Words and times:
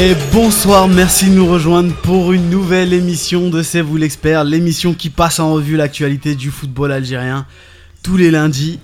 Et 0.00 0.14
bonsoir, 0.32 0.86
merci 0.86 1.28
de 1.28 1.34
nous 1.34 1.46
rejoindre 1.48 1.92
pour 1.92 2.32
une 2.32 2.48
nouvelle 2.50 2.92
émission 2.92 3.50
de 3.50 3.64
C'est 3.64 3.80
vous 3.80 3.96
l'expert, 3.96 4.44
l'émission 4.44 4.94
qui 4.94 5.10
passe 5.10 5.40
en 5.40 5.52
revue 5.52 5.76
l'actualité 5.76 6.36
du 6.36 6.52
football 6.52 6.92
algérien 6.92 7.46
tous 8.04 8.16
les 8.16 8.30
lundis 8.30 8.78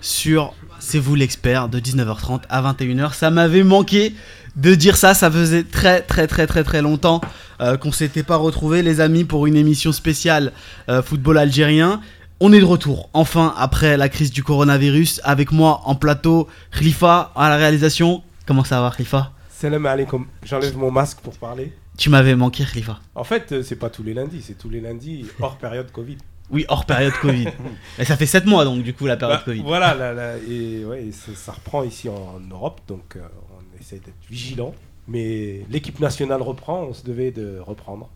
sur 0.00 0.54
C'est 0.80 0.98
vous 0.98 1.14
l'expert 1.14 1.68
de 1.68 1.78
19h30 1.78 2.40
à 2.48 2.62
21h. 2.62 3.14
Ça 3.14 3.30
m'avait 3.30 3.62
manqué 3.62 4.12
de 4.56 4.74
dire 4.74 4.96
ça, 4.96 5.14
ça 5.14 5.30
faisait 5.30 5.62
très 5.62 6.00
très 6.00 6.26
très 6.26 6.48
très 6.48 6.64
très 6.64 6.82
longtemps 6.82 7.20
euh, 7.60 7.76
qu'on 7.76 7.92
s'était 7.92 8.24
pas 8.24 8.36
retrouvés 8.36 8.82
les 8.82 9.00
amis 9.00 9.22
pour 9.22 9.46
une 9.46 9.54
émission 9.54 9.92
spéciale 9.92 10.50
euh, 10.88 11.00
football 11.00 11.38
algérien. 11.38 12.00
On 12.40 12.52
est 12.52 12.58
de 12.58 12.64
retour, 12.64 13.08
enfin, 13.12 13.54
après 13.56 13.96
la 13.96 14.08
crise 14.08 14.32
du 14.32 14.42
coronavirus, 14.42 15.20
avec 15.22 15.52
moi 15.52 15.82
en 15.84 15.94
plateau, 15.94 16.48
Khalifa 16.76 17.30
à 17.36 17.50
la 17.50 17.56
réalisation. 17.56 18.24
Comment 18.46 18.64
ça 18.64 18.80
va, 18.80 18.90
Khalifa? 18.90 19.30
Salam 19.58 19.86
alaikum. 19.86 20.26
J'enlève 20.42 20.76
mon 20.76 20.90
masque 20.90 21.20
pour 21.20 21.32
parler. 21.38 21.72
Tu 21.96 22.10
m'avais 22.10 22.34
manqué, 22.36 22.62
Khalifa. 22.66 23.00
En 23.14 23.24
fait, 23.24 23.52
euh, 23.52 23.62
c'est 23.62 23.76
pas 23.76 23.88
tous 23.88 24.02
les 24.02 24.12
lundis, 24.12 24.42
c'est 24.42 24.58
tous 24.58 24.68
les 24.68 24.82
lundis 24.82 25.24
hors 25.40 25.56
période 25.58 25.90
Covid. 25.92 26.18
Oui, 26.50 26.66
hors 26.68 26.84
période 26.84 27.14
Covid. 27.22 27.48
et 27.98 28.04
ça 28.04 28.18
fait 28.18 28.26
7 28.26 28.44
mois 28.44 28.66
donc, 28.66 28.82
du 28.82 28.92
coup, 28.92 29.06
la 29.06 29.16
période 29.16 29.38
Bah, 29.38 29.44
Covid. 29.46 29.62
Voilà, 29.62 29.94
là, 29.94 30.12
là, 30.12 30.34
et, 30.46 30.84
ouais, 30.84 31.06
et 31.06 31.12
ça, 31.12 31.32
ça 31.34 31.52
reprend 31.52 31.84
ici 31.84 32.06
en, 32.10 32.38
Europe, 32.50 32.82
donc 32.86 33.16
euh, 33.16 33.20
on 33.58 33.80
essaie 33.80 33.96
d'être 33.96 34.12
vigilant. 34.28 34.74
Mais 35.08 35.64
l'équipe 35.70 36.00
nationale 36.00 36.42
reprend, 36.42 36.82
on 36.82 36.92
se 36.92 37.02
devait 37.02 37.30
de 37.30 37.58
reprendre. 37.58 38.10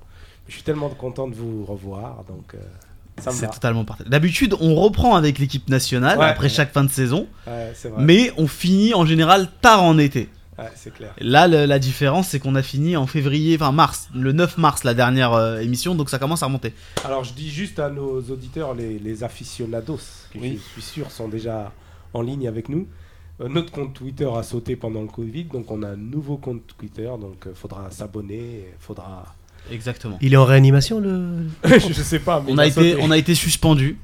Je 0.46 0.52
suis 0.52 0.62
tellement 0.62 0.90
content 0.90 1.26
de 1.26 1.34
vous 1.34 1.64
revoir, 1.64 2.22
donc 2.28 2.52
euh, 2.54 2.58
ça 3.18 3.30
me 3.30 3.34
C'est 3.36 3.46
va. 3.46 3.52
totalement 3.52 3.86
parfait. 3.86 4.04
D'habitude, 4.06 4.56
on 4.60 4.74
reprend 4.74 5.16
avec 5.16 5.38
l'équipe 5.38 5.70
nationale 5.70 6.18
Ouais. 6.18 6.26
après 6.26 6.50
chaque 6.50 6.70
fin 6.70 6.84
de 6.84 6.90
saison, 6.90 7.26
Ouais, 7.46 7.72
c'est 7.74 7.88
vrai. 7.88 8.02
mais 8.04 8.30
on 8.36 8.46
finit 8.46 8.92
en 8.92 9.06
général 9.06 9.48
tard 9.62 9.82
en 9.82 9.96
été. 9.96 10.28
Ouais, 10.60 10.70
c'est 10.74 10.92
clair. 10.92 11.14
Là, 11.20 11.48
le- 11.48 11.64
la 11.66 11.78
différence, 11.78 12.28
c'est 12.28 12.38
qu'on 12.38 12.54
a 12.54 12.62
fini 12.62 12.96
en 12.96 13.06
février, 13.06 13.56
enfin 13.56 13.72
mars, 13.72 14.08
le 14.14 14.32
9 14.32 14.58
mars, 14.58 14.84
la 14.84 14.94
dernière 14.94 15.32
euh, 15.32 15.58
émission, 15.60 15.94
donc 15.94 16.10
ça 16.10 16.18
commence 16.18 16.42
à 16.42 16.46
remonter. 16.46 16.72
Alors 17.04 17.24
je 17.24 17.32
dis 17.32 17.50
juste 17.50 17.78
à 17.78 17.88
nos 17.90 18.20
auditeurs, 18.20 18.74
les, 18.74 18.98
les 18.98 19.24
aficionados, 19.24 20.00
qui 20.32 20.38
Oui. 20.38 20.58
je 20.62 20.72
suis 20.72 20.82
sûr 20.82 21.10
sont 21.10 21.28
déjà 21.28 21.72
en 22.12 22.22
ligne 22.22 22.46
avec 22.46 22.68
nous. 22.68 22.86
Euh, 23.40 23.48
notre 23.48 23.72
compte 23.72 23.94
Twitter 23.94 24.28
a 24.36 24.42
sauté 24.42 24.76
pendant 24.76 25.00
le 25.02 25.08
Covid, 25.08 25.44
donc 25.44 25.70
on 25.70 25.82
a 25.82 25.88
un 25.88 25.96
nouveau 25.96 26.36
compte 26.36 26.62
Twitter, 26.78 27.06
donc 27.20 27.44
il 27.46 27.54
faudra 27.54 27.90
s'abonner, 27.90 28.66
faudra... 28.78 29.34
Exactement. 29.70 30.18
Il 30.20 30.32
est 30.34 30.36
en 30.38 30.44
réanimation 30.46 31.00
le. 31.00 31.46
je 31.64 31.92
sais 32.02 32.18
pas, 32.18 32.42
mais 32.44 32.52
On 32.52 32.58
a, 32.58 32.66
été, 32.66 32.96
on 33.00 33.10
a 33.10 33.18
été 33.18 33.34
suspendu. 33.34 33.98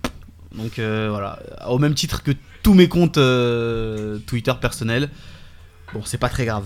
Donc 0.55 0.78
euh, 0.78 1.09
voilà, 1.11 1.38
au 1.69 1.78
même 1.78 1.94
titre 1.94 2.22
que 2.22 2.31
tous 2.62 2.75
mes 2.75 2.88
comptes 2.88 3.19
euh, 3.19 4.19
Twitter 4.27 4.53
personnels. 4.61 5.11
Bon, 5.95 6.03
c'est 6.05 6.19
pas 6.19 6.29
très 6.29 6.45
grave. 6.45 6.65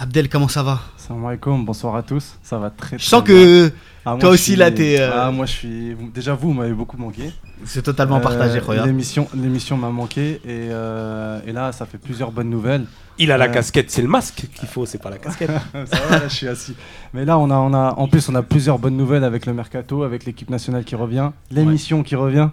Abdel, 0.00 0.28
comment 0.28 0.46
ça 0.48 0.62
va 0.62 0.80
Salam 0.96 1.24
alaikum, 1.26 1.64
bonsoir 1.64 1.96
à 1.96 2.02
tous. 2.04 2.36
Ça 2.42 2.58
va 2.58 2.70
très 2.70 2.90
très 2.96 2.98
Je 2.98 3.04
sens 3.04 3.24
bien. 3.24 3.34
que 3.34 3.72
Ah, 4.04 4.16
toi 4.20 4.30
aussi, 4.30 4.44
suis- 4.44 4.56
là, 4.56 4.70
t'es, 4.70 5.00
euh, 5.00 5.10
Ah, 5.12 5.30
moi 5.32 5.44
je 5.46 5.52
suis. 5.52 5.96
Déjà 6.14 6.34
vous, 6.34 6.48
vous 6.48 6.54
m'avez 6.54 6.72
beaucoup 6.72 6.96
manqué. 6.96 7.32
c'est 7.64 7.82
totalement 7.82 8.18
Euh, 8.18 8.20
partagé, 8.20 8.60
regarde. 8.60 8.86
L'émission, 8.86 9.28
l'émission 9.34 9.76
m'a 9.76 9.90
manqué 9.90 10.34
et, 10.44 10.68
euh, 10.70 11.40
et 11.46 11.52
là 11.52 11.72
ça 11.72 11.84
fait 11.86 11.98
plusieurs 11.98 12.30
bonnes 12.30 12.48
nouvelles. 12.50 12.86
Il 13.18 13.32
a 13.32 13.36
la 13.38 13.46
Euh, 13.46 13.52
casquette, 13.52 13.90
c'est 13.90 14.02
le 14.02 14.06
masque 14.08 14.46
qu'il 14.54 14.68
faut, 14.68 14.86
c'est 14.86 14.98
pas 15.02 15.10
la 15.10 15.18
casquette. 15.18 15.50
Ça 15.86 15.98
va, 16.08 16.18
là, 16.20 16.28
je 16.28 16.34
suis 16.34 16.46
assis. 16.46 16.76
Mais 17.12 17.24
là 17.24 17.36
on 17.36 17.50
a, 17.50 17.56
on 17.56 17.74
a, 17.74 17.94
en 17.96 18.06
plus 18.06 18.28
on 18.28 18.34
a 18.36 18.42
plusieurs 18.42 18.78
bonnes 18.78 18.96
nouvelles 18.96 19.24
avec 19.24 19.44
le 19.46 19.52
mercato, 19.52 20.04
avec 20.04 20.24
l'équipe 20.24 20.48
nationale 20.50 20.84
qui 20.84 20.94
revient, 20.94 21.30
l'émission 21.50 22.04
qui 22.04 22.14
revient. 22.14 22.48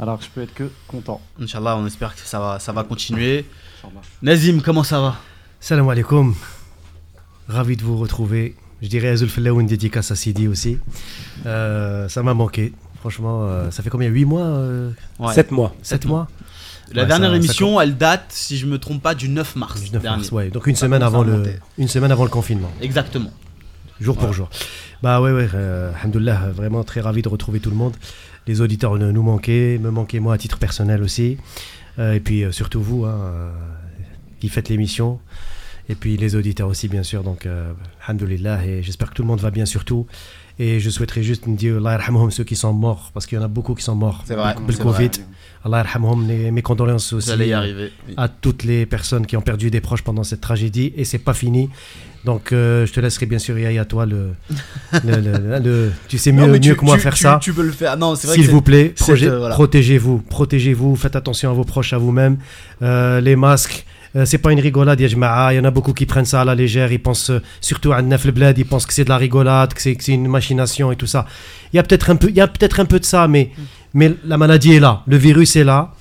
Alors 0.00 0.20
je 0.20 0.26
peux 0.28 0.42
être 0.42 0.54
que 0.54 0.68
content. 0.88 1.20
Inch'Allah, 1.40 1.76
on 1.76 1.86
espère 1.86 2.16
que 2.16 2.20
ça 2.22 2.40
va, 2.40 2.58
ça 2.58 2.72
va 2.72 2.82
continuer. 2.82 3.44
Nazim, 4.22 4.60
comment 4.60 4.82
ça 4.82 5.00
va 5.00 5.14
Salam 5.60 5.88
alaikum. 5.88 6.34
Ravi 7.48 7.76
de 7.76 7.82
vous 7.82 7.96
retrouver. 7.96 8.54
Je 8.82 8.88
dirais 8.88 9.08
Azul 9.08 9.28
Fellah 9.28 9.50
une 9.50 9.66
dédicace 9.66 10.10
à 10.10 10.16
Sidi 10.16 10.48
aussi. 10.48 10.78
Euh, 11.46 12.08
ça 12.08 12.22
m'a 12.22 12.34
manqué. 12.34 12.72
Franchement, 13.00 13.44
euh, 13.44 13.70
ça 13.70 13.82
fait 13.82 13.90
combien? 13.90 14.08
8 14.08 14.24
mois 14.24 14.40
euh, 14.42 14.90
Ouais. 15.18 15.32
7 15.34 15.50
mois. 15.50 15.74
7 15.82 16.06
mois? 16.06 16.28
La 16.92 17.02
Ouais, 17.02 17.08
dernière 17.08 17.28
ça- 17.30 17.34
ça 17.34 17.36
émission, 17.36 17.80
elle 17.80 17.96
date, 17.96 18.26
si 18.30 18.56
je 18.58 18.66
me 18.66 18.78
trompe 18.78 19.02
pas, 19.02 19.14
du 19.14 19.28
9 19.28 19.54
mars. 19.56 19.80
19 19.80 20.02
dernier. 20.02 20.16
mars, 20.18 20.32
ouais. 20.32 20.50
Donc 20.50 20.66
une 20.66 20.74
Ça 20.74 20.82
semaine, 20.86 21.02
avant 21.02 21.22
le, 21.22 21.44
une 21.78 21.88
semaine 21.88 22.10
avant 22.10 22.24
le 22.24 22.30
confinement. 22.30 22.70
Exactement. 22.80 23.30
Jour 24.00 24.16
pour 24.16 24.32
jour. 24.32 24.48
Bah 25.02 25.20
ouais, 25.20 25.30
ouais, 25.30 25.48
euh, 25.54 25.92
alhamdoulilah, 26.00 26.50
vraiment 26.54 26.82
très 26.84 27.00
ravi 27.00 27.22
de 27.22 27.28
retrouver 27.28 27.60
tout 27.60 27.70
le 27.70 27.76
monde. 27.76 27.94
Les 28.46 28.60
auditeurs 28.60 28.96
ne- 28.96 29.12
nous 29.12 29.22
manquaient, 29.22 29.78
me 29.78 29.90
manquaient 29.90 30.20
moi 30.20 30.34
à 30.34 30.38
titre 30.38 30.58
personnel 30.58 31.02
aussi. 31.02 31.36
Euh, 31.98 32.14
et 32.14 32.20
puis 32.20 32.44
euh, 32.44 32.50
surtout 32.52 32.82
vous, 32.82 33.04
hein, 33.04 33.14
euh, 33.20 33.50
qui 34.40 34.48
faites 34.48 34.68
l'émission. 34.68 35.20
Et 35.90 35.94
puis 35.96 36.16
les 36.16 36.36
auditeurs 36.36 36.68
aussi, 36.68 36.86
bien 36.88 37.02
sûr. 37.02 37.22
Donc, 37.24 37.44
euh, 37.46 37.72
alhamdoulilah, 38.06 38.64
et 38.64 38.82
j'espère 38.82 39.10
que 39.10 39.14
tout 39.14 39.22
le 39.22 39.28
monde 39.28 39.40
va 39.40 39.50
bien 39.50 39.66
surtout. 39.66 40.06
Et 40.58 40.78
je 40.78 40.88
souhaiterais 40.90 41.22
juste 41.22 41.46
me 41.46 41.56
dire, 41.56 41.78
Allah 41.78 41.92
yarhamhum, 41.92 42.30
ceux 42.30 42.44
qui 42.44 42.54
sont 42.54 42.72
morts, 42.72 43.10
parce 43.14 43.26
qu'il 43.26 43.36
y 43.36 43.40
en 43.40 43.44
a 43.44 43.48
beaucoup 43.48 43.74
qui 43.74 43.82
sont 43.82 43.94
morts. 43.96 44.22
C'est 44.26 44.34
vrai, 44.34 44.54
Le 44.68 44.76
Covid. 44.76 45.10
Allah 45.64 45.78
yarhamhum, 45.78 46.26
mes 46.26 46.62
condoléances 46.62 47.12
aussi. 47.14 47.30
Y 47.34 47.52
arriver. 47.52 47.90
Oui. 48.06 48.14
à 48.16 48.28
toutes 48.28 48.62
les 48.62 48.86
personnes 48.86 49.26
qui 49.26 49.36
ont 49.36 49.42
perdu 49.42 49.70
des 49.70 49.80
proches 49.80 50.02
pendant 50.02 50.22
cette 50.22 50.40
tragédie 50.42 50.92
et 50.96 51.04
c'est 51.04 51.18
pas 51.18 51.34
fini. 51.34 51.70
Donc 52.26 52.52
euh, 52.52 52.84
je 52.86 52.92
te 52.92 53.00
laisserai 53.00 53.24
bien 53.24 53.38
sûr 53.38 53.58
Yaya, 53.58 53.86
toi 53.86 54.04
le, 54.04 54.32
le- 54.92 55.20
le- 55.20 55.58
le- 55.58 55.90
tu 56.06 56.18
sais 56.18 56.32
mieux, 56.32 56.46
Non, 56.46 56.74
que 56.76 56.84
moi 56.84 56.96
tu- 56.96 57.00
faire 57.02 57.14
tu- 57.14 57.22
ça. 57.22 57.38
Tu 57.42 57.54
peux 57.54 57.62
le 57.62 57.72
faire. 57.72 57.96
Non, 57.96 58.14
c'est 58.14 58.26
vrai 58.26 58.36
S'il 58.36 58.48
vous 58.50 58.60
plaît, 58.60 58.94
euh, 59.08 59.38
voilà. 59.38 59.54
protégez-vous, 59.54 60.18
protégez-vous, 60.18 60.94
faites 60.96 61.16
attention 61.16 61.50
à 61.50 61.54
vos 61.54 61.64
proches, 61.64 61.94
à 61.94 61.98
vous-même. 61.98 62.36
Euh, 62.82 63.22
les 63.22 63.36
masques, 63.36 63.86
euh, 64.16 64.24
c'est 64.24 64.38
pas 64.38 64.52
une 64.52 64.60
rigolade, 64.60 65.00
il 65.00 65.08
y 65.08 65.60
en 65.60 65.64
a 65.64 65.70
beaucoup 65.70 65.92
qui 65.92 66.06
prennent 66.06 66.24
ça 66.24 66.40
à 66.40 66.44
la 66.44 66.54
légère, 66.54 66.90
ils 66.90 67.00
pensent 67.00 67.30
euh, 67.30 67.42
surtout 67.60 67.92
à 67.92 68.02
Nef 68.02 68.24
le 68.24 68.32
Bled, 68.32 68.58
ils 68.58 68.66
pensent 68.66 68.86
que 68.86 68.92
c'est 68.92 69.04
de 69.04 69.08
la 69.08 69.16
rigolade, 69.16 69.72
que 69.72 69.80
c'est, 69.80 69.94
que 69.94 70.02
c'est 70.02 70.12
une 70.12 70.26
machination 70.26 70.90
et 70.90 70.96
tout 70.96 71.06
ça. 71.06 71.26
Il 71.72 71.76
y 71.76 71.78
a 71.78 71.82
peut-être 71.82 72.10
un 72.10 72.16
peu, 72.16 72.28
il 72.28 72.36
y 72.36 72.40
a 72.40 72.48
peut-être 72.48 72.80
un 72.80 72.86
peu 72.86 72.98
de 72.98 73.04
ça, 73.04 73.28
mais, 73.28 73.50
mais 73.94 74.12
la 74.24 74.36
maladie 74.36 74.74
est 74.74 74.80
là, 74.80 75.02
le 75.06 75.16
virus 75.16 75.56
est 75.56 75.64
là. 75.64 75.92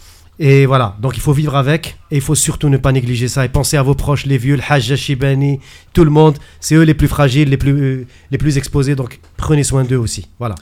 Et 0.42 0.66
voilà, 0.66 0.96
donc 1.02 1.18
il 1.18 1.20
faut 1.20 1.34
vivre 1.34 1.58
avec 1.58 1.98
et 2.12 2.16
il 2.16 2.22
faut 2.22 2.34
surtout 2.34 2.70
ne 2.70 2.78
pas 2.78 2.94
négliger 2.94 3.28
ça 3.28 3.44
et 3.44 3.50
penser 3.50 3.76
à 3.76 3.84
vos 3.84 3.94
proches, 3.94 4.26
les 4.26 4.38
vieux, 4.38 4.56
le 4.56 4.62
Hajj, 4.68 4.96
Shibani, 4.96 5.60
tout 5.92 6.06
le 6.06 6.12
monde, 6.12 6.38
c'est 6.62 6.76
eux 6.76 6.84
les 6.84 6.94
plus 6.94 7.10
fragiles, 7.10 7.50
les 7.50 7.58
plus, 7.58 7.74
euh, 7.74 8.08
les 8.32 8.38
plus 8.38 8.58
exposés, 8.58 8.96
donc 8.96 9.20
prenez 9.36 9.64
soin 9.64 9.84
d'eux 9.84 9.98
aussi. 9.98 10.30
Voilà. 10.40 10.56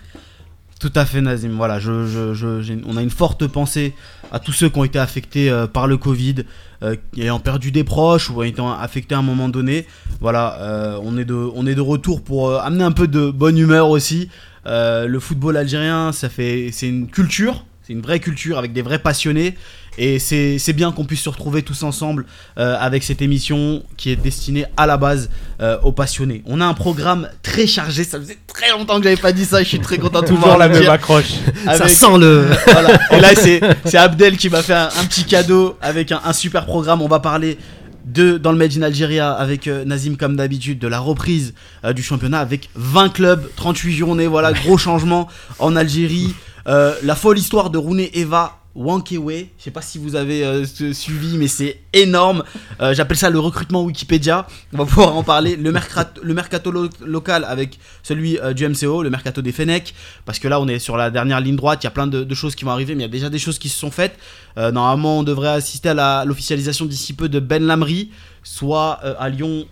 Tout 0.79 0.91
à 0.95 1.05
fait, 1.05 1.21
Nazim. 1.21 1.53
Voilà, 1.57 1.79
je, 1.79 2.05
je- 2.05 2.73
on 2.85 2.97
a 2.97 3.01
une 3.01 3.09
forte 3.09 3.47
pensée 3.47 3.95
à 4.31 4.39
tous 4.39 4.51
ceux 4.51 4.69
qui 4.69 4.77
ont 4.77 4.83
été 4.83 4.99
affectés 4.99 5.49
euh, 5.49 5.65
par 5.65 5.87
le 5.87 5.97
Covid, 5.97 6.35
euh, 6.83 6.95
ayant 7.17 7.39
perdu 7.39 7.71
des 7.71 7.83
proches 7.83 8.29
ou 8.29 8.43
ayant 8.43 8.51
été 8.75 8.83
affectés 8.83 9.15
à 9.15 9.17
un 9.17 9.23
moment 9.23 9.49
donné. 9.49 9.87
Voilà, 10.21 10.59
euh, 10.61 10.99
on, 11.01 11.17
est 11.17 11.25
de, 11.25 11.33
on 11.33 11.65
est 11.65 11.73
de 11.73 11.81
retour 11.81 12.23
pour 12.23 12.53
amener 12.61 12.83
un 12.83 12.91
peu 12.91 13.07
de 13.07 13.31
bonne 13.31 13.57
humeur 13.57 13.89
aussi. 13.89 14.29
Le 14.69 15.17
football 15.19 15.55
algérien, 15.55 16.11
ça 16.11 16.27
fait, 16.27 16.69
c'est 16.73 16.89
une 16.89 17.07
culture, 17.07 17.65
c'est 17.87 17.93
une 17.93 18.01
vraie 18.01 18.19
culture 18.19 18.57
avec 18.57 18.73
des 18.73 18.81
vrais 18.81 18.99
passionnés. 18.99 19.55
Et 19.97 20.19
c'est 20.19 20.73
bien 20.73 20.91
qu'on 20.91 21.05
puisse 21.05 21.21
se 21.21 21.29
retrouver 21.29 21.63
tous 21.63 21.81
ensemble 21.83 22.25
euh, 22.59 22.75
avec 22.79 23.01
cette 23.03 23.21
émission 23.23 23.81
qui 23.95 24.11
est 24.11 24.15
destinée 24.15 24.65
à 24.75 24.85
la 24.85 24.97
base 24.97 25.29
euh, 25.59 25.79
aux 25.81 25.91
passionnés. 25.91 26.43
On 26.45 26.61
a 26.61 26.65
un 26.65 26.75
programme 26.75 27.29
très 27.41 27.65
chargé, 27.65 28.03
ça 28.03 28.19
faisait 28.19 28.37
très 28.45 28.69
longtemps 28.71 28.97
que 28.97 29.05
j'avais 29.05 29.15
pas 29.15 29.31
dit 29.31 29.45
ça, 29.45 29.63
je 29.63 29.67
suis 29.69 29.79
très 29.79 29.97
content 29.97 30.21
de 30.21 30.27
Toujours 30.27 30.41
pouvoir 30.41 30.57
la 30.59 30.67
même 30.67 30.87
accroche. 30.89 31.29
Ça 31.65 31.71
Avec- 31.71 31.89
sent 31.89 32.17
le... 32.19 32.45
voilà. 32.67 32.99
Et 33.11 33.19
là, 33.19 33.29
c'est 33.33 33.59
c'est 33.85 33.97
Abdel 33.97 34.37
qui 34.37 34.49
m'a 34.49 34.61
fait 34.61 34.73
un, 34.75 34.89
un 34.99 35.05
petit 35.05 35.23
cadeau 35.23 35.77
avec 35.81 36.11
un, 36.11 36.21
un 36.23 36.33
super 36.33 36.65
programme. 36.67 37.01
On 37.01 37.07
va 37.07 37.19
parler 37.19 37.57
de, 38.05 38.37
dans 38.37 38.51
le 38.51 38.57
Made 38.57 38.77
in 38.77 38.83
Algeria 38.83 39.31
avec 39.31 39.67
euh, 39.67 39.83
Nazim, 39.83 40.15
comme 40.15 40.35
d'habitude, 40.35 40.77
de 40.79 40.87
la 40.87 40.99
reprise 40.99 41.53
euh, 41.85 41.93
du 41.93 42.03
championnat 42.03 42.39
avec 42.39 42.69
20 42.75 43.09
clubs, 43.09 43.49
38 43.55 43.93
journées. 43.95 44.27
Voilà, 44.27 44.53
gros 44.53 44.77
changement 44.77 45.27
en 45.57 45.75
Algérie. 45.75 46.35
Euh, 46.67 46.95
la 47.03 47.15
folle 47.15 47.37
histoire 47.37 47.69
de 47.69 47.77
Rooney 47.77 48.09
Eva. 48.13 48.53
Wankewe, 48.79 49.47
je 49.57 49.63
sais 49.63 49.71
pas 49.71 49.81
si 49.81 49.97
vous 49.97 50.15
avez 50.15 50.43
euh, 50.45 50.63
su- 50.63 50.93
suivi, 50.93 51.35
mais 51.39 51.47
c'est 51.47 51.79
énorme. 51.93 52.43
Euh, 52.79 52.93
J'appelle 52.93 53.17
ça 53.17 53.31
le 53.31 53.39
recrutement 53.39 53.81
Wikipédia. 53.83 54.45
On 54.71 54.77
va 54.77 54.85
pouvoir 54.85 55.15
en 55.17 55.23
parler. 55.23 55.55
Le 55.55 55.71
mercato, 55.71 56.71
local 57.03 57.43
avec 57.45 57.79
celui 58.03 58.37
du 58.53 58.69
MCO, 58.69 59.01
le 59.01 59.09
mercato 59.09 59.41
des 59.41 59.51
Fenech, 59.51 59.95
parce 60.25 60.37
que 60.37 60.47
là 60.47 60.61
on 60.61 60.67
est 60.67 60.77
sur 60.77 60.95
la 60.95 61.09
dernière 61.09 61.39
ligne 61.41 61.55
droite. 61.55 61.79
Il 61.81 61.85
y 61.85 61.87
a 61.87 61.91
plein 61.91 62.05
de, 62.05 62.23
de 62.23 62.35
choses 62.35 62.53
qui 62.53 62.65
vont 62.65 62.71
arriver, 62.71 62.93
mais 62.93 62.99
il 63.01 63.07
y 63.07 63.09
a 63.09 63.11
déjà 63.11 63.29
des 63.31 63.39
choses 63.39 63.57
qui 63.57 63.67
se 63.69 63.79
sont 63.79 63.89
faites. 63.89 64.15
Normalement, 64.55 65.17
on 65.19 65.23
devrait 65.23 65.49
assister 65.49 65.89
à 65.89 66.23
l'officialisation 66.25 66.85
d'ici 66.85 67.13
peu 67.13 67.29
de 67.29 67.39
Ben 67.39 67.63
Lamry, 67.63 68.11
soit 68.43 68.91
à 69.19 69.29
Lyon, 69.29 69.65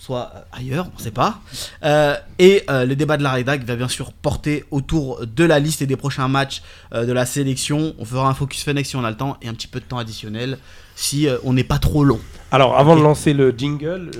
soit 0.00 0.32
euh, 0.34 0.40
ailleurs, 0.52 0.88
on 0.96 0.98
sait 0.98 1.10
pas. 1.10 1.40
Euh, 1.84 2.16
et 2.38 2.62
euh, 2.70 2.86
le 2.86 2.96
débat 2.96 3.18
de 3.18 3.22
la 3.22 3.32
rédac 3.32 3.62
va 3.64 3.76
bien 3.76 3.86
sûr 3.86 4.12
porter 4.14 4.64
autour 4.70 5.26
de 5.26 5.44
la 5.44 5.58
liste 5.58 5.82
et 5.82 5.86
des 5.86 5.96
prochains 5.96 6.26
matchs 6.26 6.62
euh, 6.94 7.04
de 7.04 7.12
la 7.12 7.26
sélection. 7.26 7.94
On 7.98 8.06
fera 8.06 8.26
un 8.28 8.32
focus 8.32 8.62
Fenech 8.64 8.86
si 8.86 8.96
on 8.96 9.04
a 9.04 9.10
le 9.10 9.16
temps 9.18 9.36
et 9.42 9.48
un 9.48 9.52
petit 9.52 9.66
peu 9.68 9.78
de 9.78 9.84
temps 9.84 9.98
additionnel 9.98 10.56
si 10.96 11.26
on 11.44 11.52
n'est 11.54 11.64
pas 11.64 11.78
trop 11.78 12.02
long. 12.04 12.18
Alors, 12.50 12.76
avant 12.78 12.94
de 12.96 13.00
lancer 13.02 13.32
le 13.32 13.54
jingle, 13.56 14.10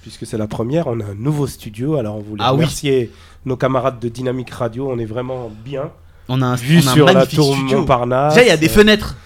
puisque 0.00 0.24
c'est 0.24 0.38
la 0.38 0.46
première, 0.46 0.86
on 0.86 0.98
a 1.00 1.04
un 1.04 1.14
nouveau 1.14 1.46
studio. 1.46 1.96
Alors, 1.96 2.16
on 2.16 2.20
voulait 2.20 2.42
Ah 2.42 2.52
oui. 2.52 2.58
remercier 2.60 3.10
nos 3.44 3.56
camarades 3.56 3.98
de 4.00 4.08
Dynamique 4.08 4.48
Radio. 4.50 4.90
On 4.90 4.98
est 4.98 5.04
vraiment 5.04 5.50
bien. 5.64 5.90
On 6.34 6.40
a 6.40 6.46
un, 6.46 6.54
Vue 6.54 6.80
on 6.82 6.86
a 6.86 6.90
un 6.90 6.94
sur 6.94 7.06
la 7.06 7.26
tour 7.26 7.54
studio. 7.54 7.78
Montparnasse. 7.80 8.34
Déjà, 8.34 8.46
il 8.46 8.48
y 8.48 8.52
a 8.52 8.56
des 8.56 8.68
fenêtres. 8.70 9.16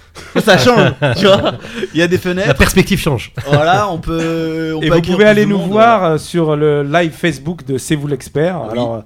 Ça 0.43 0.56
change, 0.58 0.93
tu 1.19 1.26
vois. 1.26 1.53
Il 1.94 2.00
y 2.00 2.03
a 2.03 2.08
des 2.08 2.17
La 2.17 2.23
fenêtres. 2.23 2.55
perspective 2.56 2.99
change. 2.99 3.32
Voilà, 3.47 3.88
on 3.91 3.99
peut. 3.99 4.73
On 4.76 4.81
Et 4.82 4.88
peut 4.88 4.97
vous 4.97 5.03
pouvez 5.03 5.25
aller 5.26 5.47
nous 5.47 5.58
monde. 5.58 5.69
voir 5.70 6.05
euh, 6.05 6.19
sur 6.19 6.56
le 6.56 6.82
live 6.82 7.12
Facebook 7.12 7.64
de 7.64 7.76
C'est 7.79 7.94
vous 7.97 8.06
l'expert. 8.08 8.62
Oui. 8.64 8.69
Alors, 8.73 9.05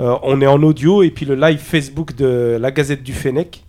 euh, 0.00 0.16
on 0.22 0.40
est 0.40 0.46
en 0.46 0.62
audio 0.62 1.02
et 1.02 1.10
puis 1.10 1.26
le 1.26 1.34
live 1.34 1.58
Facebook 1.58 2.14
de 2.16 2.56
la 2.60 2.70
Gazette 2.70 3.02
du 3.02 3.12
Fennec. 3.12 3.64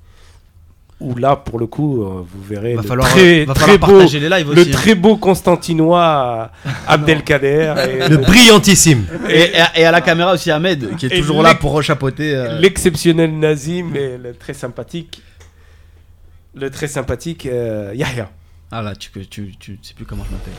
Où 1.00 1.16
là, 1.16 1.36
pour 1.36 1.60
le 1.60 1.66
coup, 1.68 2.01
euh, 2.04 2.24
vous 2.25 2.44
verrez 2.44 2.75
Va 2.75 2.81
le 2.81 2.88
falloir, 2.88 3.10
très, 3.10 3.44
va 3.45 3.54
très 3.54 3.72
falloir 3.74 3.80
beau, 3.92 3.98
partager 3.98 4.19
les 4.22 4.30
lives 4.30 4.54
le 4.54 4.62
aussi. 4.62 4.69
hein. 4.69 4.74
très 4.74 4.95
beau 4.95 5.18
Constantinois 5.18 6.51
euh, 6.66 6.69
Abdelkader 6.88 7.74
et 7.90 8.07
Le 8.10 8.18
brillantissime. 8.18 9.06
Et, 9.30 9.42
et 9.51 9.60
à- 9.60 9.80
et 9.80 9.86
à 9.86 9.92
la 9.92 10.00
caméra 10.01 10.34
aussi 10.34 10.50
Ahmed, 10.51 10.95
qui 10.95 11.07
est 11.07 11.13
Et 11.18 11.19
toujours 11.22 11.42
là 11.44 11.56
pour 11.56 11.72
rechapeauter. 11.74 12.34
euh, 12.36 12.57
l'exceptionnel 12.60 13.38
Nazim 13.38 13.94
et 13.95 14.18
le 14.18 14.34
très 14.34 14.54
sympathique, 14.54 15.22
le 16.56 16.69
très 16.69 16.88
sympathique 16.88 17.48
euh, 17.48 17.92
Yahya. 17.94 18.30
Ah 18.72 18.81
là, 18.81 18.95
tu, 18.95 19.10
tu, 19.28 19.54
tu 19.60 19.78
sais 19.81 19.94
plus 19.94 20.06
comment 20.06 20.24
je 20.24 20.31
m'appelle. 20.31 20.54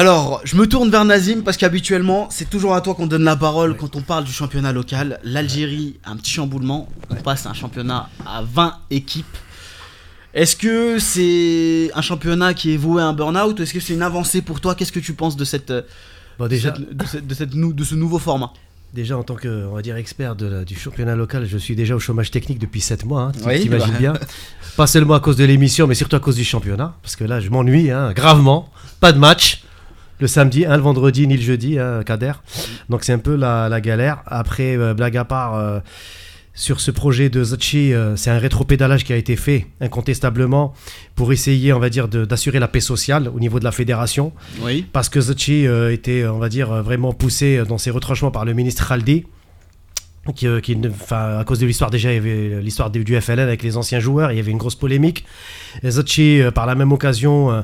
Alors, 0.00 0.42
je 0.44 0.56
me 0.56 0.66
tourne 0.66 0.90
vers 0.90 1.06
Nazim 1.06 1.40
parce 1.42 1.56
qu'habituellement, 1.56 2.26
c'est 2.30 2.50
toujours 2.50 2.74
à 2.74 2.82
toi 2.82 2.94
qu'on 2.94 3.06
donne 3.06 3.24
la 3.24 3.34
parole 3.34 3.78
quand 3.78 3.96
on 3.96 4.02
parle 4.02 4.24
du 4.24 4.30
championnat 4.30 4.70
local. 4.70 5.18
L'Algérie, 5.24 5.96
un 6.04 6.16
petit 6.16 6.32
chamboulement. 6.32 6.86
On 7.08 7.14
passe 7.14 7.46
à 7.46 7.48
un 7.48 7.54
championnat 7.54 8.10
à 8.26 8.42
20 8.42 8.74
équipes. 8.90 9.24
Est-ce 10.34 10.54
que 10.54 10.98
c'est 10.98 11.90
un 11.94 12.02
championnat 12.02 12.52
qui 12.52 12.74
est 12.74 12.76
voué 12.76 13.00
à 13.00 13.06
un 13.06 13.14
burn-out 13.14 13.58
ou 13.58 13.62
est-ce 13.62 13.72
que 13.72 13.80
c'est 13.80 13.94
une 13.94 14.02
avancée 14.02 14.42
pour 14.42 14.60
toi? 14.60 14.74
Qu'est-ce 14.74 14.92
que 14.92 15.00
tu 15.00 15.14
penses 15.14 15.34
de, 15.34 15.46
cette, 15.46 15.68
de, 15.72 15.86
Bon, 16.38 16.46
déjà, 16.46 16.74
cette- 16.74 16.94
de, 16.94 17.06
cette- 17.06 17.26
de 17.26 17.34
cette 17.34 17.54
nou- 17.54 17.72
de 17.72 17.82
ce 17.82 17.94
nouveau 17.94 18.18
format? 18.18 18.52
Déjà 18.92 19.16
en 19.16 19.22
tant 19.22 19.34
que, 19.34 19.66
on 19.66 19.76
va 19.76 19.80
dire, 19.80 19.96
expert 19.96 20.36
de 20.36 20.44
la- 20.44 20.64
du 20.66 20.76
championnat 20.76 21.16
local, 21.16 21.46
je 21.46 21.56
suis 21.56 21.74
déjà 21.74 21.96
au 21.96 22.00
chômage 22.00 22.30
technique 22.30 22.58
depuis 22.58 22.82
7 22.82 23.06
mois. 23.06 23.22
Hein, 23.22 23.32
tu 23.32 23.48
Oui, 23.48 23.60
t'imagines 23.62 23.92
bah. 23.94 23.98
bien. 23.98 24.12
Pas 24.76 24.86
seulement 24.86 25.14
à 25.14 25.20
cause 25.20 25.36
de 25.36 25.44
l'émission, 25.46 25.86
mais 25.86 25.94
surtout 25.94 26.16
à 26.16 26.20
cause 26.20 26.36
du 26.36 26.44
championnat. 26.44 26.94
Parce 27.02 27.16
que 27.16 27.24
là, 27.24 27.40
je 27.40 27.48
m'ennuie, 27.48 27.90
hein, 27.90 28.12
gravement. 28.12 28.68
Pas 29.00 29.12
de 29.12 29.18
match. 29.18 29.62
Le 30.18 30.26
samedi, 30.26 30.64
hein, 30.64 30.76
le 30.76 30.82
vendredi, 30.82 31.26
ni 31.26 31.36
le 31.36 31.42
jeudi, 31.42 31.78
hein, 31.78 32.02
Kader. 32.04 32.32
Donc 32.88 33.04
c'est 33.04 33.12
un 33.12 33.18
peu 33.18 33.36
la, 33.36 33.68
la 33.68 33.80
galère. 33.80 34.22
Après, 34.26 34.76
euh, 34.76 34.94
blague 34.94 35.16
à 35.16 35.24
part, 35.24 35.54
euh, 35.56 35.80
sur 36.54 36.80
ce 36.80 36.90
projet 36.90 37.28
de 37.28 37.44
Zachi, 37.44 37.92
euh, 37.92 38.16
c'est 38.16 38.30
un 38.30 38.38
rétropédalage 38.38 39.04
qui 39.04 39.12
a 39.12 39.16
été 39.16 39.36
fait 39.36 39.66
incontestablement 39.82 40.72
pour 41.16 41.32
essayer, 41.34 41.74
on 41.74 41.78
va 41.78 41.90
dire, 41.90 42.08
d'assurer 42.08 42.58
la 42.60 42.68
paix 42.68 42.80
sociale 42.80 43.28
au 43.34 43.38
niveau 43.40 43.58
de 43.58 43.64
la 43.64 43.72
fédération 43.72 44.32
Oui. 44.62 44.86
parce 44.90 45.10
que 45.10 45.20
Zachi 45.20 45.66
était, 45.90 46.24
on 46.26 46.38
va 46.38 46.48
dire, 46.48 46.82
vraiment 46.82 47.12
poussé 47.12 47.62
dans 47.68 47.76
ses 47.78 47.90
retranchements 47.90 48.30
par 48.30 48.46
le 48.46 48.54
ministre 48.54 48.88
Khaldi. 48.88 49.26
Qui, 50.34 50.48
qui 50.60 50.74
ne- 50.74 50.88
enfin, 50.90 51.38
à 51.38 51.44
cause 51.44 51.60
de 51.60 51.66
l'histoire 51.66 51.88
déjà, 51.88 52.10
il 52.10 52.14
y 52.16 52.18
avait 52.18 52.60
l'histoire 52.60 52.90
du 52.90 53.20
FLN 53.20 53.38
avec 53.38 53.62
les 53.62 53.76
anciens 53.76 54.00
joueurs, 54.00 54.32
il 54.32 54.36
y 54.36 54.40
avait 54.40 54.50
une 54.50 54.58
grosse 54.58 54.74
polémique. 54.74 55.24
Et 55.84 55.90
Zachi, 55.92 56.40
par 56.52 56.66
la 56.66 56.74
même 56.74 56.90
occasion, 56.90 57.62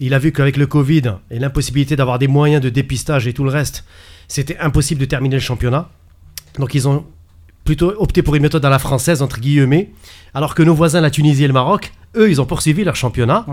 il 0.00 0.14
a 0.14 0.18
vu 0.18 0.32
qu'avec 0.32 0.56
le 0.56 0.66
Covid 0.66 1.02
et 1.30 1.38
l'impossibilité 1.38 1.96
d'avoir 1.96 2.18
des 2.18 2.28
moyens 2.28 2.62
de 2.62 2.68
dépistage 2.68 3.26
et 3.26 3.32
tout 3.32 3.44
le 3.44 3.50
reste, 3.50 3.84
c'était 4.28 4.58
impossible 4.58 5.00
de 5.00 5.06
terminer 5.06 5.36
le 5.36 5.40
championnat. 5.40 5.90
Donc 6.58 6.74
ils 6.74 6.88
ont 6.88 7.04
plutôt 7.64 7.94
opté 7.98 8.22
pour 8.22 8.34
une 8.34 8.42
méthode 8.42 8.64
à 8.64 8.70
la 8.70 8.78
française, 8.78 9.22
entre 9.22 9.40
guillemets, 9.40 9.90
alors 10.34 10.54
que 10.54 10.62
nos 10.62 10.74
voisins, 10.74 11.00
la 11.00 11.10
Tunisie 11.10 11.44
et 11.44 11.46
le 11.46 11.52
Maroc, 11.52 11.92
eux, 12.16 12.30
ils 12.30 12.40
ont 12.40 12.46
poursuivi 12.46 12.84
leur 12.84 12.96
championnat. 12.96 13.46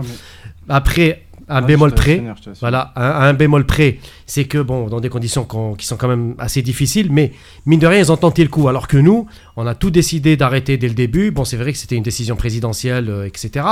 Après, 0.68 1.24
un 1.48 1.62
bémol 1.62 1.92
près, 1.92 2.22
voilà, 2.60 2.92
un, 2.94 3.32
bémol 3.34 3.66
près, 3.66 3.98
c'est 4.26 4.44
que, 4.44 4.58
bon, 4.58 4.88
dans 4.88 5.00
des 5.00 5.08
conditions 5.08 5.46
qui 5.76 5.86
sont 5.86 5.96
quand 5.96 6.08
même 6.08 6.34
assez 6.38 6.62
difficiles, 6.62 7.08
mais 7.10 7.32
mine 7.66 7.80
de 7.80 7.86
rien, 7.86 7.98
ils 7.98 8.12
ont 8.12 8.16
tenté 8.16 8.42
le 8.42 8.48
coup. 8.48 8.68
Alors 8.68 8.86
que 8.86 8.96
nous, 8.96 9.26
on 9.56 9.66
a 9.66 9.74
tout 9.74 9.90
décidé 9.90 10.36
d'arrêter 10.36 10.76
dès 10.76 10.88
le 10.88 10.94
début. 10.94 11.30
Bon, 11.30 11.44
c'est 11.44 11.56
vrai 11.56 11.72
que 11.72 11.78
c'était 11.78 11.96
une 11.96 12.02
décision 12.02 12.36
présidentielle, 12.36 13.10
euh, 13.10 13.26
etc. 13.26 13.66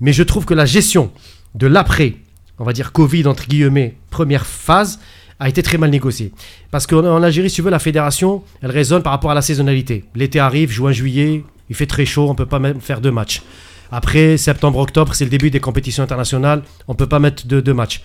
Mais 0.00 0.12
je 0.12 0.22
trouve 0.22 0.44
que 0.44 0.54
la 0.54 0.66
gestion 0.66 1.12
de 1.54 1.66
l'après, 1.66 2.16
on 2.58 2.64
va 2.64 2.72
dire 2.72 2.92
Covid, 2.92 3.26
entre 3.26 3.46
guillemets, 3.46 3.96
première 4.10 4.46
phase, 4.46 4.98
a 5.38 5.48
été 5.48 5.62
très 5.62 5.78
mal 5.78 5.90
négociée. 5.90 6.32
Parce 6.70 6.86
qu'en 6.86 7.04
en 7.04 7.22
Algérie, 7.22 7.50
si 7.50 7.56
tu 7.56 7.62
veux, 7.62 7.70
la 7.70 7.78
fédération, 7.78 8.44
elle 8.62 8.70
raisonne 8.70 9.02
par 9.02 9.12
rapport 9.12 9.32
à 9.32 9.34
la 9.34 9.42
saisonnalité. 9.42 10.04
L'été 10.14 10.38
arrive, 10.38 10.70
juin, 10.70 10.92
juillet, 10.92 11.44
il 11.68 11.74
fait 11.74 11.86
très 11.86 12.04
chaud, 12.04 12.28
on 12.30 12.34
peut 12.34 12.46
pas 12.46 12.60
même 12.60 12.80
faire 12.80 13.00
deux 13.00 13.10
matchs. 13.10 13.42
Après, 13.90 14.36
septembre, 14.36 14.78
octobre, 14.78 15.14
c'est 15.14 15.24
le 15.24 15.30
début 15.30 15.50
des 15.50 15.60
compétitions 15.60 16.02
internationales, 16.02 16.62
on 16.88 16.94
peut 16.94 17.08
pas 17.08 17.18
mettre 17.18 17.46
deux, 17.46 17.74
matchs. 17.74 18.02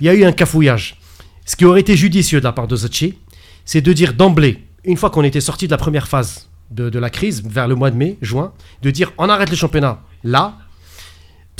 Il 0.00 0.06
y 0.06 0.08
a 0.08 0.14
eu 0.14 0.24
un 0.24 0.32
cafouillage. 0.32 0.96
Ce 1.44 1.54
qui 1.54 1.64
aurait 1.64 1.80
été 1.80 1.96
judicieux 1.96 2.40
de 2.40 2.44
la 2.44 2.52
part 2.52 2.66
de 2.66 2.74
Zachi, 2.74 3.18
c'est 3.64 3.80
de 3.80 3.92
dire 3.92 4.14
d'emblée, 4.14 4.64
une 4.84 4.96
fois 4.96 5.10
qu'on 5.10 5.22
était 5.22 5.40
sorti 5.40 5.66
de 5.66 5.70
la 5.70 5.78
première 5.78 6.08
phase 6.08 6.48
de, 6.70 6.88
de 6.88 6.98
la 6.98 7.10
crise, 7.10 7.42
vers 7.44 7.68
le 7.68 7.74
mois 7.74 7.90
de 7.90 7.96
mai, 7.96 8.16
juin, 8.22 8.52
de 8.82 8.90
dire 8.90 9.12
on 9.18 9.28
arrête 9.28 9.50
le 9.50 9.56
championnat 9.56 10.00
là, 10.24 10.58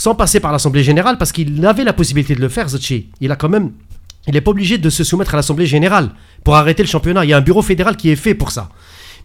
sans 0.00 0.14
passer 0.14 0.40
par 0.40 0.50
l'Assemblée 0.50 0.82
Générale, 0.82 1.18
parce 1.18 1.30
qu'il 1.30 1.66
avait 1.66 1.84
la 1.84 1.92
possibilité 1.92 2.34
de 2.34 2.40
le 2.40 2.48
faire, 2.48 2.66
Zachi. 2.66 3.10
Il 3.20 3.30
a 3.32 3.36
quand 3.36 3.50
même. 3.50 3.72
Il 4.26 4.32
n'est 4.32 4.40
pas 4.40 4.50
obligé 4.50 4.78
de 4.78 4.88
se 4.88 5.04
soumettre 5.04 5.34
à 5.34 5.36
l'Assemblée 5.36 5.66
Générale 5.66 6.12
pour 6.42 6.56
arrêter 6.56 6.82
le 6.82 6.88
championnat. 6.88 7.26
Il 7.26 7.28
y 7.28 7.34
a 7.34 7.36
un 7.36 7.42
bureau 7.42 7.60
fédéral 7.60 7.98
qui 7.98 8.08
est 8.08 8.16
fait 8.16 8.34
pour 8.34 8.50
ça. 8.50 8.70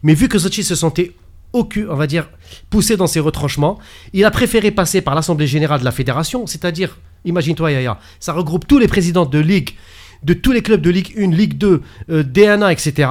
Mais 0.04 0.13
vu 0.13 0.27
que 0.27 0.38
Zachi 0.38 0.66
se 0.66 0.75
sentait 0.75 1.13
aucun, 1.54 1.86
on 1.89 1.95
va 1.95 2.07
dire, 2.07 2.27
poussé 2.69 2.98
dans 2.98 3.07
ses 3.07 3.22
retranchements, 3.22 3.80
il 4.12 4.25
a 4.25 4.31
préféré 4.31 4.69
passer 4.69 5.00
par 5.00 5.16
l'Assemblée 5.16 5.48
Générale 5.48 5.80
de 5.80 5.86
la 5.86 5.94
Fédération, 5.94 6.45
c'est-à-dire, 6.45 6.98
imagine-toi 7.24 7.71
Yaya, 7.71 7.98
ça 8.19 8.33
regroupe 8.33 8.68
tous 8.68 8.78
les 8.78 8.89
présidents 8.89 9.25
de 9.25 9.39
Ligue, 9.39 9.75
de 10.24 10.33
tous 10.33 10.51
les 10.51 10.62
clubs 10.62 10.81
de 10.81 10.89
Ligue 10.89 11.13
1, 11.18 11.31
Ligue 11.31 11.57
2, 11.57 11.81
euh, 12.10 12.24
DNA, 12.24 12.74
etc. 12.74 13.10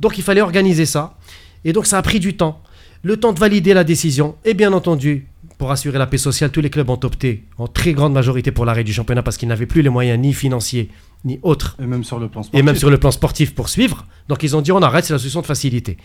Donc 0.00 0.18
il 0.18 0.24
fallait 0.24 0.40
organiser 0.40 0.84
ça. 0.84 1.16
Et 1.64 1.72
donc 1.72 1.86
ça 1.86 1.96
a 1.96 2.02
pris 2.02 2.18
du 2.18 2.36
temps. 2.36 2.60
Le 3.04 3.16
temps 3.16 3.32
de 3.32 3.38
valider 3.38 3.72
la 3.72 3.84
décision. 3.84 4.34
Et 4.44 4.54
bien 4.54 4.72
entendu, 4.72 5.28
pour 5.58 5.72
assurer 5.72 5.98
la 5.98 6.06
paix 6.06 6.18
sociale, 6.18 6.50
tous 6.50 6.60
les 6.60 6.70
clubs 6.70 6.88
ont 6.88 7.00
opté 7.02 7.44
en 7.58 7.66
très 7.66 7.92
grande 7.92 8.12
majorité 8.12 8.52
pour 8.52 8.64
l'arrêt 8.64 8.84
du 8.84 8.92
championnat 8.92 9.24
parce 9.24 9.36
qu'ils 9.36 9.48
n'avaient 9.48 9.66
plus 9.66 9.82
les 9.82 9.88
moyens 9.88 10.18
ni 10.18 10.32
financiers 10.32 10.88
ni 11.24 11.40
autres 11.42 11.76
Et 11.82 11.86
même 11.86 12.04
sur 12.04 12.20
le 12.20 12.28
plan 12.28 12.44
sportif. 12.44 12.60
et 12.60 12.62
même 12.62 12.76
sur 12.76 12.90
le 12.90 12.98
plan 12.98 13.10
sportif 13.10 13.54
pour 13.54 13.68
suivre. 13.68 14.06
Donc 14.28 14.44
ils 14.44 14.56
ont 14.56 14.60
dit 14.60 14.70
on 14.70 14.80
arrête, 14.80 15.04
c'est 15.04 15.12
la 15.12 15.18
solution 15.18 15.40
de 15.40 15.46
facilité. 15.46 15.96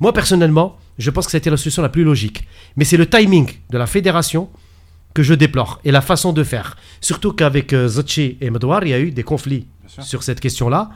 Moi 0.00 0.14
personnellement, 0.14 0.78
je 0.98 1.10
pense 1.10 1.26
que 1.26 1.30
c'était 1.32 1.50
la 1.50 1.58
solution 1.58 1.82
la 1.82 1.90
plus 1.90 2.04
logique. 2.04 2.46
Mais 2.76 2.84
c'est 2.86 2.96
le 2.96 3.06
timing 3.06 3.50
de 3.68 3.76
la 3.76 3.86
fédération 3.86 4.48
que 5.12 5.22
je 5.22 5.34
déplore 5.34 5.78
et 5.84 5.90
la 5.90 6.00
façon 6.00 6.32
de 6.32 6.42
faire. 6.42 6.78
Surtout 7.02 7.32
qu'avec 7.32 7.74
euh, 7.74 7.88
Zachi 7.88 8.38
et 8.40 8.48
Medouar, 8.48 8.82
il 8.84 8.90
y 8.90 8.94
a 8.94 8.98
eu 9.00 9.10
des 9.10 9.22
conflits 9.22 9.66
sur 10.00 10.22
cette 10.22 10.40
question-là. 10.40 10.90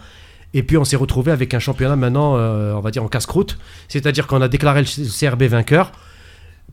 Et 0.54 0.62
puis 0.62 0.78
on 0.78 0.84
s'est 0.84 0.96
retrouvé 0.96 1.32
avec 1.32 1.52
un 1.52 1.58
championnat 1.58 1.96
maintenant, 1.96 2.38
euh, 2.38 2.72
on 2.72 2.80
va 2.80 2.90
dire 2.90 3.04
en 3.04 3.08
casse-croûte. 3.08 3.58
C'est-à-dire 3.88 4.26
qu'on 4.26 4.40
a 4.40 4.48
déclaré 4.48 4.80
le 4.80 4.86
CRB 4.86 5.42
vainqueur. 5.42 5.92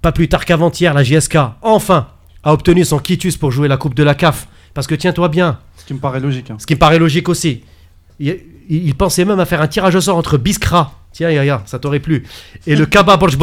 Pas 0.04 0.12
plus 0.12 0.28
tard 0.28 0.46
qu'avant-hier, 0.46 0.94
la 0.94 1.02
JSK, 1.04 1.38
enfin, 1.64 2.08
a 2.44 2.54
obtenu 2.54 2.84
son 2.86 3.00
quitus 3.00 3.38
pour 3.38 3.52
jouer 3.52 3.68
la 3.68 3.78
Coupe 3.78 3.96
de 3.96 4.04
la 4.04 4.14
CAF. 4.14 4.48
Parce 4.74 4.86
que 4.86 4.96
tiens-toi 4.96 5.30
bien, 5.30 5.60
Ce 5.78 5.86
qui 5.86 5.94
me 5.94 6.00
paraît 6.00 6.20
logique. 6.20 6.52
hein. 6.52 6.58
ce 6.60 6.66
qui 6.68 6.74
me 6.76 6.80
paraît 6.80 7.00
logique 7.00 7.30
aussi. 7.30 7.64
Il, 8.20 8.38
il- 8.70 8.96
pensait 8.96 9.24
même 9.26 9.40
à 9.40 9.46
faire 9.46 9.62
un 9.62 9.68
tirage 9.68 9.96
au 9.96 10.02
sort 10.02 10.18
entre 10.18 10.38
Biskra, 10.38 10.92
tiens 11.14 11.30
Yaya, 11.32 11.64
ça 11.66 11.80
t'aurait 11.80 12.00
plu, 12.00 12.24
et 12.68 12.76
le 12.76 12.86
Kaba 12.86 13.18
Borj 13.18 13.38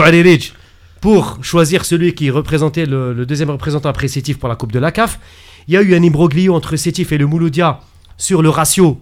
pour 1.00 1.38
choisir 1.42 1.84
celui 1.86 2.14
qui 2.14 2.30
représentait 2.30 2.84
le, 2.86 3.14
le 3.14 3.24
deuxième 3.26 3.50
représentant 3.50 3.88
après 3.88 4.06
Sétif 4.08 4.38
pour 4.38 4.48
la 4.50 4.54
Coupe 4.56 4.70
de 4.72 4.78
la 4.78 4.92
CAF. 4.92 5.18
Il 5.66 5.72
y 5.74 5.76
a 5.78 5.82
eu 5.82 5.94
un 5.94 6.02
imbroglio 6.02 6.54
entre 6.54 6.76
Sétif 6.76 7.10
et 7.12 7.18
le 7.18 7.26
Mouloudia 7.26 7.80
sur 8.18 8.42
le 8.42 8.50
ratio 8.50 9.00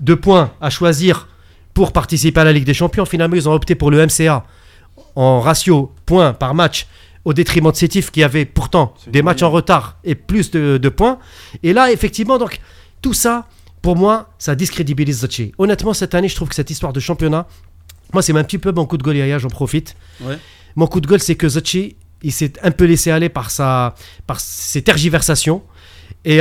de 0.00 0.14
points 0.14 0.52
à 0.60 0.70
choisir 0.70 1.28
pour 1.74 1.92
participer 1.92 2.40
à 2.40 2.44
la 2.44 2.52
Ligue 2.52 2.64
des 2.64 2.72
Champions. 2.74 3.04
Finalement, 3.04 3.36
ils 3.36 3.46
ont 3.48 3.52
opté 3.52 3.74
pour 3.74 3.90
le 3.90 4.06
MCA 4.06 4.44
en 5.16 5.40
ratio 5.40 5.92
points 6.06 6.32
par 6.32 6.54
match 6.54 6.86
au 7.24 7.32
détriment 7.32 7.70
de 7.70 7.76
Sétif 7.76 8.10
qui 8.10 8.22
avait 8.22 8.44
pourtant 8.44 8.94
des 9.06 9.22
matchs 9.22 9.42
en 9.42 9.50
retard 9.50 9.98
et 10.04 10.14
plus 10.14 10.50
de, 10.50 10.78
de 10.78 10.88
points. 10.88 11.18
Et 11.62 11.72
là, 11.72 11.92
effectivement, 11.92 12.38
donc 12.38 12.60
tout 13.00 13.14
ça, 13.14 13.46
pour 13.80 13.96
moi, 13.96 14.30
ça 14.38 14.54
discrédibilise 14.54 15.20
Zachi. 15.20 15.52
Honnêtement, 15.58 15.94
cette 15.94 16.14
année, 16.14 16.28
je 16.28 16.34
trouve 16.36 16.48
que 16.48 16.54
cette 16.54 16.70
histoire 16.70 16.92
de 16.92 17.00
championnat, 17.00 17.46
moi, 18.12 18.22
c'est 18.22 18.36
un 18.36 18.44
petit 18.44 18.58
peu 18.58 18.72
mon 18.72 18.86
coup 18.86 18.96
de 18.96 19.02
gueule, 19.02 19.16
Yaya, 19.16 19.38
j'en 19.38 19.48
profite. 19.48 19.96
Ouais. 20.20 20.38
Mon 20.76 20.86
coup 20.86 21.00
de 21.00 21.06
gueule, 21.06 21.20
c'est 21.20 21.34
que 21.34 21.48
Zachi, 21.48 21.96
il 22.22 22.32
s'est 22.32 22.52
un 22.62 22.70
peu 22.70 22.84
laissé 22.84 23.10
aller 23.10 23.28
par, 23.28 23.50
sa, 23.50 23.94
par 24.26 24.38
ses 24.40 24.82
tergiversations. 24.82 25.62
Et 26.24 26.40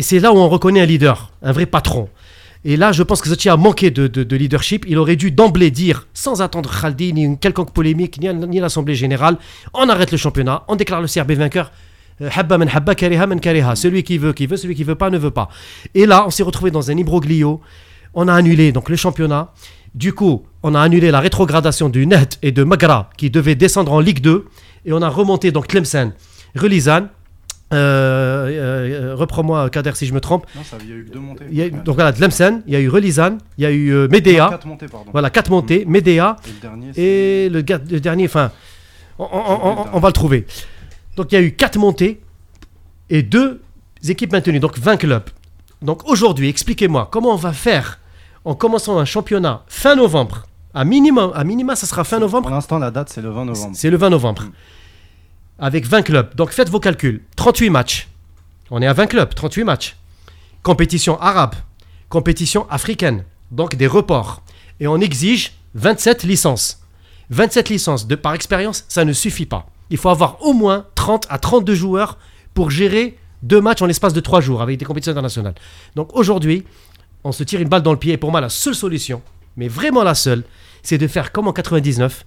c'est 0.00 0.18
là 0.18 0.32
où 0.32 0.38
on 0.38 0.48
reconnaît 0.48 0.80
un 0.80 0.86
leader, 0.86 1.32
un 1.42 1.52
vrai 1.52 1.66
patron. 1.66 2.08
Et 2.64 2.76
là, 2.76 2.92
je 2.92 3.02
pense 3.02 3.22
que 3.22 3.28
Zachi 3.30 3.48
a 3.48 3.56
manqué 3.56 3.90
de, 3.90 4.06
de- 4.06 4.22
de 4.22 4.36
leadership. 4.36 4.84
Il 4.86 4.98
aurait 4.98 5.16
dû 5.16 5.30
d'emblée 5.30 5.70
dire, 5.70 6.06
sans 6.12 6.42
attendre 6.42 6.70
Khaldi, 6.78 7.12
ni 7.14 7.22
une 7.24 7.38
quelconque 7.38 7.72
polémique, 7.72 8.20
ni, 8.20 8.60
l'Assemblée 8.60 8.94
Générale, 8.94 9.38
on 9.72 9.88
arrête 9.88 10.12
le 10.12 10.18
championnat, 10.18 10.64
on 10.68 10.76
déclare 10.76 11.00
le 11.00 11.06
CRB 11.08 11.32
vainqueur. 11.32 11.72
Euh, 12.20 12.28
Habba 12.34 12.58
man 12.58 12.68
habba, 12.72 12.94
kariha 12.94 13.26
man 13.26 13.40
kariha. 13.40 13.74
Celui 13.76 14.02
qui 14.02 14.18
veut, 14.18 14.34
qui 14.34 14.46
veut, 14.46 14.58
celui 14.58 14.74
qui 14.74 14.84
veut 14.84 14.94
pas, 14.94 15.08
ne 15.08 15.16
veut 15.16 15.30
pas. 15.30 15.48
Et 15.94 16.04
là, 16.04 16.24
on 16.26 16.30
s'est 16.30 16.42
retrouvé 16.42 16.70
dans 16.70 16.90
un 16.90 16.98
imbroglio. 16.98 17.62
On 18.12 18.28
a 18.28 18.34
annulé 18.34 18.72
donc 18.72 18.90
le 18.90 18.96
championnat. 18.96 19.52
Du 19.94 20.12
coup, 20.12 20.44
on 20.62 20.74
a 20.74 20.80
annulé 20.82 21.10
la 21.10 21.20
rétrogradation 21.20 21.88
du 21.88 22.06
Net 22.06 22.38
et 22.42 22.52
de 22.52 22.62
Magra 22.62 23.08
qui 23.16 23.30
devaient 23.30 23.54
descendre 23.54 23.92
en 23.92 24.00
Ligue 24.00 24.20
2. 24.20 24.44
Et 24.84 24.92
on 24.92 25.00
a 25.00 25.08
remonté 25.08 25.50
donc 25.50 25.66
Tlemcen, 25.66 26.12
Relizan. 26.54 27.08
Euh, 27.72 28.48
euh, 28.48 29.14
reprends-moi 29.14 29.70
Kader 29.70 29.92
si 29.94 30.06
je 30.06 30.12
me 30.14 30.20
trompe. 30.20 30.46
Non, 30.56 30.62
ça, 30.64 30.76
il 30.82 30.88
y 30.90 30.92
a 30.92 30.96
eu 30.96 31.04
que 31.04 31.12
deux 31.12 31.20
montées. 31.20 31.44
Il 31.50 31.56
y 31.56 31.62
a 31.62 31.66
eu- 31.66 31.72
Ouais. 31.72 31.78
donc 31.84 31.94
voilà, 31.94 32.12
Tlemcen, 32.12 32.62
il 32.66 32.72
y 32.72 32.76
a 32.76 32.80
eu 32.80 32.88
Relizan, 32.88 33.38
il 33.58 33.62
y 33.64 33.66
a 33.66 33.70
eu 33.70 33.90
euh, 33.92 34.02
Non, 34.06 34.08
Medea, 34.12 34.48
Quatre 34.50 34.66
montées, 34.66 34.86
pardon. 34.88 35.10
voilà 35.12 35.30
quatre 35.30 35.50
montées, 35.50 35.84
Medea 35.86 36.36
Et 36.46 36.50
le 36.52 36.60
dernier, 36.60 36.90
et 36.96 37.48
le, 37.48 37.62
dernier, 38.00 38.24
enfin, 38.26 38.50
on, 39.18 39.24
on- 39.24 39.28
on- 39.28 39.80
on- 39.82 39.86
on 39.94 40.00
va 40.00 40.08
le 40.08 40.12
trouver. 40.12 40.46
Donc 41.16 41.30
il 41.32 41.34
y 41.34 41.38
a 41.38 41.42
eu 41.42 41.52
quatre 41.52 41.78
montées 41.78 42.20
et 43.08 43.22
deux 43.22 43.60
équipes 44.08 44.32
maintenues, 44.32 44.60
donc 44.60 44.78
20 44.78 44.96
clubs. 44.96 45.24
Donc 45.82 46.08
aujourd'hui, 46.08 46.48
expliquez-moi 46.48 47.08
comment 47.10 47.32
on 47.32 47.36
va 47.36 47.52
faire 47.52 48.00
en 48.44 48.54
commençant 48.54 48.98
un 48.98 49.04
championnat 49.04 49.62
fin 49.68 49.94
novembre? 49.96 50.46
À 50.72 50.84
minimum, 50.84 51.32
à 51.34 51.42
minima, 51.42 51.74
ça 51.74 51.86
sera 51.86 52.04
fin 52.04 52.18
novembre? 52.20 52.46
Pour 52.46 52.54
l'instant, 52.54 52.78
la 52.78 52.90
date, 52.92 53.08
c'est 53.08 53.20
le 53.20 53.30
20 53.30 53.44
novembre. 53.44 53.72
C'est 53.74 53.90
le 53.90 53.96
20 53.96 54.10
novembre. 54.10 54.42
Mm. 54.44 54.50
Avec 55.60 55.86
20 55.86 56.02
clubs. 56.02 56.34
Donc 56.34 56.50
faites 56.50 56.70
vos 56.70 56.80
calculs. 56.80 57.22
38 57.36 57.70
matchs. 57.70 58.08
On 58.70 58.80
est 58.82 58.86
à 58.86 58.92
20 58.92 59.06
clubs, 59.06 59.34
38 59.34 59.64
matchs. 59.64 59.96
Compétition 60.62 61.20
arabe, 61.20 61.54
compétition 62.08 62.68
africaine, 62.70 63.24
donc 63.50 63.76
des 63.76 63.86
reports. 63.86 64.42
Et 64.80 64.86
on 64.86 64.98
exige 64.98 65.52
27 65.74 66.24
licences. 66.24 66.80
27 67.30 67.68
licences, 67.68 68.06
de, 68.06 68.14
par 68.16 68.34
expérience, 68.34 68.84
ça 68.88 69.04
ne 69.04 69.12
suffit 69.12 69.46
pas. 69.46 69.66
Il 69.90 69.98
faut 69.98 70.08
avoir 70.08 70.42
au 70.42 70.52
moins 70.52 70.86
30 70.94 71.26
à 71.30 71.38
32 71.38 71.74
joueurs 71.74 72.18
pour 72.54 72.70
gérer 72.70 73.16
deux 73.42 73.60
matchs 73.60 73.82
en 73.82 73.86
l'espace 73.86 74.12
de 74.12 74.20
trois 74.20 74.40
jours 74.40 74.62
avec 74.62 74.78
des 74.78 74.84
compétitions 74.84 75.12
internationales. 75.12 75.54
Donc 75.94 76.14
aujourd'hui, 76.14 76.64
on 77.24 77.32
se 77.32 77.44
tire 77.44 77.60
une 77.60 77.68
balle 77.68 77.82
dans 77.82 77.92
le 77.92 77.98
pied. 77.98 78.12
Et 78.12 78.16
pour 78.16 78.30
moi, 78.30 78.40
la 78.40 78.48
seule 78.48 78.74
solution, 78.74 79.22
mais 79.56 79.68
vraiment 79.68 80.02
la 80.02 80.14
seule, 80.14 80.44
c'est 80.82 80.98
de 80.98 81.06
faire 81.06 81.32
comme 81.32 81.48
en 81.48 81.52
99, 81.52 82.24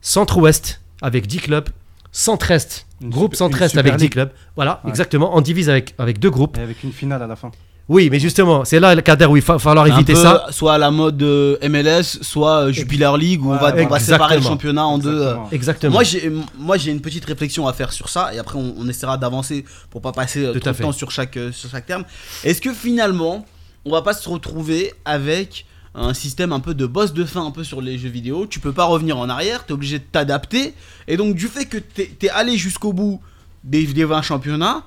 centre-ouest 0.00 0.80
avec 1.02 1.26
10 1.26 1.38
clubs, 1.38 1.68
centre-est, 2.12 2.86
Une 3.00 3.10
groupe 3.10 3.34
super 3.34 3.56
avec 3.78 3.96
10 3.96 4.02
ligue. 4.04 4.12
clubs. 4.12 4.30
Voilà, 4.56 4.80
Ouais. 4.84 4.90
exactement. 4.90 5.36
On 5.36 5.40
divise 5.40 5.68
avec, 5.70 5.94
avec 5.98 6.18
deux 6.18 6.30
groupes. 6.30 6.58
Et 6.58 6.62
avec 6.62 6.82
une 6.82 6.92
finale 6.92 7.22
à 7.22 7.26
la 7.26 7.36
fin. 7.36 7.50
Oui, 7.88 8.08
mais 8.08 8.20
justement, 8.20 8.64
c'est 8.64 8.78
là 8.78 8.94
le 8.94 9.00
Kader 9.02 9.26
où 9.26 9.36
il 9.36 9.42
va 9.42 9.58
falloir 9.58 9.84
Un 9.84 9.88
éviter 9.88 10.12
peu 10.12 10.22
ça. 10.22 10.46
Soit 10.50 10.74
à 10.74 10.78
la 10.78 10.92
mode 10.92 11.20
euh, 11.24 11.56
MLS, 11.68 12.18
soit 12.22 12.66
euh, 12.66 12.72
Jupiler 12.72 13.10
League, 13.18 13.44
où 13.44 13.50
on, 13.52 13.56
va, 13.56 13.74
on 13.76 13.86
va 13.88 13.98
séparer 13.98 14.36
le 14.36 14.42
championnat 14.42 14.86
en 14.86 14.96
deux. 14.98 15.22
euh. 15.22 15.34
Exactement. 15.50 15.94
Moi 15.94 16.04
j'ai, 16.04 16.30
moi 16.56 16.76
j'ai 16.76 16.92
une 16.92 17.00
petite 17.00 17.24
réflexion 17.24 17.66
à 17.66 17.72
faire 17.72 17.92
sur 17.92 18.08
ça 18.08 18.32
et 18.32 18.38
après 18.38 18.56
on, 18.60 18.74
on 18.78 18.88
essaiera 18.88 19.16
d'avancer 19.18 19.64
pour 19.90 20.00
pas 20.02 20.12
passer 20.12 20.44
Tout 20.52 20.60
trop 20.60 20.68
à 20.68 20.72
de 20.72 20.78
temps 20.78 20.92
sur 20.92 21.10
chaque, 21.10 21.36
sur 21.50 21.68
chaque 21.68 21.86
terme. 21.86 22.04
Est-ce 22.44 22.60
que 22.60 22.72
finalement 22.72 23.44
on 23.84 23.90
va 23.90 24.02
pas 24.02 24.12
se 24.14 24.28
retrouver 24.28 24.92
avec 25.04 25.66
un 25.94 26.14
système 26.14 26.52
un 26.52 26.60
peu 26.60 26.74
de 26.74 26.86
boss 26.86 27.12
de 27.12 27.24
fin 27.24 27.44
un 27.44 27.50
peu 27.50 27.64
sur 27.64 27.80
les 27.80 27.98
jeux 27.98 28.08
vidéo. 28.08 28.46
Tu 28.46 28.60
peux 28.60 28.72
pas 28.72 28.84
revenir 28.84 29.18
en 29.18 29.28
arrière, 29.28 29.66
t'es 29.66 29.72
obligé 29.72 29.98
de 29.98 30.04
t'adapter. 30.04 30.74
Et 31.08 31.16
donc 31.16 31.34
du 31.34 31.48
fait 31.48 31.66
que 31.66 31.78
t'es, 31.78 32.30
allé 32.30 32.56
jusqu'au 32.56 32.92
bout 32.92 33.20
des, 33.64 33.86
des 33.86 34.04
20 34.04 34.22
championnats, 34.22 34.84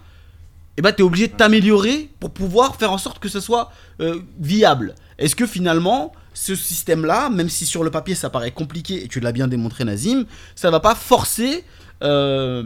et 0.77 0.81
bah 0.81 0.91
t'es 0.91 1.03
obligé 1.03 1.27
de 1.27 1.33
t'améliorer 1.33 2.09
pour 2.19 2.31
pouvoir 2.31 2.75
faire 2.77 2.91
en 2.91 2.97
sorte 2.97 3.19
que 3.19 3.29
ce 3.29 3.39
soit 3.39 3.71
euh, 3.99 4.19
viable. 4.39 4.95
Est-ce 5.17 5.35
que 5.35 5.45
finalement 5.45 6.13
ce 6.33 6.55
système-là, 6.55 7.29
même 7.29 7.49
si 7.49 7.65
sur 7.65 7.83
le 7.83 7.91
papier 7.91 8.15
ça 8.15 8.29
paraît 8.29 8.51
compliqué 8.51 9.03
et 9.03 9.07
tu 9.07 9.19
l'as 9.19 9.31
bien 9.31 9.47
démontré 9.47 9.83
Nazim, 9.83 10.25
ça 10.55 10.71
va 10.71 10.79
pas 10.79 10.95
forcer 10.95 11.63
euh, 12.01 12.63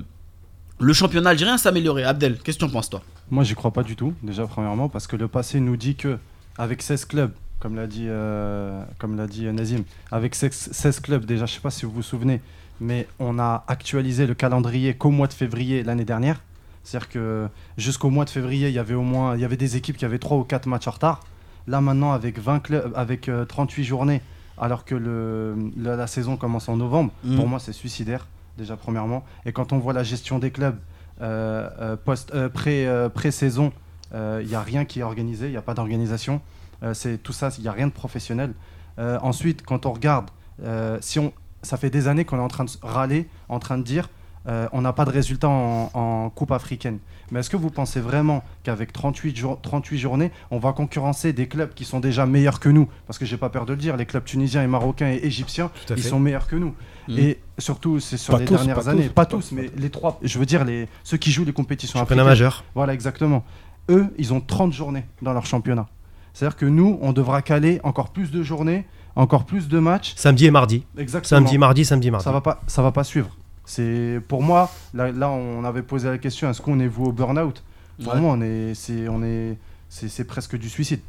le 0.79 0.93
championnat 0.93 1.31
algérien 1.31 1.55
à 1.55 1.57
s'améliorer? 1.57 2.03
Abdel, 2.03 2.37
qu'est-ce 2.37 2.57
que 2.57 2.63
tu 2.63 2.69
en 2.69 2.73
penses 2.73 2.89
toi? 2.89 3.01
Moi, 3.29 3.43
j'y 3.43 3.55
crois 3.55 3.71
pas 3.71 3.83
du 3.83 3.97
tout, 3.97 4.13
déjà, 4.23 4.47
premièrement, 4.47 4.87
parce 4.87 5.05
que 5.05 5.17
le 5.17 5.27
passé 5.27 5.59
nous 5.59 5.75
dit 5.75 5.95
que 5.95 6.17
avec 6.57 6.81
16 6.81 7.05
clubs, 7.05 7.31
comme 7.59 7.75
l'a 7.75 7.87
dit, 7.87 8.05
euh, 8.07 8.83
comme 8.99 9.15
l'a 9.17 9.27
dit 9.27 9.47
euh, 9.47 9.51
Nazim, 9.51 9.83
avec 10.11 10.35
16, 10.35 10.69
16 10.71 10.99
clubs, 10.99 11.25
déjà, 11.25 11.45
je 11.45 11.53
sais 11.55 11.59
pas 11.59 11.71
si 11.71 11.85
vous 11.85 11.91
vous 11.91 12.03
souvenez, 12.03 12.41
mais 12.79 13.07
on 13.19 13.39
a 13.39 13.63
actualisé 13.67 14.27
le 14.27 14.33
calendrier 14.35 14.93
qu'au 14.95 15.09
mois 15.09 15.27
de 15.27 15.33
février 15.33 15.83
l'année 15.83 16.05
dernière. 16.05 16.41
C'est-à-dire 16.83 17.09
que 17.09 17.47
jusqu'au 17.77 18.09
mois 18.09 18.23
de 18.25 18.29
février, 18.29 18.69
il 18.69 18.73
y 18.73 18.79
avait 18.79 18.93
au 18.93 19.01
moins 19.01 19.35
il 19.35 19.41
y 19.41 19.45
avait 19.45 19.57
des 19.57 19.75
équipes 19.75 19.97
qui 19.97 20.05
avaient 20.05 20.19
3 20.19 20.37
ou 20.37 20.43
4 20.43 20.67
matchs 20.67 20.87
en 20.87 20.91
retard. 20.91 21.21
Là, 21.67 21.81
maintenant, 21.81 22.13
avec, 22.13 22.39
20 22.39 22.59
clubs, 22.59 22.93
avec 22.95 23.27
euh, 23.27 23.43
38 23.43 23.83
journées, 23.83 24.21
alors 24.57 24.85
que 24.85 24.95
le, 24.95 25.55
la, 25.75 25.95
la 25.97 26.07
saison 26.07 26.37
commence 26.37 26.69
en 26.69 26.77
novembre, 26.77 27.11
Mhm. 27.25 27.35
pour 27.35 27.47
moi, 27.47 27.59
c'est 27.59 27.73
suicidaire, 27.73 28.27
déjà, 28.57 28.77
premièrement. 28.77 29.25
Et 29.45 29.51
quand 29.51 29.73
on 29.73 29.79
voit 29.79 29.91
la 29.93 30.03
gestion 30.03 30.39
des 30.39 30.51
clubs 30.51 30.77
euh, 31.21 31.67
euh, 31.81 31.95
post, 31.97 32.31
euh, 32.35 32.47
pré, 32.47 32.87
euh, 32.87 33.09
pré-saison, 33.09 33.73
il 34.13 34.47
n'y 34.47 34.55
a 34.55 34.61
rien 34.61 34.85
qui 34.85 34.99
est 35.01 35.03
organisé, 35.03 35.47
il 35.47 35.51
n'y 35.51 35.57
a 35.57 35.61
pas 35.61 35.73
d'organisation. 35.73 36.39
Euh, 36.83 36.93
c'est 36.93 37.17
tout 37.17 37.33
ça, 37.33 37.49
il 37.57 37.61
n'y 37.61 37.67
a 37.67 37.71
rien 37.71 37.87
de 37.87 37.91
professionnel. 37.91 38.53
Euh, 38.99 39.17
ensuite, 39.21 39.63
quand 39.65 39.85
on 39.85 39.91
regarde, 39.93 40.29
euh, 40.63 40.97
si 41.01 41.19
on, 41.19 41.33
ça 41.61 41.77
fait 41.77 41.89
des 41.89 42.07
années 42.07 42.25
qu'on 42.25 42.37
est 42.37 42.41
en 42.41 42.47
train 42.47 42.65
de 42.65 42.71
râler, 42.81 43.27
en 43.49 43.59
train 43.59 43.77
de 43.77 43.83
dire, 43.83 44.09
euh, 44.47 44.67
on 44.71 44.81
n'a 44.81 44.93
pas 44.93 45.03
de 45.05 45.09
résultats 45.11 45.49
en, 45.49 45.89
en 45.93 46.29
Coupe 46.29 46.51
africaine. 46.51 46.99
Mais 47.31 47.41
est-ce 47.41 47.49
que 47.49 47.57
vous 47.57 47.69
pensez 47.69 47.99
vraiment 47.99 48.41
qu'avec 48.63 48.93
38, 48.93 49.35
jour- 49.35 49.59
38 49.61 49.97
journées, 49.97 50.31
on 50.51 50.59
va 50.59 50.71
concurrencer 50.71 51.33
des 51.33 51.47
clubs 51.47 51.73
qui 51.73 51.83
sont 51.83 51.99
déjà 51.99 52.25
meilleurs 52.25 52.61
que 52.61 52.69
nous? 52.69 52.87
Parce 53.05 53.19
que 53.19 53.25
j'ai 53.25 53.35
pas 53.35 53.49
peur 53.49 53.65
de 53.65 53.73
le 53.73 53.79
dire, 53.79 53.97
les 53.97 54.05
clubs 54.05 54.23
tunisiens 54.23 54.63
et 54.63 54.67
marocains 54.67 55.09
et 55.11 55.19
égyptiens, 55.25 55.69
ils 55.89 55.97
fait. 56.01 56.07
sont 56.09 56.19
meilleurs 56.21 56.47
que 56.47 56.55
nous. 56.55 56.73
Mhm. 57.09 57.19
Et 57.19 57.39
surtout, 57.57 57.99
c'est 57.99 58.15
sur 58.15 58.33
Pas 58.35 58.39
les 58.39 58.45
tous, 58.45 58.55
dernières 58.55 58.75
pas 58.77 58.89
années. 58.89 59.07
tous, 59.07 59.13
pas 59.13 59.25
pas 59.25 59.31
tous, 59.31 59.51
mais 59.51 59.69
les 59.75 59.89
trois. 59.89 60.17
Je 60.23 60.39
veux 60.39 60.45
dire, 60.45 60.63
les, 60.63 60.87
ceux 61.03 61.17
qui 61.17 61.31
jouent 61.31 61.43
les 61.45 61.51
compétitions 61.53 61.99
africaines. 62.01 62.23
majeur. 62.23 62.63
Voilà, 62.73 62.93
exactement. 62.93 63.43
Eux, 63.89 64.07
ils 64.17 64.33
ont 64.33 64.39
30 64.39 64.71
journées 64.71 65.05
dans 65.21 65.33
leur 65.33 65.45
championnat. 65.45 65.87
C'est-à-dire 66.37 66.55
que 66.55 66.67
nous, 66.67 66.99
on 67.01 67.13
devra 67.13 67.41
caler 67.41 67.79
encore 67.83 68.09
plus 68.11 68.29
de 68.29 68.43
journées, 68.43 68.85
encore 69.15 69.43
plus 69.45 69.67
de 69.67 69.79
matchs. 69.79 70.13
Samedi 70.15 70.45
et 70.45 70.51
mardi. 70.51 70.83
Exactement. 70.95 71.27
Samedi, 71.27 71.57
mardi, 71.57 71.83
samedi, 71.83 72.11
mardi. 72.11 72.23
Ça 72.25 72.31
va 72.31 72.41
pas, 72.41 72.61
ça 72.67 72.83
va 72.83 72.91
pas 72.91 73.03
suivre. 73.03 73.35
C'est 73.65 74.21
pour 74.27 74.43
moi. 74.43 74.69
Là, 74.93 75.11
là, 75.11 75.29
on 75.31 75.63
avait 75.63 75.81
posé 75.81 76.07
la 76.07 76.19
question 76.19 76.47
est-ce 76.47 76.61
qu'on 76.61 76.79
est 76.79 76.87
voué 76.87 77.07
au 77.07 77.11
burn-out? 77.11 77.63
Pour 78.03 78.13
Ouais. 78.13 78.19
moi, 78.21 78.33
on 78.37 78.41
est, 78.41 78.75
c'est, 78.75 79.07
on 79.09 79.23
est, 79.23 79.57
c'est, 79.89 80.09
c'est 80.09 80.25
presque 80.25 80.55
du 80.59 80.69
suicide. 80.69 80.99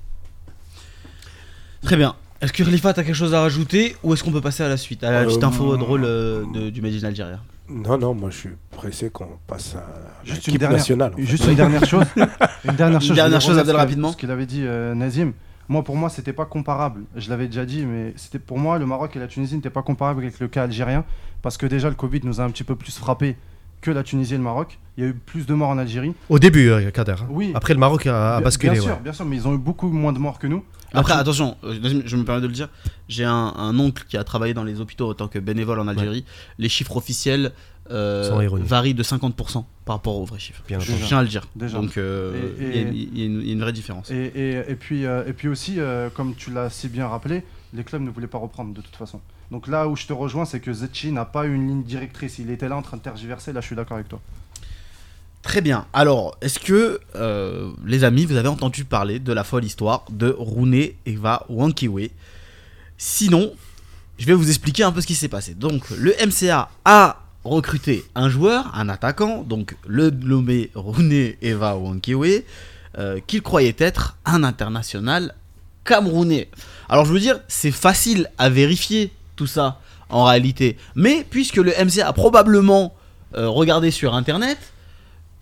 Très 1.83 1.97
bien. 1.97 2.15
Est-ce 2.41 2.53
que 2.55 2.63
Khalifa 2.63 2.95
t'as 2.95 3.03
quelque 3.05 3.15
chose 3.15 3.35
à 3.35 3.43
rajouter 3.43 3.97
ou 4.03 4.15
est-ce 4.15 4.25
qu'on 4.25 4.33
peut 4.33 4.41
passer 4.41 4.63
à 4.63 4.69
la 4.69 4.79
suite? 4.79 5.05
À 5.05 5.11
la 5.11 5.19
Euh, 5.21 5.27
petite 5.27 5.45
info 5.45 5.77
drôle 5.77 6.05
euh, 6.05 6.45
de- 6.55 6.71
du 6.71 6.81
Made 6.81 6.95
in 6.95 7.07
Algeria. 7.07 7.41
Non, 7.71 7.99
non, 7.99 8.15
moi 8.15 8.31
je 8.31 8.37
suis 8.37 8.51
pressé 8.71 9.11
qu'on 9.11 9.29
passe 9.47 9.75
à 9.77 9.85
Juste 10.25 10.47
une 10.47 10.53
l'équipe 10.53 10.61
dernière- 10.61 10.79
nationale. 10.79 11.13
en 11.13 11.17
fait. 11.17 11.23
Juste 11.25 11.47
une 11.47 11.55
dernière 11.55 11.85
chose. 11.85 12.05
Une 12.65 12.75
dernière 12.77 13.01
chose. 13.01 13.11
je 13.11 13.15
dernière 13.15 13.41
chose, 13.41 13.59
Abdel, 13.59 13.75
sur 13.75 13.79
rapidement. 13.79 14.13
Ce 14.13 14.17
qu'il 14.17 14.31
avait 14.31 14.47
dit 14.47 14.63
euh, 14.65 14.95
Nazim. 14.95 15.33
Moi, 15.69 15.85
pour 15.85 15.97
moi, 15.97 16.09
c'était 16.09 16.33
pas 16.33 16.47
comparable. 16.47 17.03
Je 17.15 17.29
l'avais 17.29 17.47
déjà 17.47 17.67
dit, 17.67 17.85
mais 17.85 18.15
c'était 18.17 18.39
pour 18.39 18.59
moi 18.59 18.79
le 18.79 18.87
Maroc 18.87 19.15
et 19.17 19.19
la 19.19 19.27
Tunisie 19.27 19.55
n'étaient 19.55 19.69
pas 19.71 19.83
comparables 19.83 20.21
avec 20.23 20.41
le 20.41 20.49
cas 20.49 20.63
algérien 20.65 21.05
parce 21.43 21.57
que 21.59 21.67
déjà 21.67 21.89
le 21.91 21.95
Covid 21.95 22.21
nous 22.25 22.41
a 22.41 22.45
un 22.45 22.51
petit 22.51 22.65
peu 22.65 22.75
plus 22.75 22.97
frappé 22.99 23.37
que 23.83 23.91
la 23.91 24.03
Tunisie 24.03 24.35
et 24.35 24.39
le 24.39 24.43
Maroc. 24.43 24.79
Il 24.97 25.05
y 25.05 25.07
a 25.07 25.11
eu 25.11 25.15
plus 25.15 25.47
de 25.47 25.53
morts 25.55 25.69
en 25.69 25.79
Algérie. 25.79 26.15
Au 26.31 26.39
début, 26.39 26.69
euh, 26.71 26.91
Kader. 26.91 27.13
hein. 27.21 27.27
Oui. 27.31 27.53
Après, 27.55 27.75
le 27.75 27.81
Maroc 27.81 28.07
a, 28.07 28.41
basculé. 28.41 28.73
Bien 28.73 28.81
ouais. 28.81 28.87
sûr, 28.87 28.97
bien 28.99 29.13
sûr, 29.13 29.25
mais 29.27 29.37
ils 29.37 29.47
ont 29.47 29.55
eu 29.55 29.59
beaucoup 29.59 29.89
moins 29.91 30.13
de 30.15 30.19
morts 30.19 30.39
que 30.39 30.47
nous. 30.47 30.65
Après, 30.95 31.13
attention, 31.15 31.57
euh, 31.65 31.79
je 32.07 32.17
me 32.17 32.25
permets 32.25 32.41
de 32.41 32.47
le 32.47 32.53
dire, 32.53 32.69
j'ai 33.09 33.25
un, 33.25 33.33
un 33.57 33.79
oncle 33.79 34.05
qui 34.09 34.17
a 34.17 34.25
travaillé 34.25 34.55
dans 34.55 34.65
les 34.65 34.81
hôpitaux 34.81 35.11
en 35.11 35.15
tant 35.15 35.29
que 35.29 35.39
bénévole 35.39 35.79
en 35.81 35.89
Algérie. 35.89 36.25
Les 36.59 36.69
chiffres 36.69 36.97
officiels 36.97 37.53
euh, 37.91 38.29
varient 38.65 38.95
de 38.95 39.03
50% 39.03 39.65
par 39.85 39.97
rapport 39.97 40.17
aux 40.17 40.25
vrais 40.25 40.39
chiffres. 40.39 40.63
Bien 40.69 40.79
Je 40.79 40.93
tiens 41.07 41.19
à 41.19 41.23
le 41.23 41.29
dire. 41.29 41.47
Déjà. 41.57 41.79
Donc, 41.79 41.97
euh, 41.97 42.53
il 42.59 42.67
y 42.67 42.79
a- 42.79 42.83
y, 42.83 43.25
une- 43.27 43.41
il 43.41 43.47
y 43.47 43.51
a 43.51 43.53
une 43.55 43.61
vraie 43.61 43.73
différence. 43.73 44.11
Et, 44.11 44.15
et- 44.35 44.71
et 44.71 44.75
puis, 44.75 45.07
euh, 45.07 45.25
et 45.27 45.33
puis 45.33 45.49
aussi, 45.49 45.77
euh, 45.79 46.11
comme 46.11 46.35
tu 46.35 46.51
l'as 46.51 46.69
si 46.71 46.89
bien 46.89 47.09
rappelé, 47.09 47.45
les 47.73 47.85
clubs 47.85 48.03
ne 48.03 48.11
voulaient 48.11 48.27
pas 48.27 48.39
reprendre 48.39 48.75
de 48.75 48.81
toute 48.83 48.97
façon. 48.97 49.21
Donc 49.51 49.67
là 49.69 49.89
où 49.89 49.97
je 49.97 50.07
te 50.07 50.13
rejoins, 50.13 50.45
c'est 50.45 50.61
que 50.61 50.73
Zetchi 50.73 51.13
n'a 51.13 51.25
pas 51.25 51.47
une 51.47 51.67
ligne 51.67 51.83
directrice. 51.83 52.39
Il 52.39 52.51
était 52.51 52.69
là 52.69 52.77
en 52.77 52.83
train 52.83 52.99
de 52.99 53.03
tergiverser. 53.03 53.53
Là, 53.55 53.61
je 53.63 53.67
suis 53.67 53.77
d'accord 53.77 53.97
avec 53.97 54.09
toi. 54.09 54.21
Très 55.49 55.63
bien. 55.63 55.87
Alors, 55.95 56.37
est-ce 56.43 56.59
que, 56.59 57.01
euh, 57.17 57.71
les 57.87 58.05
amis, 58.05 58.27
vous 58.27 58.37
avez 58.37 58.49
entendu 58.49 58.85
parler 58.85 59.19
de 59.19 59.33
la 59.33 59.45
folle 59.45 59.65
histoire 59.65 60.05
de 60.11 60.37
Rune 60.39 60.91
Eva 61.07 61.47
Wankiwe? 61.49 62.11
Sinon, 62.99 63.55
je 64.19 64.27
vais 64.27 64.35
vous 64.35 64.51
expliquer 64.51 64.83
un 64.83 64.93
peu 64.93 65.01
ce 65.01 65.07
qui 65.07 65.15
s'est 65.15 65.29
passé. 65.29 65.55
Donc, 65.55 65.89
le 65.97 66.13
MCA 66.23 66.69
a 66.85 67.23
recruté 67.45 68.05
un 68.15 68.29
joueur, 68.29 68.71
un 68.75 68.91
attaquant, 68.91 69.43
donc 69.43 69.75
le 69.87 70.11
nommé 70.11 70.71
Rune 70.75 71.33
Eva 71.41 71.79
Wankiwe, 71.79 72.43
euh, 72.99 73.19
qu'il 73.27 73.41
croyait 73.41 73.75
être 73.79 74.19
un 74.27 74.45
international 74.45 75.35
camerounais. 75.83 76.51
Alors, 76.91 77.07
je 77.07 77.13
veux 77.15 77.21
dire, 77.21 77.41
c'est 77.49 77.71
facile 77.71 78.31
à 78.37 78.51
vérifier 78.51 79.13
tout 79.35 79.47
ça 79.47 79.81
en 80.11 80.25
réalité. 80.25 80.77
Mais 80.95 81.25
puisque 81.31 81.57
le 81.57 81.73
MCA 81.73 82.07
a 82.07 82.13
probablement 82.13 82.95
euh, 83.35 83.49
regardé 83.49 83.91
sur 83.91 84.13
internet, 84.13 84.59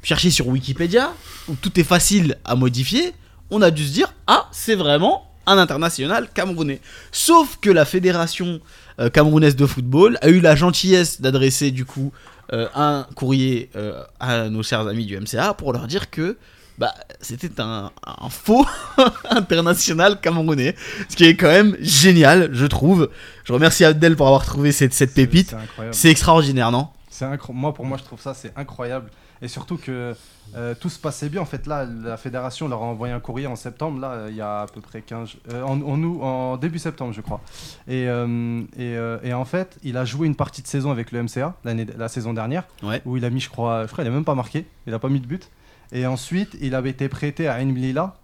chercher 0.03 0.31
sur 0.31 0.49
Wikipédia, 0.49 1.13
où 1.49 1.55
tout 1.55 1.79
est 1.81 1.85
facile 1.85 2.37
à 2.45 2.55
modifier, 2.57 3.15
on 3.51 3.63
a 3.63 3.71
dû 3.71 3.87
se 3.87 3.93
dire 3.93 4.13
ah 4.27 4.49
c'est 4.53 4.75
vraiment 4.75 5.31
un 5.47 5.59
international 5.59 6.29
camerounais. 6.33 6.81
Sauf 7.13 7.59
que 7.61 7.71
la 7.71 7.85
fédération 7.85 8.61
euh, 9.01 9.11
camerounaise 9.11 9.57
de 9.57 9.67
football 9.67 10.19
a 10.21 10.29
eu 10.29 10.41
la 10.41 10.57
gentillesse 10.57 11.21
d'adresser 11.21 11.71
du 11.71 11.85
coup 11.85 12.13
euh, 12.53 12.69
un 12.75 13.07
courrier 13.15 13.71
euh, 13.77 14.03
à 14.21 14.49
nos 14.49 14.63
chers 14.63 14.87
amis 14.87 15.07
du 15.07 15.19
MCA 15.19 15.55
pour 15.55 15.73
leur 15.73 15.87
dire 15.87 16.11
que 16.11 16.37
bah, 16.79 16.95
c'était 17.21 17.61
un, 17.61 17.91
un 18.05 18.29
faux 18.29 18.67
international 19.31 20.21
camerounais, 20.21 20.77
ce 21.09 21.17
qui 21.17 21.25
est 21.25 21.35
quand 21.37 21.49
même 21.49 21.77
génial, 21.81 22.51
je 22.53 22.67
trouve. 22.67 23.11
Je 23.45 23.53
remercie 23.53 23.85
Abdel 23.85 24.15
pour 24.15 24.27
avoir 24.27 24.45
trouvé 24.45 24.73
cette, 24.73 24.93
cette 24.93 25.15
pépite. 25.15 25.57
C'est 25.93 26.11
extraordinaire, 26.11 26.71
non? 26.71 26.89
C'est 27.09 27.27
moi, 27.49 27.73
pour 27.73 27.87
moi, 27.87 27.97
je 27.97 28.05
trouve 28.05 28.21
ça 28.21 28.35
c'est 28.35 28.53
incroyable. 28.57 29.11
Et 29.43 29.49
surtout 29.49 29.77
que 29.77 30.15
euh, 30.57 30.75
tout 30.81 30.89
se 30.89 30.99
passait 30.99 31.29
bien. 31.29 31.43
En 31.43 31.45
fait, 31.45 31.67
là, 31.67 31.85
la 31.85 32.17
fédération 32.17 32.69
leur 32.69 32.83
a 32.83 32.87
envoyé 32.87 33.13
un 33.13 33.21
courrier 33.21 33.47
en 33.47 33.57
septembre, 33.57 34.01
là, 34.01 34.13
euh, 34.13 34.27
il 34.31 34.37
y 34.37 34.41
a 34.41 34.61
à 34.63 34.67
peu 34.67 34.81
près 34.81 35.03
15... 35.03 35.31
euh, 35.53 35.63
en, 35.63 35.81
en, 35.83 36.03
août- 36.03 36.21
en 36.23 36.57
début 36.57 36.79
septembre, 36.79 37.13
je 37.13 37.21
crois. 37.21 37.41
Et, 37.87 38.09
euh, 38.09 38.63
et, 38.79 38.97
et 39.29 39.35
en 39.35 39.45
fait, 39.45 39.77
il 39.83 39.97
a 39.99 40.05
joué 40.07 40.27
une 40.27 40.37
partie 40.37 40.63
de 40.63 40.67
saison 40.69 40.91
avec 40.91 41.13
le 41.13 41.23
MCA, 41.23 41.55
l'année- 41.65 41.87
la 41.99 42.09
saison 42.09 42.33
dernière, 42.33 42.65
Ouais. 42.83 43.03
où 43.05 43.17
il 43.19 43.25
a 43.27 43.31
mis, 43.31 43.41
je 43.41 43.51
crois, 43.51 43.87
je 43.87 43.93
crois 43.93 44.05
il 44.05 44.07
a 44.09 44.11
même 44.11 44.25
pas 44.25 44.35
marqué, 44.35 44.67
il 44.87 44.95
a 44.95 44.99
pas 44.99 45.09
mis 45.11 45.21
de 45.21 45.27
but. 45.27 45.51
Et 45.93 46.07
ensuite, 46.07 46.57
il 46.61 46.75
avait 46.75 46.91
été 46.91 47.09
prêté 47.09 47.47
à 47.47 47.59
Lila. 47.63 48.17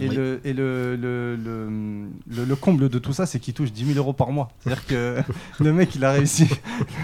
Et, 0.00 0.08
Oui. 0.08 0.14
le, 0.14 0.40
et 0.44 0.52
le, 0.52 0.94
le, 0.96 1.34
le, 1.34 1.68
le- 2.30 2.44
le 2.44 2.56
comble 2.56 2.88
de 2.88 2.98
tout 3.00 3.12
ça, 3.12 3.26
c'est 3.26 3.40
qu'il 3.40 3.52
touche 3.54 3.72
10 3.72 3.86
000 3.94 3.98
euros 3.98 4.12
par 4.12 4.30
mois. 4.30 4.48
C'est-à-dire 4.60 4.86
que 4.86 5.16
le 5.60 5.72
mec, 5.72 5.94
il 5.96 6.04
a 6.04 6.12
réussi. 6.12 6.48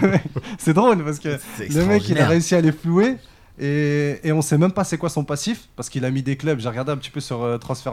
c'est 0.57 0.73
drôle 0.73 1.03
parce 1.03 1.19
que 1.19 1.37
le 1.59 1.85
mec, 1.85 2.07
il 2.09 2.17
a 2.19 2.27
réussi 2.27 2.55
à 2.55 2.61
les 2.61 2.71
flouer. 2.71 3.17
Et, 3.57 4.19
et 4.23 4.31
on 4.33 4.41
sait 4.41 4.57
même 4.57 4.71
pas 4.73 4.83
c'est 4.83 4.97
quoi 4.97 5.09
son 5.09 5.23
passif 5.23 5.69
parce 5.75 5.89
qu'il 5.89 6.03
a 6.03 6.11
mis 6.11 6.21
des 6.21 6.35
clubs. 6.35 6.59
J'ai 6.59 6.67
regardé 6.67 6.91
un 6.91 6.97
petit 6.97 7.09
peu 7.09 7.21
sur 7.21 7.43
euh, 7.43 7.57
Transfer. 7.57 7.91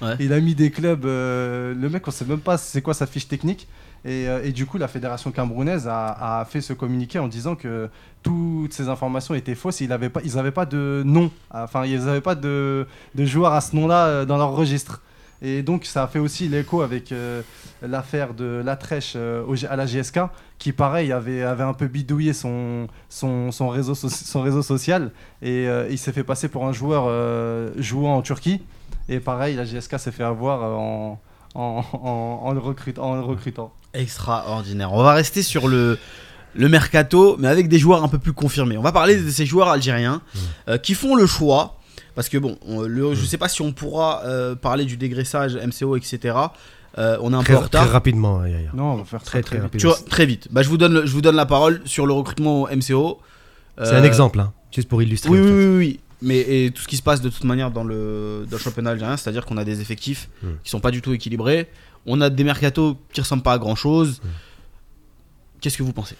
Ouais. 0.00 0.16
Il 0.20 0.32
a 0.32 0.40
mis 0.40 0.54
des 0.54 0.70
clubs. 0.70 1.04
euh, 1.04 1.74
le 1.74 1.88
mec, 1.88 2.06
on 2.06 2.10
sait 2.10 2.24
même 2.24 2.38
pas 2.40 2.56
c'est 2.56 2.82
quoi 2.82 2.94
sa 2.94 3.06
fiche 3.06 3.26
technique. 3.26 3.66
Et, 4.04 4.28
euh, 4.28 4.42
et 4.44 4.50
du 4.52 4.66
coup, 4.66 4.78
la 4.78 4.88
fédération 4.88 5.30
camerounaise 5.30 5.86
a, 5.88 6.40
a 6.40 6.44
fait 6.44 6.60
ce 6.60 6.72
communiqué 6.72 7.18
en 7.20 7.28
disant 7.28 7.54
que 7.54 7.88
toutes 8.22 8.72
ces 8.72 8.88
informations 8.88 9.34
étaient 9.34 9.54
fausses. 9.54 9.80
Et 9.80 9.84
il 9.84 9.92
avait 9.92 10.08
pas, 10.08 10.20
ils 10.24 10.34
n'avaient 10.36 10.50
pas 10.50 10.66
de 10.66 11.02
nom. 11.04 11.30
Enfin, 11.52 11.84
ils 11.84 12.04
n'avaient 12.04 12.20
pas 12.20 12.34
de, 12.34 12.86
de 13.14 13.24
joueur 13.24 13.52
à 13.52 13.60
ce 13.60 13.74
nom-là 13.76 14.06
euh, 14.06 14.24
dans 14.24 14.38
leur 14.38 14.52
registre. 14.52 15.02
Et 15.44 15.62
donc, 15.62 15.84
ça 15.86 16.04
a 16.04 16.06
fait 16.06 16.20
aussi 16.20 16.48
l'écho 16.48 16.82
avec 16.82 17.10
euh, 17.10 17.42
l'affaire 17.82 18.32
de 18.32 18.62
Latrèche 18.64 19.14
euh, 19.16 19.42
au 19.44 19.56
G- 19.56 19.66
à 19.66 19.74
la 19.74 19.86
GSK, 19.86 20.20
qui, 20.58 20.70
pareil, 20.72 21.10
avait, 21.10 21.42
avait 21.42 21.64
un 21.64 21.72
peu 21.74 21.88
bidouillé 21.88 22.32
son, 22.32 22.86
son, 23.08 23.50
son, 23.50 23.68
réseau, 23.68 23.94
so- 23.96 24.08
son 24.08 24.42
réseau 24.42 24.62
social. 24.62 25.10
Et 25.42 25.66
euh, 25.68 25.88
il 25.90 25.98
s'est 25.98 26.12
fait 26.12 26.22
passer 26.22 26.46
pour 26.48 26.64
un 26.66 26.72
joueur 26.72 27.06
euh, 27.08 27.70
jouant 27.76 28.14
en 28.16 28.22
Turquie. 28.22 28.60
Et 29.08 29.18
pareil, 29.18 29.56
la 29.56 29.64
GSK 29.64 29.98
s'est 29.98 30.12
fait 30.12 30.22
avoir 30.22 30.62
euh, 30.62 30.74
en, 30.74 31.20
en, 31.54 31.84
en, 31.92 32.40
en 32.44 32.52
le 32.52 32.60
recrut- 32.60 33.00
en 33.00 33.16
le 33.16 33.22
recrutant. 33.22 33.72
Extraordinaire. 33.94 34.92
On 34.92 35.02
va 35.02 35.12
rester 35.14 35.42
sur 35.42 35.66
le, 35.66 35.98
le 36.54 36.68
mercato, 36.68 37.36
mais 37.40 37.48
avec 37.48 37.68
des 37.68 37.78
joueurs 37.80 38.04
un 38.04 38.08
peu 38.08 38.18
plus 38.18 38.32
confirmés. 38.32 38.76
On 38.78 38.82
va 38.82 38.92
parler 38.92 39.16
de 39.16 39.28
ces 39.30 39.44
joueurs 39.46 39.68
algériens 39.68 40.22
euh, 40.68 40.78
qui 40.78 40.94
font 40.94 41.16
le 41.16 41.26
choix. 41.26 41.78
Parce 42.14 42.28
que 42.28 42.38
bon, 42.38 42.58
on- 42.66 42.82
le, 42.82 43.14
je 43.14 43.24
sais 43.24 43.38
pas 43.38 43.48
si 43.48 43.62
on 43.62 43.72
pourra 43.72 44.22
euh, 44.24 44.54
parler 44.54 44.84
du 44.84 44.96
dégraissage, 44.96 45.56
MCO, 45.56 45.96
etc. 45.96 46.36
Euh, 46.98 47.16
on 47.22 47.32
est 47.32 47.36
un 47.36 47.42
Très, 47.42 47.54
peu 47.54 47.58
en 47.58 47.60
très 47.60 47.78
retard. 47.78 47.90
rapidement, 47.90 48.44
Yaya. 48.44 48.68
Non, 48.74 48.92
on 48.92 48.96
va 48.96 49.04
faire 49.04 49.22
Très, 49.22 49.42
très 49.42 49.58
vite. 49.58 49.70
Tu 49.78 49.86
vois, 49.86 49.96
très 50.10 50.26
vite. 50.26 50.48
Bah, 50.50 50.62
je, 50.62 50.68
vous 50.68 50.76
donne, 50.76 50.92
le- 50.92 51.06
je 51.06 51.12
vous 51.12 51.22
donne 51.22 51.36
la 51.36 51.46
parole 51.46 51.80
sur 51.86 52.06
le 52.06 52.12
recrutement 52.12 52.62
au 52.62 52.68
MCO. 52.68 53.18
C'est 53.78 53.84
Euh, 53.94 54.00
un 54.00 54.04
exemple, 54.04 54.40
hein, 54.40 54.52
juste 54.74 54.88
pour 54.88 55.02
illustrer. 55.02 55.30
Oui, 55.30 55.38
en 55.38 55.42
oui, 55.42 55.48
fait. 55.48 55.54
oui, 55.54 55.76
oui. 55.78 56.00
Mais 56.24 56.38
et 56.38 56.70
tout 56.70 56.82
ce 56.82 56.86
qui 56.88 56.96
se 56.96 57.02
passe 57.02 57.20
de 57.22 57.30
toute 57.30 57.44
manière 57.44 57.70
dans 57.70 57.82
le, 57.82 58.46
dans 58.48 58.56
le 58.58 58.62
championnat 58.62 58.90
algérien, 58.90 59.16
c'est-à-dire 59.16 59.44
qu'on 59.46 59.56
a 59.56 59.64
des 59.64 59.80
effectifs 59.80 60.28
Mm. 60.42 60.46
qui 60.62 60.70
sont 60.70 60.80
pas 60.80 60.90
du 60.90 61.00
tout 61.02 61.12
équilibrés. 61.14 61.68
On 62.06 62.20
a 62.20 62.28
des 62.30 62.44
mercatos 62.44 62.96
qui 63.12 63.20
ressemblent 63.22 63.42
pas 63.42 63.54
à 63.54 63.58
grand 63.58 63.74
chose. 63.74 64.20
Qu'est-ce 65.60 65.78
que 65.78 65.82
vous 65.82 65.92
pensez? 65.92 66.16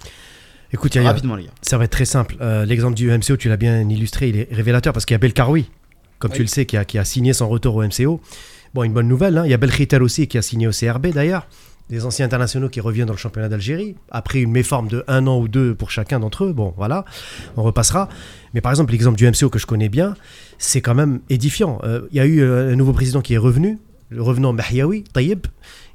Écoute, 0.72 0.94
Yaya, 0.94 1.08
Rapidement, 1.08 1.36
les 1.36 1.44
gars. 1.44 1.50
ça 1.60 1.76
va 1.76 1.84
être 1.84 1.90
très 1.90 2.04
simple. 2.06 2.36
Euh, 2.40 2.64
L'exemple 2.64 2.94
du 2.94 3.10
MCO, 3.10 3.36
tu 3.36 3.48
l'as 3.48 3.56
bien 3.56 3.86
illustré, 3.88 4.28
il 4.30 4.36
est 4.38 4.48
révélateur 4.50 4.92
parce 4.92 5.04
qu'il 5.04 5.14
y 5.14 5.16
a 5.16 5.18
Belkaroui, 5.18 5.70
comme 6.22 6.30
Oui. 6.30 6.36
tu 6.36 6.42
le 6.42 6.48
sais, 6.48 6.64
qui 6.66 6.76
a, 6.76 6.84
qui 6.84 6.98
a 6.98 7.04
signé 7.04 7.32
son 7.32 7.48
retour 7.48 7.74
au 7.74 7.82
MCO. 7.82 8.20
Bon, 8.74 8.84
une 8.84 8.92
bonne 8.92 9.08
nouvelle, 9.08 9.36
hein. 9.36 9.42
il 9.44 9.50
y 9.50 9.54
a 9.54 9.56
Belkhiter 9.58 9.98
aussi 9.98 10.28
qui 10.28 10.38
a 10.38 10.42
signé 10.42 10.68
au 10.68 10.70
CRB 10.70 11.08
d'ailleurs. 11.08 11.46
Des 11.90 12.06
anciens 12.06 12.24
internationaux 12.24 12.68
qui 12.68 12.80
reviennent 12.80 13.08
dans 13.08 13.12
le 13.12 13.18
championnat 13.18 13.48
d'Algérie, 13.48 13.96
après 14.10 14.40
une 14.40 14.52
méforme 14.52 14.86
de 14.88 15.04
un 15.08 15.26
an 15.26 15.38
ou 15.40 15.48
deux 15.48 15.74
pour 15.74 15.90
chacun 15.90 16.20
d'entre 16.20 16.44
eux. 16.44 16.52
Bon, 16.52 16.72
voilà, 16.76 17.04
on 17.56 17.62
repassera. 17.64 18.08
Mais 18.54 18.60
par 18.60 18.70
exemple, 18.70 18.92
l'exemple 18.92 19.18
du 19.18 19.26
MCO 19.28 19.50
que 19.50 19.58
je 19.58 19.66
connais 19.66 19.88
bien, 19.88 20.14
c'est 20.58 20.80
quand 20.80 20.94
même 20.94 21.20
édifiant. 21.28 21.80
Euh, 21.82 22.02
Il 22.12 22.16
y 22.16 22.20
a 22.20 22.24
eu 22.24 22.40
euh, 22.40 22.72
un 22.72 22.76
nouveau 22.76 22.92
président 22.92 23.20
qui 23.20 23.34
est 23.34 23.38
revenu, 23.38 23.78
le 24.10 24.22
revenant 24.22 24.52
Mahyaoui, 24.52 25.04
Taïeb, 25.12 25.46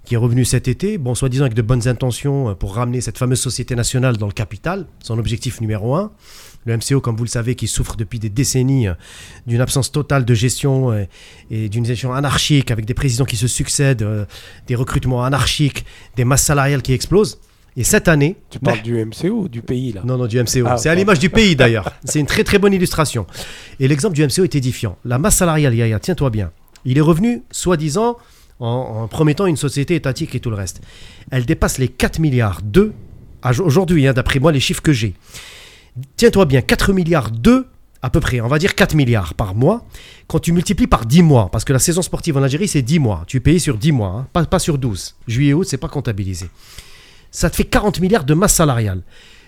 qui 0.04 0.14
est 0.16 0.18
revenu 0.18 0.46
cet 0.46 0.68
été, 0.68 0.98
bon, 0.98 1.16
soi-disant 1.16 1.46
avec 1.46 1.56
de 1.56 1.62
bonnes 1.62 1.88
intentions 1.88 2.50
euh, 2.50 2.54
pour 2.54 2.76
ramener 2.76 3.02
cette 3.02 3.18
fameuse 3.18 3.40
société 3.40 3.74
nationale 3.74 4.18
dans 4.18 4.28
le 4.28 4.34
capital, 4.34 4.86
son 5.02 5.18
objectif 5.18 5.62
numéro 5.62 5.96
un. 5.96 6.12
Le 6.68 6.76
MCO, 6.76 7.00
comme 7.00 7.16
vous 7.16 7.24
le 7.24 7.30
savez, 7.30 7.56
qui 7.56 7.66
souffre 7.66 7.96
depuis 7.96 8.20
des 8.20 8.30
décennies 8.30 8.90
euh, 8.90 8.94
d'une 9.48 9.62
absence 9.62 9.90
totale 9.90 10.26
de 10.26 10.34
gestion 10.34 10.92
euh, 10.92 11.06
et 11.50 11.70
d'une 11.70 11.86
gestion 11.86 12.14
anarchique, 12.14 12.72
avec 12.72 12.84
des 12.84 12.94
présidents 12.94 13.24
qui 13.24 13.38
se 13.38 13.48
succèdent, 13.48 14.02
euh, 14.02 14.26
des 14.68 14.76
recrutements 14.76 15.24
anarchiques, 15.24 15.86
des 16.18 16.26
masses 16.26 16.44
salariales 16.44 16.82
qui 16.82 16.92
explosent. 16.92 17.40
Et 17.78 17.86
cette 17.86 18.10
année, 18.10 18.36
Tu 18.50 18.60
parles 18.60 18.82
du 18.82 18.96
MCO 19.06 19.44
ou 19.44 19.48
du 19.48 19.62
pays 19.62 19.94
là? 19.94 20.02
Non, 20.04 20.18
non, 20.18 20.26
du 20.26 20.38
MCO. 20.38 20.66
Ah, 20.66 20.78
c'est 20.78 20.90
à 20.90 20.96
l'image 20.96 21.20
du 21.20 21.30
pays 21.30 21.56
d'ailleurs. 21.56 21.94
C'est 22.04 22.20
une 22.20 22.26
très 22.26 22.44
très 22.44 22.60
bonne 22.60 22.74
illustration. 22.74 23.28
Et 23.80 23.88
l'exemple 23.88 24.16
du 24.16 24.24
MCO 24.26 24.44
est 24.44 24.56
édifiant. 24.56 24.98
La 25.06 25.20
masse 25.20 25.38
salariale, 25.38 25.74
Yaya, 25.74 26.00
tiens-toi 26.00 26.30
bien. 26.32 26.52
Il 26.84 26.98
est 26.98 27.02
revenu, 27.02 27.44
soi-disant, 27.52 28.18
en, 28.60 28.68
en 28.68 29.08
promettant 29.08 29.46
une 29.46 29.58
société 29.58 29.96
étatique 29.96 30.36
et 30.36 30.42
tout 30.42 30.50
le 30.50 30.56
reste. 30.58 30.82
Elle 31.32 31.46
dépasse 31.46 31.78
les 31.78 31.88
4 31.88 32.20
milliards 32.20 32.62
2 32.64 32.94
aujourd'hui, 33.60 34.08
hein, 34.08 34.14
d'après 34.14 34.40
moi, 34.40 34.52
les 34.52 34.60
chiffres 34.60 34.82
que 34.82 34.92
j'ai. 34.92 35.14
Tiens-toi 36.16 36.46
bien, 36.46 36.62
4 36.62 36.94
milliards 36.94 37.32
2 37.32 37.68
à 38.02 38.10
peu 38.10 38.20
près, 38.20 38.42
on 38.42 38.48
va 38.48 38.60
dire 38.60 38.76
4 38.76 38.96
milliards 38.96 39.34
par 39.34 39.56
mois. 39.56 39.86
Quand 40.28 40.40
tu 40.40 40.52
multiplies 40.52 40.88
par 40.88 41.06
10 41.06 41.24
mois, 41.24 41.50
parce 41.52 41.66
que 41.66 41.74
la 41.74 41.80
saison 41.80 42.02
sportive 42.02 42.38
en 42.38 42.44
Algérie, 42.44 42.68
c'est 42.68 42.82
10 42.82 43.00
mois. 43.00 43.24
Tu 43.28 43.42
payes 43.42 43.60
sur 43.60 43.78
10 43.78 43.92
mois, 43.92 44.10
hein, 44.10 44.28
pas, 44.34 44.46
pas 44.46 44.60
sur 44.60 44.78
12. 44.78 45.16
Juillet, 45.28 45.54
août, 45.54 45.66
c'est 45.68 45.78
pas 45.78 45.90
comptabilisé. 45.90 46.50
Ça 47.32 47.50
te 47.50 47.56
fait 47.56 47.66
40 47.66 48.00
milliards 48.00 48.24
de 48.24 48.34
masse 48.34 48.54
salariale. 48.54 49.02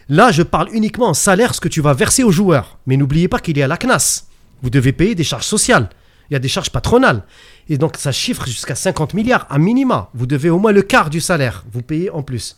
Là, 0.09 0.31
je 0.31 0.41
parle 0.41 0.69
uniquement 0.73 1.09
en 1.09 1.13
salaire, 1.13 1.53
ce 1.53 1.61
que 1.61 1.67
tu 1.67 1.81
vas 1.81 1.93
verser 1.93 2.23
aux 2.23 2.31
joueurs. 2.31 2.79
Mais 2.87 2.97
n'oubliez 2.97 3.27
pas 3.27 3.39
qu'il 3.39 3.57
y 3.57 3.61
a 3.61 3.67
la 3.67 3.77
CNAS. 3.77 4.25
Vous 4.63 4.69
devez 4.69 4.91
payer 4.91 5.15
des 5.15 5.23
charges 5.23 5.45
sociales. 5.45 5.89
Il 6.29 6.33
y 6.33 6.35
a 6.35 6.39
des 6.39 6.47
charges 6.47 6.71
patronales. 6.71 7.23
Et 7.69 7.77
donc, 7.77 7.97
ça 7.97 8.11
chiffre 8.11 8.45
jusqu'à 8.45 8.75
50 8.75 9.13
milliards, 9.13 9.45
à 9.49 9.59
minima. 9.59 10.09
Vous 10.15 10.25
devez 10.25 10.49
au 10.49 10.57
moins 10.57 10.71
le 10.71 10.81
quart 10.81 11.09
du 11.09 11.21
salaire. 11.21 11.63
Vous 11.71 11.81
payez 11.81 12.09
en 12.09 12.23
plus. 12.23 12.57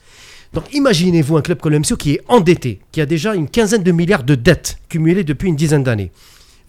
Donc, 0.54 0.74
imaginez-vous 0.74 1.38
un 1.38 1.42
club 1.42 1.60
comme 1.60 1.72
le 1.72 1.80
MCO 1.80 1.96
qui 1.96 2.14
est 2.14 2.22
endetté, 2.28 2.82
qui 2.92 3.00
a 3.00 3.06
déjà 3.06 3.36
une 3.36 3.48
quinzaine 3.48 3.84
de 3.84 3.92
milliards 3.92 4.24
de 4.24 4.36
dettes 4.36 4.78
cumulées 4.90 5.24
depuis 5.24 5.48
une 5.50 5.56
dizaine 5.56 5.84
d'années. 5.84 6.12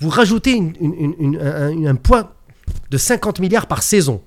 Vous 0.00 0.08
rajoutez 0.08 0.52
une- 0.52 0.72
une- 0.80 0.94
une- 0.94 1.14
une- 1.18 1.40
un, 1.40 1.86
un 1.86 1.94
poids 1.96 2.34
de 2.90 2.96
50 2.96 3.40
milliards 3.40 3.66
par 3.66 3.82
saison. 3.82 4.22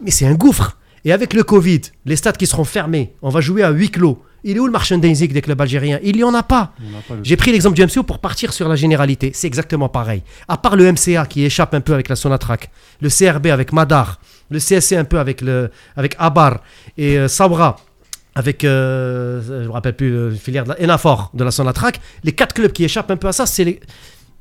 Mais 0.00 0.10
c'est 0.10 0.26
un 0.26 0.34
gouffre. 0.34 0.78
Et 1.04 1.12
avec 1.12 1.34
le 1.34 1.42
Covid, 1.42 1.80
les 2.06 2.16
stades 2.16 2.36
qui 2.36 2.46
seront 2.46 2.64
fermés, 2.64 3.12
on 3.22 3.28
va 3.28 3.40
jouer 3.40 3.62
à 3.62 3.70
huis 3.70 3.90
clos. 3.90 4.22
Il 4.44 4.56
est 4.56 4.60
où 4.60 4.66
le 4.66 4.72
merchandising 4.72 5.32
des 5.32 5.40
clubs 5.42 5.60
algériens? 5.60 6.00
Il 6.02 6.16
n'y 6.16 6.24
en 6.24 6.34
a 6.34 6.42
pas. 6.42 6.72
J'ai 7.22 7.36
pris 7.36 7.52
l'exemple 7.52 7.76
du 7.76 7.82
MCO 7.82 8.02
pour 8.02 8.18
partir 8.20 8.52
sur 8.52 8.68
la 8.68 8.74
généralité. 8.76 9.30
C'est 9.34 9.46
exactement 9.46 9.88
pareil. 9.88 10.22
À 10.48 10.56
part 10.56 10.76
le 10.76 10.84
MCA 10.90 11.26
qui 11.26 11.44
échappe 11.44 11.74
un 11.74 11.80
peu 11.80 11.92
avec 11.94 12.08
la 12.08 12.16
Sonatrach, 12.16 12.68
le 13.00 13.08
CRB 13.08 13.46
avec 13.48 13.72
Madar, 13.72 14.18
le 14.50 14.58
CSC 14.58 14.96
un 14.96 15.04
peu 15.04 15.18
avec, 15.18 15.40
le, 15.42 15.70
avec 15.96 16.16
Abar 16.18 16.60
et 16.96 17.18
euh, 17.18 17.28
Sabra 17.28 17.76
avec, 18.34 18.64
euh, 18.64 19.42
je 19.46 19.52
ne 19.52 19.64
me 19.66 19.70
rappelle 19.70 19.94
plus, 19.96 20.10
le 20.10 20.30
filière 20.30 20.64
de 20.64 20.70
la 20.70 20.82
Enafor 20.82 21.30
de 21.34 21.44
la 21.44 21.50
Sonatrach, 21.50 21.94
les 22.24 22.32
quatre 22.32 22.54
clubs 22.54 22.72
qui 22.72 22.84
échappent 22.84 23.10
un 23.10 23.16
peu 23.16 23.28
à 23.28 23.32
ça, 23.32 23.46
c'est 23.46 23.64
les, 23.64 23.80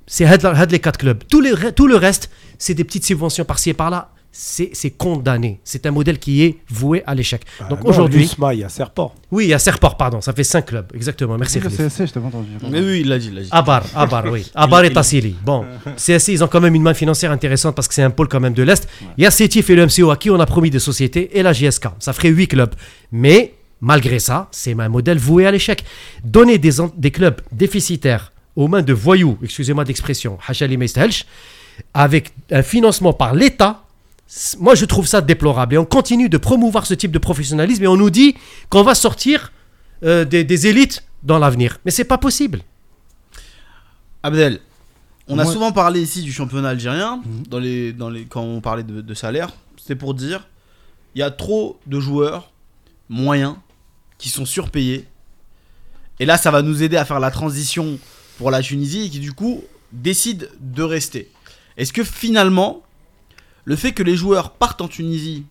c'est 0.07 0.25
les 0.71 0.79
quatre 0.79 0.97
clubs. 0.97 1.23
Tout, 1.29 1.41
les 1.41 1.53
tout 1.75 1.87
le 1.87 1.95
reste, 1.95 2.29
c'est 2.57 2.73
des 2.73 2.83
petites 2.83 3.05
subventions 3.05 3.45
par-ci 3.45 3.69
et 3.71 3.73
par-là. 3.73 4.09
C'est 4.33 4.69
c'est 4.71 4.91
condamné. 4.91 5.59
C'est 5.65 5.85
un 5.85 5.91
modèle 5.91 6.17
qui 6.17 6.41
est 6.43 6.59
voué 6.69 7.03
à 7.05 7.13
l'échec. 7.15 7.41
Bah 7.59 7.67
Donc 7.69 7.83
non, 7.83 7.89
aujourd'hui, 7.89 8.31
il 8.53 8.59
y 8.59 8.63
a 8.63 8.69
Serport. 8.69 9.13
oui, 9.29 9.43
il 9.43 9.49
y 9.49 9.53
a 9.53 9.59
Serport, 9.59 9.97
pardon, 9.97 10.21
ça 10.21 10.31
fait 10.31 10.45
cinq 10.45 10.67
clubs, 10.67 10.85
exactement. 10.95 11.37
Merci. 11.37 11.59
le. 11.59 11.67
CSC, 11.69 12.05
je 12.07 12.13
t'ai 12.13 12.19
pas 12.21 12.27
entendu. 12.27 12.47
Mais 12.69 12.79
oui, 12.79 13.01
il 13.01 13.09
l'a 13.09 13.19
dit, 13.19 13.27
il 13.27 13.35
l'a 13.35 13.41
dit. 13.41 13.49
Abar, 13.51 13.83
Abar, 13.93 14.23
oui. 14.31 14.49
Abar 14.55 14.85
et 14.85 14.87
il- 14.87 14.93
Tassili. 14.93 15.35
Bon, 15.43 15.65
CSC, 15.97 16.29
ils 16.31 16.43
ont 16.45 16.47
quand 16.47 16.61
même 16.61 16.75
une 16.75 16.81
main 16.81 16.93
financière 16.93 17.29
intéressante 17.33 17.75
parce 17.75 17.89
que 17.89 17.93
c'est 17.93 18.03
un 18.03 18.09
pôle 18.09 18.29
quand 18.29 18.39
même 18.39 18.53
de 18.53 18.63
l'Est. 18.63 18.87
Il 19.17 19.23
y 19.25 19.27
a 19.27 19.31
Sétif 19.31 19.69
et 19.69 19.75
le 19.75 19.85
MCO 19.87 20.09
à 20.11 20.15
qui 20.15 20.29
on 20.29 20.39
a 20.39 20.45
promis 20.45 20.69
des 20.69 20.79
sociétés 20.79 21.37
et 21.37 21.43
la 21.43 21.51
JSK. 21.51 21.87
Ça 21.99 22.13
ferait 22.13 22.29
8 22.29 22.47
clubs. 22.47 22.73
Mais, 23.11 23.55
malgré 23.81 24.19
ça, 24.19 24.47
c'est 24.51 24.79
un 24.79 24.89
modèle 24.89 25.17
voué 25.17 25.45
à 25.45 25.51
l'échec. 25.51 25.83
Donner 26.23 26.57
des, 26.57 27.11
clubs 27.11 27.41
déficitaires 27.51 28.31
aux 28.55 28.67
mains 28.67 28.81
de 28.83 28.93
voyous, 28.93 29.37
excusez-moi 29.43 29.83
d'expression, 29.83 30.37
Hachali 30.47 30.77
Meistelch, 30.77 31.25
avec 31.93 32.31
un 32.51 32.63
financement 32.63 33.13
par 33.13 33.33
l'État, 33.33 33.83
moi 34.59 34.75
je 34.75 34.85
trouve 34.85 35.07
ça 35.07 35.21
déplorable. 35.21 35.75
Et 35.75 35.77
on 35.77 35.85
continue 35.85 36.29
de 36.29 36.37
promouvoir 36.37 36.85
ce 36.85 36.93
type 36.93 37.11
de 37.11 37.19
professionnalisme 37.19 37.83
et 37.83 37.87
on 37.87 37.97
nous 37.97 38.09
dit 38.09 38.35
qu'on 38.69 38.83
va 38.83 38.95
sortir 38.95 39.51
euh, 40.03 40.25
des, 40.25 40.43
des 40.43 40.67
élites 40.67 41.03
dans 41.23 41.39
l'avenir. 41.39 41.79
Mais 41.85 41.91
c'est 41.91 42.05
pas 42.05 42.17
possible. 42.17 42.61
Abdel, 44.23 44.59
on 45.27 45.39
a 45.39 45.45
souvent 45.45 45.71
parlé 45.71 46.01
ici 46.01 46.21
du 46.21 46.31
championnat 46.31 46.69
algérien, 46.69 47.21
Mhm. 47.25 47.47
dans 47.47 47.59
les, 47.59 47.93
dans 47.93 48.09
les, 48.09 48.25
quand 48.25 48.41
on 48.41 48.61
parlait 48.61 48.83
de, 48.83 49.01
de 49.01 49.13
salaire. 49.13 49.49
C'était 49.77 49.95
pour 49.95 50.13
dire 50.13 50.47
il 51.15 51.19
y 51.19 51.23
a 51.23 51.31
trop 51.31 51.79
de 51.87 51.99
joueurs 51.99 52.51
moyens 53.09 53.55
qui 54.21 54.29
sont 54.29 54.45
surpayés. 54.45 55.07
Et 56.19 56.25
là, 56.25 56.37
ça 56.37 56.51
va 56.51 56.61
nous 56.61 56.83
aider 56.83 56.95
à 56.95 57.05
faire 57.05 57.19
la 57.19 57.31
transition 57.31 57.97
pour 58.37 58.51
la 58.51 58.61
Tunisie 58.61 59.05
et 59.05 59.09
qui, 59.09 59.19
du 59.19 59.33
coup, 59.33 59.63
décident 59.91 60.45
de 60.59 60.83
rester. 60.83 61.31
Est-ce 61.75 61.91
que 61.91 62.03
finalement, 62.03 62.83
le 63.65 63.75
fait 63.75 63.93
que 63.93 64.03
les 64.03 64.15
joueurs 64.15 64.53
partent 64.53 64.81
en 64.81 64.87
Tunisie 64.87 65.43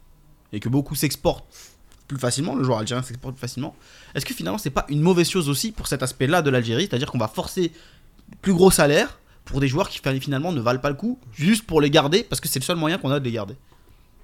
et 0.52 0.60
que 0.60 0.68
beaucoup 0.68 0.94
s'exportent 0.94 1.44
plus 2.06 2.18
facilement, 2.18 2.54
le 2.54 2.62
joueur 2.62 2.78
algérien 2.78 3.02
s'exporte 3.02 3.34
plus 3.34 3.40
facilement, 3.40 3.74
est-ce 4.14 4.24
que 4.24 4.34
finalement, 4.34 4.58
c'est 4.58 4.70
pas 4.70 4.86
une 4.88 5.00
mauvaise 5.00 5.28
chose 5.28 5.48
aussi 5.48 5.72
pour 5.72 5.88
cet 5.88 6.04
aspect-là 6.04 6.40
de 6.40 6.50
l'Algérie? 6.50 6.86
C'est-à-dire 6.88 7.10
qu'on 7.10 7.18
va 7.18 7.28
forcer 7.28 7.72
plus 8.40 8.54
gros 8.54 8.70
salaires 8.70 9.18
pour 9.44 9.60
des 9.60 9.66
joueurs 9.66 9.88
qui 9.88 10.00
finalement 10.20 10.52
ne 10.52 10.60
valent 10.60 10.80
pas 10.80 10.90
le 10.90 10.96
coup, 10.96 11.18
juste 11.34 11.66
pour 11.66 11.80
les 11.80 11.90
garder, 11.90 12.22
parce 12.22 12.40
que 12.40 12.46
c'est 12.46 12.60
le 12.60 12.64
seul 12.64 12.76
moyen 12.76 12.98
qu'on 12.98 13.10
a 13.10 13.18
de 13.18 13.24
les 13.24 13.32
garder 13.32 13.54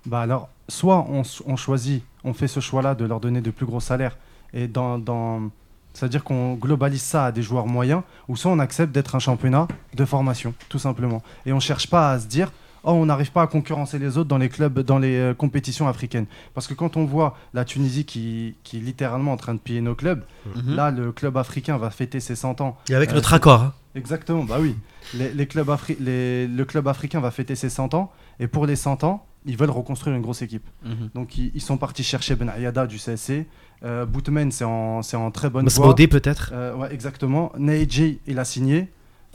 Bah 0.05 0.21
alors, 0.21 0.49
soit 0.69 1.05
on 1.09 1.57
choisit, 1.57 2.05
on 2.23 2.33
fait 2.33 2.47
ce 2.47 2.61
choix-là 2.61 2.95
de 2.95 3.05
leur 3.05 3.19
donner 3.19 3.41
de 3.41 3.51
plus 3.51 3.67
gros 3.67 3.81
salaires, 3.81 4.17
et 4.57 4.67
dans, 4.67 4.99
dans- 4.99 5.51
c'est-à-dire 5.93 6.25
qu'on 6.25 6.55
globalise 6.55 7.01
ça 7.03 7.27
à 7.27 7.33
des 7.33 7.43
joueurs 7.43 7.67
moyens, 7.67 8.03
ou 8.29 8.37
soit 8.37 8.51
on 8.51 8.59
accepte 8.59 8.93
d'être 8.93 9.15
un 9.15 9.19
championnat 9.19 9.67
de 9.95 10.05
formation, 10.05 10.53
tout 10.69 10.79
simplement. 10.79 11.23
Et 11.47 11.53
on 11.53 11.61
cherche 11.61 11.89
pas 11.89 12.11
à 12.13 12.19
se 12.19 12.27
dire, 12.27 12.53
oh, 12.85 12.91
on 12.93 13.07
n'arrive 13.07 13.33
pas 13.33 13.43
à 13.43 13.47
concurrencer 13.47 13.99
les 13.99 14.19
autres 14.19 14.29
dans 14.29 14.37
les 14.39 14.49
clubs, 14.51 14.79
dans 14.81 14.99
les 14.99 15.17
euh, 15.17 15.33
compétitions 15.35 15.89
africaines. 15.89 16.27
Parce 16.55 16.67
que 16.67 16.75
quand 16.75 16.97
on 16.99 17.05
voit 17.07 17.37
la 17.55 17.65
Tunisie 17.65 18.05
qui, 18.05 18.57
qui 18.63 18.77
est 18.77 18.81
littéralement 18.81 19.33
en 19.33 19.37
train 19.39 19.55
de 19.55 19.59
piller 19.59 19.81
nos 19.81 19.95
clubs, 19.95 20.23
Mhm. 20.55 20.75
là, 20.75 20.91
le 20.91 21.13
club 21.13 21.37
africain 21.39 21.79
va 21.79 21.89
fêter 21.91 22.21
ses 22.21 22.37
100 22.37 22.61
ans. 22.61 22.77
Et 22.91 22.95
avec 22.95 23.11
Euh, 23.11 23.15
notre 23.15 23.31
c'est- 23.31 23.37
accord. 23.37 23.63
hein. 23.63 23.73
Exactement, 23.95 24.45
bah 24.45 24.59
oui. 24.61 24.77
Les, 25.15 25.33
les 25.33 25.47
clubs 25.47 25.69
afri- 25.71 25.97
les- 25.99 26.47
le 26.47 26.65
club 26.67 26.87
africain 26.89 27.21
va 27.21 27.31
fêter 27.31 27.55
ses 27.55 27.71
100 27.71 27.95
ans, 27.95 28.13
et 28.39 28.47
pour 28.49 28.67
les 28.67 28.77
100 28.77 29.03
ans, 29.05 29.25
ils 29.47 29.57
veulent 29.57 29.71
reconstruire 29.71 30.15
une 30.15 30.21
grosse 30.23 30.43
équipe. 30.43 30.67
Mhm. 30.85 31.09
Donc 31.15 31.39
ils, 31.39 31.51
ils 31.55 31.63
sont 31.63 31.79
partis 31.79 32.03
chercher 32.05 32.35
Ben 32.37 32.49
Ayada 32.51 32.87
du 32.87 32.99
CSC. 32.99 33.47
Euh, 33.85 34.07
Boutmen, 34.07 34.51
c'est 34.51 34.65
en, 34.65 35.03
c'est 35.03 35.17
en 35.17 35.31
très 35.31 35.51
bonne 35.51 35.67
voie. 35.69 35.85
Masmoudi 35.87 36.09
peut-être. 36.09 36.51
Euh, 36.55 36.75
ouais, 36.75 36.93
exactement. 36.93 37.53
Neji, 37.59 38.21
il 38.27 38.39
a 38.39 38.45
signé. 38.45 38.89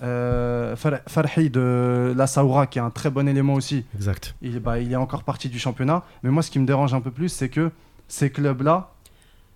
Euh, 0.04 0.76
Far- 0.76 1.02
Farhi 1.08 1.52
de 1.52 2.12
la 2.18 2.26
Saoura, 2.26 2.66
qui 2.66 2.80
est 2.80 2.82
un 2.82 2.90
très 2.90 3.12
bon 3.12 3.28
élément 3.28 3.54
aussi, 3.54 3.86
Exact. 3.96 4.34
il, 4.42 4.60
bah, 4.60 4.80
il 4.80 4.92
est 4.92 4.96
encore 4.96 5.24
parti 5.24 5.48
du 5.48 5.60
championnat. 5.60 6.04
Mais 6.24 6.32
moi, 6.32 6.42
ce 6.42 6.50
qui 6.50 6.58
me 6.58 6.66
dérange 6.66 6.94
un 6.96 7.02
peu 7.02 7.12
plus, 7.12 7.30
c'est 7.30 7.50
que 7.50 7.70
ces 8.08 8.32
clubs-là, 8.32 8.90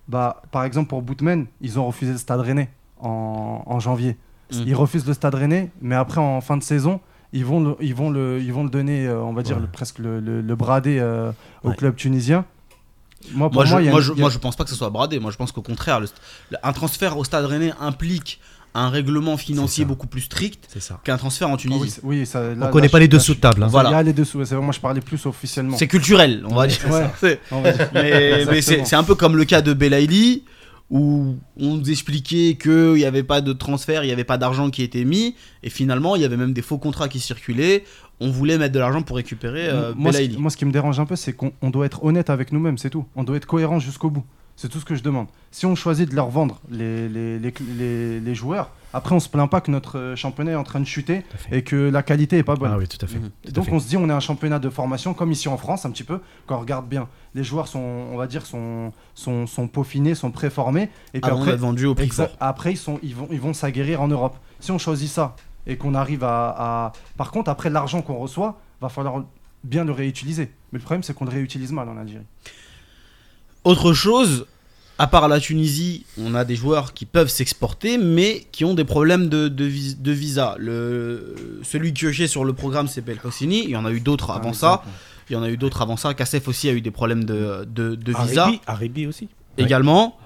bah, 0.08 0.42
par 0.52 0.62
exemple 0.62 0.88
pour 0.88 1.02
Boutmen, 1.02 1.46
ils 1.60 1.80
ont 1.80 1.86
refusé 1.86 2.12
le 2.12 2.18
Stade 2.18 2.38
Rennais 2.40 2.68
en, 3.00 3.62
en 3.66 3.80
janvier. 3.80 4.16
Mhm. 4.52 4.62
Ils 4.68 4.74
refusent 4.76 5.06
le 5.06 5.14
Stade 5.14 5.34
Rennais, 5.34 5.70
mais 5.82 5.96
après, 5.96 6.20
en 6.20 6.40
fin 6.40 6.56
de 6.56 6.62
saison, 6.62 7.00
ils 7.32 7.44
vont 7.44 7.60
le, 7.60 7.76
ils 7.80 7.94
vont 7.94 8.10
le, 8.10 8.38
ils 8.40 8.52
vont 8.52 8.62
le 8.62 8.70
donner, 8.70 9.08
euh, 9.08 9.20
on 9.20 9.32
va 9.32 9.42
dire, 9.42 9.56
Ouais. 9.56 9.62
le- 9.62 9.68
presque 9.68 9.98
le, 9.98 10.20
le, 10.20 10.42
le 10.42 10.54
brader 10.54 10.98
euh, 11.00 11.32
au 11.64 11.70
Ouais. 11.70 11.74
club 11.76 11.96
tunisien. 11.96 12.44
Moi, 13.32 13.50
pour 13.50 13.62
Moi, 13.64 13.64
moi, 13.70 13.82
je, 13.82 13.88
a 13.88 13.90
moi, 13.90 14.00
je, 14.00 14.12
moi, 14.12 14.30
pense 14.40 14.56
pas 14.56 14.64
que 14.64 14.70
ce 14.70 14.76
soit 14.76 14.90
bradé. 14.90 15.18
Moi, 15.18 15.30
je 15.30 15.36
pense 15.36 15.52
qu'au 15.52 15.62
contraire, 15.62 16.00
le- 16.00 16.08
le- 16.50 16.58
un 16.62 16.72
transfert 16.72 17.16
au 17.18 17.24
Stade 17.24 17.44
Rennais 17.44 17.72
implique 17.80 18.40
un 18.74 18.90
règlement 18.90 19.36
financier 19.38 19.86
beaucoup 19.86 20.06
plus 20.06 20.20
strict 20.22 20.68
qu'un 21.02 21.16
transfert 21.16 21.48
en 21.48 21.56
Tunisie. 21.56 21.88
c'est- 21.90 22.00
oui, 22.04 22.26
ça, 22.26 22.40
là- 22.54 22.66
On 22.68 22.70
connaît 22.70 22.88
là, 22.88 22.90
pas 22.92 22.98
je- 22.98 23.02
les 23.02 23.08
dessous 23.08 23.34
de 23.34 23.40
table. 23.40 23.62
hein. 23.62 23.68
Voilà. 23.68 23.88
Il 23.88 23.92
y 23.92 23.96
a 23.96 24.02
les 24.02 24.12
dessous, 24.12 24.44
c'est 24.44 24.54
vrai, 24.54 24.62
moi 24.64 24.72
je 24.74 24.80
parlais 24.80 25.00
plus 25.00 25.24
officiellement. 25.24 25.76
c'est 25.78 25.86
culturel, 25.86 26.44
on 26.46 26.54
va 26.54 26.66
dire. 26.66 26.78
Ouais. 26.90 27.06
C'est- 27.20 27.40
On 27.52 27.62
va 27.62 27.72
dire. 27.72 27.88
mais 27.94 28.60
c'est 28.60 28.94
un 28.96 29.02
peu 29.04 29.14
comme 29.14 29.36
le 29.36 29.46
cas 29.46 29.62
de 29.62 29.72
Belaïli, 29.72 30.42
où 30.90 31.36
on 31.58 31.76
nous 31.76 31.90
expliquait 31.90 32.56
qu'il 32.60 32.92
n'y 32.94 33.04
avait 33.06 33.22
pas 33.24 33.40
de 33.40 33.52
transfert, 33.52 34.04
il 34.04 34.08
n'y 34.08 34.12
avait 34.12 34.24
pas 34.24 34.38
d'argent 34.38 34.70
qui 34.70 34.82
était 34.82 35.04
mis, 35.04 35.34
et 35.64 35.70
finalement, 35.70 36.14
il 36.14 36.22
y 36.22 36.24
avait 36.24 36.36
même 36.36 36.52
des 36.52 36.62
faux 36.62 36.78
contrats 36.78 37.08
qui 37.08 37.18
circulaient. 37.18 37.82
On 38.20 38.30
voulait 38.30 38.56
mettre 38.58 38.72
de 38.74 38.78
l'argent 38.78 39.02
pour 39.02 39.16
récupérer 39.16 39.68
euh, 39.68 39.92
moi, 39.94 40.10
ce, 40.12 40.18
Belaïli. 40.18 40.38
moi, 40.38 40.50
ce 40.50 40.56
qui 40.56 40.64
me 40.64 40.72
dérange 40.72 40.98
un 41.00 41.04
peu, 41.06 41.16
c'est 41.16 41.32
qu'on 41.34 41.52
on 41.62 41.70
doit 41.70 41.84
être 41.86 42.02
honnête 42.04 42.30
avec 42.30 42.50
nous-mêmes, 42.52 42.78
c'est 42.78 42.90
tout. 42.90 43.04
On 43.14 43.24
doit 43.24 43.36
être 43.36 43.46
cohérent 43.46 43.78
jusqu'au 43.78 44.08
bout. 44.10 44.24
C'est 44.58 44.70
tout 44.70 44.80
ce 44.80 44.86
que 44.86 44.94
je 44.94 45.02
demande. 45.02 45.26
Si 45.50 45.66
on 45.66 45.74
choisit 45.74 46.08
de 46.08 46.16
leur 46.16 46.30
vendre 46.30 46.62
les, 46.70 47.10
les, 47.10 47.38
les, 47.38 47.52
les- 47.78 48.20
les 48.20 48.34
joueurs, 48.34 48.70
après 48.94 49.14
on 49.14 49.20
se 49.20 49.28
plaint 49.28 49.50
pas 49.50 49.60
que 49.60 49.70
notre 49.70 49.98
euh, 49.98 50.16
championnat 50.16 50.52
est 50.52 50.56
en 50.56 50.64
train 50.64 50.80
de 50.80 50.86
chuter 50.86 51.24
et 51.52 51.60
que 51.60 51.76
la 51.90 52.02
qualité 52.02 52.38
est 52.38 52.42
pas 52.42 52.54
bonne. 52.56 52.70
Ah 52.72 52.78
oui, 52.78 52.88
tout 52.88 52.96
à 53.04 53.06
fait. 53.06 53.18
Mhm. 53.18 53.28
Tout 53.42 53.48
à 53.48 53.52
Donc 53.52 53.66
fait. 53.66 53.72
on 53.72 53.78
se 53.78 53.86
dit 53.86 53.98
on 53.98 54.08
est 54.08 54.12
un 54.14 54.20
championnat 54.20 54.58
de 54.58 54.70
formation 54.70 55.12
comme 55.12 55.30
ici 55.30 55.48
en 55.48 55.58
France 55.58 55.84
un 55.84 55.90
petit 55.90 56.04
peu 56.04 56.20
quand 56.46 56.56
on 56.56 56.60
regarde 56.60 56.88
bien 56.88 57.06
les 57.34 57.44
joueurs 57.44 57.68
sont 57.68 57.80
on 58.10 58.16
va 58.16 58.26
dire 58.26 58.46
sont 58.46 58.94
sont, 59.14 59.46
sont 59.46 59.68
peaufinés 59.68 60.14
sont 60.14 60.30
préformés 60.30 60.88
et 61.12 61.20
puis 61.20 61.30
Avant 61.30 61.42
après 61.42 61.56
vendu 61.56 61.84
au 61.84 61.94
prix 61.94 62.08
fort. 62.08 62.28
après 62.40 62.72
ils 62.72 62.76
sont 62.78 62.98
ils 63.02 63.14
vont 63.14 63.28
ils 63.30 63.40
vont 63.40 63.52
s'aguerrir 63.52 64.00
en 64.00 64.08
Europe 64.08 64.38
si 64.60 64.70
on 64.70 64.78
choisit 64.78 65.10
ça 65.10 65.36
et 65.66 65.76
qu'on 65.76 65.94
arrive 65.94 66.24
à, 66.24 66.54
à- 66.58 66.92
par 67.16 67.30
contre 67.30 67.50
après 67.50 67.70
l'argent 67.70 68.02
qu'on 68.02 68.16
reçoit 68.18 68.60
va 68.80 68.88
falloir 68.88 69.24
bien 69.64 69.84
le 69.84 69.92
réutiliser 69.92 70.50
mais 70.72 70.78
le 70.78 70.84
problème 70.84 71.02
c'est 71.02 71.14
qu'on 71.14 71.24
le 71.24 71.30
réutilise 71.30 71.72
mal 71.72 71.88
en 71.88 71.96
Algérie 71.96 72.24
Autre 73.64 73.92
chose, 73.94 74.46
à 74.98 75.08
part 75.08 75.26
la 75.28 75.40
Tunisie, 75.40 76.06
on 76.18 76.34
a 76.36 76.44
des 76.44 76.54
joueurs 76.54 76.94
qui 76.94 77.04
peuvent 77.04 77.28
s'exporter, 77.28 77.98
mais 77.98 78.46
qui 78.52 78.64
ont 78.64 78.74
des 78.74 78.84
problèmes 78.84 79.28
de, 79.28 79.48
de, 79.48 79.64
vis- 79.64 79.96
de 80.00 80.12
visa. 80.12 80.54
Le, 80.58 81.34
celui 81.64 81.92
qui 81.92 82.06
est 82.06 82.26
sur 82.28 82.44
le 82.44 82.52
programme, 82.52 82.86
c'est 82.86 83.00
Belkosini. 83.00 83.64
Il 83.64 83.70
y 83.70 83.76
en 83.76 83.84
a 83.84 83.90
eu 83.90 84.00
d'autres 84.00 84.30
avant 84.30 84.52
ça. 84.52 84.84
Il 85.28 85.32
y 85.32 85.36
en 85.36 85.42
a 85.42 85.50
eu 85.50 85.56
d'autres 85.56 85.82
avant 85.82 85.96
ça. 85.96 86.14
Kassef 86.14 86.46
aussi 86.46 86.68
a 86.68 86.72
eu 86.72 86.80
des 86.80 86.92
problèmes 86.92 87.24
de, 87.24 87.66
de, 87.68 87.96
de 87.96 88.12
visa 88.28 88.44
Aribi, 88.68 89.06
aussi. 89.08 89.28
également. 89.58 90.16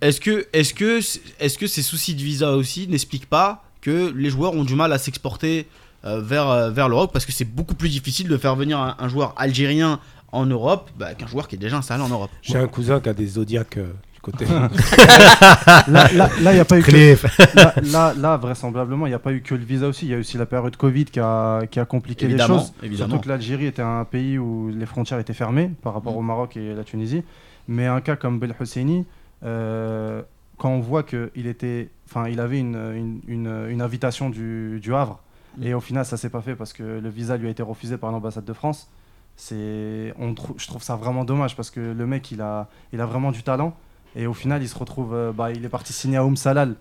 Est-ce 0.00 0.20
que, 0.20 0.48
est 0.52 0.74
que, 0.74 0.98
est 1.38 1.56
que 1.56 1.66
ces 1.68 1.82
soucis 1.82 2.16
de 2.16 2.22
visa 2.22 2.56
aussi 2.56 2.88
n'expliquent 2.88 3.30
pas 3.30 3.62
que 3.82 4.10
les 4.16 4.30
joueurs 4.30 4.54
ont 4.54 4.64
du 4.64 4.74
mal 4.74 4.90
à 4.92 4.98
s'exporter 4.98 5.66
euh, 6.04 6.20
vers, 6.20 6.48
euh, 6.48 6.70
vers 6.70 6.88
l'Europe 6.88 7.12
Parce 7.12 7.26
que 7.26 7.32
c'est 7.32 7.44
beaucoup 7.44 7.74
plus 7.74 7.90
difficile 7.90 8.28
de 8.28 8.36
faire 8.38 8.56
venir 8.56 8.78
un, 8.78 8.96
un 8.98 9.08
joueur 9.08 9.34
algérien 9.36 10.00
en 10.32 10.46
Europe 10.46 10.90
bah, 10.98 11.14
qu'un 11.14 11.26
joueur 11.26 11.46
qui 11.46 11.56
est 11.56 11.58
déjà 11.58 11.76
installé 11.76 12.02
en 12.02 12.08
Europe. 12.08 12.30
J'ai 12.40 12.56
un 12.56 12.66
cousin 12.66 13.00
qui 13.00 13.08
a 13.10 13.12
des 13.12 13.26
zodiacs 13.26 13.76
euh, 13.76 13.92
du 14.14 14.20
côté. 14.22 14.46
là 15.88 16.08
il 16.52 16.56
y 16.56 16.60
a 16.60 16.64
pas 16.64 16.78
eu 16.78 16.82
que, 16.82 17.16
là, 17.54 17.74
là, 17.82 18.14
là, 18.16 18.36
vraisemblablement 18.38 19.06
il 19.06 19.10
n'y 19.10 19.14
a 19.14 19.18
pas 19.18 19.32
eu 19.32 19.42
que 19.42 19.54
le 19.54 19.64
visa 19.64 19.86
aussi 19.86 20.06
il 20.06 20.12
y 20.12 20.14
a 20.14 20.18
aussi 20.18 20.38
la 20.38 20.46
période 20.46 20.74
Covid 20.76 21.04
qui 21.04 21.20
a, 21.20 21.66
qui 21.70 21.78
a 21.78 21.84
compliqué 21.84 22.28
les 22.28 22.38
choses 22.38 22.72
évidemment. 22.82 23.10
Surtout 23.10 23.24
que 23.24 23.28
l'Algérie 23.28 23.66
était 23.66 23.82
un 23.82 24.04
pays 24.04 24.38
où 24.38 24.70
les 24.74 24.86
frontières 24.86 25.18
étaient 25.18 25.34
fermées 25.34 25.70
par 25.82 25.92
rapport 25.94 26.14
Mm. 26.14 26.18
au 26.18 26.22
Maroc 26.22 26.56
et 26.56 26.74
la 26.74 26.84
Tunisie. 26.84 27.22
Mais 27.68 27.86
un 27.86 28.00
cas 28.00 28.16
comme 28.16 28.38
Bel 28.38 28.54
Hosseini, 28.58 29.04
euh, 29.44 30.22
quand 30.58 30.70
on 30.70 30.80
voit 30.80 31.02
qu'il 31.02 31.46
était, 31.46 31.90
enfin, 32.08 32.28
il 32.28 32.38
avait 32.40 32.58
une, 32.60 32.76
une, 32.94 33.20
une- 33.26 33.66
une 33.70 33.82
invitation 33.82 34.30
du, 34.30 34.78
du 34.80 34.94
Havre, 34.94 35.20
Mm. 35.58 35.66
et 35.66 35.74
au 35.74 35.80
final, 35.80 36.06
ça 36.06 36.16
s'est 36.16 36.30
pas 36.30 36.40
fait 36.40 36.54
parce 36.54 36.72
que 36.72 36.82
le 36.82 37.08
visa 37.10 37.36
lui 37.36 37.46
a 37.46 37.50
été 37.50 37.62
refusé 37.62 37.98
par 37.98 38.10
l'ambassade 38.10 38.44
de 38.46 38.52
France. 38.54 38.88
C'est, 39.36 40.12
on 40.18 40.34
je 40.56 40.66
trouve 40.66 40.82
ça 40.82 40.96
vraiment 40.96 41.24
dommage 41.24 41.56
parce 41.56 41.70
que 41.70 41.80
le 41.80 42.06
mec, 42.06 42.30
il 42.30 42.40
a, 42.40 42.68
il 42.92 43.00
a 43.00 43.06
vraiment 43.06 43.32
du 43.32 43.42
talent, 43.42 43.74
et 44.14 44.26
au 44.26 44.34
final, 44.34 44.62
il 44.62 44.68
se 44.68 44.78
retrouve, 44.78 45.14
euh, 45.14 45.32
bah, 45.32 45.50
il 45.52 45.64
est 45.64 45.68
parti 45.68 45.92
signer 45.92 46.16
à 46.18 46.24
Oum 46.24 46.36
Salal 46.36 46.74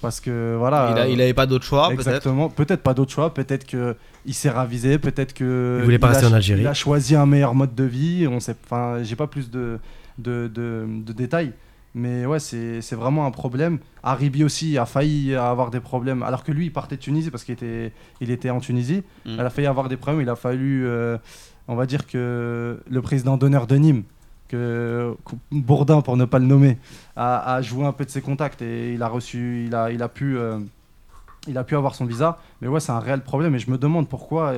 parce 0.00 0.20
que 0.20 0.56
voilà. 0.58 0.90
il, 0.92 0.98
a- 0.98 1.08
il 1.08 1.20
avait 1.20 1.34
pas 1.34 1.46
d'autre 1.46 1.64
choix, 1.64 1.88
peut-être? 1.88 2.00
Exactement. 2.08 2.48
Peut-être 2.48 2.82
pas 2.82 2.94
d'autre 2.94 3.12
choix. 3.12 3.32
Peut-être 3.34 3.66
que 3.66 3.94
il 4.26 4.34
s'est 4.34 4.50
ravisé. 4.50 4.98
Peut-être 4.98 5.32
que 5.34 5.78
Il 5.80 5.84
voulait 5.84 5.98
pas 5.98 6.08
a 6.08 6.10
rester 6.10 6.26
en 6.26 6.32
Algérie. 6.32 6.60
Il 6.62 6.66
a 6.66 6.74
choisi 6.74 7.14
un 7.16 7.26
meilleur 7.26 7.54
mode 7.54 7.74
de 7.74 7.84
vie. 7.84 8.26
On 8.30 8.40
sait. 8.40 8.54
Enfin, 8.64 9.02
j'ai 9.02 9.16
pas 9.16 9.26
plus 9.26 9.50
de 9.50 9.78
de, 10.18 10.50
de, 10.52 10.86
de 10.86 11.12
détails. 11.12 11.52
Mais 11.98 12.26
ouais, 12.26 12.38
c'est 12.38 12.92
vraiment 12.92 13.26
un 13.26 13.32
problème. 13.32 13.80
Aribi 14.04 14.44
aussi 14.44 14.78
a 14.78 14.86
failli 14.86 15.34
avoir 15.34 15.70
des 15.70 15.80
problèmes, 15.80 16.22
alors 16.22 16.44
que 16.44 16.52
lui, 16.52 16.66
il 16.66 16.72
partait 16.72 16.94
de 16.94 17.00
Tunisie 17.00 17.32
parce 17.32 17.42
qu'il 17.42 17.54
était, 17.54 17.92
il 18.20 18.30
était 18.30 18.50
en 18.50 18.60
Tunisie. 18.60 19.02
Mm. 19.26 19.36
Elle 19.40 19.46
a 19.46 19.50
failli 19.50 19.66
avoir 19.66 19.88
des 19.88 19.96
problèmes. 19.96 20.22
Il 20.22 20.28
a 20.28 20.36
fallu, 20.36 20.86
euh, 20.86 21.18
on 21.66 21.74
va 21.74 21.86
dire 21.86 22.06
que 22.06 22.80
le 22.88 23.02
président 23.02 23.36
d'honneur 23.36 23.66
de 23.66 23.74
Nîmes, 23.74 24.04
que 24.46 25.16
Bourdin 25.50 26.00
pour 26.00 26.16
ne 26.16 26.24
pas 26.24 26.38
le 26.38 26.46
nommer, 26.46 26.78
a, 27.16 27.54
a 27.56 27.62
joué 27.62 27.84
un 27.84 27.92
peu 27.92 28.04
de 28.04 28.10
ses 28.10 28.22
contacts 28.22 28.62
et 28.62 28.94
il 28.94 29.02
a 29.02 29.08
reçu, 29.08 29.64
il 29.66 29.74
a, 29.74 29.90
il 29.90 30.00
a 30.00 30.08
pu, 30.08 30.38
euh, 30.38 30.60
il 31.48 31.58
a 31.58 31.64
pu 31.64 31.74
avoir 31.74 31.96
son 31.96 32.04
visa. 32.04 32.38
Mais 32.60 32.68
ouais, 32.68 32.78
c'est 32.78 32.92
un 32.92 33.00
réel 33.00 33.22
problème 33.22 33.56
et 33.56 33.58
je 33.58 33.72
me 33.72 33.76
demande 33.76 34.08
pourquoi 34.08 34.52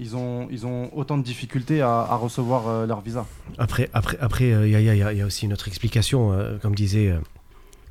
ils 0.00 0.16
ont, 0.16 0.48
ils 0.50 0.66
ont 0.66 0.90
autant 0.96 1.16
de 1.18 1.22
difficultés 1.22 1.80
à, 1.80 2.00
à 2.00 2.16
recevoir 2.16 2.68
euh, 2.68 2.86
leur 2.86 3.00
visa. 3.00 3.26
Après, 3.58 3.88
après, 3.92 4.16
après, 4.20 4.52
euh, 4.52 4.66
il 4.66 4.72
y, 4.72 4.76
a- 4.76 4.80
il 4.80 4.86
y 4.98 5.02
a- 5.02 5.12
il 5.12 5.18
y 5.18 5.22
a 5.22 5.26
aussi 5.26 5.44
une 5.46 5.52
autre 5.52 5.68
explication, 5.68 6.32
euh, 6.32 6.58
comme 6.60 6.74
disait 6.74 7.08
euh, 7.10 7.18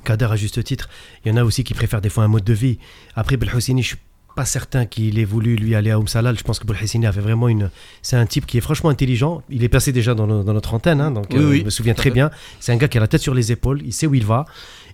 Kader 0.03 0.25
à 0.31 0.35
juste 0.35 0.61
titre. 0.63 0.89
Il 1.23 1.31
y 1.31 1.31
en 1.33 1.37
a 1.37 1.43
aussi 1.43 1.63
qui 1.63 1.73
préfèrent 1.73 2.01
des 2.01 2.09
fois 2.09 2.23
un 2.25 2.27
mode 2.27 2.43
de 2.43 2.53
vie. 2.53 2.77
Après, 3.15 3.37
Belhoussini, 3.37 3.81
je 3.83 3.87
suis 3.87 3.97
pas 4.35 4.45
certain 4.45 4.85
qu'il 4.87 5.19
ait 5.19 5.25
voulu 5.25 5.55
lui 5.55 5.75
aller 5.75 5.91
à 5.91 5.99
Oum 5.99 6.07
Salal. 6.07 6.37
Je 6.37 6.43
pense 6.43 6.59
que 6.59 6.65
Belhoussini 6.65 7.05
avait 7.05 7.21
vraiment 7.21 7.47
une. 7.47 7.69
C'est 8.01 8.17
un 8.17 8.25
type 8.25 8.45
qui 8.47 8.57
est 8.57 8.61
franchement 8.61 8.89
intelligent. 8.89 9.43
Il 9.49 9.63
est 9.63 9.69
passé 9.69 9.91
déjà 9.93 10.13
dans, 10.15 10.25
le- 10.25 10.43
dans 10.43 10.53
notre 10.53 10.73
antenne, 10.73 10.99
hein, 10.99 11.11
donc 11.11 11.27
Oui, 11.31 11.37
euh, 11.37 11.49
oui, 11.51 11.59
je 11.59 11.65
me 11.65 11.69
souviens 11.69 11.93
très 11.93 12.09
fait. 12.09 12.15
bien. 12.15 12.31
C'est 12.59 12.73
un 12.73 12.77
gars 12.77 12.87
qui 12.89 12.97
a 12.97 13.01
la 13.01 13.07
tête 13.07 13.21
sur 13.21 13.33
les 13.33 13.51
épaules. 13.53 13.81
Il 13.85 13.93
sait 13.93 14.07
où 14.07 14.13
il 14.15 14.25
va. 14.25 14.45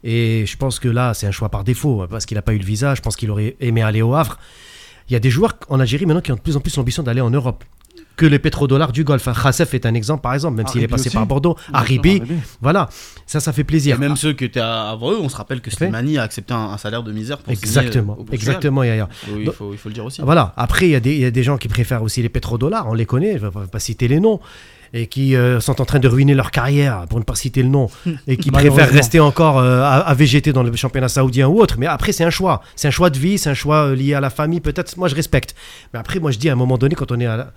Et 0.03 0.45
je 0.45 0.55
pense 0.57 0.77
que 0.79 0.87
là, 0.89 1.13
c'est 1.13 1.25
un 1.25 1.31
choix 1.31 1.49
par 1.49 1.63
défaut 1.63 2.05
parce 2.09 2.25
qu'il 2.25 2.35
n'a 2.35 2.41
pas 2.41 2.53
eu 2.53 2.57
le 2.59 2.65
visa. 2.65 2.93
Je 2.95 3.01
pense 3.01 3.15
qu'il 3.15 3.31
aurait 3.31 3.55
aimé 3.61 3.81
aller 3.81 4.01
au 4.01 4.13
Havre. 4.13 4.37
Il 5.09 5.13
y 5.13 5.15
a 5.15 5.19
des 5.19 5.29
joueurs 5.29 5.55
en 5.69 5.79
Algérie 5.79 6.05
maintenant 6.05 6.21
qui 6.21 6.31
ont 6.31 6.35
de 6.35 6.41
plus 6.41 6.55
en 6.57 6.59
plus 6.61 6.75
l'ambition 6.77 7.03
d'aller 7.03 7.21
en 7.21 7.29
Europe. 7.29 7.63
Que 8.15 8.25
les 8.25 8.37
pétrodollars 8.39 8.91
du 8.91 9.05
Golfe. 9.05 9.29
Khassef 9.41 9.73
est 9.73 9.85
un 9.85 9.93
exemple, 9.93 10.21
par 10.21 10.33
exemple, 10.33 10.57
même 10.57 10.67
s'il 10.67 10.83
est 10.83 10.89
passé 10.89 11.07
aussi. 11.07 11.15
par 11.15 11.25
Bordeaux. 11.25 11.53
Bien 11.55 11.63
sûr, 11.67 11.75
Aribi, 11.77 12.09
Aribi. 12.19 12.33
voilà, 12.61 12.89
ça, 13.25 13.39
ça 13.39 13.53
fait 13.53 13.61
Et 13.61 13.63
plaisir. 13.63 13.97
même 13.97 14.17
ceux 14.17 14.33
qui 14.33 14.43
étaient 14.43 14.59
à 14.59 14.89
Avreux, 14.89 15.17
on 15.21 15.29
se 15.29 15.37
rappelle 15.37 15.61
que. 15.61 15.71
Slimani 15.71 16.17
a 16.17 16.23
accepté 16.23 16.53
un, 16.53 16.57
un 16.71 16.77
salaire 16.77 17.01
de 17.03 17.13
misère 17.13 17.37
pour 17.37 17.53
signer, 17.53 17.65
Exactement, 17.65 18.13
euh, 18.13 18.15
au 18.21 18.23
Portugal. 18.25 18.35
exactement, 18.35 18.83
Yaya. 18.83 19.07
Il, 19.37 19.49
faut, 19.53 19.71
il 19.71 19.77
faut 19.77 19.87
le 19.87 19.93
dire 19.95 20.03
aussi. 20.03 20.21
Voilà, 20.21 20.53
après, 20.57 20.89
il 20.89 21.07
y, 21.07 21.19
y 21.19 21.25
a 21.25 21.31
des 21.31 21.43
gens 21.43 21.57
qui 21.57 21.69
préfèrent 21.69 22.03
aussi 22.03 22.21
les 22.21 22.27
pétrodollars, 22.29 22.87
on 22.89 22.93
les 22.93 23.05
connaît, 23.05 23.37
je 23.39 23.45
ne 23.45 23.49
vais 23.51 23.67
pas 23.71 23.79
citer 23.79 24.09
les 24.09 24.19
noms, 24.19 24.41
et 24.93 25.07
qui 25.07 25.35
euh, 25.35 25.59
sont 25.59 25.81
en 25.81 25.85
train 25.85 25.99
de 25.99 26.07
ruiner 26.07 26.33
leur 26.33 26.51
carrière, 26.51 27.05
pour 27.09 27.19
ne 27.19 27.23
pas 27.23 27.35
citer 27.35 27.63
le 27.63 27.69
nom, 27.69 27.89
et 28.27 28.37
qui 28.37 28.51
préfèrent 28.51 28.89
rester 28.91 29.19
encore 29.19 29.57
euh, 29.59 29.81
à, 29.81 29.97
à 29.97 30.13
végéter 30.13 30.53
dans 30.53 30.63
le 30.63 30.75
championnat 30.75 31.09
saoudien 31.09 31.47
ou 31.47 31.59
autre. 31.59 31.75
Mais 31.77 31.85
après, 31.85 32.11
c'est 32.11 32.23
un 32.23 32.29
choix. 32.29 32.61
C'est 32.75 32.87
un 32.87 32.91
choix 32.91 33.09
de 33.09 33.17
vie, 33.19 33.37
c'est 33.37 33.49
un 33.49 33.53
choix 33.53 33.87
euh, 33.87 33.95
lié 33.95 34.13
à 34.13 34.21
la 34.21 34.29
famille, 34.29 34.59
peut-être. 34.61 34.97
Moi, 34.97 35.07
je 35.07 35.15
respecte. 35.15 35.55
Mais 35.93 35.99
après, 35.99 36.19
moi, 36.19 36.31
je 36.31 36.37
dis 36.37 36.49
à 36.49 36.53
un 36.53 36.55
moment 36.55 36.77
donné, 36.77 36.95
quand 36.95 37.11
on 37.11 37.19
est 37.19 37.25
à 37.25 37.37
la, 37.37 37.53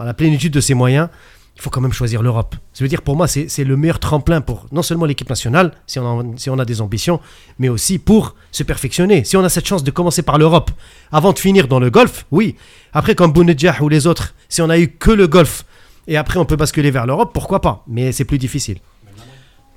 à 0.00 0.04
la 0.04 0.14
plénitude 0.14 0.52
de 0.52 0.60
ses 0.60 0.74
moyens, 0.74 1.08
il 1.56 1.62
faut 1.62 1.70
quand 1.70 1.80
même 1.80 1.92
choisir 1.92 2.22
l'Europe. 2.22 2.54
Ça 2.72 2.84
veut 2.84 2.88
dire 2.88 3.02
pour 3.02 3.16
moi, 3.16 3.26
c'est 3.26 3.48
c'est 3.48 3.64
le 3.64 3.76
meilleur 3.76 3.98
tremplin 3.98 4.40
pour 4.40 4.66
non 4.70 4.82
seulement 4.82 5.06
l'équipe 5.06 5.28
nationale, 5.28 5.72
si 5.88 5.98
on, 5.98 6.20
a, 6.20 6.24
si 6.36 6.50
on 6.50 6.58
a 6.60 6.64
des 6.64 6.80
ambitions, 6.80 7.18
mais 7.58 7.68
aussi 7.68 7.98
pour 7.98 8.36
se 8.52 8.62
perfectionner. 8.62 9.24
Si 9.24 9.36
on 9.36 9.42
a 9.42 9.48
cette 9.48 9.66
chance 9.66 9.82
de 9.82 9.90
commencer 9.90 10.22
par 10.22 10.38
l'Europe 10.38 10.70
avant 11.10 11.32
de 11.32 11.38
finir 11.40 11.66
dans 11.66 11.80
le 11.80 11.90
golf, 11.90 12.26
oui. 12.30 12.54
Après, 12.92 13.16
comme 13.16 13.32
Bounedjah 13.32 13.78
ou 13.80 13.88
les 13.88 14.06
autres, 14.06 14.34
si 14.48 14.62
on 14.62 14.70
a 14.70 14.78
eu 14.78 14.86
que 14.86 15.10
le 15.10 15.26
golf 15.26 15.64
et 16.08 16.16
après 16.16 16.40
on 16.40 16.44
peut 16.44 16.56
basculer 16.56 16.90
vers 16.90 17.06
l'Europe, 17.06 17.30
pourquoi 17.32 17.60
pas 17.60 17.84
Mais 17.86 18.10
c'est 18.10 18.24
plus 18.24 18.38
difficile. 18.38 18.78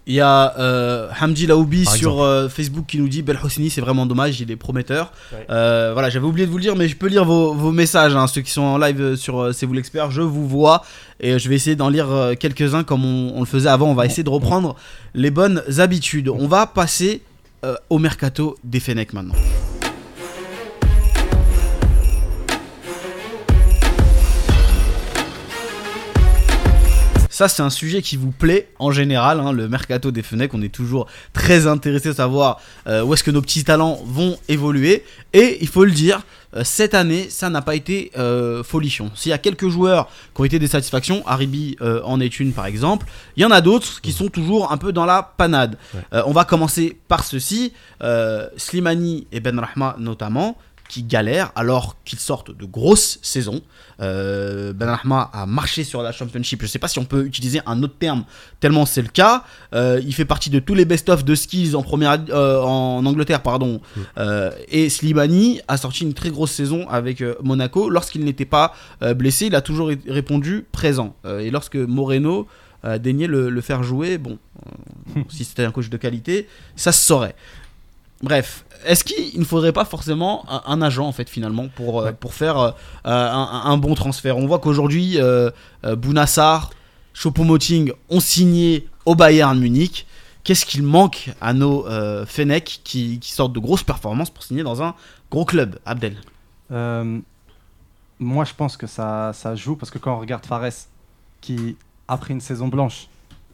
Il 0.08 0.16
y 0.16 0.20
a 0.20 0.58
euh, 0.58 1.10
Hamdi 1.22 1.46
Laoubi 1.46 1.84
Par 1.84 1.96
sur 1.96 2.24
euh, 2.24 2.50
Facebook 2.50 2.86
qui 2.88 2.98
nous 2.98 3.08
dit 3.08 3.22
Bel 3.22 3.38
Hosseini, 3.42 3.70
c'est 3.70 3.82
vraiment 3.82 4.08
dommage, 4.08 4.42
il 4.42 4.50
est 4.50 4.56
prometteur. 4.56 5.14
Ouais. 5.32 5.46
Euh, 5.52 5.92
voilà, 5.94 6.10
j'avais 6.10 6.26
oublié 6.26 6.48
de 6.48 6.52
vous 6.52 6.58
le 6.58 6.64
dire, 6.64 6.76
mais 6.76 6.88
je 6.88 6.96
peux 6.96 7.06
lire 7.06 7.24
vos, 7.24 7.54
vos 7.54 7.72
messages, 7.72 8.16
hein, 8.16 8.26
ceux 8.26 8.42
qui 8.42 8.50
sont 8.50 8.64
en 8.64 8.80
live 8.80 9.00
euh, 9.00 9.16
sur 9.16 9.40
euh, 9.40 9.52
C'est 9.52 9.68
vous 9.68 9.74
l'expert, 9.74 10.10
je 10.10 10.24
vous 10.24 10.48
vois. 10.48 10.82
Et 11.20 11.38
je 11.38 11.48
vais 11.48 11.56
essayer 11.56 11.76
d'en 11.76 11.90
lire 11.90 12.10
euh, 12.10 12.34
quelques-uns 12.34 12.84
comme 12.84 13.06
on, 13.06 13.34
on 13.36 13.42
le 13.42 13.46
faisait 13.46 13.70
avant. 13.70 13.92
On 13.92 13.94
va 13.94 14.08
essayer 14.08 14.24
de 14.24 14.30
reprendre 14.30 14.76
les 15.14 15.30
bonnes 15.30 15.62
habitudes. 15.78 16.30
On 16.30 16.48
va 16.48 16.66
passer 16.66 17.22
euh, 17.64 17.76
au 17.92 18.00
mercato 18.00 18.58
des 18.64 18.80
Fenech 18.80 19.14
maintenant. 19.14 19.36
Ça, 27.42 27.48
c'est 27.48 27.64
un 27.64 27.72
sujet 27.72 28.04
qui 28.04 28.18
vous 28.18 28.30
plaît 28.30 28.70
en 28.78 28.92
général, 28.92 29.40
hein, 29.40 29.52
le 29.52 29.68
mercato 29.68 30.12
des 30.12 30.22
Fenech. 30.22 30.54
On 30.54 30.62
est 30.62 30.72
toujours 30.72 31.08
très 31.34 31.66
intéressé 31.66 32.10
de 32.10 32.14
savoir 32.14 32.60
euh, 32.86 33.02
où 33.02 33.16
est-ce 33.16 33.24
que 33.24 33.32
nos 33.32 33.42
petits 33.42 33.64
talents 33.64 34.00
vont 34.06 34.38
évoluer. 34.48 35.04
Et 35.34 35.58
il 35.60 35.68
faut 35.68 35.84
le 35.84 35.90
dire, 35.90 36.22
euh, 36.56 36.64
cette 36.64 36.94
année, 36.94 37.32
ça 37.32 37.50
n'a 37.50 37.64
pas 37.64 37.74
été 37.74 38.12
euh, 38.16 38.62
folichon. 38.62 39.10
S'il 39.16 39.32
y 39.32 39.34
a 39.34 39.40
quelques 39.40 39.70
joueurs 39.70 40.08
qui 40.36 40.42
ont 40.42 40.44
été 40.46 40.60
des 40.60 40.68
satisfactions, 40.68 41.24
Haribi 41.26 41.78
en 41.82 42.20
est 42.20 42.40
une 42.40 42.54
par 42.54 42.68
exemple, 42.68 43.08
il 43.36 43.42
y 43.42 43.46
en 43.48 43.50
a 43.50 43.62
d'autres 43.62 44.02
qui 44.02 44.12
sont 44.12 44.28
toujours 44.28 44.72
un 44.72 44.78
peu 44.78 44.92
dans 44.92 45.08
la 45.08 45.24
panade. 45.24 45.80
Ouais. 45.96 46.22
On 46.28 46.34
va 46.34 46.46
commencer 46.46 47.00
par 47.08 47.24
ceci. 47.24 47.74
Slimani 48.56 49.26
et 49.32 49.40
Ben 49.40 49.58
Rahma 49.58 49.96
notamment 49.98 50.58
qui 50.92 51.04
galèrent 51.04 51.52
alors 51.56 51.96
qu'ils 52.04 52.20
sortent 52.20 52.52
de 52.56 52.66
grosses 52.66 53.18
saisons. 53.22 53.62
Euh, 54.02 54.74
ben 54.74 54.88
Rahma 54.90 55.30
a 55.32 55.46
marché 55.46 55.84
sur 55.86 56.02
la 56.02 56.12
championship. 56.12 56.62
Je 56.62 56.68
sais 56.68 56.80
pas 56.80 56.90
si 56.90 57.00
on 57.00 57.06
peut 57.06 57.26
utiliser 57.26 57.62
un 57.66 57.82
autre 57.82 57.96
terme 57.98 58.26
tellement 58.60 58.86
c'est 58.86 59.02
le 59.02 59.08
cas. 59.08 59.44
Euh, 59.74 60.02
il 60.06 60.14
fait 60.14 60.26
partie 60.26 60.50
de 60.50 60.60
tous 60.60 60.74
les 60.74 60.84
best-of 60.86 61.24
de 61.24 61.34
skis 61.34 61.76
en 61.76 61.82
première 61.82 62.18
euh, 62.30 62.60
en 62.62 63.06
Angleterre 63.06 63.42
pardon. 63.42 63.80
Et 64.68 64.90
Slimani 64.90 65.62
a 65.68 65.78
sorti 65.78 66.04
une 66.04 66.14
très 66.14 66.30
grosse 66.30 66.52
saison 66.52 66.88
avec 66.90 67.24
Monaco. 67.42 67.90
Lorsqu'il 67.90 68.26
n'était 68.26 68.46
pas 68.46 68.74
blessé, 69.16 69.46
il 69.46 69.56
a 69.56 69.62
toujours 69.62 69.88
ré- 69.88 70.00
répondu 70.08 70.66
présent. 70.72 71.16
Et 71.40 71.50
lorsque 71.52 71.76
Moreno 71.78 72.48
a 72.84 72.98
daigné 72.98 73.28
le, 73.28 73.50
le 73.52 73.62
faire 73.62 73.84
jouer, 73.84 74.18
bon, 74.18 74.40
si 75.30 75.46
c'était 75.46 75.64
un 75.64 75.72
coach 75.72 75.90
de 75.90 75.98
qualité, 75.98 76.48
ça 76.76 76.92
se 76.92 77.06
saurait. 77.06 77.36
Bref, 78.24 78.66
est-ce 78.86 79.04
qu'il 79.04 79.40
ne 79.40 79.46
faudrait 79.46 79.74
pas 79.74 79.86
forcément 79.86 80.46
un, 80.50 80.62
un 80.66 80.82
agent 80.82 81.06
en 81.08 81.12
fait 81.12 81.30
finalement 81.30 81.68
pour, 81.76 82.02
euh, 82.02 82.06
Ouais. 82.06 82.14
pour 82.14 82.34
faire 82.34 82.58
euh, 82.60 82.72
un, 83.06 83.62
un 83.66 83.78
bon 83.78 83.96
transfert? 83.96 84.38
On 84.38 84.46
voit 84.48 84.60
qu'aujourd'hui, 84.60 85.20
euh, 85.20 85.50
euh, 85.86 85.96
Bounassar, 85.96 86.70
Choupo-Moting 87.14 87.94
ont 88.10 88.20
signé 88.20 88.88
au 89.06 89.16
Bayern 89.16 89.60
Munich. 89.60 90.06
Qu'est-ce 90.44 90.66
qu'il 90.66 90.82
manque 90.84 91.32
à 91.40 91.54
nos 91.54 91.86
euh, 91.88 92.26
Fennec 92.26 92.82
qui, 92.84 93.20
qui 93.20 93.32
sortent 93.32 93.54
de 93.54 93.60
grosses 93.60 93.84
performances 93.84 94.30
pour 94.32 94.44
signer 94.44 94.64
dans 94.64 94.82
un 94.82 94.96
gros 95.30 95.46
club 95.46 95.78
Abdel? 95.86 96.18
Euh, 96.72 97.20
moi, 98.18 98.46
je 98.46 98.54
pense 98.54 98.78
que 98.78 98.88
ça, 98.88 99.32
ça 99.34 99.56
joue 99.56 99.76
parce 99.76 99.92
que 99.92 99.98
quand 100.00 100.16
on 100.16 100.20
regarde 100.20 100.46
Fares, 100.46 100.88
qui 101.42 101.76
après 102.08 102.34
une 102.34 102.42
saison 102.42 102.68
blanche, 102.68 103.08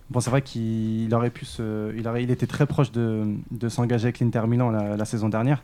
bon, 0.10 0.20
c'est 0.20 0.30
vrai 0.30 0.42
qu'il 0.42 1.14
aurait 1.14 1.30
pu 1.30 1.46
se, 1.46 1.96
il 1.98 2.08
aurait, 2.08 2.24
il 2.24 2.32
était 2.32 2.48
très 2.48 2.66
proche 2.66 2.92
de, 2.92 3.26
de 3.52 3.70
s'engager 3.70 4.06
avec 4.06 4.20
l'Inter 4.20 4.44
Milan 4.48 4.70
la, 4.72 4.98
la 4.98 5.06
saison 5.06 5.30
dernière. 5.30 5.64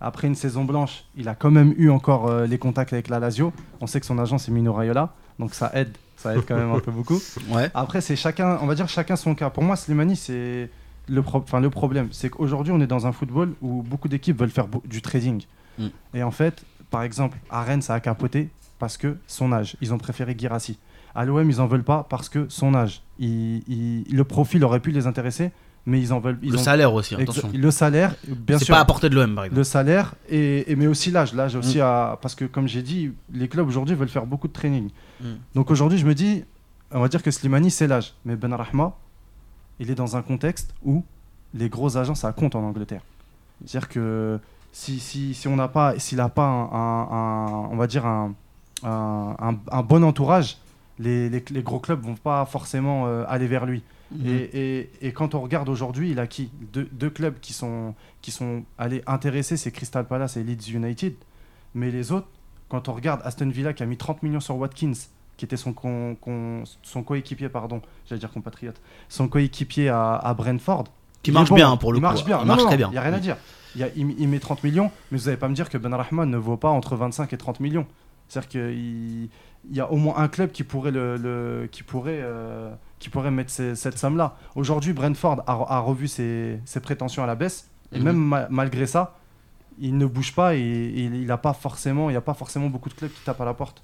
Après 0.00 0.26
une 0.28 0.34
saison 0.34 0.64
blanche, 0.64 1.04
il 1.16 1.28
a 1.28 1.34
quand 1.34 1.50
même 1.50 1.74
eu 1.76 1.90
encore 1.90 2.26
euh, 2.28 2.46
les 2.46 2.56
contacts 2.58 2.92
avec 2.94 3.08
la 3.08 3.18
Lazio. 3.18 3.52
On 3.82 3.86
sait 3.86 4.00
que 4.00 4.06
son 4.06 4.18
agent 4.18 4.38
c'est 4.38 4.50
Mino 4.50 4.72
Raiola, 4.72 5.12
donc 5.38 5.52
ça 5.52 5.70
aide, 5.74 5.94
ça 6.16 6.34
aide 6.34 6.42
quand 6.48 6.56
même 6.56 6.72
un 6.72 6.80
peu 6.80 6.90
beaucoup. 6.90 7.18
Ouais. 7.50 7.70
Après, 7.74 8.00
c'est 8.00 8.16
chacun, 8.16 8.58
on 8.62 8.66
va 8.66 8.74
dire 8.74 8.88
chacun 8.88 9.16
son 9.16 9.34
cas. 9.34 9.50
Pour 9.50 9.62
moi, 9.62 9.76
Slimani, 9.76 10.16
c'est 10.16 10.70
le, 11.08 11.22
pro- 11.22 11.44
le 11.60 11.70
problème. 11.70 12.08
C'est 12.12 12.30
qu'aujourd'hui, 12.30 12.72
on 12.72 12.80
est 12.80 12.86
dans 12.86 13.06
un 13.06 13.12
football 13.12 13.52
où 13.60 13.82
beaucoup 13.82 14.08
d'équipes 14.08 14.38
veulent 14.38 14.50
faire 14.50 14.68
du 14.86 15.02
trading. 15.02 15.42
Mm. 15.78 15.86
Et 16.14 16.22
en 16.22 16.30
fait, 16.30 16.64
par 16.90 17.02
exemple, 17.02 17.36
à 17.50 17.62
Rennes, 17.62 17.82
ça 17.82 17.94
a 17.94 18.00
capoté 18.00 18.48
parce 18.78 18.96
que 18.96 19.18
son 19.26 19.52
âge. 19.52 19.76
Ils 19.82 19.92
ont 19.92 19.98
préféré 19.98 20.34
Girassi. 20.38 20.78
À 21.14 21.24
l'OM, 21.24 21.48
ils 21.48 21.60
en 21.60 21.66
veulent 21.66 21.84
pas 21.84 22.06
parce 22.08 22.28
que 22.28 22.46
son 22.48 22.74
âge. 22.74 23.02
Il- 23.18 23.62
il- 23.68 24.04
le 24.14 24.24
profil 24.24 24.62
aurait 24.64 24.80
pu 24.80 24.90
les 24.92 25.06
intéresser, 25.06 25.50
mais 25.86 26.00
ils 26.00 26.12
en 26.12 26.20
veulent. 26.20 26.38
Ils 26.42 26.52
Le 26.52 26.58
ont- 26.58 26.62
salaire 26.62 26.94
aussi, 26.94 27.14
attention. 27.14 27.50
Le 27.52 27.70
salaire, 27.70 28.14
bien 28.28 28.58
C'est 28.58 28.66
sûr. 28.66 28.74
pas 28.74 28.80
à 28.80 28.84
portée 28.84 29.08
de 29.08 29.14
l'OM 29.16 29.34
par 29.34 29.44
exemple. 29.44 29.58
Le 29.58 29.64
salaire, 29.64 30.14
et, 30.28 30.70
et- 30.70 30.76
mais 30.76 30.86
aussi 30.86 31.10
l'âge. 31.10 31.34
L'âge 31.34 31.56
aussi, 31.56 31.78
Mm. 31.78 31.82
à- 31.82 32.18
parce 32.22 32.34
que 32.34 32.44
comme 32.44 32.68
j'ai 32.68 32.82
dit, 32.82 33.12
les 33.32 33.48
clubs 33.48 33.66
aujourd'hui 33.66 33.94
veulent 33.96 34.08
faire 34.08 34.26
beaucoup 34.26 34.46
de 34.48 34.52
training. 34.52 34.90
Mm. 35.20 35.24
Donc 35.54 35.70
aujourd'hui, 35.70 35.98
je 35.98 36.06
me 36.06 36.14
dis, 36.14 36.44
on 36.92 37.00
va 37.00 37.08
dire 37.08 37.22
que 37.22 37.30
Slimani, 37.30 37.70
c'est 37.70 37.86
l'âge. 37.88 38.14
Mais 38.24 38.36
Ben 38.36 38.52
Rahma, 38.54 38.94
il 39.80 39.90
est 39.90 39.94
dans 39.96 40.16
un 40.16 40.22
contexte 40.22 40.74
où 40.84 41.04
les 41.54 41.68
gros 41.68 41.96
agents, 41.96 42.14
ça 42.14 42.32
compte 42.32 42.54
en 42.54 42.62
Angleterre. 42.62 43.02
C'est-à-dire 43.64 43.88
que 43.88 44.38
si, 44.72 45.00
si, 45.00 45.34
si 45.34 45.48
on 45.48 45.56
n'a 45.56 45.66
pas, 45.68 45.98
s'il 45.98 46.18
n'a 46.18 46.28
pas 46.28 46.44
un, 46.46 46.62
un- 46.72 47.08
un- 47.10 47.68
on 47.72 47.76
va 47.76 47.86
dire 47.88 48.06
un- 48.06 48.32
un 48.84 49.82
bon 49.82 50.02
entourage, 50.04 50.56
les, 51.00 51.28
les- 51.28 51.44
les 51.50 51.62
gros 51.62 51.80
clubs 51.80 52.00
vont 52.00 52.14
pas 52.14 52.44
forcément 52.44 53.06
euh, 53.08 53.24
aller 53.26 53.46
vers 53.48 53.66
lui. 53.66 53.82
Mhm. 54.12 54.26
Et, 54.26 54.78
et- 54.78 54.90
et 55.02 55.12
quand 55.12 55.34
on 55.34 55.40
regarde 55.40 55.68
aujourd'hui, 55.68 56.10
il 56.10 56.20
a 56.20 56.26
qui? 56.26 56.50
Deux, 56.72 56.88
deux 56.92 57.10
clubs 57.10 57.38
qui 57.40 57.52
sont, 57.52 57.94
qui 58.22 58.30
sont 58.30 58.64
allés 58.78 59.02
intéressés, 59.06 59.56
c'est 59.56 59.70
Crystal 59.72 60.06
Palace 60.06 60.36
et 60.36 60.42
Leeds 60.44 60.70
United. 60.72 61.14
Mais 61.74 61.90
les 61.90 62.12
autres, 62.12 62.28
quand 62.68 62.88
on 62.88 62.92
regarde 62.92 63.20
Aston 63.24 63.48
Villa 63.48 63.72
qui 63.72 63.82
a 63.82 63.86
mis 63.86 63.96
30 63.96 64.22
millions 64.22 64.40
sur 64.40 64.56
Watkins, 64.56 64.92
qui 65.36 65.44
était 65.44 65.56
son, 65.56 65.72
con- 65.72 66.16
con- 66.20 66.64
son 66.82 67.02
coéquipier, 67.02 67.48
pardon, 67.48 67.80
j'allais 68.08 68.18
dire 68.20 68.30
compatriote, 68.30 68.80
son 69.08 69.26
coéquipier 69.28 69.88
à, 69.88 70.14
à 70.16 70.34
Brentford. 70.34 70.84
Qui 71.22 71.32
marche 71.32 71.48
bon, 71.50 71.54
bien 71.56 71.76
pour 71.76 71.92
le 71.92 71.98
il 71.98 72.00
coup. 72.00 72.06
Marche 72.08 72.24
bien. 72.24 72.38
Il 72.38 72.40
Non, 72.42 72.46
marche 72.46 72.62
non, 72.62 72.66
très 72.68 72.76
bien. 72.76 72.88
Il 72.88 72.92
n'y 72.92 72.98
a 72.98 73.02
rien 73.02 73.12
à 73.12 73.18
dire. 73.20 73.36
Il, 73.74 73.80
y 73.80 73.84
a- 73.84 73.88
il- 73.96 74.14
il 74.20 74.28
met 74.28 74.38
30 74.40 74.64
millions, 74.64 74.90
mais 75.10 75.18
vous 75.18 75.24
n'allez 75.26 75.36
pas 75.36 75.48
me 75.48 75.54
dire 75.54 75.68
que 75.70 75.78
Ben 75.78 75.94
Rahman 75.94 76.28
ne 76.28 76.36
vaut 76.36 76.56
pas 76.56 76.70
entre 76.70 76.96
25 76.96 77.32
et 77.32 77.36
30 77.38 77.60
millions. 77.60 77.86
C'est-à-dire 78.28 78.48
qu'il 78.48 79.28
il 79.68 79.76
y 79.76 79.80
a 79.80 79.90
au 79.90 79.96
moins 79.96 80.16
un 80.18 80.28
club 80.28 80.52
qui 80.52 80.62
pourrait, 80.64 80.90
le, 80.90 81.16
le- 81.16 81.68
qui 81.70 81.82
pourrait, 81.82 82.20
euh, 82.22 82.70
qui 82.98 83.08
pourrait 83.10 83.30
mettre 83.30 83.50
ces- 83.50 83.74
cette 83.74 83.98
somme-là. 83.98 84.36
Aujourd'hui, 84.54 84.92
Brentford 84.92 85.42
a, 85.46 85.52
a 85.52 85.78
revu 85.80 86.08
ses, 86.08 86.60
ses 86.64 86.80
prétentions 86.80 87.22
à 87.22 87.26
la 87.26 87.34
baisse. 87.34 87.68
Et 87.92 87.98
même 87.98 88.16
ma- 88.16 88.46
malgré 88.50 88.86
ça, 88.86 89.16
il 89.80 89.96
ne 89.98 90.06
bouge 90.06 90.32
pas 90.34 90.54
et, 90.54 90.60
et 90.60 91.04
il 91.04 91.26
n'a 91.26 91.38
pas 91.38 91.52
forcément, 91.52 92.08
il 92.08 92.12
n'y 92.12 92.16
a 92.16 92.20
pas 92.20 92.34
forcément 92.34 92.68
beaucoup 92.68 92.88
de 92.88 92.94
clubs 92.94 93.10
qui 93.10 93.20
tapent 93.24 93.40
à 93.40 93.44
la 93.44 93.54
porte. 93.54 93.82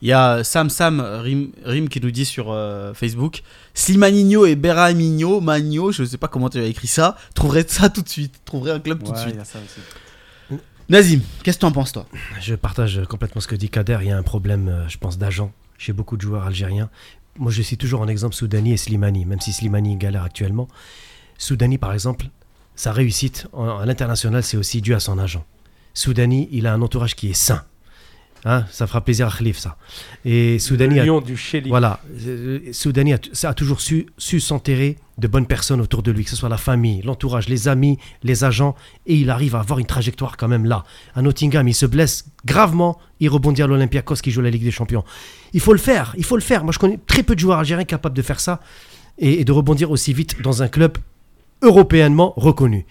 Il 0.00 0.08
y 0.08 0.12
a 0.12 0.42
Sam 0.44 0.68
Sam 0.68 1.00
Rim, 1.00 1.50
Rim 1.64 1.88
qui 1.88 2.00
nous 2.00 2.10
dit 2.10 2.24
sur 2.24 2.50
euh, 2.50 2.92
Facebook 2.92 3.42
Slimaninho 3.72 4.46
et 4.46 4.56
Berramigno, 4.56 5.40
Magno, 5.40 5.92
je 5.92 6.02
sais 6.04 6.18
pas 6.18 6.26
comment 6.28 6.48
tu 6.48 6.58
as 6.58 6.64
écrit 6.64 6.88
ça, 6.88 7.16
trouverais 7.34 7.64
ça 7.68 7.88
tout 7.88 8.02
de 8.02 8.08
suite, 8.08 8.40
trouverais 8.44 8.72
un 8.72 8.80
club 8.80 8.98
tout 9.02 9.12
de 9.12 9.16
Ouais, 9.16 9.22
suite. 9.22 9.36
y 9.36 9.38
a 9.38 9.44
ça 9.44 9.58
aussi. 9.64 9.80
Nazim, 10.88 11.20
qu'est-ce 11.42 11.58
que 11.58 11.60
tu 11.60 11.66
en 11.66 11.72
penses 11.72 11.92
toi? 11.92 12.06
Je 12.40 12.54
partage 12.54 13.02
complètement 13.08 13.40
ce 13.40 13.48
que 13.48 13.54
dit 13.54 13.70
Kader. 13.70 13.98
Il 14.02 14.08
y 14.08 14.10
a 14.10 14.16
un 14.16 14.22
problème, 14.22 14.68
euh, 14.68 14.88
je 14.88 14.98
pense, 14.98 15.16
d'agent 15.16 15.52
chez 15.78 15.92
beaucoup 15.92 16.16
de 16.16 16.22
joueurs 16.22 16.44
algériens. 16.44 16.90
Moi, 17.38 17.50
je 17.50 17.62
cite 17.62 17.80
toujours 17.80 18.00
en 18.00 18.08
exemple 18.08 18.34
Soudani 18.34 18.72
et 18.72 18.76
Slimani, 18.76 19.24
même 19.24 19.40
si 19.40 19.52
Slimani 19.52 19.96
galère 19.96 20.24
actuellement. 20.24 20.68
Soudani, 21.38 21.78
par 21.78 21.92
exemple, 21.92 22.26
sa 22.76 22.92
réussite 22.92 23.46
à 23.56 23.86
l'international, 23.86 24.42
c'est 24.42 24.56
aussi 24.56 24.80
dû 24.80 24.94
à 24.94 25.00
son 25.00 25.18
agent. 25.18 25.44
Soudani, 25.94 26.48
il 26.52 26.66
a 26.66 26.74
un 26.74 26.82
entourage 26.82 27.14
qui 27.14 27.30
est 27.30 27.34
sain. 27.34 27.64
Hein, 28.44 28.64
ça 28.72 28.88
fera 28.88 29.00
plaisir 29.00 29.28
à 29.28 29.30
Khalif, 29.30 29.58
ça. 29.58 29.76
Et 30.24 30.58
Soudani 30.58 30.96
le 30.96 31.00
a 31.02 31.04
lion 31.04 31.20
du 31.20 31.36
Chéli. 31.36 31.68
voilà, 31.68 32.00
euh, 32.26 32.58
Soudani 32.72 33.12
a, 33.12 33.54
toujours 33.54 33.80
su, 33.80 34.06
su 34.18 34.40
s'enterrer 34.40 34.98
de 35.18 35.28
bonnes 35.28 35.46
personnes 35.46 35.80
autour 35.80 36.02
de 36.02 36.10
lui, 36.10 36.24
que 36.24 36.30
ce 36.30 36.34
soit 36.34 36.48
la 36.48 36.56
famille, 36.56 37.02
l'entourage, 37.02 37.48
les 37.48 37.68
amis, 37.68 37.98
les 38.24 38.42
agents, 38.42 38.74
et 39.06 39.14
il 39.14 39.30
arrive 39.30 39.54
à 39.54 39.60
avoir 39.60 39.78
une 39.78 39.86
trajectoire 39.86 40.36
quand 40.36 40.48
même 40.48 40.64
là. 40.64 40.82
À 41.14 41.22
Nottingham, 41.22 41.68
il 41.68 41.74
se 41.74 41.86
blesse 41.86 42.24
gravement, 42.44 42.98
il 43.20 43.28
rebondit 43.28 43.62
à 43.62 43.68
l'Olympiakos 43.68 44.16
qui 44.16 44.32
joue 44.32 44.40
la 44.40 44.50
Ligue 44.50 44.64
des 44.64 44.72
Champions. 44.72 45.04
Il 45.52 45.60
faut 45.60 45.72
le 45.72 45.78
faire, 45.78 46.12
il 46.18 46.24
faut 46.24 46.36
le 46.36 46.42
faire. 46.42 46.64
Moi, 46.64 46.72
je 46.72 46.80
connais 46.80 46.98
très 47.06 47.22
peu 47.22 47.36
de 47.36 47.40
joueurs 47.40 47.60
algériens 47.60 47.84
capables 47.84 48.16
de 48.16 48.22
faire 48.22 48.40
ça 48.40 48.60
et, 49.18 49.40
et 49.40 49.44
de 49.44 49.52
rebondir 49.52 49.92
aussi 49.92 50.12
vite 50.12 50.42
dans 50.42 50.64
un 50.64 50.68
club 50.68 50.98
européennement 51.62 52.32
reconnu. 52.36 52.86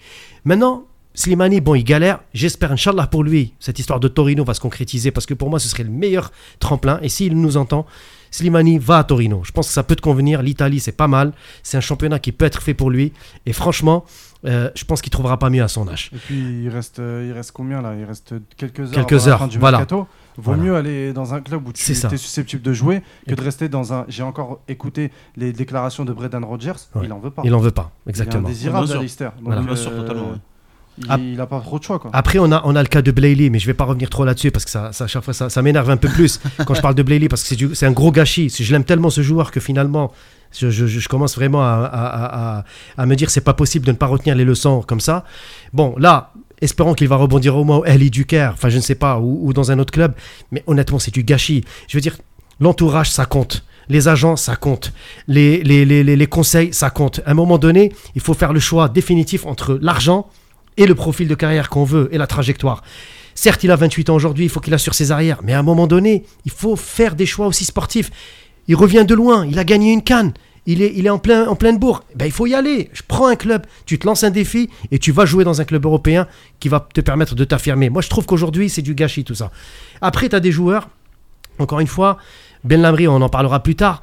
Maintenant, 0.46 0.86
Slimani, 1.14 1.60
bon, 1.60 1.74
il 1.74 1.84
galère. 1.84 2.20
J'espère, 2.32 2.72
Inch'Allah, 2.72 3.06
pour 3.06 3.22
lui, 3.22 3.54
cette 3.60 3.78
histoire 3.78 4.00
de 4.00 4.08
Torino 4.08 4.44
va 4.44 4.54
se 4.54 4.60
concrétiser 4.60 5.10
parce 5.10 5.26
que 5.26 5.34
pour 5.34 5.50
moi, 5.50 5.58
ce 5.58 5.68
serait 5.68 5.82
le 5.84 5.90
meilleur 5.90 6.30
tremplin. 6.58 6.98
Et 7.02 7.08
s'il 7.10 7.38
nous 7.38 7.56
entend, 7.58 7.84
Slimani 8.30 8.78
va 8.78 8.98
à 8.98 9.04
Torino. 9.04 9.42
Je 9.44 9.52
pense 9.52 9.66
que 9.68 9.74
ça 9.74 9.82
peut 9.82 9.94
te 9.96 10.00
convenir. 10.00 10.40
L'Italie, 10.42 10.80
c'est 10.80 10.92
pas 10.96 11.08
mal. 11.08 11.32
C'est 11.62 11.76
un 11.76 11.80
championnat 11.82 12.18
qui 12.18 12.32
peut 12.32 12.46
être 12.46 12.62
fait 12.62 12.72
pour 12.72 12.90
lui. 12.90 13.12
Et 13.44 13.52
franchement, 13.52 14.04
euh, 14.46 14.70
je 14.74 14.84
pense 14.84 15.02
qu'il 15.02 15.10
trouvera 15.10 15.38
pas 15.38 15.50
mieux 15.50 15.62
à 15.62 15.68
son 15.68 15.86
âge. 15.86 16.10
Et 16.14 16.18
puis 16.18 16.62
il 16.64 16.68
reste, 16.70 16.98
euh, 16.98 17.26
il 17.28 17.32
reste 17.32 17.52
combien 17.52 17.82
là? 17.82 17.94
Il 17.98 18.04
reste 18.04 18.34
quelques 18.56 18.80
heures. 18.80 18.90
Quelques 19.06 19.28
heures, 19.28 19.48
du 19.48 19.58
voilà. 19.58 19.78
mercato. 19.78 20.06
Vaut 20.38 20.42
Voilà. 20.54 20.62
mieux 20.62 20.76
aller 20.76 21.12
dans 21.12 21.34
un 21.34 21.42
club 21.42 21.68
où 21.68 21.72
tu 21.74 21.94
ça. 21.94 22.08
es 22.10 22.16
susceptible 22.16 22.62
de 22.62 22.72
jouer 22.72 23.02
que 23.28 23.34
de 23.34 23.42
rester 23.42 23.68
dans 23.68 23.92
un. 23.92 24.06
J'ai 24.08 24.22
encore 24.22 24.60
écouté 24.66 25.12
les 25.36 25.52
déclarations 25.52 26.06
de 26.06 26.12
Brendan 26.14 26.42
Rodgers. 26.42 26.72
Ouais. 26.94 27.02
Il 27.04 27.12
en 27.12 27.18
veut 27.18 27.30
pas. 27.30 27.42
Il 27.44 27.54
en 27.54 27.58
veut 27.58 27.70
pas, 27.70 27.92
Il 28.06 28.08
est 28.08 28.10
exactement. 28.12 28.46
indésirable. 28.48 28.90
Alistair. 28.92 29.32
Donc, 29.32 29.44
Voilà. 29.44 29.60
Bien 29.60 29.76
sûr, 29.76 29.90
totalement, 29.94 30.30
ouais. 30.30 30.36
Il, 30.98 31.06
Ah. 31.08 31.18
il 31.18 31.40
a 31.40 31.46
pas 31.46 31.60
trop 31.60 31.78
de 31.78 31.84
choix 31.84 31.98
quoi. 31.98 32.10
Après, 32.12 32.38
on 32.38 32.52
a, 32.52 32.60
on 32.64 32.76
a 32.76 32.82
le 32.82 32.88
cas 32.88 33.00
de 33.02 33.10
Blayley, 33.10 33.48
mais 33.50 33.58
je 33.58 33.66
vais 33.66 33.74
pas 33.74 33.84
revenir 33.84 34.10
trop 34.10 34.24
là-dessus 34.24 34.50
parce 34.50 34.64
que 34.66 34.70
ça, 34.70 34.92
ça, 34.92 35.04
à 35.04 35.06
chaque 35.06 35.24
fois, 35.24 35.32
ça, 35.32 35.48
ça 35.48 35.62
m'énerve 35.62 35.88
un 35.90 35.96
peu 35.96 36.08
plus 36.08 36.38
quand 36.66 36.74
je 36.74 36.82
parle 36.82 36.94
de 36.94 37.02
Blayley 37.02 37.28
parce 37.28 37.42
que 37.42 37.48
c'est 37.48 37.56
du- 37.56 37.74
c'est 37.74 37.86
un 37.86 37.92
gros 37.92 38.12
gâchis. 38.12 38.50
Je 38.50 38.72
l'aime 38.72 38.84
tellement 38.84 39.08
ce 39.10 39.22
joueur 39.22 39.50
que 39.50 39.58
finalement, 39.60 40.12
je, 40.52 40.70
je- 40.70 40.86
je 40.86 41.08
commence 41.08 41.34
vraiment 41.34 41.62
à, 41.62 41.88
à- 41.90 42.58
à- 42.58 42.64
à- 42.98 43.06
me 43.06 43.14
dire 43.16 43.30
c'est 43.30 43.40
pas 43.40 43.54
possible 43.54 43.86
de 43.86 43.92
ne 43.92 43.96
pas 43.96 44.06
retenir 44.06 44.34
les 44.36 44.44
leçons 44.44 44.82
comme 44.82 45.00
ça. 45.00 45.24
Bon, 45.72 45.94
là, 45.98 46.32
espérons 46.60 46.92
qu'il 46.92 47.08
va 47.08 47.16
rebondir 47.16 47.56
au 47.56 47.64
moins 47.64 47.78
au 47.78 47.84
LA 47.86 48.10
du 48.10 48.26
Caire, 48.26 48.52
enfin 48.52 48.68
je 48.68 48.76
ne 48.76 48.82
sais 48.82 48.94
pas, 48.94 49.18
ou, 49.18 49.40
ou 49.48 49.52
dans 49.54 49.70
un 49.72 49.78
autre 49.78 49.92
club. 49.92 50.12
Mais 50.50 50.62
honnêtement, 50.66 50.98
c'est 50.98 51.12
du 51.14 51.22
gâchis. 51.24 51.64
Je 51.88 51.96
veux 51.96 52.02
dire, 52.02 52.16
l'entourage, 52.60 53.10
ça 53.10 53.24
compte. 53.24 53.64
Les 53.88 54.08
agents, 54.08 54.36
ça 54.36 54.56
compte. 54.56 54.92
Les, 55.26 55.62
les, 55.64 55.84
les, 55.84 56.04
les- 56.04 56.16
les 56.16 56.26
conseils, 56.26 56.72
ça 56.74 56.90
compte. 56.90 57.20
À 57.26 57.30
un 57.30 57.34
moment 57.34 57.58
donné, 57.58 57.92
il 58.14 58.20
faut 58.20 58.34
faire 58.34 58.52
le 58.52 58.60
choix 58.60 58.88
définitif 58.90 59.46
entre 59.46 59.78
l'argent 59.82 60.28
et 60.76 60.86
le 60.86 60.94
profil 60.94 61.28
de 61.28 61.34
carrière 61.34 61.68
qu'on 61.68 61.84
veut 61.84 62.08
et 62.12 62.18
la 62.18 62.26
trajectoire. 62.26 62.82
Certes, 63.34 63.64
il 63.64 63.70
a 63.70 63.76
28 63.76 64.10
ans 64.10 64.14
aujourd'hui, 64.14 64.44
il 64.44 64.48
faut 64.50 64.60
qu'il 64.60 64.74
assure 64.74 64.94
ses 64.94 65.10
arrières, 65.10 65.40
mais 65.42 65.54
à 65.54 65.58
un 65.58 65.62
moment 65.62 65.86
donné, 65.86 66.24
il 66.44 66.50
faut 66.50 66.76
faire 66.76 67.14
des 67.14 67.26
choix 67.26 67.46
aussi 67.46 67.64
sportifs. 67.64 68.10
Il 68.68 68.76
revient 68.76 69.04
de 69.06 69.14
loin, 69.14 69.46
il 69.46 69.58
a 69.58 69.64
gagné 69.64 69.92
une 69.92 70.02
canne, 70.02 70.32
il 70.66 70.82
est, 70.82 70.92
il 70.94 71.06
est 71.06 71.10
en, 71.10 71.18
plein, 71.18 71.48
en 71.48 71.56
pleine 71.56 71.78
bourre. 71.78 72.04
Ben, 72.14 72.26
il 72.26 72.32
faut 72.32 72.46
y 72.46 72.54
aller. 72.54 72.90
Je 72.92 73.02
prends 73.06 73.26
un 73.26 73.36
club, 73.36 73.66
tu 73.86 73.98
te 73.98 74.06
lances 74.06 74.22
un 74.22 74.30
défi 74.30 74.68
et 74.90 74.98
tu 74.98 75.12
vas 75.12 75.24
jouer 75.24 75.44
dans 75.44 75.60
un 75.60 75.64
club 75.64 75.84
européen 75.84 76.28
qui 76.60 76.68
va 76.68 76.86
te 76.92 77.00
permettre 77.00 77.34
de 77.34 77.44
t'affirmer. 77.44 77.90
Moi, 77.90 78.02
je 78.02 78.08
trouve 78.08 78.26
qu'aujourd'hui, 78.26 78.68
c'est 78.68 78.82
du 78.82 78.94
gâchis 78.94 79.24
tout 79.24 79.34
ça. 79.34 79.50
Après, 80.00 80.28
tu 80.28 80.36
as 80.36 80.40
des 80.40 80.52
joueurs, 80.52 80.88
encore 81.58 81.80
une 81.80 81.86
fois, 81.86 82.18
Ben 82.64 82.80
Lamri, 82.80 83.08
on 83.08 83.20
en 83.20 83.28
parlera 83.28 83.62
plus 83.62 83.74
tard, 83.74 84.02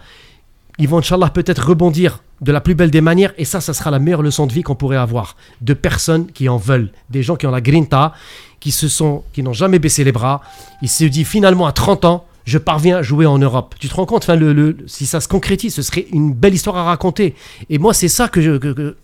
ils 0.80 0.88
vont, 0.88 1.02
peut-être 1.02 1.68
rebondir 1.68 2.24
de 2.42 2.52
la 2.52 2.62
plus 2.62 2.76
belle 2.76 2.92
des 2.92 3.02
manières. 3.02 3.34
Et 3.38 3.46
ça, 3.46 3.62
ça 3.62 3.74
sera 3.74 3.92
la 3.92 4.00
meilleure 4.00 4.22
leçon 4.22 4.48
de 4.48 4.54
vie 4.54 4.62
qu'on 4.64 4.76
pourrait 4.76 4.98
avoir. 4.98 5.36
De 5.62 5.74
personnes 5.74 6.28
qui 6.28 6.48
en 6.50 6.58
veulent. 6.58 6.92
Des 7.10 7.24
gens 7.24 7.36
qui 7.36 7.46
ont 7.48 7.52
la 7.52 7.62
grinta, 7.62 8.14
qui 8.60 8.72
se 8.72 8.88
sont, 8.88 9.24
qui 9.34 9.44
n'ont 9.44 9.54
jamais 9.54 9.80
baissé 9.80 10.04
les 10.04 10.12
bras. 10.12 10.42
Ils 10.82 10.90
se 10.90 11.04
disent 11.06 11.28
finalement 11.28 11.66
à 11.68 11.72
30 11.72 12.06
ans, 12.06 12.26
je 12.46 12.58
parviens 12.58 12.98
à 12.98 13.02
jouer 13.02 13.26
en 13.26 13.38
Europe. 13.38 13.76
Tu 13.80 13.90
te 13.90 13.94
rends 13.96 14.06
compte, 14.06 14.24
enfin, 14.24 14.36
le, 14.36 14.54
le- 14.54 14.78
si 14.88 15.06
ça 15.06 15.22
se 15.22 15.28
concrétise, 15.28 15.76
ce 15.76 15.82
serait 15.82 16.08
une 16.12 16.34
belle 16.34 16.54
histoire 16.54 16.78
à 16.78 16.84
raconter. 16.84 17.36
Et 17.70 17.78
moi, 17.78 17.94
c'est 17.94 18.08
ça 18.08 18.28
que- 18.28 18.58
que 18.58 18.96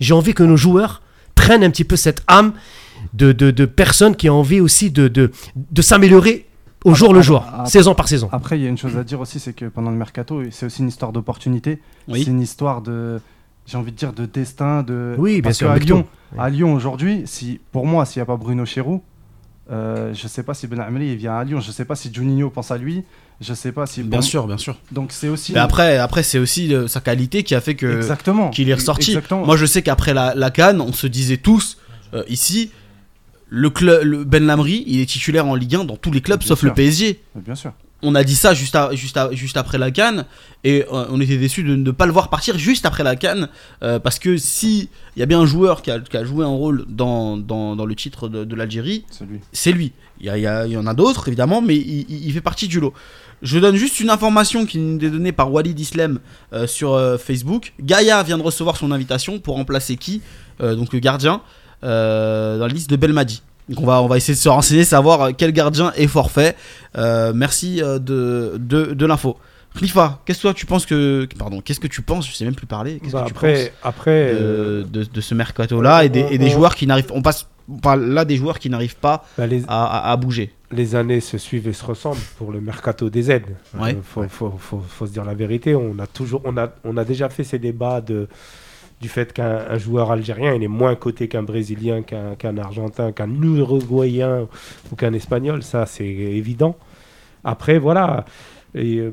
j'ai 0.00 0.14
envie 0.14 0.34
que 0.34 0.42
nos 0.44 0.56
joueurs 0.56 1.02
prennent 1.34 1.64
un 1.64 1.70
petit 1.70 1.84
peu 1.84 1.96
cette 1.96 2.22
âme 2.28 2.52
de, 3.12 3.32
de, 3.32 3.50
de 3.50 3.64
personnes 3.64 4.14
qui 4.16 4.30
ont 4.30 4.38
envie 4.40 4.60
aussi 4.60 4.90
de, 4.90 5.08
de, 5.08 5.30
de 5.56 5.82
s'améliorer 5.82 6.46
au 6.84 6.94
jour 6.94 7.12
le 7.12 7.22
jour, 7.22 7.44
saison 7.66 7.94
par 7.94 8.08
saison. 8.08 8.28
Après, 8.32 8.58
il 8.58 8.62
y 8.62 8.66
a 8.66 8.68
une 8.68 8.78
chose 8.78 8.96
à 8.96 9.04
dire 9.04 9.20
aussi, 9.20 9.40
c'est 9.40 9.52
que 9.52 9.66
pendant 9.66 9.90
le 9.90 9.96
mercato, 9.96 10.42
c'est 10.50 10.66
aussi 10.66 10.82
une 10.82 10.88
histoire 10.88 11.12
d'opportunité. 11.12 11.80
Oui. 12.08 12.22
C'est 12.24 12.30
une 12.30 12.40
histoire 12.40 12.82
de, 12.82 13.20
j'ai 13.66 13.76
envie 13.78 13.92
de 13.92 13.96
dire, 13.96 14.12
de 14.12 14.26
destin. 14.26 14.82
De... 14.82 15.14
Oui, 15.18 15.34
bien 15.34 15.42
Parce 15.42 15.56
sûr, 15.58 15.66
qu'à 15.68 15.72
avec 15.72 15.84
Lyon, 15.84 16.06
à 16.38 16.50
Lyon 16.50 16.74
aujourd'hui, 16.74 17.22
si, 17.26 17.60
pour 17.72 17.86
moi, 17.86 18.04
s'il 18.04 18.20
n'y 18.20 18.22
a 18.22 18.26
pas 18.26 18.36
Bruno 18.36 18.64
Chéroux, 18.64 19.02
euh, 19.70 20.12
je 20.12 20.28
sais 20.28 20.42
pas 20.42 20.52
si 20.52 20.66
Ben 20.66 20.78
Amri 20.80 21.08
il 21.08 21.16
vient 21.16 21.36
à 21.36 21.44
Lyon, 21.44 21.60
je 21.60 21.70
sais 21.70 21.86
pas 21.86 21.94
si 21.94 22.12
Juninho 22.12 22.50
pense 22.50 22.70
à 22.70 22.76
lui, 22.76 23.02
je 23.40 23.54
sais 23.54 23.72
pas 23.72 23.86
si. 23.86 24.02
Bien 24.02 24.20
sûr, 24.20 24.46
bien 24.46 24.58
sûr. 24.58 24.76
Donc 24.92 25.10
c'est 25.10 25.28
aussi. 25.28 25.54
Mais 25.54 25.60
après, 25.60 25.96
après 25.96 26.22
c'est 26.22 26.38
aussi 26.38 26.74
euh, 26.74 26.86
sa 26.86 27.00
qualité 27.00 27.44
qui 27.44 27.54
a 27.54 27.62
fait 27.62 27.74
que 27.74 27.96
Exactement. 27.96 28.50
qu'il 28.50 28.68
est 28.68 28.74
ressorti. 28.74 29.12
Exactement. 29.12 29.46
Moi, 29.46 29.56
je 29.56 29.64
sais 29.64 29.80
qu'après 29.80 30.12
la, 30.12 30.34
la 30.34 30.50
Cannes, 30.50 30.82
on 30.82 30.92
se 30.92 31.06
disait 31.06 31.38
tous 31.38 31.78
euh, 32.12 32.24
ici, 32.28 32.72
le 33.56 33.70
club, 33.70 34.24
Ben 34.24 34.44
Lamry, 34.44 34.82
il 34.86 35.00
est 35.00 35.06
titulaire 35.06 35.46
en 35.46 35.54
Ligue 35.54 35.76
1 35.76 35.84
dans 35.84 35.96
tous 35.96 36.10
les 36.10 36.20
clubs 36.20 36.40
Bien 36.40 36.48
sauf 36.48 36.58
sûr. 36.58 36.68
le 36.68 36.74
PSG. 36.74 37.20
Bien 37.36 37.54
sûr. 37.54 37.72
On 38.06 38.14
a 38.14 38.22
dit 38.24 38.34
ça 38.34 38.52
juste, 38.52 38.74
à- 38.74 38.90
juste, 38.94 39.16
à- 39.16 39.30
juste 39.32 39.56
après 39.56 39.78
la 39.78 39.90
Cannes 39.90 40.26
et 40.62 40.82
euh, 40.92 41.06
on 41.08 41.20
était 41.22 41.38
déçus 41.38 41.62
de 41.62 41.74
ne 41.74 41.90
pas 41.90 42.04
le 42.04 42.12
voir 42.12 42.28
partir 42.28 42.58
juste 42.58 42.84
après 42.84 43.02
la 43.04 43.16
Cannes 43.16 43.48
euh, 43.82 43.98
parce 43.98 44.18
que 44.18 44.36
si 44.36 44.90
il 45.16 45.20
y 45.20 45.22
a 45.22 45.26
bien 45.26 45.40
un 45.40 45.46
joueur 45.46 45.80
qui 45.80 45.90
a, 45.90 46.00
qui 46.00 46.16
a 46.16 46.24
joué 46.24 46.44
un 46.44 46.48
rôle 46.48 46.84
dans, 46.88 47.38
dans, 47.38 47.76
dans 47.76 47.86
le 47.86 47.94
titre 47.94 48.28
de, 48.28 48.44
de 48.44 48.54
l'Algérie, 48.56 49.06
C'est 49.52 49.72
lui. 49.72 49.92
Il 50.20 50.26
y, 50.26 50.40
y 50.40 50.76
en 50.76 50.86
a 50.86 50.94
d'autres, 50.94 51.28
évidemment, 51.28 51.62
mais 51.62 51.76
il, 51.76 52.04
il- 52.10 52.26
il 52.26 52.32
fait 52.32 52.40
partie 52.42 52.68
du 52.68 52.78
lot. 52.80 52.92
Je 53.42 53.58
donne 53.58 53.76
juste 53.76 54.00
une 54.00 54.10
information 54.10 54.66
qui 54.66 54.78
nous 54.78 54.96
est 55.04 55.10
donnée 55.10 55.32
par 55.32 55.50
Walid 55.52 55.78
Islem 55.78 56.18
euh, 56.52 56.66
sur 56.66 56.92
euh, 56.94 57.16
Facebook. 57.16 57.72
Gaïa 57.80 58.22
vient 58.22 58.38
de 58.38 58.42
recevoir 58.42 58.76
son 58.76 58.90
invitation 58.92 59.38
pour 59.38 59.54
remplacer 59.56 59.96
qui 59.96 60.20
Donc 60.60 60.92
le 60.92 60.98
gardien 60.98 61.40
dans 62.58 62.66
la 62.66 62.72
liste 62.72 62.90
de 62.90 62.96
Belmadi. 62.96 63.42
Donc 63.68 63.80
on 63.80 63.86
va, 63.86 64.02
on 64.02 64.06
va 64.08 64.16
essayer 64.18 64.34
de 64.34 64.38
se 64.38 64.48
renseigner, 64.48 64.84
savoir 64.84 65.20
euh, 65.22 65.30
quel 65.36 65.52
gardien 65.52 65.92
est 65.96 66.06
forfait. 66.06 66.54
Euh, 66.98 67.32
merci 67.34 67.82
euh, 67.82 67.98
de, 67.98 68.54
de, 68.58 68.92
de 68.92 69.06
l'info. 69.06 69.38
Khalifa, 69.74 70.20
qu'est-ce 70.24 70.38
que 70.38 70.42
toi 70.42 70.54
tu 70.54 70.66
penses 70.66 70.86
que. 70.86 71.26
Pardon, 71.38 71.60
qu'est-ce 71.60 71.80
que 71.80 71.86
tu 71.88 72.02
penses? 72.02 72.28
Je 72.28 72.34
sais 72.34 72.44
même 72.44 72.54
plus 72.54 72.66
parler. 72.66 73.00
Qu'est-ce 73.02 73.12
Bah, 73.12 73.22
que 73.22 73.28
tu 73.28 73.32
après, 73.34 73.72
après 73.82 74.30
penses 74.32 74.40
euh, 74.42 74.82
de, 74.84 75.02
de- 75.04 75.08
de 75.12 75.20
ce 75.20 75.34
mercato-là 75.34 76.04
et 76.04 76.08
des, 76.10 76.26
et 76.30 76.38
des 76.38 76.46
on- 76.48 76.50
joueurs 76.50 76.74
qui 76.74 76.86
n'arrivent. 76.86 77.10
On 77.12 77.22
passe 77.22 77.48
là 77.96 78.24
des 78.26 78.36
joueurs 78.36 78.58
qui 78.58 78.68
n'arrivent 78.68 78.96
pas 78.96 79.24
bah, 79.38 79.46
les, 79.46 79.62
à, 79.66 79.84
à- 79.84 80.12
à 80.12 80.16
bouger. 80.16 80.52
les 80.70 80.94
années 80.94 81.20
se 81.20 81.38
suivent 81.38 81.66
et 81.66 81.72
se 81.72 81.84
ressemblent 81.84 82.20
pour 82.36 82.52
le 82.52 82.60
mercato 82.60 83.08
des 83.08 83.30
aides. 83.30 83.56
Ouais. 83.80 83.94
Euh, 83.94 84.00
faut, 84.04 84.24
faut, 84.28 84.54
faut- 84.58 84.84
faut 84.86 85.06
se 85.06 85.12
dire 85.12 85.24
la 85.24 85.34
vérité. 85.34 85.74
On 85.74 85.98
a 85.98 86.06
toujours, 86.06 86.42
on 86.44 86.56
a, 86.58 86.68
on 86.84 86.96
a 86.98 87.04
déjà 87.04 87.28
fait 87.30 87.44
ces 87.44 87.58
débats 87.58 88.00
de, 88.02 88.28
du 89.00 89.08
fait 89.08 89.32
qu'un 89.32 89.66
un 89.68 89.78
joueur 89.78 90.10
algérien 90.10 90.54
il 90.54 90.62
est 90.62 90.68
moins 90.68 90.94
coté 90.94 91.28
qu'un 91.28 91.42
brésilien, 91.42 92.02
qu'un 92.02 92.56
argentin, 92.58 93.12
qu'un 93.12 93.30
uruguayen 93.42 94.48
ou 94.90 94.96
qu'un 94.96 95.12
espagnol. 95.12 95.62
Ça, 95.62 95.86
c'est 95.86 96.06
évident. 96.06 96.76
Après, 97.44 97.78
voilà. 97.78 98.24
Euh, 98.76 99.12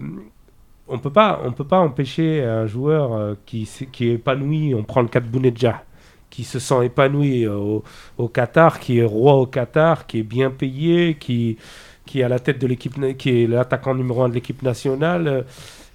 on 0.87 0.99
peut 0.99 1.11
pas, 1.11 1.41
on 1.45 1.51
peut 1.51 1.65
pas 1.65 1.79
empêcher 1.79 2.43
un 2.43 2.67
joueur 2.67 3.13
euh, 3.13 3.35
qui, 3.45 3.67
est 4.01 4.01
épanoui. 4.01 4.73
On 4.75 4.83
prend 4.83 5.01
le 5.01 5.07
cas 5.07 5.19
de 5.19 5.27
Bounedjah, 5.27 5.83
qui 6.29 6.43
se 6.43 6.59
sent 6.59 6.85
épanoui 6.85 7.47
au, 7.47 7.83
Qatar, 8.27 8.79
qui 8.79 8.99
est 8.99 9.05
roi 9.05 9.35
au 9.35 9.45
Qatar, 9.45 10.07
qui 10.07 10.19
est 10.19 10.23
bien 10.23 10.49
payé, 10.51 11.15
qui, 11.15 11.57
qui 12.05 12.19
est 12.19 12.23
à 12.23 12.29
la 12.29 12.39
tête 12.39 12.59
de 12.59 12.67
l'équipe, 12.67 12.95
qui 13.17 13.43
est 13.43 13.47
l'attaquant 13.47 13.95
numéro 13.95 14.23
un 14.23 14.29
de 14.29 14.33
l'équipe 14.33 14.61
nationale. 14.63 15.27
euh, 15.27 15.41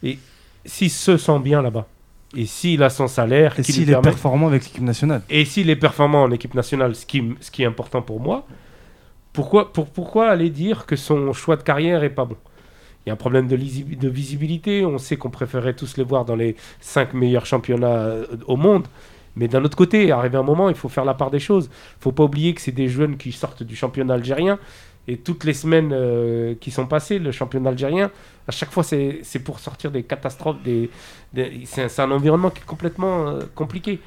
et 0.03 0.18
s'il 0.64 0.90
se 0.90 1.16
sent 1.16 1.38
bien 1.40 1.62
là-bas, 1.62 1.87
et 2.37 2.46
s'il 2.46 2.83
a 2.83 2.90
son 2.90 3.09
salaire, 3.09 3.59
Et 3.59 3.62
s'il 3.62 3.90
est 3.90 4.01
performant 4.01 4.49
avec 4.49 4.64
l'équipe 4.64 4.83
nationale 4.83 5.22
et 5.31 5.44
s'il 5.44 5.70
est 5.70 5.77
performant 5.77 6.22
en 6.22 6.31
équipe 6.31 6.55
nationale, 6.55 6.94
ce 6.94 7.07
qui, 7.07 7.35
ce 7.40 7.51
qui 7.51 7.62
est 7.62 7.66
important 7.66 8.03
pour 8.03 8.20
moi, 8.20 8.46
pourquoi, 9.33 9.72
pour, 9.72 9.87
pourquoi 9.87 10.29
aller 10.29 10.51
dire 10.51 10.87
que 10.87 10.96
son 10.96 11.33
choix 11.33 11.57
de 11.57 11.62
carrière 11.62 12.05
est 12.05 12.11
pas 12.11 12.27
bon? 12.27 12.37
Il 13.05 13.09
y 13.09 13.11
a 13.11 13.12
un 13.14 13.16
problème 13.16 13.46
de, 13.46 13.57
visibilité. 14.09 14.85
On 14.85 14.99
sait 14.99 15.16
qu'on 15.16 15.31
préférait 15.31 15.75
tous 15.75 15.96
les 15.96 16.03
voir 16.03 16.25
dans 16.25 16.35
les 16.35 16.57
cinq 16.81 17.14
meilleurs 17.14 17.46
championnats 17.46 17.99
euh, 17.99 18.27
au 18.46 18.57
monde. 18.57 18.87
Mais 19.37 19.46
d'un 19.46 19.64
autre 19.64 19.77
côté, 19.77 20.11
arrivé 20.11 20.37
un 20.37 20.42
moment, 20.42 20.70
il 20.70 20.75
faut 20.75 20.88
faire 20.88 21.05
la 21.05 21.14
part 21.14 21.31
des 21.31 21.38
choses. 21.38 21.70
Il 22.01 22.03
faut 22.03 22.12
pas 22.12 22.25
oublier 22.25 22.53
que 22.53 22.61
c'est 22.61 22.72
des 22.72 22.88
jeunes 22.88 23.16
qui 23.16 23.31
sortent 23.31 23.62
du 23.62 23.77
championnat 23.77 24.14
algérien. 24.14 24.59
Et 25.09 25.19
toutes 25.19 25.45
les 25.45 25.55
semaines 25.55 25.90
euh, 25.92 26.55
qui 26.61 26.71
sont 26.71 26.87
passées, 26.87 27.19
le 27.21 27.31
championnat 27.31 27.71
algérien, 27.71 28.11
à 28.49 28.51
chaque 28.53 28.71
fois, 28.73 28.83
c'est 28.83 29.23
pour 29.45 29.61
sortir 29.61 29.90
des 29.92 30.03
catastrophes. 30.03 30.61
Des, 30.64 30.90
des- 31.33 31.62
c'est 31.66 32.01
un, 32.01 32.11
environnement 32.11 32.51
qui 32.51 32.61
est 32.61 32.66
complètement 32.66 33.29
euh, 33.29 33.40
compliqué. 33.55 34.01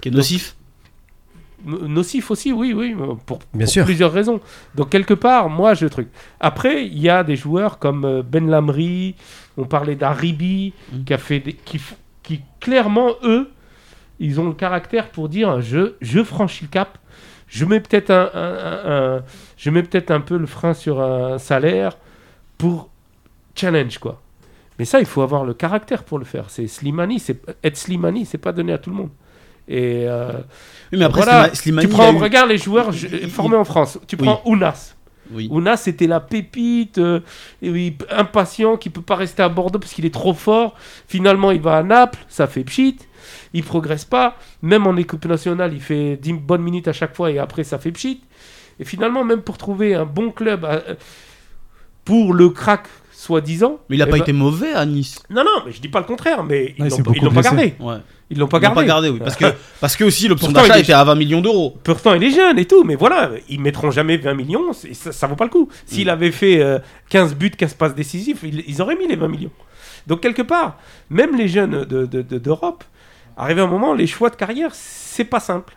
Qui 0.00 0.08
est 0.08 0.12
nocif. 0.12 0.54
No- 1.64 1.88
Nocif 1.88 2.30
aussi, 2.30 2.52
oui, 2.52 2.72
oui, 2.72 2.94
pour, 3.26 3.38
Bien 3.54 3.64
pour 3.64 3.68
sûr. 3.68 3.84
plusieurs 3.84 4.12
raisons. 4.12 4.40
Donc 4.74 4.90
quelque 4.90 5.14
part, 5.14 5.48
moi, 5.48 5.74
je 5.74 5.86
truc. 5.86 6.08
Après, 6.38 6.84
il 6.86 6.98
y 6.98 7.08
a 7.08 7.24
des 7.24 7.36
joueurs 7.36 7.78
comme 7.78 8.04
euh, 8.04 8.22
Ben 8.22 8.48
Lamri, 8.48 9.14
on 9.56 9.64
parlait 9.64 9.96
d'Aribi, 9.96 10.72
Mm. 10.92 11.04
qui 11.04 11.14
a 11.14 11.18
fait 11.18 11.40
des, 11.40 11.52
qui, 11.54 11.80
qui 12.22 12.42
clairement 12.60 13.12
eux, 13.22 13.50
ils 14.20 14.40
ont 14.40 14.46
le 14.46 14.54
caractère 14.54 15.10
pour 15.10 15.28
dire 15.28 15.60
je, 15.60 15.94
je 16.00 16.22
franchis 16.22 16.64
le 16.64 16.68
cap, 16.70 16.98
je 17.54 17.64
mets 17.64 17.80
peut-être 17.80 18.10
un, 18.10 18.30
un- 18.34 18.40
un- 18.40 19.16
un- 19.16 19.22
je 19.56 19.70
mets 19.70 19.82
peut-être 19.82 20.10
un 20.10 20.20
peu 20.20 20.36
le 20.36 20.46
frein 20.46 20.74
sur 20.74 21.00
un 21.00 21.38
salaire 21.38 21.96
pour 22.58 22.88
challenge 23.54 23.98
quoi. 23.98 24.20
Mais 24.78 24.84
ça, 24.84 24.98
il 24.98 25.06
faut 25.06 25.22
avoir 25.22 25.44
le 25.44 25.54
caractère 25.54 26.02
pour 26.02 26.18
le 26.18 26.24
faire. 26.24 26.46
C'est 26.50 26.66
Slimani, 26.66 27.20
c'est 27.20 27.40
être 27.62 27.76
Slimani, 27.76 28.26
c'est 28.26 28.38
pas 28.38 28.52
donné 28.52 28.72
à 28.72 28.78
tout 28.78 28.90
le 28.90 28.96
monde. 28.96 29.10
Et 29.68 30.04
euh, 30.08 30.32
Oui, 30.92 30.98
mais 30.98 31.04
après, 31.04 31.22
voilà, 31.22 31.46
Slima- 31.50 31.54
Slimani, 31.54 31.86
tu 31.88 31.92
prends, 31.94 32.12
eu- 32.12 32.18
regarde 32.18 32.48
les 32.50 32.58
joueurs 32.58 32.90
je- 32.90 33.06
formés 33.28 33.56
en 33.56 33.64
France. 33.64 33.98
Tu 34.08 34.16
Oui. 34.16 34.24
prends 34.26 34.42
Ounas. 34.44 34.94
Oui. 35.32 35.48
Ounas, 35.50 35.76
c'était 35.78 36.06
la 36.08 36.20
pépite, 36.20 36.98
euh, 36.98 37.20
et 37.62 37.70
oui, 37.70 37.96
impatient, 38.10 38.76
qui 38.76 38.90
peut 38.90 39.00
pas 39.00 39.14
rester 39.16 39.42
à 39.42 39.48
Bordeaux 39.48 39.78
parce 39.78 39.94
qu'il 39.94 40.04
est 40.04 40.12
trop 40.12 40.34
fort. 40.34 40.74
Finalement, 41.08 41.50
il 41.52 41.60
va 41.62 41.76
à 41.78 41.82
Naples, 41.84 42.18
ça 42.28 42.46
fait 42.48 42.64
pchit. 42.64 42.98
Il 43.52 43.62
progresse 43.64 44.04
pas. 44.04 44.36
Même 44.62 44.86
en 44.86 44.96
équipe 44.96 45.24
nationale, 45.26 45.72
il 45.74 45.80
fait 45.80 46.16
10 46.16 46.32
bonnes 46.34 46.62
minutes 46.62 46.88
à 46.88 46.92
chaque 46.92 47.14
fois 47.14 47.30
et 47.30 47.38
après, 47.38 47.64
ça 47.64 47.78
fait 47.78 47.92
pchit. 47.92 48.20
Et 48.80 48.84
finalement, 48.84 49.24
même 49.24 49.42
pour 49.42 49.56
trouver 49.58 49.94
un 49.94 50.04
bon 50.04 50.30
club 50.30 50.64
euh, 50.64 50.94
pour 52.04 52.34
le 52.34 52.50
crack, 52.50 52.86
soi-disant. 53.12 53.78
Mais 53.88 53.96
il 53.96 54.02
a 54.02 54.06
eh 54.06 54.10
pas 54.10 54.16
ben- 54.16 54.22
été 54.22 54.32
mauvais 54.32 54.72
à 54.74 54.84
Nice. 54.84 55.22
Non, 55.30 55.42
non, 55.44 55.62
mais 55.64 55.72
je 55.72 55.80
dis 55.80 55.88
pas 55.88 56.00
le 56.00 56.04
contraire, 56.06 56.44
mais 56.44 56.74
ils 56.76 56.84
l'ont 56.84 56.88
pas- 56.90 56.96
ils 56.96 57.02
beaucoup 57.02 57.14
l'ont 57.24 57.30
pas 57.32 57.40
blessé. 57.40 57.54
gardé. 57.56 57.74
Ouais. 57.80 57.96
Ils 58.30 58.38
l'ont 58.38 58.48
pas 58.48 58.58
gardé. 58.58 58.74
pas 58.74 58.84
gardé, 58.84 59.08
oui. 59.08 59.18
Parce 59.20 59.36
que, 59.36 59.46
parce 59.80 59.96
que 59.96 60.04
aussi 60.04 60.28
l'option 60.28 60.48
Pourtant, 60.48 60.62
d'achat 60.62 60.76
il 60.76 60.80
est- 60.80 60.82
était 60.84 60.92
à 60.92 61.04
20 61.04 61.14
millions 61.14 61.40
d'euros. 61.40 61.76
Pourtant, 61.84 62.12
il 62.14 62.22
est 62.24 62.30
jeune 62.30 62.58
et 62.58 62.66
tout, 62.66 62.84
mais 62.84 62.96
voilà, 62.96 63.30
ils 63.48 63.60
mettront 63.60 63.90
jamais 63.90 64.16
20 64.18 64.34
millions, 64.34 64.72
c'est- 64.72 64.92
ça, 64.92 65.12
ça 65.12 65.26
vaut 65.26 65.36
pas 65.36 65.44
le 65.44 65.50
coup. 65.50 65.68
S'il 65.86 66.10
avait 66.10 66.32
fait 66.32 66.60
euh, 66.60 66.78
15 67.08 67.34
buts, 67.34 67.50
15 67.52 67.74
passes 67.74 67.94
décisives, 67.94 68.40
ils, 68.42 68.64
ils 68.66 68.82
auraient 68.82 68.96
mis 68.96 69.06
les 69.08 69.16
20 69.16 69.28
millions. 69.28 69.50
Donc, 70.06 70.20
quelque 70.20 70.42
part, 70.42 70.76
même 71.08 71.34
les 71.36 71.48
jeunes 71.48 71.84
de- 71.84 72.04
de- 72.04 72.20
de- 72.22 72.38
d'Europe, 72.38 72.84
arrivé 73.36 73.60
un 73.60 73.66
moment, 73.66 73.94
les 73.94 74.06
choix 74.06 74.30
de 74.30 74.36
carrière, 74.36 74.70
c'est 74.74 75.24
pas 75.24 75.40
simple. 75.40 75.76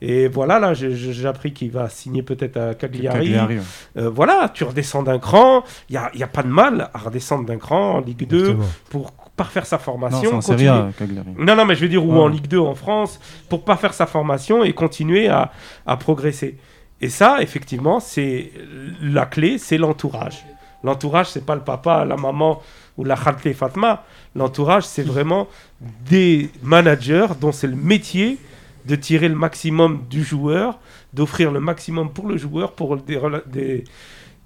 Et 0.00 0.28
voilà, 0.28 0.58
là, 0.58 0.74
j'ai- 0.74 1.26
appris 1.26 1.52
qu'il 1.54 1.70
va 1.70 1.88
signer 1.88 2.22
peut-être 2.22 2.56
à 2.58 2.74
Cagliari. 2.74 3.20
Cagliari, 3.20 3.56
ouais. 3.58 3.62
Euh, 3.96 4.10
voilà, 4.10 4.50
tu 4.52 4.64
redescends 4.64 5.02
d'un 5.02 5.18
cran, 5.18 5.62
il 5.88 5.92
n'y 5.92 5.98
a, 5.98 6.10
y 6.14 6.22
a 6.22 6.26
pas 6.26 6.42
de 6.42 6.48
mal 6.48 6.90
à 6.92 6.98
redescendre 6.98 7.46
d'un 7.46 7.56
cran 7.56 7.92
en 7.94 8.00
Ligue 8.00 8.26
2 8.26 8.38
Exactement. 8.40 8.64
pour 8.90 9.12
parfaire 9.36 9.64
sa 9.66 9.76
Non, 9.76 9.82
formation. 9.82 10.40
Serie 10.42 10.66
continuer- 10.66 10.68
A, 10.68 10.88
Cagliari. 10.98 11.28
non, 11.38 11.56
non, 11.56 11.64
mais 11.64 11.74
je 11.74 11.80
veux 11.80 11.88
dire, 11.88 12.04
ou 12.04 12.12
Ouais. 12.12 12.18
en 12.20 12.28
Ligue 12.28 12.48
2 12.48 12.58
en 12.58 12.74
France, 12.74 13.18
pour 13.48 13.64
pas 13.64 13.76
faire 13.76 13.94
sa 13.94 14.06
formation 14.06 14.62
et 14.62 14.72
continuer 14.74 15.28
à, 15.28 15.50
à 15.86 15.96
progresser. 15.96 16.58
Et 17.00 17.08
ça, 17.08 17.38
effectivement, 17.40 17.98
c'est 18.00 18.52
la 19.00 19.24
clé, 19.26 19.58
c'est 19.58 19.78
l'entourage. 19.78 20.44
L'entourage, 20.82 21.28
c'est 21.30 21.46
pas 21.46 21.54
le 21.54 21.62
papa, 21.62 22.04
la 22.04 22.16
maman 22.16 22.60
ou 22.98 23.04
la 23.04 23.16
Khalte 23.16 23.52
Fatma. 23.54 24.04
L'entourage, 24.34 24.84
c'est 24.84 25.02
vraiment 25.02 25.48
des 26.08 26.50
managers 26.62 27.28
dont 27.40 27.52
c'est 27.52 27.66
le 27.66 27.76
métier 27.76 28.38
de 28.86 28.96
tirer 28.96 29.28
le 29.28 29.34
maximum 29.34 30.04
du 30.10 30.22
joueur, 30.22 30.78
d'offrir 31.12 31.50
le 31.50 31.60
maximum 31.60 32.12
pour 32.12 32.26
le 32.26 32.36
joueur, 32.36 32.72
pour 32.72 32.96
des, 32.96 33.84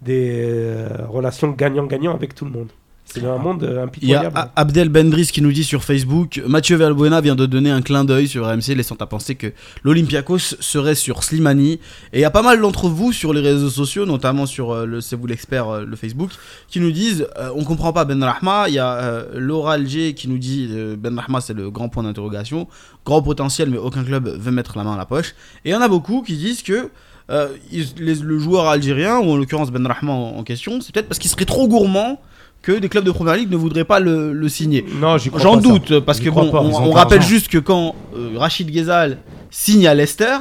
euh, 0.09 0.89
relations 1.09 1.51
gagnant-gagnant 1.51 2.15
avec 2.15 2.35
tout 2.35 2.45
le 2.45 2.51
monde. 2.53 2.69
C'est 3.11 3.25
un 3.25 3.39
monde 3.39 3.63
euh, 3.65 3.87
Il 4.03 4.09
y 4.11 4.15
a 4.15 4.21
impitoyable. 4.21 4.51
Abdel 4.55 4.89
Bendris 4.91 5.31
qui 5.33 5.41
nous 5.41 5.51
dit 5.51 5.65
sur 5.65 5.83
Facebook 5.83 6.43
Mathieu 6.47 6.77
Valbuena 6.77 7.23
vient 7.23 7.37
de 7.37 7.47
donner 7.47 7.71
un 7.71 7.81
clin 7.81 8.05
d'œil 8.05 8.29
sur 8.29 8.47
RMC, 8.47 8.75
laissant 8.77 8.97
à 9.01 9.07
penser 9.07 9.35
que 9.35 9.47
l'Olympiakos 9.83 10.57
serait 10.61 10.95
sur 10.95 11.25
Slimani. 11.25 11.81
Et 12.13 12.19
il 12.19 12.21
y 12.21 12.25
a 12.25 12.31
pas 12.31 12.43
mal 12.43 12.61
d'entre 12.61 12.89
vous 12.89 13.13
sur 13.13 13.33
les 13.33 13.41
réseaux 13.41 13.71
sociaux, 13.71 14.05
notamment 14.05 14.45
sur 14.45 14.73
euh, 14.73 14.85
le 14.85 15.01
C'est 15.01 15.17
vous 15.17 15.27
l'expert, 15.27 15.69
euh, 15.69 15.85
le 15.87 15.97
Facebook, 15.97 16.31
qui 16.69 16.81
nous 16.81 16.91
disent 16.91 17.27
euh, 17.39 17.51
On 17.55 17.65
comprend 17.65 17.95
pas 17.95 18.05
Ben 18.05 18.23
Rahma. 18.23 18.69
Il 18.69 18.75
y 18.75 18.79
a 18.79 18.93
euh, 18.93 19.25
Laura 19.35 19.75
Alger 19.75 20.13
qui 20.13 20.29
nous 20.29 20.39
dit 20.39 20.69
euh, 20.71 20.95
Ben 20.99 21.19
Rahma, 21.19 21.41
c'est 21.41 21.55
le 21.55 21.71
grand 21.71 21.89
point 21.89 22.03
d'interrogation. 22.03 22.69
Grand 23.07 23.23
potentiel, 23.23 23.71
mais 23.71 23.79
aucun 23.79 24.05
club 24.05 24.29
veut 24.29 24.53
mettre 24.53 24.77
la 24.77 24.85
main 24.85 24.95
à 24.95 24.99
la 24.99 25.07
poche. 25.07 25.35
Et 25.65 25.71
il 25.71 25.73
y 25.73 25.75
en 25.75 25.81
a 25.81 25.89
beaucoup 25.89 26.23
qui 26.23 26.37
disent 26.37 26.63
que. 26.63 26.91
le 27.31 28.39
joueur 28.39 28.67
algérien, 28.67 29.19
ou 29.19 29.31
en 29.31 29.37
l'occurrence 29.37 29.71
Ben 29.71 29.87
Rahma 29.87 30.13
en, 30.13 30.37
en 30.37 30.43
question, 30.45 30.83
c'est 30.83 30.93
peut-être 30.93 31.09
parce 31.09 31.19
qu'il 31.19 31.31
serait 31.31 31.47
trop 31.47 31.69
gourmand 31.69 32.21
que 32.63 32.73
des 32.73 32.89
clubs 32.89 33.05
de 33.05 33.11
première 33.13 33.37
ligue 33.37 33.51
ne 33.51 33.57
voudraient 33.57 33.85
pas 33.85 34.01
le, 34.01 34.33
le 34.33 34.49
signer. 34.49 34.85
Non, 35.01 35.17
J'en 35.19 35.55
ça. 35.55 35.61
doute, 35.61 36.01
parce 36.01 36.21
que 36.21 36.29
crois 36.29 36.45
bon, 36.45 36.51
pas, 36.51 36.61
on, 36.63 36.91
rappelle 36.93 37.23
juste 37.23 37.49
que 37.49 37.59
quand 37.59 37.95
euh, 38.17 38.33
Rachid 38.37 38.71
Ghezal 38.71 39.19
signe 39.51 39.87
à 39.87 39.95
Leicester, 39.95 40.37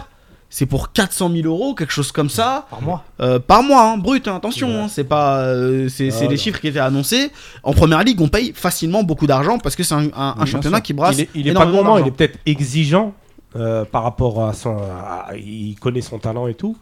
c'est 0.50 0.66
pour 0.66 0.92
400 0.94 1.30
000 1.32 1.46
euros, 1.48 1.74
quelque 1.76 1.92
chose 1.94 2.12
comme 2.12 2.30
ça, 2.30 2.66
Par 2.70 2.82
mois. 2.82 3.04
euh, 3.20 3.38
par 3.38 3.64
mois, 3.64 3.84
hein, 3.92 3.98
brut, 3.98 4.28
hein, 4.28 4.36
attention, 4.38 4.68
Ouais. 4.70 4.76
hein, 4.76 4.88
c'est 4.90 5.04
pas, 5.04 5.40
euh, 5.42 5.90
c'est 5.90 6.10
c'est 6.10 6.26
Ah, 6.26 6.30
les 6.30 6.36
non. 6.36 6.42
chiffres 6.42 6.60
qui 6.60 6.68
étaient 6.70 6.80
annoncés. 6.80 7.32
En 7.64 7.74
première 7.74 8.02
ligue, 8.04 8.20
on 8.22 8.30
paye 8.30 8.54
facilement 8.56 9.04
beaucoup 9.04 9.28
d'argent 9.28 9.58
parce 9.60 9.76
que 9.76 9.84
c'est 9.84 9.94
un, 9.94 10.06
un- 10.06 10.12
un 10.16 10.34
bien 10.36 10.46
championnat 10.46 10.78
sûr. 10.78 10.84
qui 10.84 10.94
brasse 10.94 11.18
il 11.18 11.22
est, 11.24 11.30
il 11.36 11.48
est 11.50 11.54
pas 11.54 11.66
gourmand, 11.66 11.98
il 11.98 12.08
est 12.08 12.12
peut-être 12.12 12.40
exigeant 12.46 13.14
euh, 13.56 13.86
par 13.86 14.04
rapport 14.04 14.44
à 14.46 14.54
son. 14.54 14.78
à- 14.78 15.30
il 15.36 15.76
connaît 15.80 16.02
son 16.02 16.18
talent 16.18 16.48
et 16.48 16.54
tout. 16.54 16.76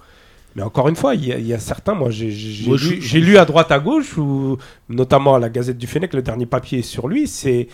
Mais 0.55 0.63
encore 0.63 0.87
une 0.87 0.95
fois, 0.95 1.15
il 1.15 1.25
y, 1.25 1.33
a- 1.33 1.37
il 1.37 1.45
y 1.47 1.53
a 1.53 1.59
certains, 1.59 1.93
moi 1.93 2.09
j'ai 2.11 2.31
lu, 2.31 2.77
je- 2.77 3.01
j'ai 3.01 3.19
lu 3.19 3.37
à 3.37 3.43
droite 3.45 3.71
à 3.71 3.79
gauche, 3.79 4.17
ou 4.17 4.57
notamment 4.89 5.35
à 5.35 5.39
la 5.39 5.49
Gazette 5.49 5.77
du 5.77 5.85
Fennec, 5.87 6.13
le 6.13 6.21
dernier 6.21 6.45
papier 6.45 6.81
sur 6.81 7.07
lui, 7.09 7.27
c'est 7.27 7.67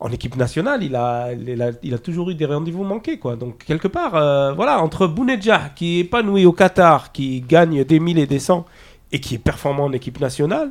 en 0.00 0.10
équipe 0.12 0.36
nationale, 0.36 0.82
il 0.82 0.94
a, 0.96 1.30
il 1.32 1.60
a, 1.62 1.70
il 1.82 1.94
a 1.94 1.98
toujours 1.98 2.30
eu 2.30 2.34
des 2.34 2.44
rendez-vous 2.44 2.84
manqués. 2.84 3.18
Quoi. 3.18 3.36
Donc 3.36 3.64
quelque 3.64 3.88
part, 3.88 4.14
euh, 4.14 4.52
voilà, 4.52 4.80
entre 4.82 5.06
Bounedjah 5.06 5.70
qui 5.74 5.96
est 5.96 6.00
épanoui 6.00 6.44
au 6.46 6.52
Qatar, 6.52 7.10
qui 7.12 7.40
gagne 7.40 7.84
des 7.84 7.98
1000 8.00 8.18
et 8.18 8.26
des 8.26 8.38
100, 8.38 8.64
et 9.12 9.20
qui 9.20 9.36
est 9.36 9.38
performant 9.38 9.84
en 9.84 9.92
équipe 9.92 10.20
nationale, 10.20 10.70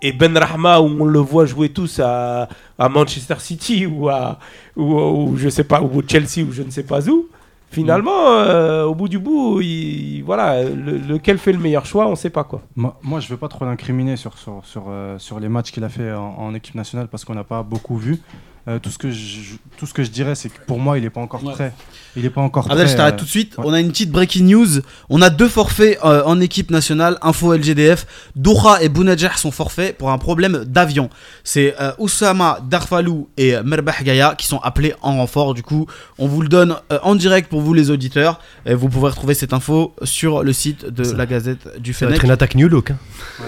et 0.00 0.12
Ben 0.12 0.36
Rahma 0.36 0.80
où 0.80 0.84
on 1.00 1.04
le 1.04 1.18
voit 1.18 1.44
jouer 1.44 1.70
tous 1.70 1.98
à, 2.02 2.48
à 2.78 2.88
Manchester 2.88 3.34
City 3.38 3.84
ou 3.84 4.08
à 4.08 4.38
ou, 4.76 4.94
ou 4.98 5.36
je 5.36 5.48
sais 5.48 5.64
pas 5.64 5.82
ou 5.82 5.98
au 5.98 6.02
Chelsea 6.06 6.46
ou 6.48 6.52
je 6.52 6.62
ne 6.62 6.70
sais 6.70 6.84
pas 6.84 7.06
où. 7.08 7.26
Finalement, 7.70 8.26
euh, 8.28 8.84
au 8.84 8.94
bout 8.94 9.08
du 9.08 9.18
bout, 9.18 9.60
il, 9.60 10.22
voilà, 10.22 10.62
le- 10.62 10.96
lequel 10.98 11.36
fait 11.38 11.52
le 11.52 11.58
meilleur 11.58 11.84
choix, 11.86 12.06
on 12.08 12.14
sait 12.16 12.30
pas 12.30 12.44
quoi. 12.44 12.62
Moi, 13.02 13.20
je 13.20 13.28
veux 13.28 13.36
pas 13.36 13.48
trop 13.48 13.64
l'incriminer 13.66 14.16
sur, 14.16 14.38
sur, 14.38 14.62
euh, 14.88 15.18
les 15.38 15.48
matchs 15.48 15.70
qu'il 15.70 15.84
a 15.84 15.88
fait 15.88 16.12
en 16.12 16.54
équipe 16.54 16.74
nationale 16.74 17.08
parce 17.08 17.24
qu'on 17.24 17.34
n'a 17.34 17.44
pas 17.44 17.62
beaucoup 17.62 17.96
vu. 17.96 18.20
Euh, 18.68 18.78
tout, 18.78 18.90
ce 18.90 18.98
que 18.98 19.10
je, 19.10 19.54
tout 19.78 19.86
ce 19.86 19.94
que 19.94 20.04
je 20.04 20.10
dirais, 20.10 20.34
c'est 20.34 20.50
que 20.50 20.58
pour 20.66 20.78
moi, 20.78 20.98
il 20.98 21.04
n'est 21.04 21.08
pas 21.10 21.22
encore 21.22 21.42
Ouais. 21.42 21.52
prêt. 21.54 21.72
Il 22.16 22.22
n'est 22.24 22.30
pas 22.30 22.42
encore 22.42 22.66
Abdel, 22.66 22.84
prêt. 22.84 22.92
je 22.92 22.96
t'arrête 22.96 23.14
euh, 23.14 23.18
tout 23.18 23.24
de 23.24 23.30
suite. 23.30 23.56
ouais. 23.56 23.64
On 23.66 23.72
a 23.72 23.80
une 23.80 23.88
petite 23.88 24.10
breaking 24.10 24.44
news. 24.44 24.66
On 25.08 25.22
a 25.22 25.30
deux 25.30 25.48
forfaits 25.48 25.98
euh, 26.04 26.22
en 26.26 26.38
équipe 26.40 26.70
nationale. 26.70 27.16
Info 27.22 27.54
LGDF. 27.54 28.06
Doha 28.36 28.82
et 28.82 28.88
Bounedjah 28.90 29.36
sont 29.36 29.50
forfaits 29.52 29.96
pour 29.96 30.10
un 30.10 30.18
problème 30.18 30.64
d'avion. 30.66 31.08
C'est 31.44 31.74
euh, 31.80 31.92
Oussama 31.98 32.58
Darfalou 32.68 33.28
et 33.38 33.54
euh, 33.54 33.62
Merbah 33.62 33.94
Gaya 34.02 34.34
qui 34.36 34.46
sont 34.46 34.58
appelés 34.58 34.92
en 35.00 35.16
renfort. 35.16 35.54
Du 35.54 35.62
coup, 35.62 35.86
on 36.18 36.26
vous 36.26 36.42
le 36.42 36.48
donne 36.48 36.76
euh, 36.92 36.98
en 37.02 37.14
direct 37.14 37.48
pour 37.48 37.62
vous 37.62 37.72
les 37.72 37.90
auditeurs. 37.90 38.40
Et 38.66 38.74
vous 38.74 38.88
pourrez 38.90 39.10
retrouver 39.10 39.32
cette 39.34 39.54
info 39.54 39.94
sur 40.02 40.42
le 40.42 40.52
site 40.52 40.84
de 40.84 41.04
Ça- 41.04 41.16
la 41.16 41.24
Gazette 41.24 41.80
du 41.80 41.94
Ça 41.94 42.04
va 42.04 42.10
Fennec 42.10 42.18
être 42.18 42.24
une 42.24 42.30
attaque 42.32 42.54
new 42.54 42.68
look. 42.68 42.90
hein. 42.90 42.96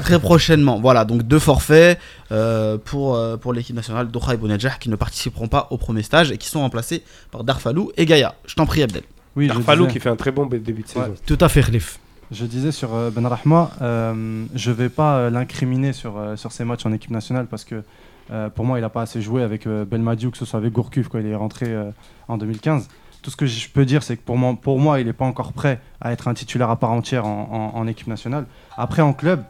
très 0.02 0.18
prochainement. 0.18 0.78
Voilà, 0.80 1.04
donc 1.04 1.24
deux 1.24 1.38
forfaits 1.40 1.98
euh, 2.32 2.78
pour, 2.78 3.14
euh, 3.16 3.36
pour 3.36 3.52
l'équipe 3.52 3.74
nationale 3.76 4.08
Doha 4.08 4.34
et 4.34 4.36
Bounedjah 4.36 4.76
qui 4.80 4.88
ne 4.88 4.96
participeront 4.96 5.48
pas 5.48 5.66
au 5.70 5.76
premier 5.78 6.02
stage 6.02 6.30
et 6.30 6.38
qui 6.38 6.48
sont 6.48 6.60
remplacés 6.60 7.02
par 7.30 7.44
Darfalou 7.44 7.90
et 7.96 8.06
Gaya. 8.06 8.34
Je 8.46 8.54
t'en 8.54 8.66
prie, 8.66 8.82
Abdel. 8.82 9.02
Oui, 9.36 9.48
Darfalou 9.48 9.84
disais- 9.86 9.92
qui 9.94 10.00
fait 10.00 10.08
un 10.10 10.16
très 10.16 10.30
bon 10.32 10.46
début 10.46 10.72
de 10.72 10.78
Ouais. 10.78 10.84
saison. 10.86 11.14
Tout 11.26 11.38
à 11.40 11.48
fait, 11.48 11.62
Khalif. 11.62 11.98
Je 12.30 12.44
disais 12.44 12.70
sur 12.72 12.94
euh, 12.94 13.10
Ben 13.10 13.26
Rahma, 13.26 13.70
euh, 13.82 14.44
je 14.54 14.70
vais 14.70 14.88
pas 14.88 15.30
l'incriminer 15.30 15.92
sur, 15.92 16.14
sur 16.36 16.52
ses 16.52 16.64
matchs 16.64 16.86
en 16.86 16.92
équipe 16.92 17.10
nationale 17.10 17.46
parce 17.46 17.64
que 17.64 17.82
euh, 18.30 18.48
pour 18.48 18.64
moi, 18.64 18.78
il 18.78 18.82
n'a 18.82 18.88
pas 18.88 19.02
assez 19.02 19.20
joué 19.20 19.42
avec 19.42 19.66
euh, 19.66 19.84
Belmadiou, 19.84 20.30
que 20.30 20.36
ce 20.38 20.44
soit 20.44 20.58
avec 20.60 20.72
Gourcuff 20.72 21.08
quand 21.08 21.18
il 21.18 21.26
est 21.26 21.34
rentré 21.34 21.66
euh, 21.66 21.90
en 22.28 22.38
2015. 22.38 22.86
Tout 23.22 23.30
ce 23.30 23.36
que 23.36 23.44
je 23.46 23.68
peux 23.68 23.84
dire, 23.84 24.04
c'est 24.04 24.16
que 24.16 24.22
pour 24.22 24.38
moi, 24.38 24.54
pour 24.60 24.78
moi 24.78 25.00
il 25.00 25.06
n'est 25.06 25.12
pas 25.12 25.24
encore 25.24 25.52
prêt 25.52 25.80
à 26.00 26.12
être 26.12 26.28
un 26.28 26.34
titulaire 26.34 26.70
à 26.70 26.76
part 26.76 26.92
entière 26.92 27.26
en, 27.26 27.72
en- 27.74 27.78
en 27.78 27.86
équipe 27.88 28.06
nationale. 28.06 28.46
Après, 28.76 29.02
en 29.02 29.12
club, 29.12 29.42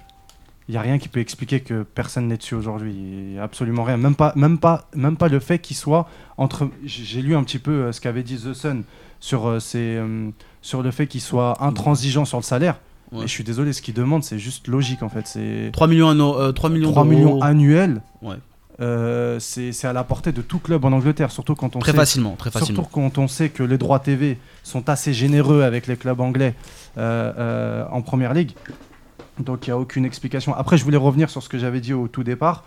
il 0.68 0.72
n'y 0.72 0.76
a 0.78 0.82
rien 0.82 0.98
qui 0.98 1.08
peut 1.08 1.20
expliquer 1.20 1.60
que 1.60 1.82
personne 1.82 2.28
n'est 2.28 2.36
dessus 2.36 2.54
aujourd'hui. 2.54 3.36
Absolument 3.40 3.82
rien. 3.82 3.96
Même 3.96 4.14
pas, 4.14 4.32
même 4.36 4.58
pas, 4.58 4.88
même 4.94 5.16
pas 5.16 5.28
le 5.28 5.40
fait 5.40 5.58
qu'il 5.58 5.76
soit 5.76 6.08
entre. 6.36 6.68
J'ai 6.84 7.22
lu 7.22 7.34
un 7.34 7.42
petit 7.42 7.58
peu 7.58 7.70
euh, 7.72 7.92
ce 7.92 8.00
qu'avait 8.00 8.22
dit 8.22 8.36
The 8.36 8.52
Sun 8.54 8.84
sur, 9.18 9.48
euh, 9.48 9.58
ses, 9.60 9.96
euh, 9.96 10.30
sur 10.62 10.82
le 10.82 10.90
fait 10.92 11.06
qu'il 11.08 11.20
soit 11.20 11.62
intransigeant 11.64 12.24
sur 12.24 12.38
le 12.38 12.44
salaire. 12.44 12.76
Ouais. 13.10 13.24
Et 13.24 13.26
je 13.26 13.32
suis 13.32 13.42
désolé, 13.42 13.72
ce 13.72 13.82
qu'il 13.82 13.94
demande, 13.94 14.22
c'est 14.22 14.38
juste 14.38 14.68
logique 14.68 15.02
en 15.02 15.08
fait. 15.08 15.26
C'est 15.26 15.70
3 15.72 15.88
millions, 15.88 16.10
euh, 16.38 16.52
3 16.52 16.70
millions 16.70 16.92
3 16.92 17.02
d'euros. 17.04 17.16
millions 17.16 17.40
annuels. 17.42 18.02
Ouais. 18.22 18.36
Euh, 18.80 19.38
c'est 19.40 19.72
c'est 19.72 19.88
à 19.88 19.92
la 19.92 20.04
portée 20.04 20.32
de 20.32 20.40
tout 20.40 20.58
club 20.58 20.84
en 20.86 20.92
Angleterre, 20.92 21.30
surtout 21.32 21.54
quand 21.54 21.76
on 21.76 21.80
Très 21.80 21.90
sait, 21.90 21.96
facilement, 21.98 22.34
très 22.36 22.50
facilement. 22.50 22.82
surtout 22.82 22.90
quand 22.94 23.18
on 23.18 23.28
sait 23.28 23.50
que 23.50 23.62
les 23.62 23.76
droits 23.76 23.98
TV 23.98 24.38
sont 24.62 24.88
assez 24.88 25.12
généreux 25.12 25.62
avec 25.62 25.86
les 25.86 25.96
clubs 25.96 26.18
anglais 26.20 26.54
euh, 26.96 27.84
en 27.90 28.00
première 28.00 28.32
ligue. 28.32 28.52
Donc 29.40 29.66
il 29.66 29.70
n'y 29.70 29.72
a 29.74 29.78
aucune 29.78 30.04
explication. 30.04 30.54
Après, 30.54 30.76
je 30.78 30.84
voulais 30.84 30.96
revenir 30.96 31.30
sur 31.30 31.42
ce 31.42 31.48
que 31.48 31.58
j'avais 31.58 31.80
dit 31.80 31.92
au 31.92 32.08
tout 32.08 32.22
départ. 32.24 32.64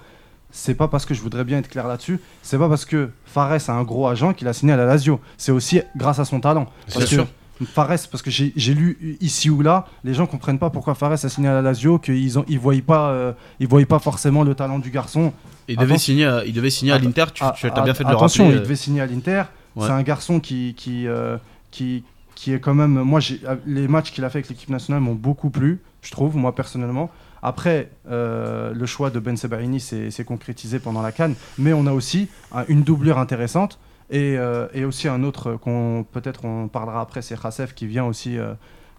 C'est 0.52 0.76
pas 0.76 0.88
parce 0.88 1.06
que 1.06 1.14
je 1.16 1.22
voudrais 1.22 1.44
bien 1.44 1.58
être 1.58 1.68
clair 1.70 1.88
là-dessus. 1.88 2.20
C'est 2.44 2.58
pas 2.60 2.70
parce 2.70 2.86
que 2.86 3.10
Fares 3.26 3.70
a 3.70 3.72
un 3.74 3.84
gros 3.84 4.08
agent 4.08 4.34
qu'il 4.34 4.48
a 4.48 4.54
signé 4.54 4.74
à 4.74 4.78
la 4.78 4.86
Lazio. 4.86 5.20
C'est 5.38 5.52
aussi 5.52 5.82
grâce 5.96 6.20
à 6.20 6.26
son 6.26 6.40
talent. 6.40 6.66
Bien 6.88 6.94
Parce 7.00 7.06
sûr. 7.08 7.26
que 7.60 7.66
Fares, 7.66 7.88
parce 8.12 8.22
que 8.22 8.30
j'ai 8.30 8.74
lu 8.74 9.18
ici 9.22 9.50
ou 9.50 9.62
là, 9.62 9.88
les 10.04 10.14
gens 10.14 10.28
comprennent 10.28 10.60
pas 10.60 10.70
pourquoi 10.70 10.94
Fares 10.96 11.14
a 11.14 11.18
signé 11.18 11.48
à 11.48 11.54
la 11.54 11.62
Lazio, 11.64 11.98
qu'ils 11.98 12.38
ont, 12.38 12.46
ils 12.48 12.60
voyaient 12.60 12.82
pas, 12.84 13.10
euh, 13.10 13.32
ils 13.60 13.68
voyaient 13.68 13.86
pas 13.88 13.98
forcément 14.00 14.44
le 14.44 14.54
talent 14.54 14.78
du 14.80 14.92
garçon. 14.92 15.34
Il 15.68 15.78
devait 15.78 15.98
signer, 15.98 16.26
à- 16.26 16.44
il 16.46 16.54
devait 16.54 16.70
signer 16.70 16.92
à 16.92 16.96
Att- 16.96 17.00
l'Inter. 17.04 17.26
Tu, 17.34 17.44
Ah, 17.44 17.54
tu 17.58 17.66
as 17.68 17.72
ah, 17.76 17.82
bien 17.82 17.94
fait 17.96 18.04
de 18.04 18.10
le 18.10 18.16
attention, 18.16 18.44
rappeler. 18.44 18.60
il 18.60 18.64
devait 18.64 18.76
signer 18.76 19.02
à 19.02 19.06
l'Inter. 19.08 19.44
Ouais. 19.76 19.88
C'est 19.88 19.94
un 19.94 20.04
garçon 20.04 20.40
qui, 20.40 20.76
qui, 20.78 21.08
euh, 21.08 21.38
qui, 21.72 22.04
qui 22.36 22.54
est 22.54 22.60
quand 22.60 22.74
même. 22.76 22.92
Moi, 23.02 23.20
j'ai- 23.22 23.40
euh, 23.48 23.56
les 23.66 23.88
matchs 23.88 24.12
qu'il 24.12 24.24
a 24.24 24.30
fait 24.30 24.40
avec 24.40 24.50
l'équipe 24.50 24.70
nationale 24.70 25.02
m'ont 25.02 25.16
beaucoup 25.16 25.50
plu, 25.50 25.80
je 26.04 26.12
trouve, 26.12 26.36
moi 26.36 26.54
personnellement. 26.54 27.10
Après, 27.42 27.90
euh, 28.10 28.72
le 28.74 28.86
choix 28.86 29.10
de 29.10 29.20
Ben 29.20 29.36
Sebaini 29.36 29.80
s'est 29.80 30.24
concrétisé 30.26 30.80
pendant 30.80 31.02
la 31.02 31.12
Cannes, 31.12 31.36
mais 31.58 31.74
on 31.74 31.88
a 31.88 31.92
aussi 31.92 32.30
un- 32.54 32.66
une 32.68 32.84
doublure 32.84 33.18
intéressante 33.18 33.80
et, 34.12 34.38
euh, 34.38 34.68
et 34.74 34.86
aussi 34.86 35.08
un 35.08 35.24
autre 35.24 35.54
qu'on 35.56 36.06
peut-être 36.12 36.46
on 36.46 36.68
parlera 36.68 37.02
après, 37.02 37.22
c'est 37.22 37.38
Khasef 37.42 37.74
qui 37.74 37.86
vient 37.88 38.06
aussi, 38.06 38.38
euh, 38.38 38.54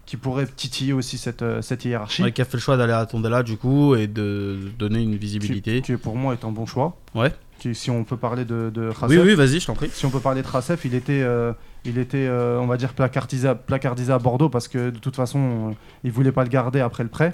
qui 0.05 0.17
pourrait 0.17 0.45
titiller 0.45 0.93
aussi 0.93 1.17
cette, 1.17 1.43
cette 1.61 1.85
hiérarchie. 1.85 2.21
Ouais, 2.21 2.31
qui 2.31 2.41
a 2.41 2.45
fait 2.45 2.57
le 2.57 2.61
choix 2.61 2.77
d'aller 2.77 2.93
à 2.93 3.05
Tondela 3.07 3.41
du 3.41 3.57
coup 3.57 3.95
et 3.95 4.05
de 4.05 4.59
donner 4.77 5.01
une 5.01 5.13
qui, 5.13 5.17
visibilité. 5.17 5.81
qui, 5.81 5.95
pour 5.97 6.15
moi 6.15 6.33
est 6.33 6.45
un 6.45 6.51
bon 6.51 6.67
choix. 6.67 6.97
Ouais. 7.15 7.31
Si 7.73 7.89
on 7.89 8.03
peut 8.03 8.17
parler 8.17 8.45
de, 8.45 8.69
de 8.73 8.91
Oui, 9.07 9.33
vas-y, 9.35 9.59
je 9.59 9.65
t'en 9.67 9.73
prie. 9.73 9.89
si 9.91 10.05
on 10.05 10.09
peut 10.11 10.19
parler 10.19 10.41
de 10.43 10.47
Racef, 10.47 10.85
il 10.85 10.93
était, 10.93 11.21
euh, 11.23 11.51
il 11.83 11.97
était 11.97 12.27
euh, 12.27 12.59
on 12.59 12.67
va 12.67 12.77
dire, 12.77 12.93
placardisé 12.93 13.47
à, 13.47 13.55
placardisé 13.55 14.11
à 14.13 14.19
Bordeaux 14.19 14.49
parce 14.49 14.67
que 14.67 14.89
de 14.91 14.99
toute 14.99 15.15
façon, 15.15 15.69
euh, 15.69 15.73
il 16.03 16.11
voulait 16.11 16.31
pas 16.31 16.43
le 16.43 16.49
garder 16.49 16.79
après 16.79 17.03
le 17.03 17.09
prêt. 17.09 17.31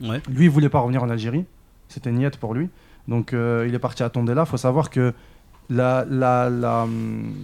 Ouais. 0.00 0.20
Lui, 0.28 0.46
il 0.46 0.50
voulait 0.50 0.68
pas 0.68 0.80
revenir 0.80 1.02
en 1.02 1.10
Algérie. 1.10 1.44
C'était 1.88 2.10
niette 2.12 2.36
pour 2.38 2.54
lui. 2.54 2.68
Donc, 3.06 3.32
euh, 3.32 3.64
il 3.68 3.74
est 3.74 3.78
parti 3.78 4.02
à 4.02 4.10
Tondela. 4.10 4.42
Il 4.42 4.48
faut 4.48 4.56
savoir 4.56 4.90
que 4.90 5.12
la- 5.70 6.04
la- 6.08 6.50
la, 6.50 6.82
hum, 6.82 7.34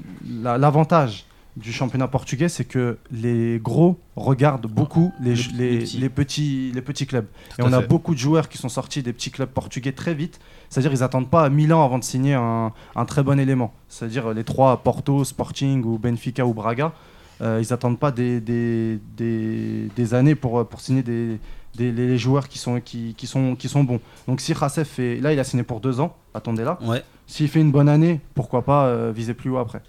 la- 0.43 0.59
l'avantage 0.59 1.25
du 1.57 1.73
championnat 1.73 2.09
portugais, 2.09 2.49
c'est 2.49 2.65
que 2.65 2.99
les 3.13 3.61
gros 3.63 4.01
regardent 4.17 4.67
beaucoup 4.67 5.13
les, 5.21 5.35
Les- 5.35 5.43
les- 5.53 5.69
les 5.71 5.79
petits. 5.79 5.99
les 5.99 6.09
petits, 6.09 6.73
les 6.75 6.83
petits 6.83 7.07
clubs. 7.07 7.27
Tout 7.51 7.61
Et 7.61 7.65
à 7.65 7.69
on 7.69 7.73
a 7.73 7.81
beaucoup 7.81 8.13
de 8.15 8.19
joueurs 8.19 8.49
qui 8.49 8.59
sont 8.59 8.69
sortis 8.69 9.03
des 9.05 9.13
petits 9.13 9.31
clubs 9.31 9.49
portugais 9.49 9.93
très 9.93 10.15
vite. 10.15 10.41
C'est-à-dire 10.69 10.93
ils 10.93 11.01
n'attendent 11.01 11.31
pas 11.31 11.49
1000 11.49 11.73
ans 11.73 11.85
avant 11.85 11.99
de 11.99 12.05
signer 12.05 12.35
un, 12.35 12.73
un 12.97 13.05
très 13.05 13.23
bon 13.23 13.39
élément. 13.39 13.73
C'est-à-dire 13.89 14.33
les 14.35 14.43
trois, 14.43 14.79
Porto, 14.83 15.23
Sporting 15.25 15.85
ou 15.85 15.97
Benfica 15.99 16.45
ou 16.45 16.55
Braga, 16.55 16.93
euh, 17.41 17.61
ils 17.63 17.71
n'attendent 17.71 17.99
pas 18.01 18.11
des, 18.11 18.41
des, 18.41 18.99
des- 19.17 19.89
des 19.95 20.15
années 20.15 20.35
pour, 20.35 20.67
pour 20.67 20.81
signer 20.81 21.05
des, 21.05 21.39
des- 21.77 21.93
les 21.93 22.19
joueurs 22.19 22.49
qui 22.49 22.59
sont, 22.59 22.81
qui, 22.81 23.15
qui 23.17 23.29
sont, 23.29 23.55
qui 23.55 23.69
sont 23.69 23.85
bons. 23.85 24.01
Donc 24.27 24.41
si 24.41 24.53
Racef 24.55 24.89
fait... 24.89 25.17
Là, 25.21 25.33
il 25.33 25.39
a 25.39 25.45
signé 25.45 25.63
pour 25.63 25.81
deux 25.81 26.01
ans, 26.01 26.17
attendez 26.35 26.65
là. 26.65 26.79
Ouais. 26.83 27.03
S'il 27.29 27.49
fait 27.49 27.61
une 27.61 27.71
bonne 27.73 27.89
année, 27.89 28.21
pourquoi 28.35 28.63
pas 28.65 28.87
euh, 28.87 29.13
viser 29.15 29.35
plus 29.35 29.51
haut 29.51 29.59
après 29.59 29.83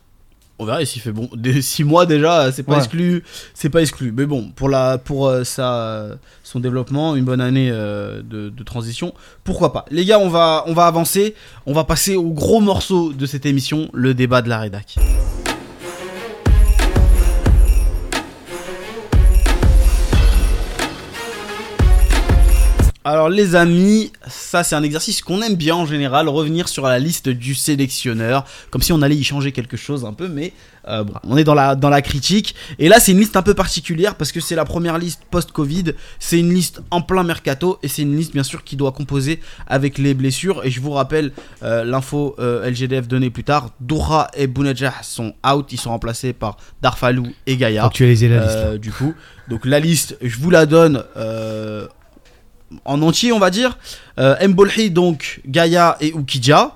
On 0.57 0.65
verra 0.65 0.85
s'il 0.85 1.01
fait 1.01 1.11
bon. 1.11 1.29
Des 1.35 1.61
6 1.61 1.83
mois 1.83 2.05
déjà, 2.05 2.51
c'est 2.51 2.63
pas 2.63 2.73
Ouais. 2.73 2.77
exclu. 2.77 3.23
C'est 3.53 3.69
pas 3.69 3.81
exclu. 3.81 4.13
Mais 4.15 4.25
bon, 4.25 4.51
pour, 4.55 4.69
la, 4.69 4.97
pour 4.97 5.27
euh, 5.27 5.43
sa, 5.43 6.07
son 6.43 6.59
développement, 6.61 7.15
une 7.17 7.25
bonne 7.25 7.41
année 7.41 7.69
euh, 7.71 8.21
de, 8.23 8.49
de 8.49 8.63
transition, 8.63 9.13
pourquoi 9.43 9.73
pas. 9.73 9.83
Les 9.91 10.05
gars, 10.05 10.17
on 10.19 10.29
va, 10.29 10.63
on 10.67 10.73
va 10.73 10.85
avancer. 10.87 11.35
On 11.65 11.73
va 11.73 11.83
passer 11.83 12.15
au 12.15 12.29
gros 12.31 12.61
morceau 12.61 13.11
de 13.11 13.25
cette 13.25 13.45
émission, 13.45 13.89
le 13.93 14.13
débat 14.13 14.41
de 14.41 14.47
la 14.49 14.59
rédac. 14.59 14.95
Alors 23.05 23.29
les 23.29 23.53
amis, 23.53 24.11
ça 24.27 24.63
c'est 24.63 24.73
un 24.73 24.81
exercice 24.81 25.21
qu'on 25.21 25.43
aime 25.43 25.53
bien 25.53 25.75
en 25.75 25.85
général, 25.85 26.27
revenir 26.27 26.67
sur 26.67 26.87
la 26.87 26.97
liste 26.97 27.29
du 27.29 27.53
sélectionneur, 27.53 28.45
comme 28.71 28.81
si 28.81 28.93
on 28.93 29.03
allait 29.03 29.15
y 29.15 29.23
changer 29.23 29.51
quelque 29.51 29.77
chose 29.77 30.05
un 30.05 30.13
peu, 30.13 30.27
mais 30.27 30.53
euh, 30.87 31.03
bon, 31.03 31.13
on 31.23 31.37
est 31.37 31.43
dans 31.43 31.53
la, 31.53 31.75
dans 31.75 31.89
la 31.89 32.01
critique. 32.01 32.55
Et 32.79 32.89
là 32.89 32.99
c'est 32.99 33.11
une 33.11 33.19
liste 33.19 33.35
un 33.35 33.43
peu 33.43 33.53
particulière 33.53 34.15
parce 34.15 34.31
que 34.31 34.39
c'est 34.39 34.55
la 34.55 34.65
première 34.65 34.97
liste 34.97 35.21
post-Covid, 35.29 35.93
c'est 36.17 36.39
une 36.39 36.51
liste 36.51 36.81
en 36.89 37.03
plein 37.03 37.21
mercato 37.21 37.77
et 37.83 37.89
c'est 37.89 38.01
une 38.01 38.17
liste 38.17 38.33
bien 38.33 38.41
sûr 38.41 38.63
qui 38.63 38.75
doit 38.75 38.91
composer 38.91 39.39
avec 39.67 39.99
les 39.99 40.15
blessures. 40.15 40.65
Et 40.65 40.71
je 40.71 40.81
vous 40.81 40.91
rappelle 40.91 41.31
euh, 41.61 41.83
l'info 41.83 42.35
euh, 42.39 42.67
LGDF 42.67 43.07
donnée 43.07 43.29
plus 43.29 43.43
tard, 43.43 43.69
Doura 43.81 44.31
et 44.33 44.47
Bounedjah 44.47 44.95
sont 45.03 45.35
out, 45.47 45.71
ils 45.71 45.79
sont 45.79 45.91
remplacés 45.91 46.33
par 46.33 46.57
Darfalou 46.81 47.27
et 47.45 47.55
Gaïa. 47.55 47.85
Actualiser 47.85 48.29
la 48.29 48.43
liste. 48.43 48.55
Euh, 48.55 48.77
du 48.79 48.91
coup. 48.91 49.13
Donc 49.47 49.67
la 49.67 49.79
liste, 49.79 50.17
je 50.23 50.39
vous 50.39 50.49
la 50.49 50.65
donne 50.65 51.03
euh, 51.17 51.87
en 52.85 53.01
entier, 53.01 53.31
on 53.31 53.39
va 53.39 53.49
dire. 53.49 53.77
Euh, 54.19 54.47
Mbolhi, 54.47 54.91
donc 54.91 55.41
Gaïa 55.45 55.97
et 55.99 56.13
Oukidja. 56.13 56.75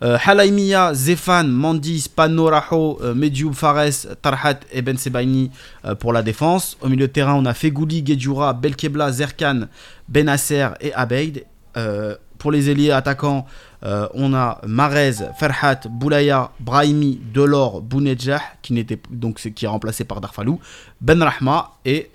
Euh, 0.00 0.16
Halaimia, 0.24 0.94
Zefan, 0.94 1.48
Mandi, 1.48 2.00
Spano, 2.00 2.44
Raho, 2.46 3.00
euh, 3.02 3.52
Fares, 3.52 4.06
Tarhat 4.22 4.60
et 4.70 4.80
Ben 4.80 4.96
Sebaini 4.96 5.50
euh, 5.84 5.96
pour 5.96 6.12
la 6.12 6.22
défense. 6.22 6.76
Au 6.80 6.88
milieu 6.88 7.08
de 7.08 7.12
terrain, 7.12 7.34
on 7.34 7.44
a 7.46 7.52
Fegouli, 7.52 8.04
Gedjura, 8.06 8.52
Belkebla, 8.52 9.10
Zerkan, 9.10 9.66
Benasser 10.08 10.68
et 10.80 10.92
Abeid. 10.94 11.44
Euh, 11.76 12.14
pour 12.38 12.52
les 12.52 12.70
ailiers 12.70 12.92
attaquants, 12.92 13.46
euh, 13.82 14.06
on 14.14 14.32
a 14.34 14.60
Marez, 14.64 15.14
Ferhat, 15.36 15.80
Boulaya, 15.90 16.52
Brahimi, 16.60 17.20
Delors, 17.34 17.82
Bounedjah, 17.82 18.40
qui, 18.62 18.74
n'était, 18.74 19.00
donc, 19.10 19.40
qui 19.52 19.64
est 19.64 19.68
remplacé 19.68 20.04
par 20.04 20.20
Darfalou, 20.20 20.60
Ben 21.00 21.20
Rahma, 21.20 21.72
et, 21.84 22.10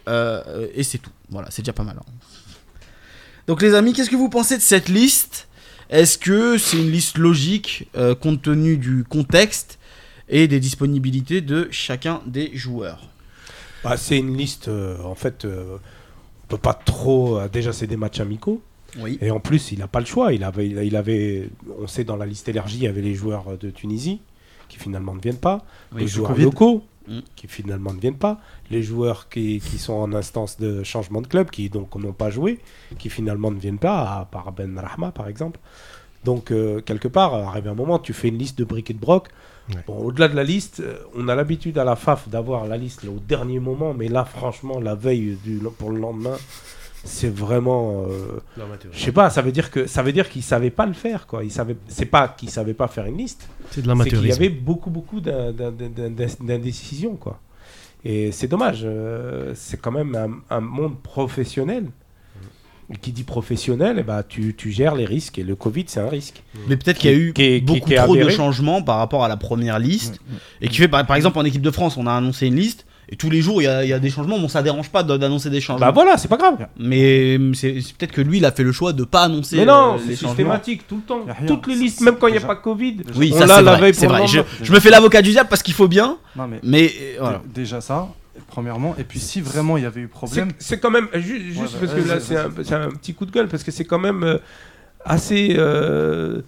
et 0.74 0.84
c'est 0.84 1.00
tout. 1.00 1.12
Voilà, 1.30 1.50
c'est 1.52 1.62
déjà 1.62 1.74
pas 1.74 1.84
mal. 1.84 1.98
hein. 2.00 2.33
Donc 3.48 3.62
les 3.62 3.74
amis, 3.74 3.94
qu'est-ce 3.94 4.10
que 4.10 4.16
vous 4.16 4.30
pensez 4.30 4.58
de 4.58 4.62
cette 4.62 4.90
liste? 4.90 5.48
Est-ce 5.90 6.18
que 6.18 6.58
c'est 6.58 6.78
une 6.78 6.92
liste 6.92 7.18
logique 7.18 7.90
euh, 7.96 8.16
compte 8.16 8.42
tenu 8.42 8.78
du 8.78 9.04
contexte 9.04 9.80
et 10.30 10.48
des 10.48 10.60
disponibilités 10.60 11.42
de 11.42 11.68
chacun 11.72 12.22
des 12.26 12.56
joueurs? 12.56 13.10
Bah, 13.84 13.98
c'est 13.98 14.18
une 14.18 14.36
liste, 14.38 14.70
euh, 14.70 14.98
en 15.04 15.16
fait, 15.16 15.44
euh, 15.44 15.78
on 16.46 16.48
peut 16.48 16.58
pas 16.58 16.74
trop. 16.74 17.38
euh, 17.38 17.50
déjà, 17.50 17.74
c'est 17.74 17.88
des 17.88 17.98
matchs 17.98 18.22
amicaux. 18.22 18.62
Oui. 19.00 19.18
Et 19.22 19.30
en 19.30 19.40
plus, 19.40 19.72
il 19.72 19.80
n'a 19.80 19.88
pas 19.88 20.00
le 20.00 20.06
choix. 20.06 20.32
Il 20.34 20.44
avait, 20.44 20.68
il 20.68 20.96
avait, 20.96 21.50
on 21.82 21.88
sait 21.88 22.04
dans 22.06 22.16
la 22.16 22.26
liste 22.26 22.48
élargie, 22.48 22.78
il 22.78 22.84
y 22.84 22.88
avait 22.88 23.02
les 23.02 23.16
joueurs 23.16 23.58
de 23.58 23.70
Tunisie 23.70 24.22
qui 24.70 24.80
finalement 24.80 25.14
ne 25.14 25.20
viennent 25.20 25.38
pas, 25.38 25.66
les 25.96 26.08
joueurs 26.08 26.32
Covid. 26.32 26.44
locaux 26.44 26.84
Mm. 27.06 27.20
qui 27.36 27.48
finalement 27.48 27.94
ne 27.94 28.00
viennent 28.00 28.18
pas, 28.18 28.40
les 28.72 28.82
joueurs 28.82 29.28
qui, 29.28 29.60
qui 29.60 29.78
sont 29.78 29.94
en 29.94 30.14
instance 30.14 30.58
de 30.58 30.84
changement 30.84 31.22
de 31.22 31.28
club, 31.28 31.50
qui 31.50 31.70
donc 31.70 31.94
n'ont 31.96 32.14
pas 32.14 32.30
joué, 32.30 32.60
qui 32.98 33.10
finalement 33.10 33.52
ne 33.52 33.60
viennent 33.60 33.78
pas, 33.78 34.20
à 34.20 34.26
part 34.26 34.54
Ben 34.54 34.80
Rahma 34.80 35.12
par 35.12 35.28
exemple. 35.28 35.60
Donc 36.24 36.52
euh, 36.52 36.80
quelque 36.80 37.10
part, 37.10 37.34
arrivé 37.34 37.70
un 37.70 37.74
moment, 37.74 38.00
tu 38.00 38.14
fais 38.14 38.30
une 38.30 38.38
liste 38.38 38.58
de 38.58 38.64
briques 38.64 38.90
et 38.90 38.94
de 38.94 39.00
broc. 39.00 39.28
Ouais. 39.70 39.84
Bon, 39.86 39.98
au-delà 39.98 40.30
de 40.30 40.36
la 40.36 40.46
liste, 40.46 40.80
euh, 40.80 40.98
on 41.14 41.28
a 41.28 41.36
l'habitude 41.36 41.78
à 41.78 41.84
la 41.84 41.98
FAF 41.98 42.30
d'avoir 42.30 42.68
la 42.68 42.78
liste 42.78 43.04
là, 43.04 43.12
au 43.12 43.20
dernier 43.20 43.60
moment, 43.60 43.94
mais 43.94 44.08
là, 44.08 44.24
franchement, 44.24 44.80
la 44.80 44.96
veille 44.96 45.38
du, 45.44 45.60
pour 45.78 45.92
le 45.92 46.00
lendemain, 46.00 46.38
c'est 47.04 47.34
vraiment. 47.34 48.06
euh, 48.10 48.40
je 48.94 49.00
sais 49.04 49.12
pas, 49.12 49.30
ça 49.30 49.42
veut 49.42 49.52
dire 49.52 49.72
que 49.72 49.88
ça 49.88 50.02
veut 50.04 50.14
dire 50.14 50.30
qu'ils 50.30 50.44
savaient 50.44 50.70
pas 50.70 50.86
le 50.86 50.94
faire 50.94 51.28
quoi. 51.28 51.44
Ils 51.44 51.52
savaient, 51.52 51.76
c'est 51.88 52.06
pas 52.06 52.28
qu'ils 52.30 52.50
savaient 52.50 52.74
pas 52.74 52.88
faire 52.88 53.06
une 53.06 53.18
liste, 53.18 53.48
C'est 53.72 53.82
de 53.82 53.88
qu'il 54.22 54.30
y 54.30 54.32
avait 54.32 54.50
beaucoup 54.50 54.90
beaucoup 54.90 55.20
d'in- 55.22 55.52
d'in- 55.52 55.72
d'in- 55.72 56.10
d'in- 56.10 56.28
d'indécision 56.42 57.16
quoi. 57.16 57.40
Et 58.06 58.32
c'est 58.32 58.48
dommage. 58.48 58.82
euh, 58.84 59.54
c'est 59.56 59.80
quand 59.82 59.92
même 59.92 60.16
un, 60.50 60.56
un 60.58 60.60
monde 60.62 60.98
professionnel. 61.02 61.86
Et 62.94 62.98
qui 62.98 63.14
dit 63.14 63.24
professionnel, 63.24 63.96
eh 64.00 64.04
ben, 64.04 64.24
tu, 64.28 64.54
tu 64.56 64.70
gères 64.70 64.94
les 64.94 65.06
risques 65.06 65.40
et 65.40 65.44
le 65.44 65.56
Covid 65.56 65.86
c'est 65.88 66.02
un 66.02 66.10
risque. 66.10 66.44
Mais 66.68 66.76
peut-être 66.76 66.98
qu'il 67.00 67.10
y 67.12 67.14
a 67.14 67.18
eu 67.18 67.32
Qui 67.34 67.42
est- 67.44 67.60
qui- 67.60 67.66
beaucoup 67.66 67.90
qui 67.90 67.96
trop 67.96 68.16
de 68.16 68.30
changements 68.30 68.82
par 68.82 68.98
rapport 68.98 69.24
à 69.24 69.30
la 69.30 69.38
première 69.38 69.80
liste. 69.80 70.20
Et 70.62 70.68
qui 70.68 70.76
fait, 70.78 70.90
par, 70.90 71.06
par 71.08 71.16
exemple, 71.16 71.40
en 71.40 71.46
équipe 71.46 71.62
de 71.62 71.72
France, 71.72 71.96
on 71.96 72.06
a 72.08 72.14
annoncé 72.14 72.48
une 72.48 72.58
liste. 72.58 72.86
Et 73.10 73.16
tous 73.18 73.30
les 73.30 73.42
jours, 73.42 73.62
il 73.62 73.66
y 73.66 73.68
a, 73.68 73.84
il 73.84 73.90
y 73.90 73.94
a 73.94 74.00
des 74.00 74.10
changements. 74.10 74.40
Bon, 74.40 74.48
ça 74.48 74.64
dérange 74.64 74.90
pas 74.90 75.04
d'annoncer 75.04 75.50
des 75.50 75.60
changements. 75.62 75.86
Bah 75.86 75.92
voilà, 75.92 76.18
c'est 76.18 76.30
pas 76.30 76.38
grave. 76.38 76.68
Mais 76.80 77.38
euh, 77.38 77.54
c'est 77.54 77.82
c'est 77.82 77.96
peut-être 77.96 78.14
que 78.14 78.22
lui, 78.22 78.38
il 78.38 78.46
a 78.46 78.52
fait 78.52 78.64
le 78.64 78.72
choix 78.72 78.94
de 78.94 79.04
pas 79.04 79.24
annoncer 79.24 79.58
Mais 79.58 79.66
non, 79.66 79.96
euh, 79.96 79.98
c'est 80.00 80.16
changements. 80.16 80.30
systématique 80.30 80.88
tout 80.88 80.96
le 80.96 81.02
temps. 81.02 81.26
Y 81.28 81.30
a 81.30 81.34
rien. 81.34 81.46
Toutes 81.48 81.68
les 81.68 81.76
listes, 81.76 82.02
même 82.02 82.16
quand 82.18 82.28
il 82.28 82.32
n'y 82.32 82.38
a 82.38 82.42
pas 82.42 82.56
Covid, 82.56 82.98
Oui, 83.16 83.32
on 83.34 83.38
ça 83.40 83.46
l'a 83.46 83.56
c'est 83.58 83.62
la 83.64 83.72
vrai. 83.74 83.82
veille 83.82 83.94
C'est 83.94 84.06
pour 84.08 84.16
le 84.16 84.20
vrai. 84.22 84.28
Je, 84.30 84.38
lendemain. 84.38 84.52
je 84.64 84.72
me 84.72 84.80
fais 84.80 84.90
l'avocat 84.90 85.22
du 85.22 85.32
diable 85.32 85.50
parce 85.50 85.62
qu'il 85.64 85.74
faut 85.74 85.88
bien. 85.90 86.18
Non, 86.36 86.48
mais 86.48 86.60
Mais 86.64 86.92
euh, 86.98 87.18
voilà. 87.20 87.42
dé- 87.46 87.62
déjà 87.62 87.82
ça, 87.82 88.08
premièrement. 88.48 88.96
Et 88.98 89.04
puis 89.04 89.20
si 89.20 89.42
vraiment 89.42 89.76
il 89.78 89.84
y 89.84 89.86
avait 89.86 90.02
eu 90.02 90.06
C'est 90.06 90.10
problème, 90.10 90.52
c'est 90.58 90.80
quand 90.80 90.92
même, 90.92 91.08
ju- 91.16 91.52
juste, 91.52 91.74
Ouais, 91.74 91.80
parce 91.82 91.94
bah, 91.94 92.02
que 92.02 92.08
là 92.08 92.16
vas-y, 92.16 92.22
c'est 92.22 92.38
un, 92.38 92.50
c'est 92.64 92.76
un 92.76 92.90
petit 92.90 93.14
coup 93.14 93.26
de 93.26 93.32
gueule, 93.32 93.48
parce 93.50 93.64
que 93.64 93.72
c'est 93.72 93.86
quand 93.86 94.00
même 94.00 94.24
euh, 94.24 94.38
assez... 95.04 95.56
euh, 95.58 96.42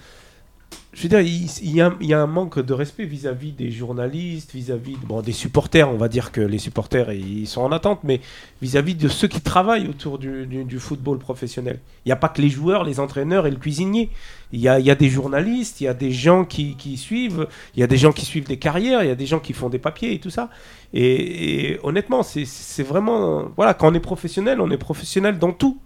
je 0.95 1.03
veux 1.03 1.09
dire, 1.09 1.19
il, 1.19 1.75
y 1.75 2.13
a, 2.13 2.21
un 2.21 2.25
manque 2.25 2.57
de 2.57 2.73
respect 2.73 3.03
vis-à-vis 3.03 3.51
des 3.51 3.69
journalistes, 3.69 4.53
vis-à-vis 4.53 4.95
bon, 5.03 5.21
des 5.21 5.33
supporters, 5.33 5.89
on 5.89 5.97
va 5.97 6.07
dire 6.07 6.31
que 6.31 6.39
les 6.39 6.57
supporters 6.57 7.11
ils 7.11 7.47
sont 7.47 7.61
en 7.61 7.73
attente, 7.73 7.99
mais 8.05 8.21
vis-à-vis 8.61 8.95
de 8.95 9.09
ceux 9.09 9.27
qui 9.27 9.41
travaillent 9.41 9.89
autour 9.89 10.17
du, 10.17 10.79
football 10.79 11.19
professionnel. 11.19 11.79
Il 12.05 12.09
n'y 12.09 12.13
a 12.13 12.15
pas 12.15 12.29
que 12.29 12.41
les 12.41 12.49
joueurs, 12.49 12.85
les 12.85 13.01
entraîneurs 13.01 13.45
et 13.45 13.51
le 13.51 13.57
cuisinier. 13.57 14.09
Il 14.53 14.61
y 14.61 14.69
a, 14.69 14.95
des 14.95 15.09
journalistes, 15.09 15.81
il 15.81 15.83
y 15.83 15.87
a 15.89 15.93
des 15.93 16.11
gens 16.11 16.45
qui, 16.45 16.77
suivent, 16.95 17.47
il 17.75 17.81
y 17.81 17.83
a 17.83 17.87
des 17.87 17.97
gens 17.97 18.13
qui 18.13 18.25
suivent 18.25 18.47
des 18.47 18.57
carrières, 18.57 19.03
il 19.03 19.07
y 19.07 19.11
a 19.11 19.15
des 19.15 19.25
gens 19.25 19.39
qui 19.39 19.51
font 19.51 19.67
des 19.67 19.79
papiers 19.79 20.13
et 20.13 20.19
tout 20.19 20.29
ça. 20.29 20.49
Et, 20.93 21.71
et 21.71 21.79
honnêtement, 21.83 22.23
c'est 22.23 22.83
vraiment... 22.83 23.51
Voilà, 23.57 23.73
quand 23.73 23.91
on 23.91 23.93
est 23.93 23.99
professionnel, 23.99 24.61
on 24.61 24.71
est 24.71 24.77
professionnel 24.77 25.39
dans 25.39 25.51
tout. 25.51 25.77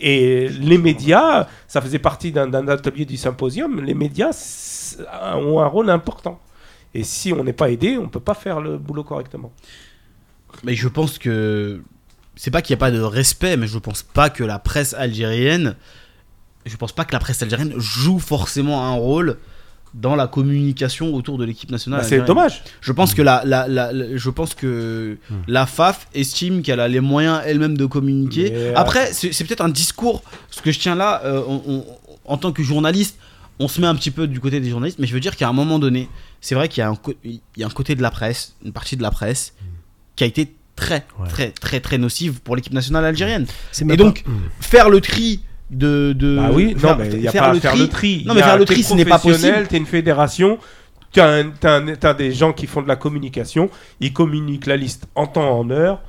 Et 0.00 0.48
les 0.48 0.78
médias, 0.78 1.46
ça 1.68 1.80
faisait 1.80 1.98
partie 1.98 2.32
d'un 2.32 2.68
atelier 2.68 3.04
du 3.04 3.16
symposium, 3.16 3.80
les 3.82 3.94
médias 3.94 4.96
ont 5.34 5.60
un 5.60 5.66
rôle 5.66 5.90
important. 5.90 6.40
Et 6.94 7.04
si 7.04 7.32
on 7.32 7.44
n'est 7.44 7.52
pas 7.52 7.70
aidé, 7.70 7.98
on 7.98 8.04
ne 8.04 8.08
peut 8.08 8.18
pas 8.18 8.34
faire 8.34 8.60
le 8.60 8.78
boulot 8.78 9.04
correctement. 9.04 9.52
Mais 10.64 10.74
je 10.74 10.88
pense 10.88 11.18
que 11.18 11.82
c'est 12.34 12.50
pas 12.50 12.62
qu'il 12.62 12.74
n'y 12.74 12.78
a 12.78 12.84
pas 12.84 12.90
de 12.90 13.00
respect, 13.00 13.56
mais 13.56 13.66
je 13.66 13.78
pense 13.78 14.02
pas 14.02 14.30
que 14.30 14.42
la 14.42 14.58
presse 14.58 14.94
algérienne, 14.94 15.76
je 16.64 16.76
pense 16.76 16.92
pas 16.92 17.04
que 17.04 17.12
la 17.12 17.20
presse 17.20 17.42
algérienne 17.42 17.74
joue 17.76 18.18
forcément 18.18 18.86
un 18.86 18.94
rôle 18.94 19.36
dans 19.94 20.14
la 20.14 20.26
communication 20.26 21.14
autour 21.14 21.36
de 21.38 21.44
l'équipe 21.44 21.70
nationale. 21.70 22.00
Bah, 22.02 22.06
c'est 22.06 22.20
dommage. 22.24 22.62
Je 22.80 22.92
pense 22.92 23.12
que 23.14 23.22
la, 23.22 23.42
la, 23.44 23.66
la- 23.66 23.92
la- 23.92 24.16
je 24.16 24.30
pense 24.30 24.54
que 24.54 25.18
Mm. 25.30 25.34
la 25.48 25.66
FAF 25.66 26.06
estime 26.14 26.62
qu'elle 26.62 26.80
a 26.80 26.88
les 26.88 27.00
moyens 27.00 27.40
elle-même 27.44 27.76
de 27.76 27.86
communiquer. 27.86 28.50
Mais, 28.50 28.56
euh, 28.56 28.72
Après, 28.76 29.12
c'est 29.12 29.44
peut-être 29.44 29.62
un 29.64 29.68
discours. 29.68 30.22
Ce 30.50 30.60
que 30.62 30.70
je 30.70 30.78
tiens 30.78 30.94
là, 30.94 31.22
euh, 31.24 31.42
on- 31.46 31.62
on- 31.66 31.84
en 32.24 32.36
tant 32.36 32.52
que 32.52 32.62
journaliste, 32.62 33.18
on 33.58 33.66
se 33.68 33.80
met 33.80 33.86
un 33.86 33.94
petit 33.96 34.10
peu 34.12 34.26
du 34.28 34.38
côté 34.40 34.60
des 34.60 34.70
journalistes, 34.70 34.98
mais 35.00 35.06
je 35.06 35.12
veux 35.12 35.20
dire 35.20 35.36
qu'à 35.36 35.48
un 35.48 35.52
moment 35.52 35.78
donné, 35.78 36.08
c'est 36.40 36.54
vrai 36.54 36.68
qu'il 36.68 36.80
y, 36.80 36.84
a 36.84 36.88
un 36.88 36.94
co- 36.94 37.14
il 37.24 37.40
y 37.56 37.62
a 37.62 37.66
un 37.66 37.70
côté 37.70 37.94
de 37.96 38.02
la 38.02 38.10
presse, 38.10 38.54
une 38.64 38.72
partie 38.72 38.96
de 38.96 39.02
la 39.02 39.10
presse, 39.10 39.54
qui 40.16 40.24
a 40.24 40.26
été 40.26 40.54
très, 40.76 41.04
Ouais. 41.18 41.28
très, 41.28 41.50
très, 41.50 41.80
très 41.80 41.98
nocive 41.98 42.40
pour 42.40 42.56
l'équipe 42.56 42.72
nationale 42.72 43.04
algérienne. 43.04 43.46
Et 43.88 43.96
donc, 43.96 44.22
pas- 44.22 44.30
faire 44.60 44.88
le 44.88 45.00
tri 45.00 45.40
de. 45.70 46.12
de 46.12 46.36
Bah 46.36 46.50
oui, 46.52 46.74
faire, 46.76 46.90
non, 46.96 47.04
mais 47.04 47.08
il 47.12 47.20
n'y 47.20 47.28
a 47.28 47.30
faire 47.30 47.42
pas 47.44 47.52
le 47.52 47.58
à 47.58 47.60
faire 47.60 47.70
tri. 47.72 47.80
le 47.80 47.88
tri. 47.88 48.24
Non, 48.26 48.34
mais 48.34 48.42
faire 48.42 48.58
le 48.58 48.64
tri, 48.64 48.82
ce 48.82 48.94
n'est 48.94 49.04
pas 49.04 49.18
possible. 49.18 49.66
T'es 49.68 49.76
une 49.78 49.86
fédération, 49.86 50.58
t'as 51.12 51.42
t'as 51.98 52.14
des 52.14 52.32
gens 52.32 52.52
qui 52.52 52.66
font 52.66 52.82
de 52.82 52.88
la 52.88 52.96
communication, 52.96 53.70
ils 54.00 54.12
communiquent 54.12 54.66
la 54.66 54.76
liste 54.76 55.06
en 55.14 55.26
temps, 55.26 55.58
en 55.58 55.70
heure. 55.70 56.00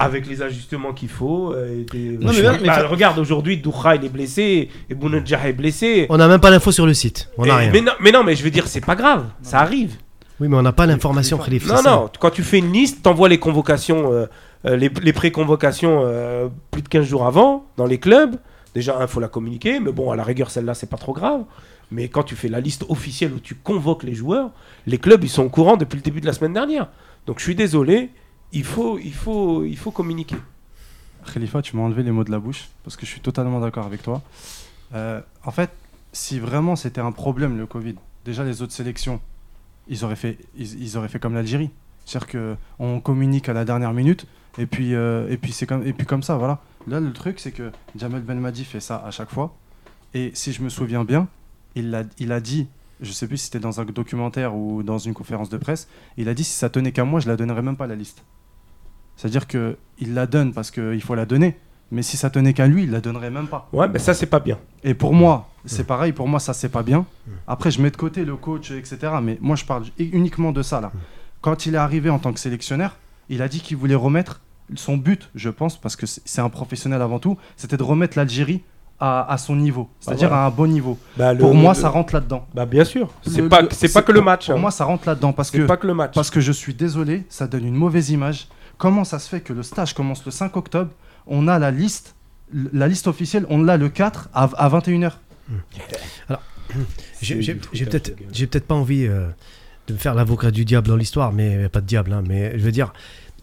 avec 0.00 0.28
les 0.28 0.42
ajustements 0.42 0.92
qu'il 0.92 1.08
faut. 1.08 1.52
euh, 1.52 1.80
et 1.80 1.84
des- 1.90 2.18
Non, 2.24 2.30
mais 2.32 2.42
Bah, 2.42 2.52
mais 2.62 2.82
regarde, 2.86 3.18
aujourd'hui, 3.18 3.56
Doukha, 3.56 3.96
il 3.96 4.04
est 4.04 4.08
blessé, 4.08 4.68
et 4.88 4.94
Bounedjah 4.94 5.48
est 5.48 5.52
blessé. 5.52 6.06
On 6.08 6.18
n'a 6.18 6.28
même 6.28 6.38
pas 6.38 6.50
l'info 6.50 6.70
sur 6.70 6.86
le 6.86 6.94
site. 6.94 7.28
On 7.36 7.42
Et- 7.44 7.50
rien. 7.50 7.70
mais, 7.72 7.80
non, 7.80 7.90
mais 8.00 8.12
non, 8.12 8.22
mais 8.22 8.36
je 8.36 8.44
veux 8.44 8.50
dire, 8.50 8.68
c'est 8.68 8.80
pas 8.84 8.94
grave, 8.94 9.24
ça 9.42 9.58
arrive. 9.58 9.96
Oui, 10.38 10.46
mais 10.46 10.54
on 10.56 10.62
n'a 10.62 10.70
pas 10.70 10.86
l'information, 10.86 11.36
Khalif. 11.36 11.66
Non, 11.66 11.78
ça. 11.78 11.90
non, 11.90 12.10
quand 12.20 12.30
tu 12.30 12.44
fais 12.44 12.58
une 12.58 12.72
liste, 12.72 13.02
t'envoies 13.02 13.28
les 13.28 13.40
convocations, 13.40 14.12
euh, 14.12 14.26
euh, 14.66 14.76
les, 14.76 14.88
les 15.02 15.12
pré-convocations 15.12 16.02
euh, 16.04 16.46
plus 16.70 16.82
de 16.82 16.88
15 16.88 17.04
jours 17.04 17.26
avant, 17.26 17.64
dans 17.76 17.86
les 17.86 17.98
clubs. 17.98 18.36
Déjà, 18.74 18.98
il 19.00 19.08
faut 19.08 19.20
la 19.20 19.28
communiquer, 19.28 19.80
mais 19.80 19.92
bon, 19.92 20.10
à 20.10 20.16
la 20.16 20.24
rigueur, 20.24 20.50
celle-là, 20.50 20.74
c'est 20.74 20.90
pas 20.90 20.96
trop 20.96 21.12
grave. 21.12 21.44
Mais 21.90 22.08
quand 22.08 22.22
tu 22.22 22.36
fais 22.36 22.48
la 22.48 22.60
liste 22.60 22.84
officielle 22.88 23.32
où 23.32 23.40
tu 23.40 23.54
convoques 23.54 24.02
les 24.02 24.14
joueurs, 24.14 24.50
les 24.86 24.98
clubs, 24.98 25.24
ils 25.24 25.30
sont 25.30 25.44
au 25.44 25.48
courant 25.48 25.76
depuis 25.76 25.96
le 25.96 26.02
début 26.02 26.20
de 26.20 26.26
la 26.26 26.32
semaine 26.32 26.52
dernière. 26.52 26.88
Donc, 27.26 27.38
je 27.38 27.44
suis 27.44 27.54
désolé, 27.54 28.10
il 28.52 28.64
faut, 28.64 28.98
il 28.98 29.14
faut, 29.14 29.64
il 29.64 29.76
faut 29.76 29.90
communiquer. 29.90 30.36
Khalifa, 31.32 31.62
tu 31.62 31.76
m'as 31.76 31.82
enlevé 31.82 32.02
les 32.02 32.10
mots 32.10 32.24
de 32.24 32.30
la 32.30 32.38
bouche 32.38 32.68
parce 32.84 32.96
que 32.96 33.04
je 33.04 33.10
suis 33.10 33.20
totalement 33.20 33.60
d'accord 33.60 33.86
avec 33.86 34.02
toi. 34.02 34.22
Euh, 34.94 35.20
en 35.44 35.50
fait, 35.50 35.70
si 36.12 36.38
vraiment 36.38 36.76
c'était 36.76 37.00
un 37.00 37.12
problème 37.12 37.58
le 37.58 37.66
Covid, 37.66 37.96
déjà 38.24 38.44
les 38.44 38.62
autres 38.62 38.72
sélections, 38.72 39.20
ils 39.88 40.04
auraient 40.04 40.16
fait, 40.16 40.38
ils, 40.56 40.96
auraient 40.96 41.08
fait 41.08 41.18
comme 41.18 41.34
l'Algérie. 41.34 41.70
C'est-à-dire 42.04 42.56
qu'on 42.78 43.00
communique 43.00 43.48
à 43.48 43.52
la 43.52 43.64
dernière 43.64 43.92
minute 43.92 44.26
et 44.58 44.66
puis, 44.66 44.94
euh, 44.94 45.28
et 45.30 45.36
puis 45.36 45.52
c'est 45.52 45.66
comme, 45.66 45.86
et 45.86 45.92
puis 45.92 46.06
comme 46.06 46.22
ça, 46.22 46.36
voilà. 46.36 46.60
Là, 46.88 47.00
le 47.00 47.12
truc, 47.12 47.38
c'est 47.38 47.52
que 47.52 47.70
Jamel 47.96 48.22
Belmadi 48.22 48.64
fait 48.64 48.80
ça 48.80 49.02
à 49.04 49.10
chaque 49.10 49.30
fois. 49.30 49.54
Et 50.14 50.30
si 50.34 50.52
je 50.52 50.62
me 50.62 50.68
souviens 50.68 51.04
bien, 51.04 51.28
il 51.74 51.94
a, 51.94 52.02
il 52.18 52.32
a 52.32 52.40
dit, 52.40 52.66
je 53.00 53.12
sais 53.12 53.26
plus 53.26 53.36
si 53.36 53.44
c'était 53.46 53.58
dans 53.58 53.80
un 53.80 53.84
documentaire 53.84 54.56
ou 54.56 54.82
dans 54.82 54.98
une 54.98 55.14
conférence 55.14 55.50
de 55.50 55.58
presse, 55.58 55.88
il 56.16 56.28
a 56.28 56.34
dit 56.34 56.44
si 56.44 56.52
ça 56.52 56.70
tenait 56.70 56.92
qu'à 56.92 57.04
moi, 57.04 57.20
je 57.20 57.28
la 57.28 57.36
donnerais 57.36 57.62
même 57.62 57.76
pas 57.76 57.86
la 57.86 57.94
liste. 57.94 58.24
C'est-à-dire 59.16 59.46
que 59.46 59.76
il 59.98 60.14
la 60.14 60.26
donne 60.26 60.52
parce 60.52 60.70
qu'il 60.70 61.02
faut 61.02 61.14
la 61.14 61.26
donner. 61.26 61.58
Mais 61.90 62.02
si 62.02 62.16
ça 62.16 62.28
tenait 62.28 62.52
qu'à 62.52 62.66
lui, 62.66 62.84
il 62.84 62.90
la 62.90 63.00
donnerait 63.00 63.30
même 63.30 63.48
pas. 63.48 63.68
Ouais, 63.72 63.88
mais 63.88 63.98
ça, 63.98 64.12
c'est 64.12 64.26
pas 64.26 64.40
bien. 64.40 64.58
Et 64.84 64.92
pour 64.92 65.14
moi, 65.14 65.48
c'est 65.64 65.86
pareil. 65.86 66.12
Pour 66.12 66.28
moi, 66.28 66.38
ça, 66.38 66.52
c'est 66.52 66.68
pas 66.68 66.82
bien. 66.82 67.06
Après, 67.46 67.70
je 67.70 67.80
mets 67.80 67.90
de 67.90 67.96
côté 67.96 68.26
le 68.26 68.36
coach, 68.36 68.70
etc. 68.70 68.98
Mais 69.22 69.38
moi, 69.40 69.56
je 69.56 69.64
parle 69.64 69.84
uniquement 69.98 70.52
de 70.52 70.62
ça, 70.62 70.80
là. 70.80 70.92
Quand 71.40 71.66
il 71.66 71.74
est 71.74 71.78
arrivé 71.78 72.10
en 72.10 72.18
tant 72.18 72.32
que 72.32 72.40
sélectionneur, 72.40 72.96
il 73.30 73.40
a 73.40 73.48
dit 73.48 73.60
qu'il 73.60 73.78
voulait 73.78 73.94
remettre 73.94 74.42
son 74.74 74.96
but, 74.96 75.30
je 75.34 75.48
pense, 75.50 75.76
parce 75.80 75.96
que 75.96 76.06
c'est 76.06 76.40
un 76.40 76.48
professionnel 76.50 77.00
avant 77.02 77.18
tout, 77.18 77.36
c'était 77.56 77.76
de 77.76 77.82
remettre 77.82 78.16
l'Algérie 78.18 78.62
à, 79.00 79.32
à 79.32 79.38
son 79.38 79.54
niveau. 79.56 79.88
C'est-à-dire 80.00 80.28
voilà. 80.28 80.44
à 80.44 80.46
un 80.46 80.50
bon 80.50 80.66
niveau. 80.66 80.98
Bah, 81.16 81.34
Pour 81.34 81.54
moi, 81.54 81.74
ça 81.74 81.88
rentre 81.88 82.12
là-dedans. 82.14 82.46
Bah, 82.54 82.66
bien 82.66 82.84
sûr. 82.84 83.10
C'est 83.26 83.48
pas, 83.48 83.62
le- 83.62 83.68
c'est 83.70 83.92
pas 83.92 84.02
que 84.02 84.12
le 84.12 84.20
match. 84.20 84.46
Pour 84.46 84.56
hein. 84.56 84.58
moi, 84.58 84.70
ça 84.70 84.84
rentre 84.84 85.06
là-dedans 85.08 85.32
parce 85.32 85.50
que 85.50 85.66
pas 85.66 85.76
que 85.76 85.86
le 85.86 85.94
match. 85.94 86.14
parce 86.14 86.30
que 86.30 86.40
je 86.40 86.52
suis 86.52 86.74
désolé, 86.74 87.24
ça 87.28 87.46
donne 87.46 87.64
une 87.64 87.76
mauvaise 87.76 88.10
image. 88.10 88.48
Comment 88.76 89.04
ça 89.04 89.18
se 89.18 89.28
fait 89.28 89.40
que 89.40 89.52
le 89.52 89.62
stage 89.62 89.94
commence 89.94 90.24
le 90.24 90.30
5 90.32 90.56
octobre 90.56 90.90
On 91.26 91.46
a 91.48 91.58
la 91.58 91.70
liste, 91.70 92.14
la 92.72 92.88
liste 92.88 93.06
officielle, 93.06 93.46
on 93.50 93.62
l'a 93.62 93.76
le 93.76 93.88
4 93.88 94.28
à, 94.34 94.44
à 94.56 94.68
21h. 94.68 95.12
J'ai 97.22 97.42
C'est 97.42 97.56
j'ai- 97.72 97.86
peut-être 97.86 98.12
j'ai 98.32 98.46
peut-être 98.46 98.66
pas 98.66 98.74
envie 98.74 99.06
euh, 99.06 99.26
de 99.86 99.94
me 99.94 99.98
faire 99.98 100.14
l'avocat 100.14 100.50
du 100.50 100.64
diable 100.64 100.86
dans 100.88 100.96
l'histoire, 100.96 101.32
mais 101.32 101.68
pas 101.70 101.80
de 101.80 101.86
diable. 101.86 102.12
hein, 102.12 102.22
mais 102.28 102.58
je 102.58 102.62
veux 102.64 102.72
dire, 102.72 102.92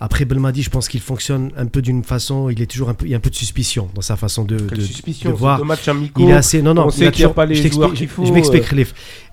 après 0.01 0.25
Belmadi, 0.25 0.61
je 0.61 0.69
pense 0.69 0.89
qu'il 0.89 0.99
fonctionne 0.99 1.51
un 1.57 1.67
peu 1.67 1.81
d'une 1.81 2.03
façon. 2.03 2.49
Il 2.49 2.61
est 2.61 2.65
toujours 2.65 2.89
un 2.89 2.93
peu, 2.93 3.05
il 3.05 3.11
y 3.11 3.13
a 3.13 3.17
un 3.17 3.21
peu 3.21 3.29
de 3.29 3.35
suspicion 3.35 3.87
dans 3.95 4.01
sa 4.01 4.17
façon 4.17 4.43
de, 4.43 4.57
de- 4.57 4.81
suspicion, 4.81 5.29
de 5.29 5.35
voir. 5.35 5.57
deux 5.57 5.63
matchs 5.63 5.87
amicaux. 5.87 6.21
Il 6.21 6.29
est 6.29 6.33
assez. 6.33 6.61
Non, 6.61 6.73
non, 6.73 6.83
on 6.87 6.89
il 6.89 6.91
sait 6.93 7.07
a 7.07 7.11
qu'il 7.11 7.23
a 7.23 7.27
toujours- 7.29 7.33
pas 7.35 7.45
les 7.45 7.55
je 7.55 7.67
joueurs 7.69 7.91
je- 7.91 7.95
qu'il 7.95 8.07
faut, 8.09 8.25
Je 8.25 8.31
m'explique, 8.33 8.71
euh. 8.73 8.83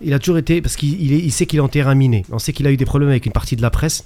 Il 0.00 0.12
a 0.14 0.18
toujours 0.20 0.38
été. 0.38 0.62
Parce 0.62 0.76
qu'il 0.76 1.00
il 1.02 1.12
est- 1.12 1.18
il 1.18 1.32
sait 1.32 1.46
qu'il 1.46 1.58
est 1.58 1.62
en 1.62 1.68
terrain 1.68 1.94
miné. 1.96 2.24
On 2.30 2.38
sait 2.38 2.52
qu'il 2.52 2.66
a 2.66 2.70
eu 2.72 2.76
des 2.76 2.84
problèmes 2.84 3.10
avec 3.10 3.26
une 3.26 3.32
partie 3.32 3.56
de 3.56 3.62
la 3.62 3.70
presse. 3.70 4.04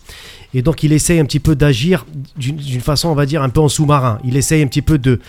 Et 0.55 0.63
donc, 0.63 0.83
il 0.83 0.93
essaye 0.93 1.19
un 1.21 1.27
petit 1.27 1.41
peu 1.41 1.55
d'agir 1.55 2.07
d'une 2.39 2.57
d'une 2.57 2.81
façon, 2.81 3.09
on 3.11 3.15
va 3.15 3.27
dire, 3.27 3.43
un 3.43 3.51
peu 3.51 3.61
en 3.61 3.69
sous-marin. 3.69 4.19
Il 4.25 4.37
essaye 4.37 4.63
un 4.63 4.67
petit 4.67 4.83
peu 4.83 4.97
de. 4.99 5.21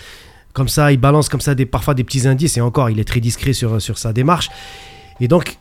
Comme 0.54 0.68
ça, 0.68 0.92
il 0.92 0.98
balance 0.98 1.28
comme 1.28 1.42
ça 1.42 1.54
des, 1.54 1.66
parfois 1.66 1.92
des 1.94 2.04
petits 2.04 2.26
indices. 2.26 2.56
Et 2.56 2.62
encore, 2.62 2.88
il 2.88 2.98
est 2.98 3.04
très 3.04 3.20
discret 3.20 3.52
sur, 3.52 3.80
sur 3.82 3.98
sa 3.98 4.12
démarche. 4.14 4.48
Et 5.20 5.28
donc, 5.28 5.58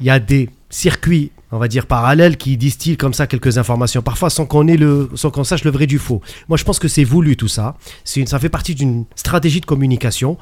il 0.00 0.06
y 0.06 0.10
a 0.10 0.20
des 0.20 0.48
circuits, 0.70 1.30
on 1.50 1.58
va 1.58 1.68
dire, 1.68 1.86
parallèles 1.86 2.36
qui 2.36 2.56
distillent 2.56 2.96
comme 2.96 3.14
ça 3.14 3.26
quelques 3.26 3.58
informations, 3.58 4.02
parfois 4.02 4.30
sans 4.30 4.46
qu'on 4.46 4.68
ait 4.68 4.76
le, 4.76 5.08
sans 5.14 5.30
qu'on 5.30 5.44
sache 5.44 5.64
le 5.64 5.70
vrai 5.70 5.86
du 5.86 5.98
faux. 5.98 6.20
Moi, 6.48 6.58
je 6.58 6.64
pense 6.64 6.78
que 6.78 6.88
c'est 6.88 7.04
voulu 7.04 7.36
tout 7.36 7.48
ça. 7.48 7.76
C'est 8.04 8.20
une- 8.20 8.26
ça 8.26 8.38
fait 8.38 8.48
partie 8.50 8.74
d'une 8.74 9.04
stratégie 9.14 9.60
de 9.60 9.66
communication. 9.66 10.36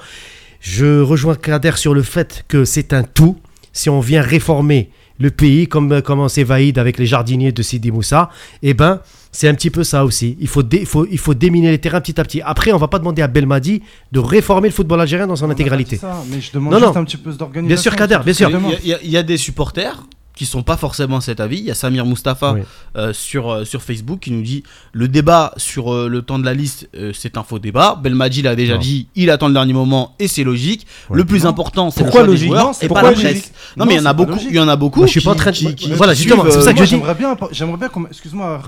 Je 0.60 1.00
rejoins 1.00 1.36
Kader 1.36 1.72
sur 1.76 1.94
le 1.94 2.02
fait 2.02 2.44
que 2.48 2.64
c'est 2.64 2.92
un 2.92 3.02
tout. 3.04 3.36
Si 3.72 3.88
on 3.90 4.00
vient 4.00 4.22
réformer 4.22 4.90
le 5.18 5.30
pays, 5.30 5.66
comme 5.68 6.02
commençait 6.02 6.44
Vaïd 6.44 6.78
avec 6.78 6.98
les 6.98 7.06
jardiniers 7.06 7.52
de 7.52 7.62
Sidi 7.62 7.90
Moussa, 7.90 8.30
eh 8.62 8.74
ben, 8.74 9.00
c'est 9.32 9.48
un 9.48 9.54
petit 9.54 9.70
peu 9.70 9.84
ça 9.84 10.04
aussi. 10.04 10.36
Il 10.40 10.48
faut, 10.48 10.62
dé- 10.62 10.78
il 10.80 10.86
faut, 10.86 11.06
il 11.10 11.18
faut 11.18 11.34
déminer 11.34 11.70
les 11.70 11.78
terrains 11.78 12.00
petit 12.00 12.18
à 12.20 12.24
petit. 12.24 12.40
Après, 12.42 12.72
on 12.72 12.78
va 12.78 12.88
pas 12.88 12.98
demander 12.98 13.22
à 13.22 13.26
Belmadi 13.28 13.82
de 14.12 14.18
réformer 14.18 14.68
le 14.68 14.74
football 14.74 15.00
algérien 15.00 15.26
dans 15.26 15.36
son 15.36 15.50
intégralité. 15.50 15.96
Ça, 15.96 16.22
mais 16.30 16.40
je 16.40 16.50
demande 16.52 16.72
Non, 16.72 16.78
juste 16.80 16.94
non. 16.94 17.00
un 17.00 17.04
petit 17.04 17.16
peu 17.18 17.32
d'organisation. 17.32 17.66
Bien 17.68 17.76
sûr, 17.76 17.96
Kader, 17.96 18.18
bien 18.24 18.34
sûr. 18.34 18.50
Y 18.82 18.92
a- 18.94 18.98
il 19.02 19.10
y 19.10 19.16
a 19.16 19.22
des 19.22 19.36
supporters 19.36 20.02
qui 20.36 20.46
sont 20.46 20.62
pas 20.62 20.76
forcément 20.76 21.20
cet 21.20 21.40
avis. 21.40 21.58
Il 21.58 21.64
y 21.64 21.70
a 21.70 21.74
Samir 21.74 22.06
Mustafa 22.06 22.52
Oui. 22.52 22.60
euh, 22.96 23.12
sur, 23.12 23.50
euh, 23.50 23.64
sur 23.64 23.82
Facebook 23.82 24.20
qui 24.20 24.30
nous 24.30 24.42
dit 24.42 24.62
le 24.92 25.08
débat 25.08 25.52
sur 25.56 25.92
euh, 25.92 26.08
le 26.08 26.22
temps 26.22 26.38
de 26.38 26.44
la 26.44 26.54
liste, 26.54 26.88
euh, 26.94 27.10
c'est 27.14 27.36
un 27.38 27.42
faux 27.42 27.58
débat. 27.58 27.98
Belmadi 28.00 28.42
l'a 28.42 28.54
déjà 28.54 28.74
Non. 28.74 28.80
dit, 28.80 29.08
il 29.16 29.30
attend 29.30 29.48
le 29.48 29.54
dernier 29.54 29.72
moment 29.72 30.14
et 30.18 30.28
c'est 30.28 30.44
logique. 30.44 30.86
Ouais. 31.10 31.16
Le 31.16 31.24
plus 31.24 31.42
Non. 31.44 31.50
important, 31.50 31.90
c'est 31.90 32.00
le 32.00 32.04
Pourquoi 32.06 32.22
des 32.22 32.28
logique 32.28 32.48
joueurs 32.48 32.66
Non, 32.66 32.72
et 32.80 32.88
pas 32.88 33.02
la 33.02 33.12
presse. 33.12 33.50
Non, 33.76 33.84
Non, 33.84 33.86
mais 33.86 33.94
il 33.94 33.96
y 33.96 34.00
en 34.00 34.06
a 34.06 34.12
beaucoup. 34.12 34.38
Il 34.48 34.54
y 34.54 34.60
en 34.60 34.68
a 34.68 34.76
beaucoup. 34.76 35.02
Je 35.06 35.10
suis 35.10 35.20
pas 35.22 35.32
en 35.32 35.34
train 35.34 35.50
de- 35.50 35.56
qui- 35.56 35.74
qui 35.74 35.92
Voilà, 35.92 36.12
justement, 36.14 36.44
c'est 36.48 36.54
pour 36.54 36.62
ça 36.62 36.72
que 36.74 36.78
je 36.80 36.84
dis- 36.84 36.90
j'aimerais 36.90 37.14
bien, 37.14 37.36
j'aimerais 37.50 37.78
bien 37.78 37.88
qu'on, 37.88 38.06
excuse-moi, 38.06 38.60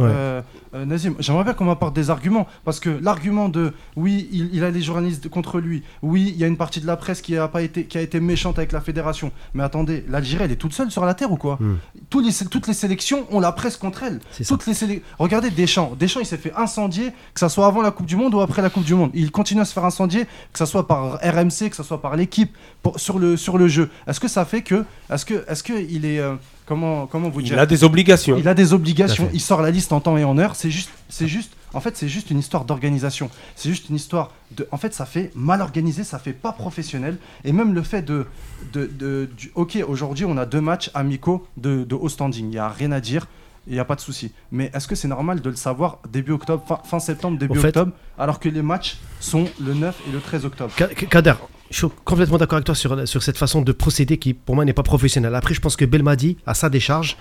euh, 0.74 0.84
Nazim, 0.84 1.14
j'aimerais 1.18 1.44
bien 1.44 1.54
qu'on 1.54 1.64
m'apporte 1.64 1.94
des 1.94 2.10
arguments 2.10 2.46
parce 2.64 2.80
que 2.80 2.90
l'argument 3.02 3.48
de 3.48 3.72
oui, 3.96 4.28
il, 4.32 4.54
il 4.54 4.64
a 4.64 4.70
les 4.70 4.80
journalistes 4.80 5.28
contre 5.28 5.60
lui, 5.60 5.82
oui, 6.02 6.32
il 6.34 6.40
y 6.40 6.44
a 6.44 6.46
une 6.46 6.56
partie 6.56 6.80
de 6.80 6.86
la 6.86 6.96
presse 6.96 7.20
qui 7.20 7.36
a 7.36 7.48
pas 7.48 7.62
été, 7.62 7.84
qui 7.84 7.98
a 7.98 8.00
été 8.00 8.20
méchante 8.20 8.58
avec 8.58 8.72
la 8.72 8.80
fédération. 8.80 9.32
Mais 9.54 9.62
attendez, 9.62 10.04
l'Algérie, 10.08 10.44
elle 10.44 10.52
est 10.52 10.56
toute 10.56 10.72
seule 10.72 10.90
sur 10.90 11.04
la 11.04 11.14
terre 11.14 11.32
ou 11.32 11.36
quoi 11.36 11.58
Hmm. 11.60 11.76
Tous 12.10 12.20
les, 12.20 12.32
toutes 12.50 12.66
les 12.66 12.74
sélections 12.74 13.26
ont 13.30 13.40
la 13.40 13.52
presse 13.52 13.76
contre 13.76 14.02
elle. 14.04 14.20
Ça. 14.30 14.44
Toutes 14.44 14.66
les 14.66 15.02
Regardez 15.18 15.50
Deschamps, 15.50 15.94
Deschamps, 15.98 16.20
il 16.20 16.26
s'est 16.26 16.36
fait 16.36 16.52
incendier, 16.54 17.10
que 17.34 17.40
ça 17.40 17.48
soit 17.48 17.66
avant 17.66 17.82
la 17.82 17.90
Coupe 17.90 18.06
du 18.06 18.16
Monde 18.16 18.34
ou 18.34 18.40
après 18.40 18.62
la 18.62 18.70
Coupe 18.70 18.84
du 18.84 18.94
Monde. 18.94 19.10
Il 19.14 19.30
continue 19.30 19.60
à 19.60 19.64
se 19.64 19.72
faire 19.72 19.84
incendier, 19.84 20.24
que 20.52 20.58
ça 20.58 20.66
soit 20.66 20.86
par 20.86 21.18
RMC, 21.22 21.70
que 21.70 21.76
ça 21.76 21.82
soit 21.82 22.00
par 22.00 22.16
l'équipe, 22.16 22.56
sur 22.96 23.18
le 23.18 23.36
sur 23.36 23.58
le 23.58 23.68
jeu. 23.68 23.90
Est-ce 24.06 24.20
que 24.20 24.28
ça 24.28 24.44
fait 24.44 24.62
que, 24.62 24.84
est-ce 25.10 25.24
que, 25.24 25.44
est-ce 25.48 25.62
que 25.62 25.72
il 25.72 26.04
est, 26.04 26.20
euh, 26.20 26.36
comment, 26.68 27.06
comment 27.06 27.30
vous 27.30 27.42
dire 27.42 27.54
Il 27.54 27.58
a 27.58 27.66
des 27.66 27.82
obligations. 27.82 28.36
il 28.38 28.46
a 28.46 28.54
des 28.54 28.72
obligations, 28.74 29.28
il 29.32 29.40
sort 29.40 29.62
la 29.62 29.70
liste 29.70 29.92
en 29.92 30.00
temps 30.00 30.16
et 30.18 30.24
en 30.24 30.36
heure. 30.38 30.54
C'est 30.54 30.70
juste, 30.70 30.90
c'est 31.08 31.26
juste, 31.26 31.52
en 31.74 31.80
fait, 31.80 31.96
c'est 31.96 32.08
juste 32.08 32.30
une 32.30 32.38
histoire 32.38 32.64
d'organisation. 32.64 33.30
C'est 33.56 33.70
juste 33.70 33.88
une 33.88 33.96
histoire 33.96 34.30
de, 34.56 34.68
en 34.70 34.76
fait, 34.76 34.92
ça 34.94 35.06
fait 35.06 35.30
mal 35.34 35.62
organisé, 35.62 36.04
ça 36.04 36.18
fait 36.18 36.32
pas 36.34 36.52
professionnel. 36.52 37.16
Et 37.44 37.52
même 37.52 37.72
le 37.74 37.82
fait 37.82 38.02
de, 38.02 38.26
de, 38.72 38.86
de- 38.86 39.28
du- 39.36 39.50
ok, 39.54 39.78
aujourd'hui, 39.88 40.26
on 40.26 40.36
a 40.36 40.46
deux 40.46 40.60
matchs 40.60 40.90
amicaux 40.94 41.46
de, 41.56 41.84
de 41.84 41.94
haut 41.94 42.08
standing. 42.08 42.48
Il 42.50 42.54
y 42.54 42.58
a 42.58 42.68
rien 42.68 42.92
à 42.92 43.00
dire. 43.00 43.26
Il 43.66 43.74
n'y 43.74 43.80
a 43.80 43.84
pas 43.84 43.96
de 43.96 44.00
souci. 44.00 44.32
Mais 44.50 44.70
est-ce 44.72 44.88
que 44.88 44.94
c'est 44.94 45.08
normal 45.08 45.42
de 45.42 45.50
le 45.50 45.56
savoir 45.56 45.98
début 46.10 46.32
octobre, 46.32 46.62
fin, 46.66 46.78
fin 46.84 46.98
septembre, 47.00 47.38
début 47.38 47.58
fait- 47.58 47.68
octobre, 47.68 47.92
alors 48.18 48.40
que 48.40 48.48
les 48.48 48.62
matchs 48.62 48.96
sont 49.20 49.44
le 49.60 49.74
9 49.74 49.94
et 50.08 50.12
le 50.12 50.20
13 50.20 50.46
octobre? 50.46 50.72
Ka- 50.74 50.86
Kader, 50.88 51.34
je 51.70 51.76
suis 51.76 51.86
complètement 52.04 52.38
d'accord 52.38 52.56
avec 52.56 52.66
toi 52.66 52.74
sur, 52.74 53.22
cette 53.22 53.36
façon 53.36 53.62
de 53.62 53.72
procéder 53.72 54.16
qui, 54.18 54.34
pour 54.34 54.54
moi, 54.54 54.64
n'est 54.64 54.72
pas 54.72 54.82
professionnelle. 54.82 55.34
Après, 55.34 55.54
je 55.54 55.60
pense 55.60 55.76
que 55.76 55.84
Belmadi, 55.84 56.36
à 56.46 56.54
sa 56.54 56.70
décharge, 56.70 57.16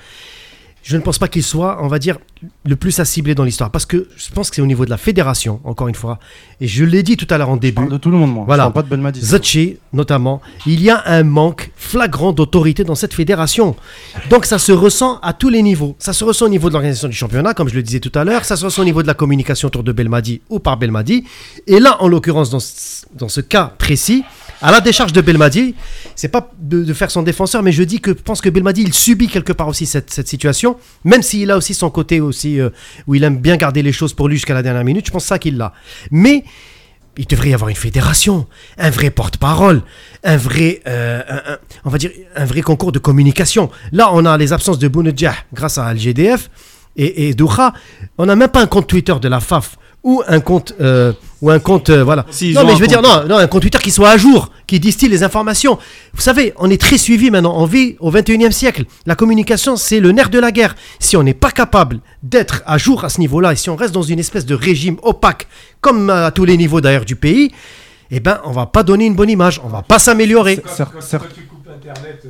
je 0.87 0.95
ne 0.95 1.01
pense 1.01 1.19
pas 1.19 1.27
qu'il 1.27 1.43
soit, 1.43 1.79
on 1.83 1.89
va 1.89 1.99
dire, 1.99 2.17
le 2.65 2.77
plus 2.77 2.97
à 3.01 3.03
cibler 3.03 3.35
dans 3.35 3.43
l'histoire. 3.43 3.71
Parce 3.71 3.85
que 3.85 4.07
je 4.15 4.31
pense 4.31 4.49
que 4.49 4.55
c'est 4.55 4.61
au 4.61 4.65
niveau 4.65 4.85
de 4.85 4.89
la 4.89 4.95
fédération, 4.95 5.59
encore 5.65 5.89
une 5.89 5.95
fois. 5.95 6.17
Et 6.61 6.67
je 6.69 6.85
l'ai 6.85 7.03
dit 7.03 7.17
tout 7.17 7.27
à 7.29 7.37
l'heure 7.37 7.49
en 7.49 7.55
Je 7.55 7.59
début. 7.59 7.75
parle 7.75 7.89
de 7.91 7.97
tout 7.97 8.09
le 8.09 8.15
monde, 8.15 8.31
moi. 8.31 8.45
Voilà. 8.47 8.63
Je 8.63 8.67
parle 8.67 8.73
pas 8.73 8.83
de 8.83 8.87
Belmadi. 8.87 9.19
Zachi, 9.19 9.79
notamment, 9.91 10.41
il 10.65 10.81
y 10.81 10.89
a 10.89 11.03
un 11.05 11.23
manque 11.23 11.71
flagrant 11.75 12.31
d'autorité 12.31 12.85
dans 12.85 12.95
cette 12.95 13.13
fédération. 13.13 13.75
Donc 14.29 14.45
ça 14.45 14.59
se 14.59 14.71
ressent 14.71 15.19
à 15.21 15.33
tous 15.33 15.49
les 15.49 15.61
niveaux. 15.61 15.97
Ça 15.99 16.13
se 16.13 16.23
ressent 16.23 16.45
au 16.45 16.49
niveau 16.49 16.69
de 16.69 16.73
l'organisation 16.73 17.09
du 17.09 17.15
championnat, 17.15 17.53
comme 17.53 17.67
je 17.67 17.75
le 17.75 17.83
disais 17.83 17.99
tout 17.99 18.17
à 18.17 18.23
l'heure. 18.23 18.45
Ça 18.45 18.55
se 18.55 18.63
ressent 18.63 18.81
au 18.81 18.85
niveau 18.85 19.01
de 19.01 19.07
la 19.07 19.13
communication 19.13 19.67
autour 19.67 19.83
de 19.83 19.91
Belmadi 19.91 20.39
ou 20.49 20.59
par 20.59 20.77
Belmadi. 20.77 21.25
Et 21.67 21.81
là, 21.81 22.01
en 22.01 22.07
l'occurrence, 22.07 22.49
dans, 22.49 22.59
dans 23.17 23.27
ce 23.27 23.41
cas 23.41 23.73
précis, 23.77 24.23
à 24.61 24.71
la 24.71 24.81
décharge 24.81 25.13
de 25.13 25.21
Belmadi, 25.21 25.75
c'est 26.15 26.27
pas 26.27 26.51
de, 26.59 26.93
faire 26.93 27.11
son 27.11 27.23
défenseur, 27.23 27.63
mais 27.63 27.71
je 27.71 27.83
dis 27.83 27.99
que 27.99 28.11
pense 28.11 28.41
que 28.41 28.49
Belmadi, 28.49 28.81
il 28.81 28.93
subit 28.93 29.27
quelque 29.27 29.53
part 29.53 29.67
aussi 29.67 29.85
cette, 29.85 30.27
situation, 30.27 30.77
même 31.03 31.21
s'il 31.21 31.51
a 31.51 31.57
aussi 31.57 31.73
son 31.73 31.89
côté 31.89 32.19
aussi 32.19 32.59
euh, 32.59 32.69
où 33.05 33.15
il 33.15 33.23
aime 33.23 33.37
bien 33.37 33.57
garder 33.57 33.83
les 33.83 33.91
choses 33.91 34.13
pour 34.13 34.27
lui 34.27 34.35
jusqu'à 34.35 34.53
la 34.53 34.63
dernière 34.63 34.83
minute. 34.83 35.05
Je 35.05 35.11
pense 35.11 35.25
ça 35.25 35.37
qu'il 35.39 35.57
l'a. 35.57 35.73
Mais 36.11 36.43
il 37.17 37.25
devrait 37.25 37.49
y 37.49 37.53
avoir 37.53 37.69
une 37.69 37.75
fédération, 37.75 38.47
un 38.77 38.89
vrai 38.89 39.09
porte-parole, 39.09 39.81
un 40.23 40.37
vrai, 40.37 40.81
euh, 40.87 41.21
on 41.85 41.89
va 41.89 41.97
dire, 41.97 42.11
un 42.35 42.45
vrai 42.45 42.61
concours 42.61 42.91
de 42.91 42.99
communication. 42.99 43.69
Là, 43.91 44.09
on 44.13 44.25
a 44.25 44.37
les 44.37 44.53
absences 44.53 44.79
de 44.79 44.87
Bounedjah 44.87 45.35
grâce 45.53 45.77
à 45.77 45.93
LGDF 45.93 46.49
et, 46.95 47.29
et. 47.29 47.35
On 48.17 48.25
n'a 48.25 48.35
même 48.35 48.49
pas 48.49 48.61
un 48.61 48.67
compte 48.67 48.87
Twitter 48.87 49.15
de 49.21 49.27
la 49.27 49.39
FAF 49.39 49.77
ou 50.07 50.23
un 50.25 50.39
compte, 50.39 50.73
euh, 50.79 51.11
ou 51.41 51.49
un 51.51 51.59
compte, 51.59 51.89
euh, 51.89 52.01
voilà. 52.01 52.25
Si, 52.31 52.53
non, 52.53 52.63
mais 52.65 52.75
je 52.75 52.79
veux 52.79 52.87
dire, 52.87 53.01
non, 53.01 53.25
non, 53.27 53.35
un 53.35 53.47
compte 53.47 53.61
Twitter 53.63 53.77
qui 53.79 53.91
soit 53.91 54.09
à 54.09 54.15
jour, 54.17 54.51
qui 54.65 54.79
distille 54.79 55.09
les 55.09 55.21
informations. 55.21 55.77
Vous 56.13 56.21
savez, 56.21 56.53
on 56.57 56.69
est 56.69 56.79
très 56.79 56.97
suivi 56.97 57.29
maintenant. 57.29 57.53
On 57.57 57.65
vit 57.65 57.97
au 57.99 58.09
21e 58.09 58.51
siècle. 58.53 58.85
La 59.05 59.15
communication, 59.15 59.75
c'est 59.75 59.99
le 59.99 60.13
nerf 60.13 60.29
de 60.29 60.39
la 60.39 60.53
guerre. 60.53 60.75
Si 60.99 61.17
on 61.17 61.23
n'est 61.23 61.33
pas 61.33 61.51
capable 61.51 61.99
d'être 62.23 62.63
à 62.65 62.77
jour 62.77 63.03
à 63.03 63.09
ce 63.09 63.19
niveau-là, 63.19 63.51
et 63.51 63.57
si 63.57 63.69
on 63.69 63.75
reste 63.75 63.93
dans 63.93 64.01
une 64.01 64.17
espèce 64.19 64.45
de 64.45 64.55
régime 64.55 64.95
opaque, 65.03 65.47
comme 65.81 66.09
à 66.09 66.31
tous 66.31 66.45
les 66.45 66.55
niveaux 66.55 66.79
d'ailleurs 66.79 67.03
du 67.03 67.17
pays, 67.17 67.51
eh 68.09 68.21
ben, 68.21 68.39
on 68.45 68.51
va 68.51 68.65
pas 68.65 68.83
donner 68.83 69.07
une 69.07 69.15
bonne 69.15 69.29
image. 69.29 69.59
On 69.65 69.67
va 69.67 69.81
pas 69.81 69.99
s'améliorer. 69.99 70.55
Quand, 70.57 70.71
Certes, 70.73 70.91
quand- 70.93 71.01
certes. 71.01 71.25
quand 71.27 71.35
tu 71.35 71.41
coupes 71.41 71.67
Internet 71.69 72.21
euh, 72.25 72.29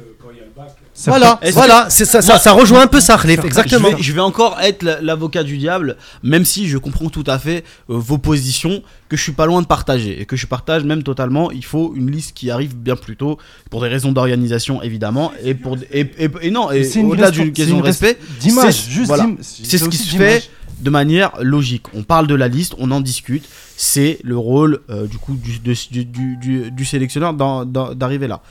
Voilà, 1.06 1.40
voilà, 1.54 1.86
c'est 1.90 2.06
ça, 2.06 2.22
ça, 2.24 2.40
ça 2.40 2.52
rejoint 2.54 2.82
un 2.82 2.88
peu 2.88 3.00
ça, 3.00 3.18
Khalif, 3.22 3.40
Je 3.42 3.46
exactement. 3.48 3.90
vais, 3.92 4.02
je 4.02 4.14
vais 4.14 4.20
encore 4.22 4.60
être 4.62 4.84
l'avocat 5.02 5.44
du 5.44 5.58
diable, 5.58 5.96
même 6.24 6.44
si 6.44 6.68
je 6.68 6.78
comprends 6.80 7.10
tout 7.10 7.24
à 7.28 7.38
fait 7.38 7.64
euh, 7.90 7.98
vos 7.98 8.18
positions, 8.18 8.82
que 9.10 9.16
je 9.16 9.22
suis 9.22 9.32
pas 9.32 9.46
loin 9.46 9.62
de 9.62 9.68
partager, 9.68 10.20
et 10.20 10.26
que 10.26 10.36
je 10.36 10.48
partage 10.48 10.84
même 10.84 11.04
totalement. 11.04 11.52
Il 11.52 11.64
faut 11.64 11.94
une 11.96 12.10
liste 12.10 12.34
qui 12.36 12.50
arrive 12.50 12.76
bien 12.76 12.96
plus 12.96 13.16
tôt, 13.16 13.38
pour 13.70 13.82
des 13.82 13.88
raisons 13.90 14.12
d'organisation 14.12 14.82
évidemment, 14.82 15.32
et 15.44 15.54
pour 15.54 15.78
et, 15.92 16.02
et- 16.18 16.30
et 16.42 16.50
non, 16.52 16.72
et 16.72 16.84
C'est 16.84 17.00
une 17.00 17.12
au-delà 17.12 17.28
question- 17.28 17.44
d'une 17.44 17.54
question 17.54 17.78
de 17.78 17.84
respect, 17.84 18.18
D'image, 18.40 18.88
juste 18.90 19.08
voilà. 19.08 19.28
c'est 19.42 19.78
ce 19.78 19.86
qui 19.90 19.98
se 19.98 20.16
fait 20.18 20.50
de 20.80 20.90
manière 20.90 21.32
logique. 21.42 21.84
On 21.96 22.04
parle 22.04 22.28
de 22.28 22.36
la 22.36 22.48
liste, 22.48 22.74
on 22.80 22.92
en 22.92 23.02
discute. 23.02 23.46
C'est 23.78 24.18
le 24.24 24.38
rôle 24.38 24.80
euh, 24.90 25.06
du 25.08 25.18
coup 25.18 25.36
du, 25.36 25.60
de- 25.60 25.74
du, 25.92 26.06
du- 26.06 26.38
du- 26.38 26.72
du 26.72 26.86
sélectionneur 26.86 27.34
d'arriver 27.34 28.28
là. 28.28 28.42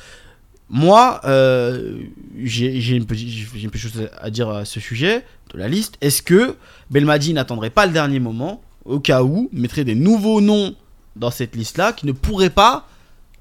Moi, 0.69 1.21
euh, 1.25 2.01
j'ai 2.43 2.97
une, 2.97 3.07
petite- 3.07 3.77
chose 3.77 4.09
à 4.21 4.31
dire 4.31 4.51
à 4.51 4.65
ce 4.65 4.81
sujet 4.81 5.25
de 5.53 5.59
la 5.59 5.69
liste. 5.69 5.97
Est-ce 6.01 6.23
que 6.23 6.57
Belmadi 6.91 7.33
n'attendrait 7.35 7.71
pas 7.71 7.87
le 7.87 7.93
dernier 7.93 8.19
moment, 8.19 8.63
au 8.85 8.99
cas 8.99 9.23
où, 9.23 9.49
mettrait 9.53 9.85
des 9.85 9.95
nouveaux 9.95 10.41
noms 10.41 10.75
dans 11.15 11.31
cette 11.31 11.55
liste-là 11.55 11.93
qui 11.93 12.07
ne 12.07 12.13
pourraient 12.13 12.51
pas 12.51 12.89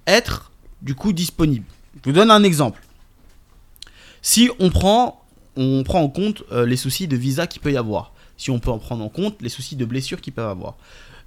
être 0.06 0.52
du 0.84 0.94
coup 0.94 1.14
disponibles? 1.14 1.66
Je 1.96 2.10
vous 2.10 2.16
donne 2.16 2.30
un 2.30 2.44
exemple. 2.44 2.82
Si 4.22 4.50
on 4.60 4.70
prend, 4.70 5.24
on 5.56 5.84
prend 5.84 6.02
en 6.02 6.10
compte 6.10 6.44
euh, 6.52 6.66
les 6.66 6.78
soucis 6.78 7.08
de 7.08 7.16
visa 7.16 7.48
qu'il 7.48 7.62
peut 7.62 7.72
y 7.72 7.78
avoir, 7.78 8.14
si 8.38 8.52
on 8.52 8.60
peut 8.60 8.72
en 8.72 8.80
prendre 8.80 9.04
en 9.04 9.10
compte 9.10 9.42
les 9.42 9.50
soucis 9.50 9.76
de 9.76 9.86
blessures 9.86 10.22
qu'il 10.22 10.34
peut 10.34 10.42
y 10.42 10.46
avoir, 10.46 10.76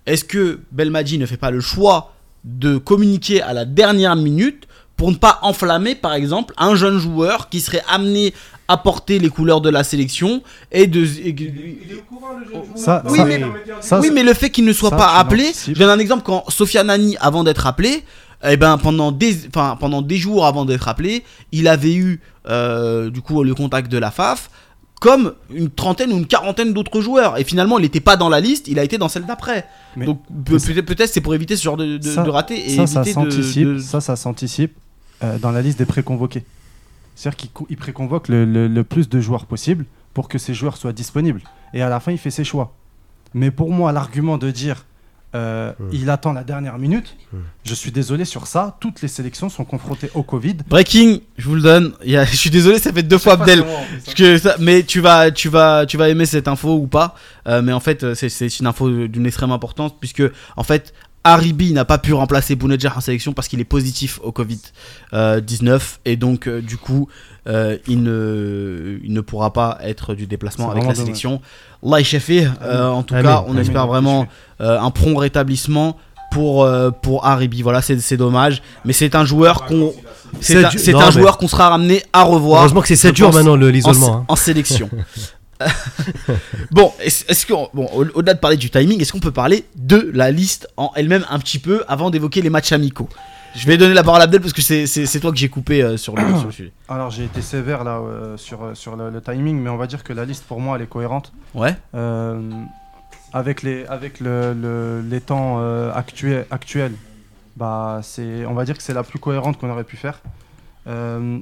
est-ce 0.07 0.25
que 0.25 0.61
Belmadi 0.71 1.19
ne 1.19 1.27
fait 1.27 1.37
pas 1.37 1.51
le 1.51 1.61
choix 1.61 2.15
de 2.45 2.79
communiquer 2.79 3.43
à 3.43 3.53
la 3.53 3.65
dernière 3.65 4.15
minute 4.15 4.69
pour 4.99 5.11
ne 5.11 5.17
pas 5.17 5.39
enflammer 5.43 5.95
par 5.95 6.13
exemple 6.13 6.53
un 6.59 6.75
jeune 6.75 6.99
joueur 6.99 7.49
qui 7.49 7.61
serait 7.61 7.83
amené 7.89 8.35
à 8.71 8.77
porter 8.77 9.19
les 9.19 9.31
couleurs 9.31 9.63
de 9.63 9.71
la 9.71 9.83
sélection 9.83 10.43
et 10.71 10.87
de 10.87 11.03
et- 11.03 11.35
Il 11.39 11.93
est 11.93 11.95
au 11.99 12.03
courant 12.15 12.33
le 12.39 12.45
jeune 12.45 12.53
joueur. 12.65 12.77
Ça- 12.77 13.03
Oui, 13.09 13.17
ça- 13.17 13.25
mais- 13.25 13.41
ça, 13.81 14.01
oui, 14.01 14.09
c'est- 14.09 14.13
mais 14.13 14.23
le 14.23 14.35
fait 14.35 14.51
qu'il 14.51 14.67
ne 14.67 14.73
soit 14.75 14.91
ça, 14.91 14.97
pas 14.97 15.15
appelé, 15.15 15.53
je 15.67 15.73
donne 15.73 15.89
un 15.89 15.99
exemple 15.99 16.23
quand 16.25 16.45
Sofiane 16.51 16.89
Nani, 16.89 17.17
avant 17.21 17.45
d'être 17.45 17.67
appelé, 17.67 18.05
eh 18.47 18.57
ben 18.59 18.77
pendant 18.77 19.11
des, 19.11 19.47
enfin 19.49 19.77
pendant 19.81 20.03
des 20.03 20.17
jours 20.19 20.45
avant 20.47 20.65
d'être 20.67 20.87
appelé, 20.89 21.25
il 21.53 21.67
avait 21.69 21.95
eu 21.95 22.21
euh, 22.51 23.09
du 23.11 23.23
coup 23.23 23.43
le 23.43 23.55
contact 23.55 23.91
de 23.91 23.99
la 23.99 24.11
FAF, 24.11 24.51
comme 25.01 25.33
une 25.55 25.71
trentaine 25.71 26.13
ou 26.13 26.17
une 26.19 26.27
quarantaine 26.27 26.73
d'autres 26.73 27.01
joueurs. 27.01 27.39
Et 27.39 27.45
finalement, 27.45 27.79
il 27.79 27.83
n'était 27.83 28.01
pas 28.01 28.17
dans 28.17 28.29
la 28.29 28.41
liste, 28.41 28.67
il 28.69 28.79
a 28.79 28.85
été 28.85 28.99
dans 28.99 29.09
celle 29.09 29.27
d'après. 29.27 29.65
Donc 30.07 30.21
pe- 30.45 30.83
peut-être 30.83 31.13
c'est 31.13 31.21
pour 31.21 31.35
éviter 31.35 31.57
ce 31.57 31.63
genre 31.63 31.77
de, 31.77 31.97
de, 31.99 32.11
Ça- 32.11 32.23
de 32.23 32.31
raté 32.31 32.71
et 32.73 32.77
ça, 32.77 32.87
ça 32.87 33.01
éviter 33.03 33.15
de- 33.25 33.31
s'anticipe, 33.31 33.69
de- 33.69 33.79
ça, 33.79 34.01
ça 34.01 34.17
s'anticipe 34.17 34.73
euh, 35.23 35.39
dans 35.39 35.51
la 35.51 35.63
liste 35.63 35.79
des 35.79 35.85
préconvoqués. 35.87 36.45
C'est-à-dire 37.15 37.37
qu'il 37.37 37.51
il 37.69 37.77
préconvoque 37.77 38.29
le, 38.29 38.45
le- 38.45 38.69
le 38.69 38.85
plus 38.85 39.09
de 39.09 39.21
joueurs 39.21 39.47
possible 39.47 39.85
pour 40.15 40.29
que 40.29 40.39
ces 40.39 40.55
joueurs 40.55 40.77
soient 40.77 40.93
disponibles. 40.93 41.43
Et 41.75 41.83
à 41.83 41.89
la 41.89 42.01
fin, 42.01 42.13
il 42.13 42.19
fait 42.19 42.31
ses 42.31 42.45
choix. 42.45 42.73
Mais 43.35 43.51
pour 43.51 43.71
moi, 43.71 43.93
l'argument 43.93 44.39
de 44.39 44.51
dire 44.51 44.85
euh, 45.35 45.73
il 45.93 46.09
attend 46.09 46.33
la 46.33 46.43
dernière 46.43 46.79
minute, 46.79 47.15
je 47.63 47.75
suis 47.75 47.91
désolé 47.93 48.25
sur 48.25 48.47
ça. 48.47 48.79
Toutes 48.81 49.03
les 49.03 49.09
sélections 49.09 49.51
sont 49.51 49.65
confrontées 49.67 50.11
au 50.15 50.23
Covid. 50.23 50.55
Breaking, 50.67 51.21
je 51.37 51.47
vous 51.47 51.55
le 51.57 51.61
donne. 51.61 51.93
Il 52.03 52.13
y 52.13 52.17
a- 52.17 52.25
je 52.33 52.35
suis 52.35 52.49
désolé, 52.49 52.79
ça 52.79 52.93
fait 52.95 53.03
deux 53.03 53.19
fois 53.19 53.35
Abdel. 53.35 53.63
Parce 54.05 54.15
que 54.15 54.39
ça- 54.39 54.57
mais 54.59 54.85
tu 54.85 55.01
vas, 55.01 55.31
tu 55.31 55.51
vas, 55.51 55.85
tu 55.85 55.99
vas 55.99 56.09
aimer 56.09 56.25
cette 56.25 56.49
info 56.49 56.77
ou 56.77 56.87
pas. 56.87 57.15
Euh, 57.47 57.61
mais 57.61 57.73
en 57.75 57.81
fait, 57.81 58.05
euh, 58.05 58.15
c'est- 58.15 58.31
c'est 58.31 58.47
une 58.59 58.67
info 58.67 58.89
d'une 59.07 59.27
extrême 59.27 59.51
importance 59.53 59.93
puisque 60.01 60.23
en 60.57 60.63
fait, 60.63 60.95
Haribi 61.33 61.73
n'a 61.73 61.85
pas 61.85 61.99
pu 61.99 62.13
remplacer 62.13 62.55
Bounedjah 62.57 62.93
en 62.97 63.01
sélection 63.01 63.33
parce 63.33 63.49
qu'il 63.49 63.61
est 63.61 63.65
positif 63.65 64.19
au 64.23 64.33
Covid 64.33 64.61
euh, 65.13 65.41
19 65.41 66.01
et 66.05 66.17
donc 66.17 66.47
euh, 66.49 66.61
du 66.61 66.77
coup, 66.77 67.09
euh, 67.47 67.79
il 67.87 68.03
ne, 68.03 68.99
il 69.03 69.13
ne 69.13 69.21
pourra 69.21 69.53
pas 69.53 69.79
être 69.83 70.15
du 70.15 70.27
déplacement 70.27 70.71
avec 70.71 70.85
la 70.85 70.95
sélection. 70.95 71.41
Shafi, 72.03 72.45
euh, 72.63 72.89
en 72.89 73.03
tout 73.03 73.15
Amin. 73.15 73.23
cas, 73.23 73.45
on 73.47 73.53
Amin. 73.53 73.61
espère 73.61 73.87
vraiment 73.87 74.27
un 74.61 74.91
prompt 74.91 75.17
rétablissement 75.19 75.97
pour 76.31 76.65
euh, 76.65 76.91
pour 76.91 77.25
Haribi. 77.27 77.63
Voilà, 77.63 77.81
c'est 77.83 77.99
c'est 78.01 78.17
dommage, 78.17 78.63
mais 78.85 78.93
c'est 78.93 79.15
un 79.15 79.25
joueur 79.25 79.65
qu'on 79.65 79.93
c'est 80.41 80.63
un, 80.95 81.11
joueur 81.11 81.39
qu'on 81.39 81.49
sera 81.49 81.71
ramené 81.71 82.03
à 82.13 82.23
revoir. 82.23 82.61
Heureusement 82.61 82.83
que 82.83 82.89
c'est 82.89 82.97
je 82.97 83.01
7 83.01 83.17
jours 83.17 83.29
pense, 83.29 83.37
maintenant 83.37 83.57
le- 83.57 83.69
en, 83.69 83.71
l'isolement. 83.71 84.15
hein. 84.17 84.25
en 84.29 84.37
sélection. 84.37 84.91
bon, 86.71 86.93
est-ce 87.01 87.47
que 87.47 87.53
bon, 87.53 87.87
au- 87.95 88.07
au-delà 88.15 88.35
de 88.35 88.39
parler 88.39 88.57
du 88.57 88.71
timing, 88.71 89.01
est-ce 89.01 89.13
qu'on 89.13 89.21
peut 89.21 89.33
parler 89.33 89.65
de 89.77 90.11
la 90.15 90.31
liste 90.31 90.69
en 90.77 90.93
elle-même 90.97 91.25
un 91.31 91.39
petit 91.39 91.59
peu 91.59 91.85
avant 91.89 92.11
d'évoquer 92.11 92.43
les 92.43 92.51
matchs 92.51 92.73
amicaux? 92.73 93.09
Je 93.57 93.67
vais 93.67 93.77
donner 93.79 93.95
la 93.95 94.03
parole 94.05 94.21
à 94.21 94.25
Abdel 94.25 94.41
parce 94.41 94.53
que 94.53 94.61
c'est- 94.63 95.21
toi 95.21 95.33
que 95.33 95.37
j'ai 95.39 95.49
coupé 95.49 95.83
euh, 95.83 95.97
sur, 95.97 96.15
le, 96.15 96.23
sur 96.37 96.47
le 96.47 96.53
sujet. 96.53 96.73
Alors 96.89 97.11
j'ai 97.11 97.25
été 97.25 97.41
sévère 97.43 97.83
là 97.83 97.99
euh, 97.99 98.37
sur, 98.37 98.63
euh, 98.63 98.75
sur 98.75 98.95
le, 98.95 99.11
le 99.11 99.21
timing, 99.21 99.59
mais 99.61 99.71
on 99.71 99.77
va 99.77 99.87
dire 99.87 100.05
que 100.05 100.13
la 100.13 100.25
liste 100.25 100.45
pour 100.45 100.61
moi 100.61 100.77
elle 100.77 100.83
est 100.83 100.87
cohérente. 100.89 101.33
Ouais. 101.55 101.75
Euh, 101.95 102.41
avec 103.33 103.63
les, 103.63 103.85
avec 103.87 104.21
le, 104.21 104.53
le- 104.55 105.03
les 105.09 105.21
temps 105.21 105.59
actuels, 105.95 106.47
actuels 106.51 106.93
bah, 107.57 108.01
c'est, 108.05 108.47
on 108.47 108.55
va 108.55 108.65
dire 108.65 108.77
que 108.77 108.83
c'est 108.83 108.95
la 108.95 109.03
plus 109.03 109.19
cohérente 109.19 109.59
qu'on 109.59 109.71
aurait 109.71 109.83
pu 109.85 109.97
faire. 109.97 110.21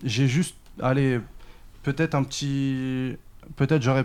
J'ai 0.04 0.26
juste, 0.28 0.54
allez, 0.82 1.20
peut-être 1.82 2.14
un 2.14 2.22
petit, 2.24 3.16
peut-être 3.56 3.82
j'aurais 3.82 4.04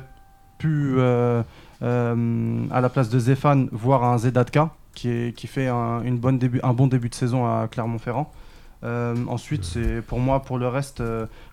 pu, 0.58 0.96
euh, 0.98 1.42
euh, 1.82 2.66
à 2.72 2.82
la 2.82 2.90
place 2.90 3.10
de 3.10 3.20
Zéphane, 3.20 3.68
voir 3.72 4.04
un 4.04 4.18
Zedatka 4.18 4.72
qui, 4.94 5.10
est, 5.10 5.36
qui 5.36 5.48
fait 5.48 5.68
un, 5.68 6.02
une 6.04 6.18
bonne 6.18 6.38
début, 6.38 6.60
un 6.64 6.74
bon 6.74 6.88
début 6.88 7.10
de 7.10 7.16
saison 7.16 7.46
à 7.46 7.68
Clermont-Ferrand. 7.68 8.32
Euh, 8.84 9.16
ensuite, 9.28 9.64
c'est 9.64 10.02
pour 10.02 10.20
moi, 10.20 10.42
pour 10.42 10.58
le 10.58 10.68
reste, 10.68 11.04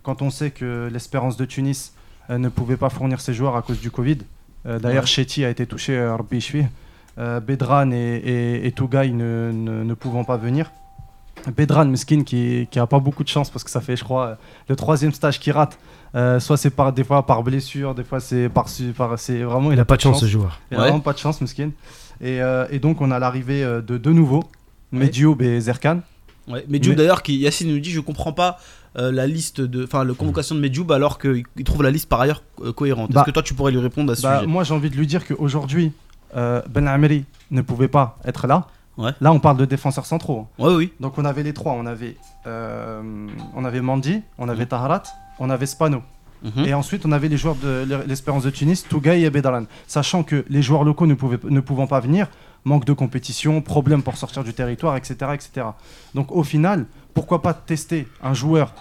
quand 0.03 0.23
on 0.23 0.31
sait 0.31 0.51
que 0.51 0.89
l'Espérance 0.93 1.37
de 1.37 1.45
Tunis 1.45 1.95
ne 2.31 2.49
pouvait 2.49 2.77
pas 2.77 2.91
fournir 2.91 3.21
ses 3.21 3.35
joueurs 3.35 3.57
à 3.57 3.63
cause 3.63 3.81
du 3.81 3.91
Covid, 3.91 4.19
D'ailleurs, 4.65 5.05
Ouais. 5.05 5.07
Chetty 5.07 5.45
a 5.45 5.51
été 5.51 5.67
touché 5.67 5.97
à. 5.97 6.19
Euh, 7.19 7.41
Bedran 7.41 7.91
et, 7.91 7.97
et, 7.97 8.67
et 8.67 8.73
Tougaï 8.73 9.13
ne, 9.13 9.51
ne, 9.53 9.83
ne 9.83 9.95
pouvant 9.95 10.23
pas 10.23 10.37
venir. 10.37 10.71
Bedran, 11.57 11.87
Miskin, 11.87 12.23
qui, 12.23 12.69
qui 12.71 12.79
a 12.79 12.87
pas 12.87 13.01
beaucoup 13.01 13.25
de 13.25 13.29
chance 13.29 13.51
parce 13.51 13.65
que 13.65 13.71
ça 13.71 13.81
fait, 13.81 13.97
je 13.97 14.05
crois, 14.05 14.39
le 14.69 14.77
troisième 14.77 15.13
stage 15.13 15.41
qu'il 15.41 15.53
rate. 15.53 15.79
Euh, 16.15 16.41
soit 16.41 16.57
c'est 16.57 16.71
par, 16.71 16.93
des 16.93 17.05
fois 17.05 17.27
par 17.27 17.43
blessure, 17.43 17.95
des 17.95 18.05
fois 18.05 18.19
c'est 18.21 18.49
par, 18.49 18.67
c'est 18.69 19.43
vraiment 19.43 19.73
Il 19.73 19.79
a 19.81 19.85
pas 19.85 19.97
de 19.97 20.01
chance 20.01 20.21
ce 20.21 20.27
joueur. 20.27 20.59
Il 20.71 20.77
a 20.77 20.81
Ouais. 20.81 20.87
vraiment 20.87 21.01
pas 21.01 21.13
de 21.13 21.19
chance, 21.19 21.41
Miskin. 21.41 21.71
Et, 22.21 22.41
euh, 22.43 22.67
et 22.71 22.79
donc 22.79 23.01
on 23.01 23.11
a 23.11 23.19
l'arrivée 23.19 23.63
euh, 23.63 23.81
de 23.83 23.99
deux 23.99 24.13
nouveaux, 24.13 24.45
Medioub 24.93 25.37
et 25.43 25.61
Zerkan. 25.61 26.01
Ouais. 26.49 26.65
Medjoub 26.67 26.93
Mais- 26.93 26.97
d'ailleurs, 26.97 27.23
qui 27.23 27.37
Yacine 27.37 27.69
nous 27.71 27.79
dit, 27.79 27.91
je 27.91 28.01
comprends 28.01 28.33
pas 28.33 28.59
euh, 28.97 29.13
la 29.13 29.27
liste 29.27 29.61
de, 29.61 29.85
enfin, 29.85 30.03
la 30.03 30.15
convocation 30.15 30.55
de 30.55 30.61
Medjoub 30.61 30.91
alors 30.93 31.19
qu'il 31.19 31.45
il 31.57 31.65
trouve 31.65 31.83
la 31.83 31.91
liste 31.91 32.09
par 32.09 32.23
ailleurs 32.23 32.43
euh, 32.65 32.73
cohérente. 32.73 33.13
Bah, 33.13 33.21
Est-ce 33.21 33.27
que 33.27 33.31
toi 33.33 33.43
tu 33.43 33.53
pourrais 33.53 33.71
lui 33.71 33.79
répondre 33.81 34.11
à 34.11 34.17
ce 34.17 34.23
Bah, 34.23 34.37
sujet? 34.39 34.51
moi 34.51 34.65
j'ai 34.65 34.73
envie 34.73 34.89
de 34.89 34.97
lui 34.97 35.07
dire 35.07 35.27
qu'aujourd'hui, 35.27 35.93
euh, 36.37 36.63
Ben 36.71 36.89
Ameri 36.89 37.27
ne 37.51 37.61
pouvait 37.61 37.89
pas 37.89 38.19
être 38.25 38.47
là. 38.47 38.67
Ouais. 38.97 39.13
Là 39.21 39.31
on 39.33 39.41
parle 39.41 39.59
de 39.59 39.67
défenseurs 39.67 40.07
centraux. 40.07 40.47
Ouais, 40.59 40.75
oui. 40.75 40.93
Donc 41.01 41.19
on 41.19 41.25
avait 41.27 41.43
les 41.43 41.53
trois, 41.53 41.75
on 41.75 41.85
avait, 41.85 42.17
euh, 42.47 43.27
on 43.55 43.65
avait 43.67 43.83
Mandi, 43.83 44.23
on 44.39 44.49
avait 44.49 44.67
Taharat, 44.67 45.03
on 45.39 45.51
avait 45.51 45.67
Spano. 45.67 46.03
Mhm. 46.43 46.65
Et 46.67 46.75
ensuite 46.75 47.05
on 47.05 47.13
avait 47.13 47.29
les 47.29 47.37
joueurs 47.37 47.57
de 47.57 47.87
l'Espérance 48.07 48.45
de 48.45 48.51
Tunis, 48.51 48.87
Tougaï 48.89 49.25
et 49.25 49.31
Bedalan. 49.31 49.65
Sachant 49.87 50.23
que 50.23 50.45
les 50.49 50.63
joueurs 50.63 50.85
locaux 50.85 51.07
ne, 51.07 51.15
pouvaient, 51.15 51.39
ne 51.45 51.61
pouvant 51.61 51.87
pas 51.87 52.01
venir, 52.01 52.29
manque 52.65 52.85
de 52.85 52.93
compétition, 52.93 53.61
problème 53.61 54.03
pour 54.03 54.17
sortir 54.17 54.45
du 54.45 54.55
territoire, 54.55 54.97
etc. 54.97 55.33
etc. 55.35 55.67
Donc 56.15 56.31
au 56.33 56.45
final, 56.45 56.87
pourquoi 57.15 57.43
pas 57.43 57.55
tester 57.55 58.07
un 58.23 58.35
joueur 58.35 58.75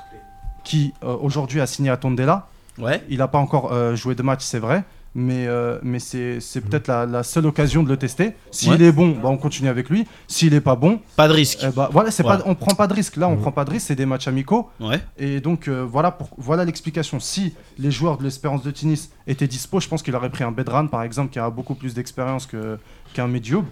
qui 0.63 0.93
euh, 1.03 1.15
aujourd'hui 1.19 1.61
a 1.61 1.65
signé 1.67 1.89
à 1.89 1.97
Tondela? 1.97 2.47
Ouais. 2.77 3.03
il 3.09 3.17
n'a 3.17 3.27
pas 3.27 3.39
encore 3.39 3.73
euh, 3.73 3.95
joué 3.95 4.13
de 4.13 4.21
match, 4.21 4.43
c'est 4.43 4.59
vrai, 4.59 4.83
mais, 5.20 5.47
euh, 5.47 5.80
mais 5.82 5.97
c'est 5.99 6.39
c'est 6.39 6.61
peut-être 6.61 6.88
la, 6.88 7.07
la 7.07 7.24
seule 7.24 7.47
occasion 7.47 7.82
de 7.82 7.89
le 7.89 7.97
tester. 7.97 8.36
S'il 8.51 8.70
Ouais. 8.72 8.82
est 8.84 8.91
bon, 8.91 9.09
bah, 9.22 9.30
on 9.30 9.38
continue 9.38 9.68
avec 9.68 9.89
lui. 9.89 10.05
S'il 10.28 10.53
n'est 10.53 10.61
pas 10.61 10.76
bon, 10.76 11.01
Pas 11.15 11.28
de 11.28 11.34
risque. 11.34 11.59
eh 11.63 11.72
bah, 11.72 11.89
voilà, 11.91 12.11
c'est 12.11 12.22
pas, 12.24 12.39
on 12.45 12.53
prend 12.53 12.76
pas 12.76 12.86
de 12.86 12.93
risque. 12.93 13.15
Là, 13.18 13.28
on 13.28 13.36
Mhm. 13.36 13.41
prend 13.41 13.51
pas 13.51 13.65
de 13.65 13.72
risque, 13.72 13.88
c'est 13.88 13.95
des 13.95 14.05
matchs 14.05 14.28
amicaux. 14.28 14.70
Ouais. 14.80 15.01
Et 15.18 15.41
donc, 15.41 15.68
euh, 15.68 15.84
voilà, 15.89 16.11
pour, 16.11 16.30
voilà 16.38 16.63
l'explication. 16.65 17.20
Si 17.20 17.55
les 17.80 17.89
joueurs 17.89 18.20
de 18.20 18.24
l'Espérance 18.24 18.61
de 18.61 18.70
Tunis 18.72 19.09
étaient 19.26 19.47
dispo, 19.47 19.80
je 19.80 19.88
pense 19.88 20.03
qu'il 20.03 20.15
aurait 20.15 20.30
pris 20.30 20.43
un 20.43 20.51
Bedran, 20.51 20.86
par 20.88 21.01
exemple, 21.01 21.32
qui 21.34 21.39
a 21.39 21.49
beaucoup 21.49 21.74
plus 21.74 21.95
d'expérience 21.95 22.45
que- 22.45 22.78
qu'un 23.15 23.28
Medioub. 23.28 23.63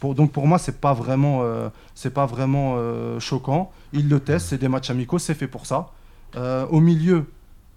Pour, 0.00 0.16
donc 0.16 0.32
pour 0.32 0.46
moi, 0.48 0.58
c'est 0.58 0.80
pas 0.80 0.94
vraiment, 0.94 1.40
euh, 1.42 1.68
c'est 1.94 2.12
pas 2.12 2.26
vraiment 2.26 2.74
euh, 2.76 3.20
choquant. 3.20 3.70
Il 3.92 4.08
le 4.08 4.18
teste, 4.20 4.48
c'est 4.48 4.58
des 4.58 4.68
matchs 4.68 4.90
amicaux, 4.90 5.18
c'est 5.20 5.34
fait 5.34 5.46
pour 5.48 5.64
ça. 5.64 5.90
Euh, 6.36 6.66
au 6.70 6.80
milieu, 6.80 7.24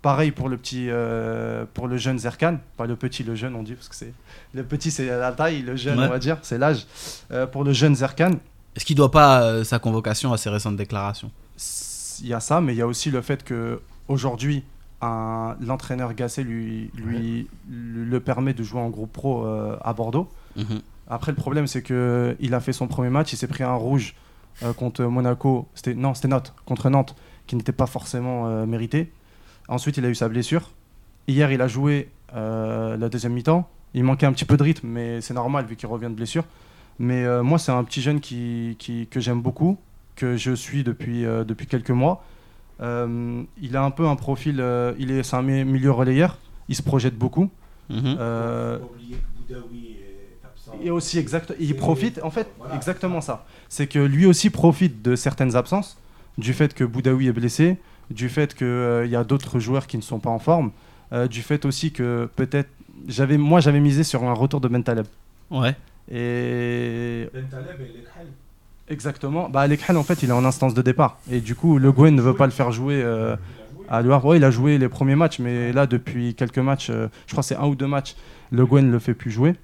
Pareil 0.02 0.32
pour 0.32 0.50
le 0.50 0.58
petit, 0.58 0.88
euh, 0.90 1.66
pour 1.76 1.88
le 1.88 1.96
jeune 1.98 2.18
Zerkan, 2.18 2.58
pas 2.76 2.88
le 2.88 2.96
petit, 2.96 3.24
le 3.24 3.36
jeune 3.36 3.56
on 3.56 3.62
dit 3.62 3.74
parce 3.74 3.88
que 3.88 3.96
c'est 3.96 4.14
le 4.54 4.64
petit 4.64 4.90
c'est 4.90 5.06
la 5.06 5.32
taille, 5.32 5.62
le 5.62 5.76
jeune 5.76 6.00
Ouais. 6.00 6.06
on 6.08 6.10
va 6.10 6.18
dire, 6.18 6.38
c'est 6.42 6.58
l'âge. 6.58 6.88
Euh, 7.32 7.46
pour 7.46 7.64
le 7.64 7.72
jeune 7.72 7.94
Zerkan, 7.96 8.32
Est-ce 8.76 8.84
qu'il 8.86 8.96
doit 8.96 9.12
pas 9.12 9.44
euh, 9.44 9.64
sa 9.64 9.78
convocation 9.78 10.34
à 10.34 10.38
ses 10.38 10.50
récentes 10.50 10.76
déclarations? 10.78 11.30
il 12.24 12.28
y 12.28 12.34
a 12.34 12.40
ça, 12.40 12.62
mais 12.62 12.74
il 12.74 12.78
y 12.78 12.82
a 12.82 12.88
aussi 12.88 13.10
le 13.12 13.22
fait 13.22 13.44
que 13.44 13.80
aujourd'hui 14.08 14.64
l'entraîneur 15.60 16.14
Gasset 16.14 16.44
lui, 16.44 16.92
le 17.70 18.20
permet 18.20 18.54
de 18.54 18.64
jouer 18.64 18.80
en 18.80 18.90
groupe 18.90 19.12
pro 19.12 19.46
à 19.46 19.94
Bordeaux. 19.94 20.30
Mhm. 20.56 20.82
Après, 21.10 21.32
le 21.32 21.36
problème, 21.36 21.68
c'est 21.68 21.82
que 21.82 22.36
il 22.40 22.54
a 22.54 22.60
fait 22.60 22.74
son 22.74 22.88
premier 22.88 23.10
match, 23.10 23.34
il 23.34 23.38
s'est 23.38 23.48
pris 23.48 23.64
un 23.64 23.74
rouge 23.74 24.16
contre 24.78 25.04
Monaco. 25.06 25.68
C'était 25.74 25.96
non, 25.96 26.14
c'était 26.14 26.28
Nantes 26.28 26.54
contre 26.66 26.90
Nantes, 26.90 27.16
qui 27.48 27.56
n'était 27.56 27.72
pas 27.72 27.88
forcément 27.88 28.66
mérité. 28.68 29.12
Ensuite, 29.68 29.98
il 29.98 30.06
a 30.06 30.10
eu 30.10 30.16
sa 30.16 30.28
blessure. 30.30 30.72
Hier, 31.28 31.52
il 31.52 31.62
a 31.62 31.68
joué 31.68 32.10
euh, 32.36 32.98
la 32.98 33.10
deuxième 33.10 33.34
mi-temps. 33.34 33.70
Il 33.94 34.04
manquait 34.04 34.26
un 34.26 34.34
petit 34.34 34.46
peu 34.46 34.58
de 34.58 34.64
rythme, 34.64 34.88
mais 34.88 35.22
c'est 35.22 35.34
normal 35.34 35.66
vu 35.66 35.76
qu'il 35.76 35.88
revient 35.90 36.08
de 36.08 36.14
blessure. 36.16 36.44
Mais 37.00 37.24
euh, 37.26 37.44
moi, 37.44 37.58
c'est 37.58 37.72
un 37.72 37.84
petit 37.84 38.02
jeune 38.02 38.20
qui, 38.20 38.76
qui- 38.80 39.08
que 39.08 39.20
j'aime 39.20 39.42
beaucoup, 39.42 39.78
que 40.16 40.38
je 40.38 40.54
suis 40.54 40.84
depuis, 40.84 41.26
euh, 41.26 41.44
depuis 41.44 41.68
quelques 41.68 41.90
mois. 41.92 42.24
Euh, 42.82 43.44
il 43.62 43.76
a 43.78 43.84
un 43.84 43.92
peu 43.92 44.08
un 44.08 44.16
profil, 44.16 44.58
euh, 44.60 44.94
il 44.98 45.12
est, 45.12 45.24
c'est 45.24 45.36
un 45.36 45.42
mi- 45.42 45.64
milieu 45.66 45.92
relayeur. 45.92 46.38
Il 46.70 46.76
se 46.76 46.82
projette 46.82 47.16
beaucoup. 47.18 47.50
Absent. 50.44 50.74
et 50.82 50.90
aussi, 50.90 51.18
exact, 51.20 51.54
il 51.60 51.76
profite, 51.76 52.20
en 52.24 52.30
fait, 52.30 52.48
Voilà. 52.58 52.76
exactement 52.76 53.22
ça. 53.22 53.46
C'est 53.70 53.88
que 53.88 54.00
lui 54.00 54.26
aussi 54.26 54.50
profite 54.50 55.02
de 55.02 55.16
certaines 55.16 55.56
absences, 55.56 55.98
du 56.38 56.54
fait 56.54 56.74
que 56.74 56.84
Boudaoui 56.84 57.28
est 57.28 57.34
blessé, 57.34 57.78
du 58.12 58.30
fait 58.30 58.54
qu'il 58.56 59.08
y 59.10 59.16
a 59.16 59.24
d'autres 59.24 59.60
joueurs 59.60 59.88
qui 59.88 59.98
ne 59.98 60.02
sont 60.02 60.20
pas 60.20 60.30
en 60.30 60.40
forme, 60.40 60.72
euh, 61.14 61.28
du 61.28 61.42
fait 61.42 61.66
aussi 61.66 61.92
que 61.92 62.30
peut-être, 62.36 62.70
j'avais, 63.08 63.38
moi 63.38 63.60
j'avais 63.60 63.80
misé 63.80 64.04
sur 64.04 64.24
un 64.24 64.34
retour 64.34 64.62
de 64.62 64.68
Bentaleb. 64.68 65.06
Ouais. 65.50 65.76
Et 66.10 67.28
Ben 67.34 67.46
Taleb 67.50 67.80
et 67.80 67.98
Lekhal. 67.98 68.28
exactement, 68.90 69.50
bah 69.50 69.68
Lekhan 69.68 69.96
en 69.96 70.04
fait 70.04 70.24
il 70.24 70.30
est 70.30 70.34
en 70.34 70.46
instance 70.46 70.74
de 70.74 70.82
départ. 70.82 71.18
Et 71.32 71.40
du 71.42 71.56
coup, 71.56 71.78
Le 71.78 71.92
Guen 71.92 72.16
ne 72.16 72.22
veut 72.22 72.36
pas 72.36 72.46
le 72.46 72.52
faire 72.52 72.72
jouer 72.72 73.02
euh, 73.04 73.36
à 73.90 74.02
Le 74.02 74.12
Havre. 74.14 74.26
Ouais, 74.30 74.38
il 74.38 74.44
a 74.44 74.52
joué 74.52 74.78
les 74.78 74.90
premiers 74.90 75.16
matchs, 75.16 75.40
mais 75.40 75.72
là 75.74 75.88
depuis 75.88 76.36
quelques 76.36 76.58
matchs, 76.60 76.90
euh, 76.90 77.08
je 77.28 77.32
crois 77.34 77.44
que 77.44 77.48
c'est 77.48 77.56
un 77.56 77.66
ou 77.68 77.76
deux 77.76 77.88
matchs, 77.88 78.16
Le 78.52 78.66
Guen 78.66 78.86
ne 78.88 78.92
le 78.92 79.00
fait 79.00 79.14
plus 79.14 79.32
jouer. 79.32 79.56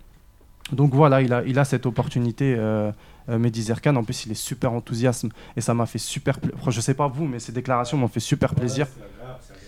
Donc 0.72 0.94
voilà, 0.94 1.22
il 1.22 1.32
a, 1.34 1.44
il 1.46 1.58
a 1.60 1.66
cette 1.66 1.86
opportunité, 1.86 2.56
euh, 2.58 2.92
euh, 3.30 3.38
Mehdi 3.38 3.62
Zerkan. 3.64 3.96
En 3.96 4.04
plus, 4.04 4.26
il 4.26 4.32
est 4.32 4.36
super 4.36 4.74
enthousiasme 4.74 5.30
et 5.56 5.62
ça 5.62 5.74
m'a 5.74 5.86
fait 5.86 5.98
super 6.00 6.40
plaisir. 6.40 6.72
Je 6.72 6.82
sais 6.82 6.94
pas 6.94 7.08
vous, 7.08 7.26
mais 7.26 7.40
ces 7.40 7.52
déclarations 7.52 7.98
m'ont 7.98 8.08
fait 8.08 8.20
super 8.20 8.54
plaisir. 8.54 8.88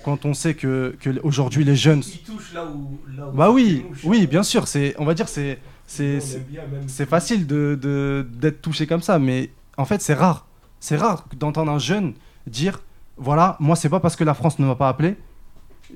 Quand 0.04 0.26
on 0.26 0.34
sait 0.34 0.54
que, 0.56 0.96
que 1.00 1.10
aujourd'hui 1.24 1.64
les 1.66 1.76
jeunes. 1.76 2.02
Il 2.06 2.20
touche 2.20 2.54
là 2.54 2.66
où. 2.66 3.00
Là 3.16 3.28
où 3.28 3.32
Bah 3.32 3.52
oui, 3.52 3.86
touche. 3.90 4.02
oui, 4.06 4.28
bien 4.28 4.44
sûr. 4.44 4.68
C'est, 4.68 4.96
on 4.98 5.06
va 5.06 5.14
dire, 5.14 5.28
c'est, 5.28 5.60
c'est, 5.88 7.06
facile 7.06 7.46
de, 7.48 7.78
de- 7.82 8.26
d'être 8.34 8.62
touché 8.62 8.88
comme 8.88 9.02
ça, 9.02 9.20
mais 9.20 9.50
en 9.78 9.86
fait, 9.86 10.02
c'est 10.02 10.14
rare. 10.14 10.48
C'est 10.80 10.96
rare 10.96 11.26
d'entendre 11.38 11.72
un 11.72 11.80
jeune 11.80 12.14
dire 12.48 12.82
voilà, 13.18 13.58
moi, 13.60 13.76
c'est 13.76 13.90
pas 13.90 14.00
parce 14.00 14.16
que 14.16 14.24
la 14.24 14.34
France 14.34 14.60
ne 14.60 14.66
m'a 14.66 14.76
pas 14.76 14.88
appelé, 14.88 15.18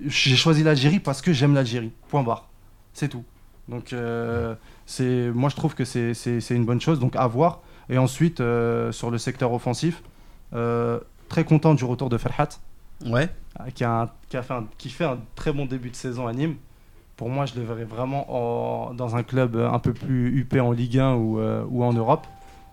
j'ai 0.05 0.35
choisi 0.35 0.61
l'Algérie 0.63 0.99
parce 0.99 1.21
que 1.21 1.31
j'aime 1.31 1.53
l'Algérie. 1.53 1.91
Point 2.09 2.23
barre. 2.23 2.49
C'est 2.93 3.07
tout. 3.07 3.23
Donc, 3.69 3.93
euh, 3.93 4.55
c'est, 4.85 5.29
moi, 5.31 5.49
je 5.49 5.55
trouve 5.55 5.75
que 5.75 5.85
c'est, 5.85 6.13
c'est- 6.13 6.41
c'est 6.41 6.55
une 6.55 6.65
bonne 6.65 6.81
chose. 6.81 6.99
Donc, 6.99 7.15
à 7.15 7.27
voir. 7.27 7.61
Et 7.89 7.97
ensuite, 7.97 8.39
euh, 8.41 8.91
sur 8.91 9.11
le 9.11 9.17
secteur 9.17 9.51
offensif, 9.53 10.01
euh, 10.53 10.99
très 11.29 11.43
content 11.45 11.73
du 11.73 11.83
retour 11.85 12.09
de 12.09 12.17
Ferhat, 12.17 12.49
Ouais. 13.05 13.29
euh, 13.59 13.69
qui, 13.73 13.83
a 13.83 14.01
un- 14.03 14.09
qui, 14.29 14.37
a 14.37 14.43
fait 14.43 14.53
un, 14.53 14.67
qui 14.77 14.89
fait 14.89 15.05
un 15.05 15.19
très 15.35 15.51
bon 15.51 15.65
début 15.65 15.89
de 15.89 15.95
saison 15.95 16.27
à 16.27 16.33
Nîmes. 16.33 16.55
Pour 17.17 17.29
moi, 17.29 17.45
je 17.45 17.55
le 17.55 17.61
verrais 17.63 17.83
vraiment 17.85 18.25
en- 18.89 18.93
dans 18.93 19.15
un 19.15 19.23
club 19.23 19.55
euh, 19.55 19.69
un 19.69 19.79
peu 19.79 19.93
plus 19.93 20.35
huppé 20.39 20.59
en 20.59 20.71
Ligue 20.71 20.97
1 20.99 21.13
ou, 21.15 21.39
euh, 21.39 21.63
ou 21.69 21.83
en 21.83 21.93
Europe. 21.93 22.25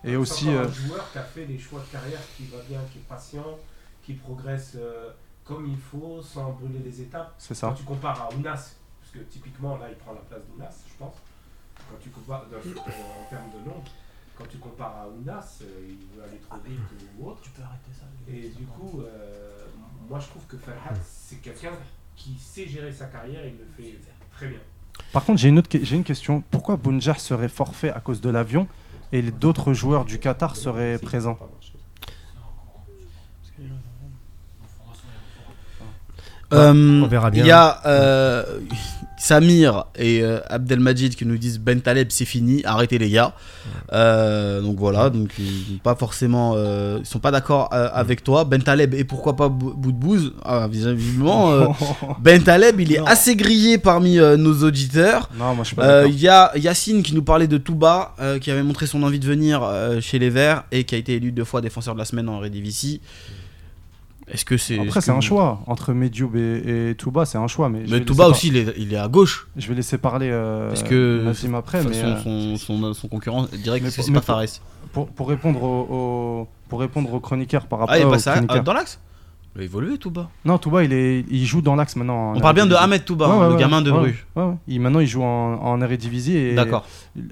Et 0.03 0.09
C'est 0.11 0.15
aussi, 0.15 0.49
euh, 0.49 0.65
un 0.65 0.71
joueur 0.71 1.11
qui 1.11 1.17
a 1.19 1.23
fait 1.23 1.45
des 1.45 1.59
choix 1.59 1.79
de 1.79 1.85
carrière 1.91 2.19
qui 2.37 2.45
va 2.45 2.57
bien, 2.67 2.79
qui 2.91 2.97
est 2.99 3.07
patient, 3.07 3.45
qui 4.03 4.13
progresse 4.13 4.73
euh, 4.79 5.09
comme 5.45 5.67
il 5.67 5.77
faut, 5.77 6.21
sans 6.23 6.51
brûler 6.53 6.79
les 6.83 7.01
étapes. 7.01 7.33
c'est 7.37 7.59
Quand 7.59 7.69
ça. 7.69 7.75
tu 7.77 7.83
compares 7.83 8.19
à 8.29 8.33
Ounas, 8.35 8.75
parce 8.99 9.11
que 9.13 9.19
typiquement 9.29 9.77
là 9.77 9.87
il 9.89 9.95
prend 9.97 10.13
la 10.13 10.21
place 10.21 10.41
d'Ounas, 10.51 10.73
je 10.87 10.93
pense. 10.97 11.13
Quand 11.91 11.97
tu 12.01 12.09
compares 12.09 12.45
dans- 12.49 12.57
en 12.57 13.29
termes 13.29 13.51
de 13.59 13.69
nombre, 13.69 13.83
quand 14.37 14.45
tu 14.49 14.57
compares 14.57 14.95
à 15.03 15.07
Ounas, 15.09 15.59
euh, 15.61 15.65
il 15.89 16.17
veut 16.17 16.23
aller 16.23 16.37
trop 16.47 16.57
vite 16.65 16.79
ou 17.19 17.27
autre. 17.27 17.41
Tu 17.43 17.49
peux 17.51 17.61
arrêter 17.61 17.91
ça. 17.93 18.05
Et 18.33 18.49
du 18.57 18.65
coup, 18.65 19.01
euh, 19.01 19.65
moi 20.09 20.19
je 20.19 20.27
trouve 20.27 20.43
que 20.47 20.57
Ferhat 20.57 20.93
c'est 21.05 21.41
quelqu'un 21.41 21.71
qui 22.15 22.37
sait 22.39 22.67
gérer 22.67 22.91
sa 22.93 23.05
carrière, 23.05 23.41
il 23.45 23.53
le 23.57 23.65
fait 23.77 23.99
très 24.33 24.47
bien. 24.47 24.59
Par 25.13 25.23
contre, 25.25 25.39
j'ai 25.39 25.49
une, 25.49 25.59
autre, 25.59 25.69
j'ai 25.81 25.95
une 25.95 26.03
question. 26.03 26.43
Pourquoi 26.51 26.75
Bounjar 26.77 27.19
serait 27.19 27.49
forfait 27.49 27.91
à 27.91 27.99
cause 27.99 28.21
de 28.21 28.29
l'avion 28.29 28.67
et 29.11 29.21
les 29.21 29.31
d'autres 29.31 29.73
joueurs 29.73 30.05
du 30.05 30.19
Qatar 30.19 30.55
seraient 30.55 30.97
présents 30.99 31.37
Euh, 36.53 37.01
On 37.03 37.07
verra 37.07 37.31
bien. 37.31 37.43
Il 37.43 37.47
y 37.47 37.51
a 37.51 37.81
euh, 37.85 38.59
Samir 39.21 39.85
et 39.95 40.23
euh, 40.23 40.39
Abdelmajid 40.49 41.15
qui 41.15 41.27
nous 41.27 41.37
disent 41.37 41.59
Ben 41.59 41.79
Taleb 41.79 42.07
c'est 42.09 42.25
fini, 42.25 42.63
arrêtez 42.65 42.97
les 42.97 43.11
gars. 43.11 43.33
Euh, 43.93 44.61
donc 44.61 44.77
voilà, 44.79 45.11
donc 45.11 45.29
ils, 45.37 45.77
pas 45.83 45.93
forcément, 45.95 46.53
euh, 46.55 46.97
ils 47.01 47.05
sont 47.05 47.19
pas 47.19 47.29
d'accord 47.29 47.69
avec 47.71 48.23
toi. 48.23 48.45
Ben 48.45 48.61
Taleb 48.63 48.95
et 48.95 49.03
pourquoi 49.03 49.35
pas 49.35 49.47
Bou- 49.47 49.75
Boudbouz? 49.75 50.33
Ah, 50.43 50.67
Visiblement, 50.67 51.75
Ben 52.19 52.41
Taleb 52.41 52.79
il 52.79 52.93
est 52.93 52.99
Non. 52.99 53.05
assez 53.05 53.35
grillé 53.35 53.77
parmi 53.77 54.15
nos 54.15 54.63
auditeurs. 54.63 55.29
non, 55.37 55.53
moi 55.53 55.63
je 55.63 55.67
suis 55.67 55.75
pas. 55.75 56.05
Il 56.07 56.19
y 56.19 56.27
a 56.27 56.51
Yacine 56.57 57.03
qui 57.03 57.13
nous 57.13 57.23
parlait 57.23 57.47
de 57.47 57.57
Touba, 57.59 58.15
qui 58.41 58.49
avait 58.49 58.63
montré 58.63 58.87
son 58.87 59.03
envie 59.03 59.19
de 59.19 59.27
venir 59.27 59.61
chez 60.01 60.17
les 60.17 60.31
Verts 60.31 60.63
et 60.71 60.83
qui 60.83 60.95
a 60.95 60.97
été 60.97 61.13
élu 61.15 61.31
deux 61.31 61.43
fois 61.45 61.61
défenseur 61.61 61.93
de 61.93 61.99
la 61.99 62.05
semaine 62.05 62.27
en 62.27 62.39
Redivisie. 62.39 63.01
Est-ce 64.31 64.45
que 64.45 64.57
c'est. 64.57 64.79
Après, 64.79 65.01
c'est 65.01 65.11
un 65.11 65.19
choix. 65.21 65.61
Entre 65.67 65.93
Medioub 65.93 66.35
et, 66.35 66.89
et 66.91 66.95
Touba, 66.95 67.25
c'est 67.25 67.37
un 67.37 67.47
choix. 67.47 67.69
Mais, 67.69 67.83
Mais 67.89 68.01
Touba 68.01 68.27
aussi, 68.27 68.47
il 68.47 68.57
est, 68.57 68.73
il 68.77 68.93
est 68.93 68.97
à 68.97 69.07
gauche. 69.07 69.47
Je 69.57 69.67
vais 69.67 69.75
laisser 69.75 69.97
parler 69.97 70.29
euh, 70.31 70.71
Est-ce 70.71 70.83
que- 70.83 71.21
Nassim 71.25 71.53
après. 71.55 71.81
son, 71.83 71.89
mais, 71.89 71.97
euh, 72.03 72.17
son, 72.23 72.55
son, 72.57 72.93
son 72.93 73.07
concurrent 73.07 73.45
direct, 73.63 73.89
c'est 73.89 74.11
pas 74.11 74.21
Fares 74.21 74.43
pour, 74.93 75.07
pour 75.07 75.29
répondre 75.29 75.61
au, 75.63 75.87
au- 75.89 76.47
pour 76.69 76.79
répondre 76.79 77.13
aux 77.13 77.19
chroniqueurs 77.19 77.67
par 77.67 77.79
rapport 77.79 77.93
Ah, 77.93 77.99
il 77.99 78.07
est 78.07 78.09
passé 78.09 78.29
à- 78.29 78.37
euh, 78.55 78.61
dans 78.61 78.73
l'axe? 78.73 78.99
Il 79.55 79.61
a 79.61 79.63
évolué 79.65 79.97
Touba. 79.97 80.29
Non, 80.45 80.57
Touba, 80.57 80.83
il, 80.85 80.93
est, 80.93 81.25
il 81.29 81.45
joue 81.45 81.61
dans 81.61 81.75
l'axe 81.75 81.97
maintenant. 81.97 82.31
en 82.31 82.37
On 82.37 82.39
parle 82.39 82.55
bien 82.55 82.65
de. 82.65 82.73
Ahmed 82.75 83.03
Touba, 83.03 83.27
Ouais, 83.27 83.33
hein, 83.33 83.39
ouais, 83.39 83.47
le 83.47 83.53
ouais, 83.55 83.59
gamin 83.59 83.81
de 83.81 83.91
ouais, 83.91 83.97
Bruges. 83.99 84.25
ouais, 84.37 84.43
ouais. 84.43 84.53
Il, 84.67 84.79
maintenant, 84.79 85.01
il 85.01 85.07
joue 85.07 85.23
en, 85.23 85.55
en 85.61 85.81
Eredivisie 85.81 86.37
et 86.37 86.55
D'accord, 86.55 86.85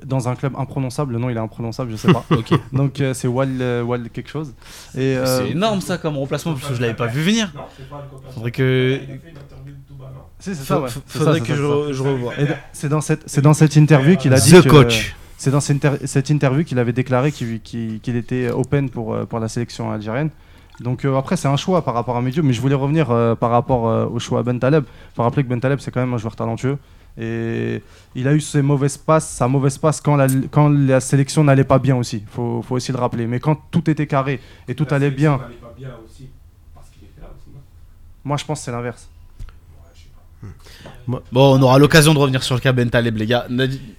dans 0.06 0.28
un 0.28 0.36
club 0.36 0.54
imprononçable. 0.58 1.14
Le 1.14 1.20
nom, 1.20 1.30
il 1.30 1.38
est 1.38 1.40
imprononçable, 1.40 1.92
je 1.92 1.96
sais 1.96 2.12
pas. 2.12 2.26
Donc, 2.74 3.00
euh, 3.00 3.14
c'est 3.14 3.30
Wal, 3.30 3.50
euh, 3.62 3.84
Wal 3.84 4.10
quelque 4.10 4.30
chose. 4.30 4.54
Et, 4.96 5.16
euh, 5.16 5.26
C'est 5.46 5.52
énorme 5.52 5.80
ça 5.80 5.98
comme 5.98 6.18
remplacement 6.18 6.54
parce 6.54 6.68
que 6.68 6.76
je 6.76 6.82
l'avais 6.82 6.94
pas 6.94 7.08
vu 7.08 7.22
venir. 7.22 7.52
Non, 7.56 7.62
c'est 7.78 7.90
pas 7.90 8.06
le. 8.12 8.32
Faudrait 8.34 8.52
que- 8.52 9.00
Il 9.02 9.04
a 9.04 9.08
fait 9.08 9.30
une 9.30 9.38
interview 9.38 9.74
de 9.74 9.88
Touba, 9.88 10.06
non 10.14 10.22
si, 10.40 10.56
c'est 10.56 10.64
ça, 10.66 10.80
ouais. 10.82 10.90
Faudrait 11.08 11.40
ça, 11.40 11.46
que 11.46 11.56
je, 11.56 11.94
je 11.94 12.04
de- 12.04 12.54
C'est 12.74 12.90
dans 12.90 13.02
cette, 13.02 13.24
c'est 13.28 13.42
dans 13.42 13.54
cette 13.54 13.76
interview 13.78 14.18
qu'il 14.18 14.34
a 14.34 14.40
dit 14.40 14.52
The 14.52 14.62
que- 14.64 14.70
coach. 14.70 15.16
C'est 15.38 15.52
dans 15.52 15.62
cette, 15.62 15.86
inter- 15.86 16.06
cette 16.06 16.30
interview 16.30 16.66
qu'il 16.66 16.80
avait 16.80 16.92
déclaré 16.92 17.32
qu'il 17.32 17.62
était 18.06 18.50
open 18.50 18.90
pour, 18.90 19.14
euh, 19.14 19.26
pour 19.26 19.40
la 19.40 19.48
sélection 19.48 19.90
algérienne. 19.90 20.32
Donc 20.80 21.04
euh, 21.04 21.18
après, 21.18 21.36
c'est 21.36 21.48
un 21.48 21.58
choix 21.58 21.84
par 21.84 21.94
rapport 21.94 22.16
à 22.16 22.22
Medium, 22.22 22.46
mais 22.46 22.54
je 22.54 22.62
voulais 22.62 22.76
revenir 22.76 23.12
euh, 23.12 23.36
par 23.36 23.50
rapport 23.50 23.88
euh, 23.88 24.06
au 24.06 24.20
choix 24.20 24.40
à 24.40 24.44
Ben 24.44 24.60
Taleb. 24.60 24.86
faut 25.16 25.24
rappeler 25.24 25.44
que 25.44 25.50
Ben 25.50 25.60
Taleb, 25.60 25.80
c'est 25.80 25.92
quand 25.92 26.00
même 26.00 26.14
un 26.14 26.18
joueur 26.18 26.36
talentueux. 26.36 26.78
Et 27.18 27.84
il 28.16 28.28
a 28.30 28.34
eu 28.34 28.40
ses 28.40 28.62
mauvaises 28.62 28.98
passes, 28.98 29.28
sa 29.28 29.48
mauvaise 29.48 29.78
passe 29.78 30.00
quand 30.00 30.16
la, 30.16 30.28
quand 30.52 30.70
la 30.70 31.02
sélection 31.02 31.44
n'allait 31.44 31.66
pas 31.66 31.80
bien 31.80 31.98
aussi. 31.98 32.24
faut, 32.28 32.62
faut 32.62 32.76
aussi 32.76 32.94
le 32.94 32.98
rappeler. 32.98 33.28
Mais 33.28 33.42
quand 33.42 33.60
tout 33.72 33.90
était 33.90 34.08
carré 34.08 34.40
et 34.70 34.76
tout 34.76 34.88
La 34.90 34.96
allait 34.96 35.12
bien, 35.12 35.38
pas 35.38 35.74
bien 35.76 35.92
aussi, 36.06 36.30
parce 36.74 36.88
qu'il 36.90 37.04
était 37.04 37.22
là 37.22 37.28
aussi, 37.36 37.50
moi 38.24 38.38
je 38.38 38.46
pense 38.46 38.60
que 38.60 38.66
c'est 38.66 38.72
l'inverse. 38.72 39.10
Ouais, 39.40 39.90
je 39.94 40.04
sais 40.04 40.10
pas. 40.16 40.22
Bon, 41.08 41.22
on 41.34 41.62
aura 41.62 41.80
l'occasion 41.80 42.14
de 42.14 42.20
revenir 42.20 42.44
sur 42.44 42.56
le 42.56 42.62
cas 42.62 42.72
Taleb, 42.72 43.18
les 43.18 43.26
gars. 43.26 43.48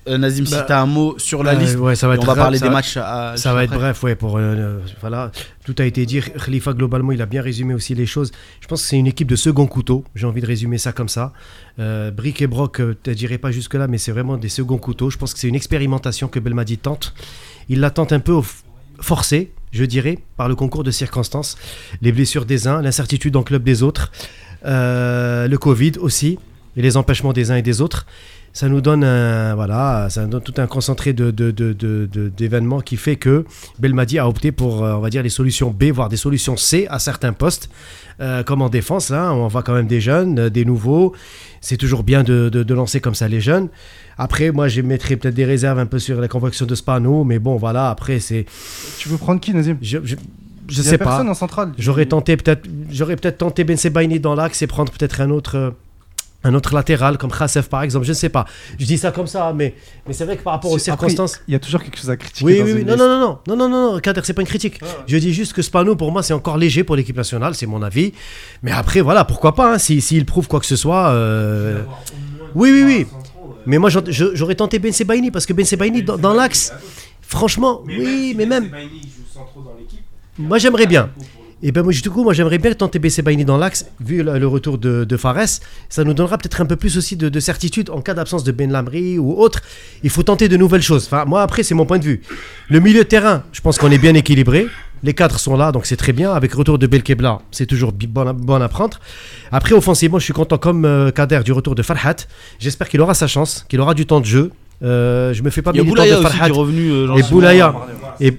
Euh, 0.09 0.17
Nazim, 0.17 0.47
si 0.47 0.53
Bah, 0.53 0.65
t'as 0.67 0.81
un 0.81 0.87
mot 0.87 1.19
sur 1.19 1.43
la 1.43 1.53
Euh, 1.53 1.59
liste, 1.59 1.77
ouais, 1.77 1.97
ça 1.97 2.07
va 2.09 2.15
et 2.15 2.17
être 2.17 2.23
on 2.23 2.27
va 2.27 2.33
grave, 2.35 2.45
parler 2.45 2.59
des 2.59 2.67
va- 2.67 2.73
matchs. 2.73 2.97
à- 2.97 3.35
Ça 3.37 3.53
va 3.53 3.65
être 3.65 3.73
bref, 3.75 4.03
ouais, 4.03 4.15
pour 4.15 4.37
euh, 4.39 4.41
euh, 4.41 4.79
voilà, 5.01 5.31
tout 5.65 5.75
a 5.79 5.85
été 5.85 6.07
dit. 6.07 6.21
Khalifa 6.21 6.73
globalement, 6.73 7.13
il 7.13 7.21
a 7.21 7.27
bien 7.27 7.43
résumé 7.43 7.75
aussi 7.75 7.95
les 7.95 8.07
choses. 8.07 8.31
Je 8.61 8.67
pense 8.69 8.83
que 8.83 8.89
c'est 8.89 8.97
une 8.99 9.07
équipe 9.09 9.29
de 9.29 9.37
second 9.37 9.67
couteau. 9.67 10.05
J'ai 10.15 10.27
envie 10.27 10.41
de 10.41 10.47
résumer 10.47 10.79
ça 10.79 10.93
comme 10.93 11.09
ça. 11.09 11.33
Euh, 11.79 12.11
Brick 12.11 12.41
et 12.41 12.47
Brock, 12.47 12.81
je 13.07 13.13
dirais 13.13 13.39
pas 13.39 13.51
jusque 13.51 13.75
là, 13.75 13.87
mais 13.89 13.99
c'est 13.99 14.13
vraiment 14.13 14.37
des 14.37 14.49
seconds 14.49 14.79
couteaux. 14.79 15.11
Je 15.11 15.19
pense 15.19 15.35
que 15.35 15.39
c'est 15.41 15.49
une 15.49 15.55
expérimentation 15.57 16.29
que 16.29 16.39
Belmadi 16.39 16.79
tente. 16.79 17.13
Il 17.69 17.81
la 17.81 17.91
tente 17.91 18.13
un 18.13 18.21
peu 18.21 18.33
au 18.33 18.45
forcé, 19.01 19.53
je 19.73 19.85
dirais, 19.85 20.19
par 20.37 20.49
le 20.49 20.55
concours 20.55 20.85
de 20.85 20.91
circonstances, 20.91 21.57
les 22.03 22.13
blessures 22.13 22.45
des 22.47 22.67
uns, 22.69 22.83
l'incertitude 22.83 23.37
en 23.37 23.43
club 23.43 23.63
des 23.63 23.83
autres, 23.83 24.11
euh, 24.65 25.49
le 25.49 25.59
Covid 25.59 25.93
aussi 26.01 26.39
et 26.77 26.83
les 26.83 26.97
empêchements 26.97 27.33
des 27.33 27.51
uns 27.51 27.57
et 27.57 27.63
des 27.63 27.81
autres. 27.81 28.07
ça 28.53 28.69
nous 28.69 28.81
donne 28.81 29.05
un, 29.05 29.55
voilà, 29.55 30.09
ça 30.11 30.23
nous 30.25 30.29
donne 30.29 30.43
tout 30.43 30.55
un 30.57 30.67
concentré 30.67 31.13
de, 31.13 31.31
de- 31.31 31.53
de- 31.53 31.73
de- 31.73 32.09
de- 32.13 32.29
d'événements 32.29 32.81
qui 32.81 32.97
fait 32.97 33.15
que 33.15 33.45
Belmadi 33.79 34.19
a 34.19 34.27
opté 34.29 34.51
pour, 34.51 34.85
euh, 34.85 34.95
on 34.95 35.01
va 35.01 35.09
dire, 35.09 35.23
les 35.23 35.29
solutions 35.29 35.71
B, 35.71 35.85
voire 35.93 36.09
des 36.09 36.17
solutions 36.17 36.57
C 36.57 36.87
à 36.91 36.99
certains 36.99 37.33
postes, 37.33 37.69
Euh, 38.23 38.43
comme 38.43 38.61
en 38.61 38.69
défense. 38.69 39.09
Là, 39.09 39.33
on 39.33 39.49
voit 39.49 39.63
quand 39.63 39.73
même 39.73 39.87
des 39.87 40.03
jeunes, 40.03 40.51
des 40.51 40.67
nouveaux. 40.67 41.15
C'est 41.63 41.79
toujours 41.79 42.03
bien 42.03 42.23
de, 42.23 42.75
lancer 42.75 43.01
comme 43.01 43.15
ça 43.15 43.29
les 43.29 43.41
jeunes. 43.41 43.69
Après, 44.19 44.51
moi, 44.51 44.69
je 44.69 44.83
mettrais 44.83 45.17
peut-être 45.17 45.35
des 45.35 45.47
réserves 45.47 45.79
un 45.79 45.87
peu 45.87 45.99
sur 45.99 46.21
la 46.21 46.29
convocation 46.29 46.67
de 46.67 46.75
Spano, 46.75 47.25
mais 47.25 47.39
bon, 47.39 47.57
voilà. 47.57 47.89
Après, 47.89 48.21
c'est, 48.21 48.45
Tu 48.99 49.09
veux 49.09 49.17
prendre 49.17 49.41
qui, 49.41 49.55
Nazim? 49.55 49.79
Je, 49.81 49.99
je, 50.05 50.17
je 50.71 50.83
sais 50.83 50.99
pas. 50.99 51.05
personne 51.07 51.29
en 51.29 51.35
centrale. 51.35 51.73
J'aurais 51.79 52.07
tenté 52.07 52.37
peut-être, 52.37 52.69
j'aurais 52.91 53.17
peut-être 53.17 53.39
tenté 53.39 53.65
Ben 53.65 53.77
Sebaini 53.77 54.21
dans 54.21 54.35
l'axe 54.35 54.63
et 54.63 54.67
prendre 54.67 54.93
peut-être 54.93 55.21
un 55.21 55.31
autre, 55.31 55.57
euh, 55.57 55.71
un 56.43 56.55
autre 56.55 56.75
latéral 56.75 57.19
comme 57.19 57.31
Khassef 57.31 57.69
par 57.69 57.83
exemple. 57.83 58.07
Je 58.07 58.11
ne 58.13 58.17
sais 58.17 58.31
pas. 58.31 58.47
Je 58.79 58.87
dis 58.87 58.97
ça 58.97 59.11
comme 59.13 59.27
ça, 59.27 59.53
mais, 59.55 59.75
mais 60.07 60.15
c'est 60.15 60.25
vrai 60.25 60.37
que 60.39 60.43
par 60.43 60.55
rapport 60.55 60.71
aux 60.71 60.79
circonstances. 60.79 61.39
Il 61.49 61.53
y 61.53 61.55
a 61.55 61.59
toujours 61.59 61.83
quelque 61.83 61.99
chose 61.99 62.09
à 62.09 62.17
critiquer. 62.17 62.45
Oui, 62.47 62.63
oui, 62.65 62.85
Non, 62.85 62.97
non, 62.97 63.07
non, 63.09 63.39
non, 63.47 63.57
non, 63.57 63.69
non, 63.69 63.93
non, 63.93 63.99
Kader, 64.01 64.23
c'est 64.25 64.33
pas 64.33 64.41
une 64.43 64.49
critique. 64.49 64.81
Je 65.07 65.17
dis 65.19 65.35
juste 65.35 65.53
que 65.53 65.61
Spano, 65.63 65.97
pour 65.97 66.11
moi, 66.13 66.23
c'est 66.23 66.33
encore 66.33 66.57
léger 66.57 66.83
pour 66.85 66.97
l'équipe 66.97 67.17
nationale, 67.17 67.55
c'est 67.55 67.67
mon 67.67 67.83
avis. 67.83 68.13
Mais 68.63 68.73
après, 68.73 69.01
voilà, 69.03 69.25
pourquoi 69.27 69.55
pas, 69.55 69.75
hein, 69.75 69.79
si- 69.79 70.01
s'il 70.01 70.25
prouve 70.25 70.49
quoi 70.49 70.61
que 70.61 70.67
ce 70.67 70.77
soit. 70.77 71.11
euh, 71.11 71.83
Oui, 72.55 72.71
oui, 72.73 72.83
oui. 72.85 73.07
Mais 73.67 73.77
moi, 73.77 73.91
j'aurais 73.91 74.55
tenté 74.55 74.79
Ben 74.79 74.93
Sebaini 74.93 75.31
parce 75.31 75.45
que 75.45 75.53
Ben 75.53 75.67
Sebaini, 75.67 76.03
dans, 76.03 76.17
dans 76.17 76.33
l'axe, 76.33 76.73
franchement, 77.21 77.83
oui, 77.87 78.35
mais 78.37 78.47
même. 78.47 78.71
Moi, 80.41 80.59
j'aimerais 80.59 80.87
bien. 80.87 81.11
Et 81.63 81.73
ben 81.73 81.83
moi, 81.83 81.93
du 81.93 82.09
coup, 82.09 82.25
moi 82.25 82.33
j'aimerais 82.33 82.57
bien 82.57 82.73
tenter 82.73 82.99
BC 82.99 83.21
Baini 83.21 83.45
dans 83.45 83.59
l'axe, 83.59 83.85
vu 84.01 84.23
le, 84.23 84.39
le 84.39 84.47
retour 84.47 84.79
de, 84.79 85.05
de 85.05 85.17
Fares. 85.19 85.61
Ça 85.91 86.05
nous 86.05 86.15
donnera 86.15 86.39
peut-être 86.39 86.63
un 86.63 86.65
peu 86.65 86.77
plus 86.77 86.97
aussi 86.97 87.17
de, 87.17 87.29
de 87.29 87.39
certitude 87.41 87.91
en 87.91 88.01
cas 88.01 88.15
d'absence 88.15 88.45
de 88.45 88.51
Ben 88.53 88.73
Lamri 88.73 89.19
ou 89.19 89.35
autre. 89.39 89.61
Il 90.03 90.09
faut 90.09 90.23
tenter 90.23 90.49
de 90.49 90.57
nouvelles 90.57 90.81
choses. 90.81 91.05
Enfin, 91.05 91.27
moi, 91.27 91.43
après, 91.43 91.63
c'est 91.63 91.75
mon 91.75 91.85
point 91.85 91.99
de 91.99 92.05
vue. 92.05 92.23
Le 92.71 92.81
milieu 92.81 93.01
de 93.01 93.09
terrain, 93.09 93.43
je 93.53 93.61
pense 93.61 93.77
qu'on 93.77 93.91
est 93.91 93.99
bien 93.99 94.15
équilibré. 94.15 94.69
Les 95.03 95.13
cadres 95.13 95.39
sont 95.39 95.55
là, 95.55 95.71
donc 95.71 95.85
c'est 95.85 95.97
très 95.97 96.15
bien. 96.15 96.33
Avec 96.33 96.55
retour 96.55 96.79
de 96.79 96.87
Belkebla, 96.87 97.41
c'est 97.51 97.67
toujours 97.67 97.93
bon, 97.93 98.27
à- 98.27 98.33
bon 98.33 98.55
à 98.63 98.69
prendre. 98.71 98.99
Après, 99.53 99.75
offensivement, 99.75 100.19
je 100.19 100.25
suis 100.25 100.33
content 100.33 100.57
comme 100.57 100.87
euh, 100.87 101.11
Kader 101.11 101.41
du 101.45 101.53
retour 101.53 101.75
de 101.75 101.83
Farhat. 101.83 102.17
J'espère 102.59 102.89
qu'il 102.89 103.03
aura 103.03 103.13
sa 103.13 103.27
chance, 103.27 103.67
qu'il 103.69 103.81
aura 103.81 103.93
du 103.93 104.07
temps 104.07 104.21
de 104.21 104.27
jeu. 104.27 104.51
Euh, 104.83 105.35
je 105.35 105.43
me 105.43 105.51
fais 105.51 105.61
pas 105.61 105.73
militant 105.73 105.85
de 105.85 105.91
Boulaya 105.91 106.15
aussi 106.21 106.25
qui 106.27 106.33
Farhat. 106.33 106.49
est 106.49 106.53
revenu. 106.53 106.91
euh, 106.91 107.17
Et. 107.17 107.23
Boulaya. 107.31 107.75
Et, 108.19 108.39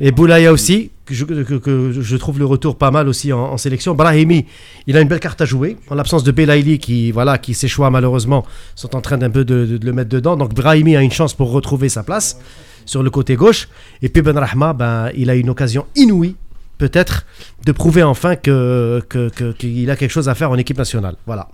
et 0.00 0.10
Boulaya 0.12 0.52
aussi, 0.52 0.90
que 1.04 1.14
je, 1.14 1.24
que- 1.24 1.54
que 1.58 1.92
je 1.92 2.16
trouve 2.16 2.38
le 2.38 2.46
retour 2.46 2.76
pas 2.78 2.90
mal 2.90 3.08
aussi 3.08 3.32
en, 3.32 3.40
en 3.40 3.56
sélection. 3.58 3.94
Brahimi, 3.94 4.46
il 4.86 4.96
a 4.96 5.00
une 5.00 5.08
belle 5.08 5.20
carte 5.20 5.40
à 5.40 5.44
jouer. 5.44 5.76
En 5.90 5.94
l'absence 5.94 6.24
de 6.24 6.32
Belaïli, 6.32 6.78
qui, 6.78 7.10
voilà, 7.12 7.38
qui 7.38 7.54
ses 7.54 7.68
choix 7.68 7.90
malheureusement 7.90 8.44
sont 8.74 8.94
en 8.96 9.00
train 9.00 9.18
d'un 9.18 9.30
peu 9.30 9.44
de, 9.44 9.66
de- 9.66 9.76
de 9.78 9.86
le 9.86 9.92
mettre 9.92 10.10
dedans. 10.10 10.36
Donc 10.36 10.54
Brahimi 10.54 10.96
a 10.96 11.02
une 11.02 11.12
chance 11.12 11.34
pour 11.34 11.50
retrouver 11.52 11.88
sa 11.88 12.02
place 12.02 12.38
sur 12.86 13.02
le 13.02 13.10
côté 13.10 13.36
gauche. 13.36 13.68
Et 14.02 14.08
puis 14.08 14.22
Ben 14.22 14.36
Rahma, 14.38 14.72
ben, 14.72 15.10
il 15.16 15.28
a 15.30 15.34
une 15.34 15.50
occasion 15.50 15.86
inouïe, 15.96 16.36
peut-être, 16.78 17.26
de 17.64 17.72
prouver 17.72 18.02
enfin 18.02 18.36
que, 18.36 19.02
que- 19.08 19.28
que- 19.28 19.52
qu'il 19.52 19.88
a 19.90 19.96
quelque 19.96 20.10
chose 20.10 20.28
à 20.28 20.34
faire 20.34 20.50
en 20.50 20.56
équipe 20.56 20.78
nationale. 20.78 21.16
Voilà. 21.26 21.48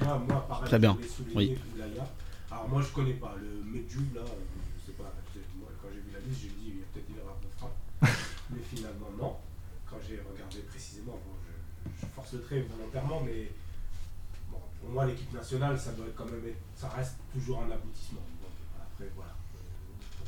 Moi, 0.00 0.22
moi, 0.28 0.46
pareil, 0.48 0.64
Très 0.68 0.78
bien. 0.78 0.96
Alors 2.50 2.68
moi 2.70 2.82
je 2.82 2.92
connais 2.94 3.12
pas 3.14 3.34
le 3.38 3.48
Medjoub 3.70 4.08
là, 4.14 4.22
euh, 4.22 4.40
je 4.80 4.86
sais 4.90 4.96
pas, 4.98 5.10
peut-être, 5.30 5.50
moi, 5.58 5.68
quand 5.82 5.88
j'ai 5.92 6.00
vu 6.02 6.10
la 6.14 6.20
liste, 6.26 6.40
j'ai 6.42 6.48
dit 6.56 6.72
il 6.74 6.80
y 6.80 6.82
a 6.82 6.86
peut-être 6.92 7.08
une 7.10 7.20
erreur 7.22 7.36
de 7.42 7.48
frappe. 7.58 7.76
mais 8.50 8.62
finalement 8.74 9.10
non. 9.20 9.32
Quand 9.90 10.00
j'ai 10.06 10.18
regardé 10.18 10.58
précisément, 10.66 11.18
bon, 11.22 11.34
je, 11.44 11.52
je 12.00 12.06
force 12.16 12.32
le 12.34 12.40
trait 12.42 12.64
volontairement, 12.66 13.22
mais 13.24 13.52
bon, 14.50 14.58
pour 14.80 14.83
moi 14.94 15.04
l'équipe 15.06 15.32
nationale 15.34 15.78
ça 15.78 15.90
doit 15.92 16.06
quand 16.16 16.24
même 16.26 16.44
être, 16.46 16.62
ça 16.76 16.88
reste 16.96 17.16
toujours 17.32 17.58
un 17.60 17.70
aboutissement. 17.74 18.22
Après 18.80 19.10
voilà, 19.16 19.32
euh, 19.56 19.58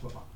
pourquoi 0.00 0.20
pas. 0.20 0.26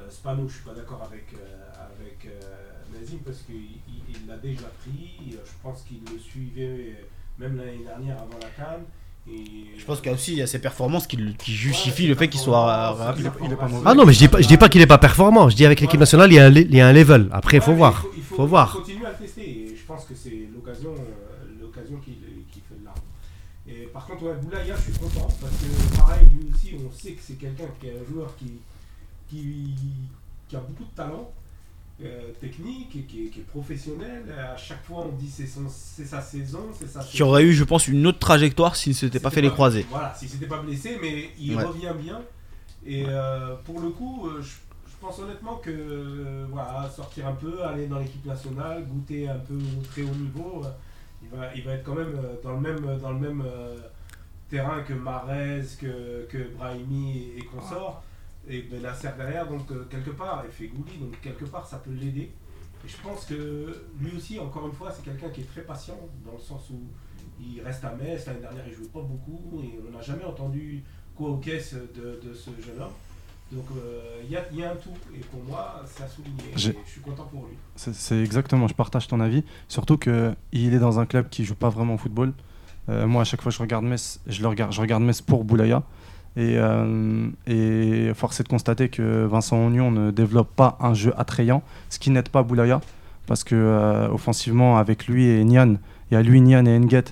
Euh, 0.00 0.10
Spano, 0.10 0.48
je 0.48 0.54
suis 0.54 0.64
pas 0.64 0.74
d'accord 0.74 1.02
avec, 1.04 1.26
euh, 1.34 1.70
avec 1.94 2.26
euh, 2.26 2.98
Nazim 2.98 3.18
parce 3.24 3.38
qu'il 3.42 3.54
il- 3.88 4.02
il 4.10 4.26
l'a 4.26 4.36
déjà 4.38 4.66
pris. 4.80 5.30
Je 5.32 5.52
pense 5.62 5.82
qu'il 5.82 6.00
le 6.12 6.18
suivait 6.18 7.04
même 7.38 7.56
l'année 7.56 7.82
dernière 7.84 8.16
avant 8.16 8.38
la 8.40 8.48
Cannes. 8.50 8.84
Et... 9.26 9.78
Je 9.78 9.84
pense 9.86 9.98
qu'il 10.00 10.08
y 10.08 10.10
a 10.10 10.14
aussi 10.14 10.32
il 10.32 10.38
y 10.38 10.42
a 10.42 10.46
ces 10.46 10.60
performances 10.60 11.06
qui, 11.06 11.16
qui 11.36 11.52
justifient 11.54 12.06
le 12.08 12.14
fait 12.14 12.28
qu'il 12.28 12.40
soit 12.40 12.92
rappelé. 12.92 13.30
Ah 13.86 13.94
non, 13.94 14.04
mais 14.04 14.12
je 14.12 14.18
dis 14.18 14.28
pas, 14.28 14.40
je 14.42 14.46
dis 14.48 14.58
pas 14.58 14.68
qu'il 14.68 14.82
est 14.82 14.86
pas 14.86 14.98
performant. 14.98 15.48
Je 15.48 15.56
dis 15.56 15.64
avec 15.64 15.80
l'équipe 15.80 15.98
nationale, 15.98 16.30
il 16.30 16.34
y 16.34 16.38
a 16.38 16.46
un, 16.46 16.52
il 16.52 16.74
y 16.74 16.80
a 16.80 16.86
un 16.88 16.92
level. 16.92 17.28
Après, 17.32 17.56
il 17.56 17.60
faut 17.62 17.68
Ouais, 17.70 17.72
mais 17.74 17.78
voir. 17.78 18.04
Il 18.16 18.22
faut, 18.22 18.36
Faut 18.36 18.46
voir. 18.46 18.72
continuer 18.76 19.06
à 19.06 19.10
le 19.12 19.16
tester. 19.16 19.42
Et 19.72 19.76
je 19.76 19.84
pense 19.86 20.04
que 20.04 20.14
c'est 20.14 20.48
l'occasion, 20.54 20.94
l'occasion 21.60 21.96
qui, 22.04 22.18
qui 22.52 22.60
fait 22.60 22.78
de 22.78 22.84
l'arme. 22.84 22.98
Et 23.84 23.88
par 23.88 24.06
contre, 24.06 24.22
ouais, 24.24 24.34
Boulaya, 24.42 24.74
je 24.76 24.82
suis 24.90 24.92
content 24.98 25.28
parce 25.40 25.52
que 25.52 25.96
pareil, 25.98 26.26
lui 26.32 26.48
aussi, 26.54 26.74
on 26.74 26.90
sait 26.90 27.12
que 27.12 27.20
c'est 27.22 27.34
quelqu'un 27.34 27.64
qui 27.78 27.88
est 27.88 27.98
un 28.00 28.04
joueur 28.10 28.34
qui, 28.36 28.52
qui, 29.28 29.74
qui 30.48 30.56
a 30.56 30.60
beaucoup 30.60 30.84
de 30.84 30.94
talent. 30.96 31.30
euh, 32.02 32.32
technique 32.40 32.96
et 32.96 33.02
qui 33.02 33.24
est, 33.24 33.28
qui 33.28 33.38
est 33.40 33.42
professionnel 33.44 34.24
à 34.36 34.56
chaque 34.56 34.82
fois 34.84 35.06
on 35.08 35.12
dit 35.12 35.30
c'est 35.30 35.46
son 35.46 35.60
c'est 35.68 36.04
sa 36.04 36.20
saison 36.20 36.64
c'est 36.76 36.88
sa 36.88 36.98
Qui 37.04 37.22
aurait 37.22 37.44
eu, 37.44 37.52
je 37.52 37.62
pense, 37.62 37.86
une 37.86 38.04
autre 38.08 38.18
trajectoire 38.18 38.74
s'il 38.74 38.90
ne 38.94 38.96
s'était 38.96 39.20
pas 39.20 39.30
fait 39.30 39.40
les 39.42 39.50
croisés. 39.50 39.86
voilà, 39.90 40.12
s'il 40.12 40.28
s'était 40.28 40.48
pas 40.48 40.58
blessé, 40.60 40.98
mais 41.00 41.30
il 41.38 41.54
Ouais. 41.54 41.62
revient 41.62 41.92
bien. 41.96 42.20
Et 42.84 43.04
euh, 43.06 43.54
pour 43.64 43.78
le 43.80 43.90
coup, 43.90 44.26
euh, 44.26 44.42
je, 44.42 44.48
je 44.90 44.96
pense 45.00 45.20
honnêtement 45.20 45.56
que 45.58 46.44
voilà, 46.50 46.90
sortir 46.90 47.28
un 47.28 47.32
peu, 47.34 47.62
aller 47.62 47.86
dans 47.86 48.00
l'équipe 48.00 48.26
nationale, 48.26 48.84
goûter 48.88 49.28
un 49.28 49.38
peu 49.38 49.54
au 49.54 49.82
très 49.92 50.02
haut 50.02 50.16
niveau, 50.16 50.62
il 51.54 51.62
va 51.62 51.72
être 51.72 51.84
quand 51.84 51.94
même 51.94 52.16
euh, 52.16 52.40
dans 52.42 52.52
le 52.52 52.60
même, 52.60 52.80
même 53.20 53.42
euh, 53.46 53.76
terrain 54.48 54.82
que 54.82 54.92
Marez, 54.92 55.62
que, 55.80 56.54
Brahimi 56.56 57.32
et, 57.36 57.44
consorts. 57.44 58.02
Et 58.46 58.60
Benasser 58.62 59.08
derrière, 59.16 59.48
donc 59.48 59.70
euh, 59.70 59.86
quelque 59.88 60.10
part, 60.10 60.44
et 60.46 60.50
Fegouli, 60.50 60.98
donc 61.00 61.18
quelque 61.22 61.46
part 61.46 61.66
ça 61.66 61.78
peut 61.78 61.92
l'aider. 61.92 62.30
Et 62.84 62.88
je 62.88 62.96
pense 62.98 63.24
que 63.24 63.82
lui 63.98 64.14
aussi, 64.14 64.38
encore 64.38 64.66
une 64.66 64.74
fois, 64.74 64.92
c'est 64.92 65.02
quelqu'un 65.02 65.30
qui 65.30 65.40
est 65.40 65.50
très 65.50 65.62
patient, 65.62 65.98
dans 66.26 66.32
le 66.32 66.38
sens 66.38 66.68
où 66.68 66.82
il 67.40 67.62
reste 67.62 67.82
à 67.84 67.94
Metz, 67.94 68.26
l'année 68.26 68.40
dernière 68.40 68.64
il 68.68 68.74
jouait 68.74 68.88
pas 68.88 69.00
beaucoup, 69.00 69.62
et 69.62 69.80
on 69.88 69.96
n'a 69.96 70.02
jamais 70.02 70.24
entendu 70.24 70.84
quoi 71.16 71.30
aux 71.30 71.38
caisses 71.38 71.74
de, 71.74 72.20
de 72.22 72.34
ce 72.34 72.50
jeune 72.60 72.82
homme. 72.82 72.92
Donc 73.54 73.64
euh, 73.76 74.00
il 74.24 74.32
y, 74.32 74.36
a, 74.36 74.40
il 74.52 74.58
y 74.58 74.64
a 74.64 74.72
un 74.72 74.74
tout, 74.74 74.90
et 75.14 75.20
pour 75.30 75.40
moi, 75.48 75.82
c'est 75.86 76.02
à 76.02 76.08
souligner. 76.08 76.42
Je 76.56 76.72
suis 76.90 77.00
content 77.00 77.28
pour 77.30 77.46
lui. 77.46 77.56
C'est 77.76 78.20
exactement, 78.20 78.66
je 78.68 78.74
partage 78.74 79.06
ton 79.06 79.20
avis. 79.20 79.44
Surtout 79.68 79.96
que 79.96 80.34
il 80.52 80.74
est 80.74 80.78
dans 80.78 80.98
un 80.98 81.06
club 81.06 81.28
qui 81.28 81.44
joue 81.44 81.54
pas 81.54 81.68
vraiment 81.68 81.94
au 81.94 81.98
football. 81.98 82.32
Euh, 82.88 83.06
moi, 83.06 83.22
à 83.22 83.24
chaque 83.24 83.40
fois 83.42 83.50
que 83.50 83.56
je 83.56 83.62
regarde 83.62 83.84
Metz, 83.84 84.20
je, 84.26 84.42
le 84.42 84.48
regarde, 84.48 84.72
je 84.72 84.80
regarde 84.80 85.02
Metz 85.02 85.20
pour 85.22 85.44
Boulaya. 85.44 85.82
Et, 86.36 86.54
euh, 86.58 87.28
et 87.46 88.12
force 88.14 88.40
est 88.40 88.42
de 88.42 88.48
constater 88.48 88.88
que 88.88 89.24
Vincent 89.24 89.56
Ognon 89.66 89.92
ne 89.92 90.10
développe 90.10 90.52
pas 90.56 90.76
un 90.80 90.92
jeu 90.92 91.12
attrayant, 91.16 91.62
ce 91.90 91.98
qui 92.00 92.10
n'aide 92.10 92.28
pas 92.28 92.42
Boulaya. 92.42 92.80
Parce 93.26 93.44
que 93.44 93.54
euh, 93.54 94.08
offensivement, 94.08 94.76
avec 94.78 95.06
lui 95.06 95.26
et 95.26 95.44
Nian, 95.44 95.76
il 96.10 96.14
y 96.14 96.16
a 96.16 96.22
lui, 96.22 96.40
Nian 96.40 96.64
et 96.66 96.78
Nguet. 96.78 97.04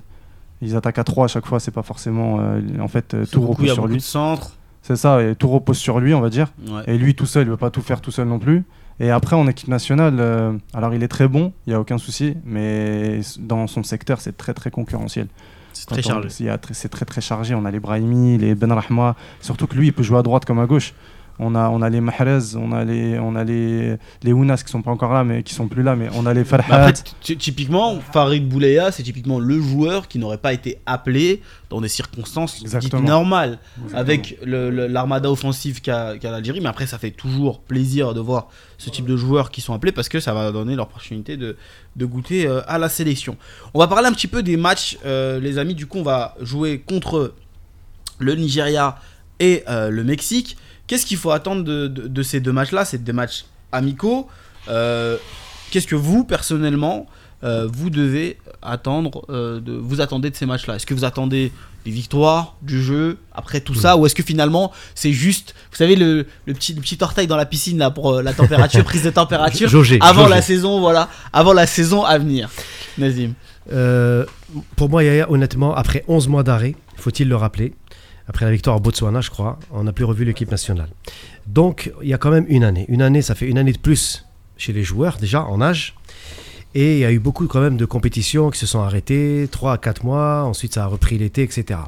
Ils 0.60 0.76
attaquent 0.76 0.98
à 0.98 1.04
3 1.04 1.24
à 1.24 1.28
chaque 1.28 1.46
fois, 1.46 1.60
c'est 1.60 1.70
pas 1.70 1.82
forcément. 1.82 2.38
euh, 2.40 2.60
en 2.80 2.88
fait, 2.88 3.14
euh, 3.14 3.24
tout 3.30 3.40
Beaucoup, 3.40 3.62
il 3.62 3.68
y 3.68 3.70
repose 3.70 3.70
a 3.70 3.74
sur 3.74 3.88
de 3.88 3.92
lui. 3.94 4.00
centres. 4.00 4.56
C'est 4.82 4.96
ça, 4.96 5.22
et 5.22 5.34
tout 5.36 5.48
repose 5.48 5.78
sur 5.78 6.00
lui, 6.00 6.12
on 6.14 6.20
va 6.20 6.28
dire. 6.28 6.52
Ouais. 6.68 6.82
Et 6.88 6.98
lui 6.98 7.14
tout 7.14 7.26
seul, 7.26 7.46
il 7.46 7.50
veut 7.50 7.56
pas 7.56 7.70
tout 7.70 7.82
faire 7.82 8.00
tout 8.00 8.10
seul 8.10 8.26
non 8.28 8.38
plus. 8.38 8.64
Et 9.00 9.10
après, 9.10 9.36
en 9.36 9.46
équipe 9.48 9.68
nationale, 9.68 10.16
euh, 10.20 10.52
alors 10.74 10.92
il 10.94 11.02
est 11.02 11.08
très 11.08 11.28
bon, 11.28 11.52
il 11.66 11.70
n'y 11.70 11.74
a 11.74 11.80
aucun 11.80 11.98
souci, 11.98 12.34
mais 12.44 13.20
dans 13.38 13.66
son 13.66 13.82
secteur, 13.82 14.20
c'est 14.20 14.36
très 14.36 14.54
très 14.54 14.70
concurrentiel. 14.70 15.28
C'est 15.72 15.86
très 15.86 16.00
on- 16.00 16.02
chargé. 16.02 16.28
C'est 16.72 16.88
très 16.90 17.04
très 17.04 17.20
chargé. 17.20 17.54
On 17.54 17.64
a 17.64 17.70
les 17.70 17.80
Brahimi, 17.80 18.36
les 18.38 18.54
Ben 18.54 18.70
Rahma, 18.72 19.16
surtout 19.40 19.66
que 19.66 19.74
lui, 19.76 19.86
il 19.88 19.92
peut 19.92 20.02
jouer 20.02 20.18
à 20.18 20.22
droite 20.22 20.44
comme 20.44 20.58
à 20.58 20.66
gauche. 20.66 20.92
On 21.44 21.54
a, 21.56 21.68
on 21.68 21.82
a 21.82 21.90
les 21.90 22.00
Mahrez, 22.00 22.54
on 22.56 22.70
a 22.72 22.84
les, 22.84 23.18
on 23.18 23.34
a 23.34 23.42
les, 23.44 23.96
les 24.22 24.32
Ounas 24.32 24.62
qui 24.64 24.70
sont 24.70 24.80
pas 24.82 24.90
encore 24.92 25.12
là, 25.12 25.24
mais 25.24 25.42
qui 25.42 25.54
sont 25.54 25.66
plus 25.68 25.82
là, 25.82 25.96
mais 25.96 26.08
on 26.14 26.24
a 26.26 26.32
les 26.32 26.44
Bah 26.44 26.58
Farhat. 26.62 26.86
après, 26.86 27.02
typiquement, 27.36 27.98
Farid 28.12 28.48
Boulaya, 28.48 28.92
c'est 28.92 29.02
typiquement 29.02 29.38
le 29.40 29.60
joueur 29.60 30.06
qui 30.08 30.18
n'aurait 30.18 30.38
pas 30.38 30.52
été 30.52 30.78
appelé 30.86 31.42
dans 31.68 31.80
des 31.80 31.88
circonstances 31.88 32.54
dites 32.56 32.64
Exactement. 32.64 33.02
normales 33.02 33.58
avec 33.94 34.38
l'armada 34.44 35.30
offensive 35.30 35.80
qu'a 35.80 36.18
qu'a 36.18 36.30
l'Algérie. 36.30 36.60
Mais 36.60 36.68
après, 36.68 36.86
ça 36.86 36.98
fait 36.98 37.10
toujours 37.10 37.60
plaisir 37.60 38.14
de 38.14 38.20
voir 38.20 38.48
ce 38.78 38.90
type 38.90 39.06
de 39.06 39.16
joueurs 39.16 39.50
qui 39.50 39.60
sont 39.60 39.74
appelés 39.74 39.92
parce 39.92 40.08
que 40.08 40.20
ça 40.20 40.34
va 40.34 40.52
donner 40.52 40.74
l'opportunité 40.76 41.36
de, 41.36 41.56
de 41.96 42.04
goûter 42.06 42.46
euh, 42.46 42.60
à 42.66 42.78
la 42.78 42.88
sélection. 42.88 43.36
On 43.74 43.78
va 43.78 43.86
parler 43.86 44.08
un 44.08 44.12
petit 44.12 44.26
peu 44.28 44.42
des 44.42 44.56
matchs, 44.56 44.98
euh, 45.04 45.40
les 45.40 45.58
amis. 45.58 45.74
Du 45.74 45.86
coup, 45.86 45.98
on 45.98 46.02
va 46.02 46.34
jouer 46.40 46.78
contre 46.80 47.34
le 48.18 48.34
Nigeria 48.34 48.96
et 49.40 49.62
euh, 49.68 49.90
le 49.90 50.04
Mexique. 50.04 50.56
Qu'est-ce 50.92 51.06
qu'il 51.06 51.16
faut 51.16 51.30
attendre 51.30 51.64
de, 51.64 51.86
de- 51.88 52.06
de 52.06 52.22
ces 52.22 52.40
deux 52.40 52.52
matchs-là 52.52 52.84
C'est 52.84 53.02
des 53.02 53.14
matchs 53.14 53.46
amicaux. 53.72 54.28
Euh, 54.68 55.16
Qu'est-ce 55.70 55.86
que 55.86 55.94
vous, 55.96 56.22
personnellement, 56.22 57.06
euh, 57.44 57.66
vous 57.72 57.88
devez 57.88 58.36
attendre, 58.60 59.24
euh, 59.30 59.58
de, 59.58 59.72
vous 59.72 60.02
attendez 60.02 60.28
de 60.28 60.36
ces 60.36 60.44
matchs-là? 60.44 60.76
Est-ce 60.76 60.84
que 60.84 60.92
vous 60.92 61.06
attendez 61.06 61.50
des 61.86 61.90
victoires, 61.90 62.56
du 62.60 62.82
jeu, 62.82 63.16
après 63.34 63.62
tout 63.62 63.74
ça 63.74 63.96
Ou 63.96 64.04
est-ce 64.04 64.14
que 64.14 64.22
finalement, 64.22 64.70
c'est 64.94 65.14
juste, 65.14 65.54
vous 65.70 65.78
savez, 65.78 65.96
le, 65.96 66.26
le 66.44 66.52
petit, 66.52 66.74
le 66.74 66.82
petit 66.82 66.98
orteil 67.00 67.26
dans 67.26 67.38
la 67.38 67.46
piscine 67.46 67.78
là, 67.78 67.90
pour 67.90 68.12
euh, 68.12 68.22
la 68.22 68.34
température, 68.34 68.84
prise 68.92 69.02
de 69.04 69.08
température 69.10 69.70
Jauger, 69.70 69.96
avant 70.02 70.28
la 70.28 70.42
saison, 70.42 70.78
voilà, 70.78 71.08
avant 71.32 71.54
la 71.54 71.66
saison 71.66 72.04
à 72.04 72.18
venir 72.18 72.50
Nazim. 72.98 73.32
Pour 74.76 74.90
moi, 74.90 75.02
Yaya, 75.02 75.30
honnêtement, 75.30 75.74
après 75.74 76.04
11 76.08 76.28
mois 76.28 76.42
d'arrêt, 76.42 76.74
faut-il 76.96 77.28
le 77.30 77.36
rappeler, 77.36 77.72
Après 78.32 78.46
la 78.46 78.50
victoire 78.52 78.76
au 78.76 78.80
Botswana, 78.80 79.20
je 79.20 79.28
crois, 79.28 79.58
on 79.72 79.84
n'a 79.84 79.92
plus 79.92 80.06
revu 80.06 80.24
l'équipe 80.24 80.50
nationale. 80.50 80.88
Donc, 81.46 81.92
il 82.02 82.08
y 82.08 82.14
a 82.14 82.18
quand 82.18 82.30
même 82.30 82.46
une 82.48 82.64
année. 82.64 82.86
Une 82.88 83.02
année, 83.02 83.20
ça 83.20 83.34
fait 83.34 83.46
une 83.46 83.58
année 83.58 83.72
de 83.74 83.78
plus 83.78 84.24
chez 84.56 84.72
les 84.72 84.82
joueurs, 84.84 85.18
déjà, 85.18 85.44
en 85.44 85.60
âge. 85.60 85.94
Et 86.74 86.94
il 86.94 86.98
y 87.00 87.04
a 87.04 87.12
eu 87.12 87.18
beaucoup 87.18 87.46
quand 87.46 87.60
même 87.60 87.76
de 87.76 87.84
compétitions 87.84 88.48
qui 88.50 88.58
se 88.58 88.64
sont 88.64 88.80
arrêtées, 88.80 89.48
3 89.52 89.74
à 89.74 89.76
4 89.76 90.02
mois, 90.04 90.44
ensuite 90.44 90.72
ça 90.72 90.84
a 90.84 90.86
repris 90.86 91.18
l'été, 91.18 91.42
etc. 91.42 91.80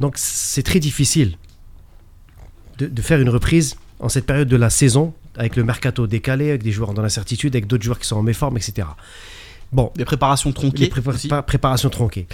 Donc 0.00 0.14
c'est 0.18 0.62
très 0.62 0.80
difficile 0.80 1.36
de, 2.76 2.86
de 2.86 3.00
faire 3.02 3.18
une 3.20 3.30
reprise 3.30 3.76
en 4.00 4.10
cette 4.10 4.26
période 4.26 4.48
de 4.48 4.56
la 4.56 4.68
saison, 4.68 5.14
avec 5.36 5.56
le 5.56 5.64
mercato 5.64 6.06
décalé, 6.06 6.50
avec 6.50 6.62
des 6.62 6.72
joueurs 6.72 6.92
dans 6.92 7.00
l'incertitude, 7.00 7.54
avec 7.56 7.66
d'autres 7.66 7.84
joueurs 7.84 7.98
qui 7.98 8.06
sont 8.06 8.16
en 8.16 8.22
méforme, 8.22 8.58
etc. 8.58 8.86
Bon, 9.72 9.90
Des 9.96 10.04
préparations 10.04 10.52
tronquées. 10.52 10.88
prépa- 10.88 11.14
aussi. 11.14 11.28
pa- 11.28 11.42
préparations 11.42 11.88
tronquées. 11.88 12.26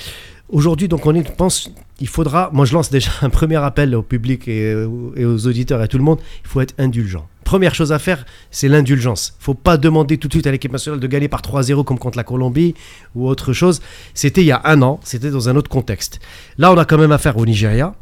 Aujourd'hui, 0.48 0.86
donc, 0.86 1.04
on 1.06 1.22
pense, 1.22 1.70
il 2.00 2.08
faudra. 2.08 2.50
Moi, 2.52 2.66
je 2.66 2.74
lance 2.74 2.90
déjà 2.90 3.10
un 3.22 3.30
premier 3.30 3.56
appel 3.56 3.94
au 3.94 4.02
public 4.02 4.46
et, 4.46 4.74
aux 4.74 5.46
auditeurs 5.46 5.80
et 5.80 5.84
à 5.84 5.88
tout 5.88 5.98
le 5.98 6.04
monde. 6.04 6.20
Il 6.44 6.48
faut 6.48 6.60
être 6.60 6.74
indulgent. 6.78 7.26
Première 7.42 7.74
chose 7.74 7.92
à 7.92 7.98
faire, 7.98 8.26
c'est 8.50 8.68
l'indulgence. 8.68 9.34
Il 9.40 9.44
faut 9.44 9.54
pas 9.54 9.76
demander 9.76 10.18
tout 10.18 10.28
de 10.28 10.32
suite 10.32 10.46
à 10.46 10.50
l'équipe 10.50 10.72
nationale 10.72 11.00
de 11.00 11.06
gagner 11.06 11.28
par 11.28 11.42
3-0 11.42 11.84
comme 11.84 11.98
contre 11.98 12.16
la 12.16 12.24
Colombie 12.24 12.74
ou 13.14 13.28
autre 13.28 13.52
chose. 13.52 13.80
C'était 14.14 14.42
il 14.42 14.46
y 14.46 14.52
a 14.52 14.60
un 14.64 14.82
an, 14.82 15.00
c'était 15.04 15.30
dans 15.30 15.48
un 15.48 15.56
autre 15.56 15.70
contexte. 15.70 16.20
Là, 16.58 16.72
on 16.72 16.76
a 16.76 16.84
quand 16.84 16.98
même 16.98 17.12
affaire 17.12 17.36
au 17.36 17.46
Nigeria 17.46 17.94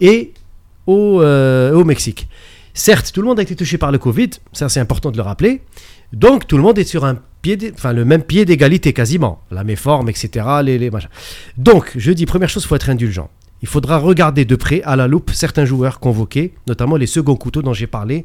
et 0.00 0.32
au, 0.86 1.20
euh, 1.22 1.72
au 1.72 1.84
Mexique. 1.84 2.28
Certes, 2.72 3.10
tout 3.12 3.20
le 3.20 3.26
monde 3.26 3.40
a 3.40 3.42
été 3.42 3.56
touché 3.56 3.76
par 3.76 3.90
le 3.90 3.98
Covid, 3.98 4.30
ça 4.52 4.68
c'est 4.68 4.78
important 4.78 5.10
de 5.10 5.16
le 5.16 5.22
rappeler. 5.24 5.62
Donc 6.12 6.46
tout 6.46 6.56
le 6.56 6.62
monde 6.62 6.78
est 6.78 6.84
sur 6.84 7.04
un 7.04 7.18
pied, 7.42 7.58
enfin 7.74 7.92
le 7.92 8.04
même 8.04 8.22
pied 8.22 8.44
d'égalité 8.44 8.92
quasiment, 8.92 9.42
la 9.50 9.64
méforme, 9.64 10.08
etc. 10.08 10.46
Donc 11.56 11.92
je 11.96 12.12
dis 12.12 12.26
première 12.26 12.48
chose, 12.48 12.64
il 12.64 12.66
faut 12.66 12.76
être 12.76 12.90
indulgent. 12.90 13.30
Il 13.60 13.68
faudra 13.68 13.98
regarder 13.98 14.44
de 14.44 14.56
près 14.56 14.82
à 14.82 14.96
la 14.96 15.08
loupe 15.08 15.30
certains 15.32 15.64
joueurs 15.64 15.98
convoqués, 16.00 16.54
notamment 16.66 16.96
les 16.96 17.06
seconds 17.06 17.36
couteaux 17.36 17.62
dont 17.62 17.72
j'ai 17.72 17.88
parlé, 17.88 18.24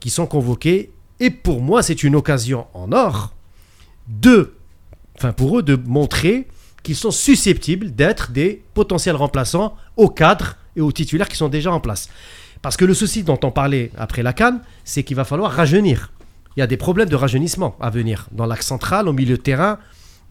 qui 0.00 0.10
sont 0.10 0.26
convoqués. 0.26 0.90
Et 1.20 1.30
pour 1.30 1.62
moi, 1.62 1.82
c'est 1.82 2.02
une 2.02 2.16
occasion 2.16 2.66
en 2.74 2.92
or 2.92 3.32
de, 4.08 4.54
enfin 5.16 5.32
pour 5.32 5.58
eux, 5.58 5.62
de 5.62 5.76
montrer 5.76 6.48
qu'ils 6.82 6.96
sont 6.96 7.10
susceptibles 7.10 7.94
d'être 7.94 8.32
des 8.32 8.62
potentiels 8.74 9.16
remplaçants 9.16 9.76
aux 9.96 10.08
cadres 10.08 10.56
et 10.76 10.80
aux 10.80 10.92
titulaires 10.92 11.28
qui 11.28 11.36
sont 11.36 11.48
déjà 11.48 11.72
en 11.72 11.80
place. 11.80 12.08
Parce 12.62 12.76
que 12.76 12.84
le 12.84 12.94
souci 12.94 13.22
dont 13.22 13.38
on 13.42 13.50
parlait 13.50 13.90
après 13.96 14.22
la 14.22 14.32
Cannes, 14.32 14.60
c'est 14.84 15.02
qu'il 15.02 15.16
va 15.16 15.24
falloir 15.24 15.52
rajeunir. 15.52 16.12
Il 16.56 16.60
y 16.60 16.62
a 16.62 16.66
des 16.66 16.76
problèmes 16.76 17.08
de 17.08 17.16
rajeunissement 17.16 17.76
à 17.80 17.90
venir 17.90 18.28
dans 18.32 18.46
l'axe 18.46 18.66
central, 18.66 19.08
au 19.08 19.12
milieu 19.12 19.36
de 19.36 19.42
terrain 19.42 19.78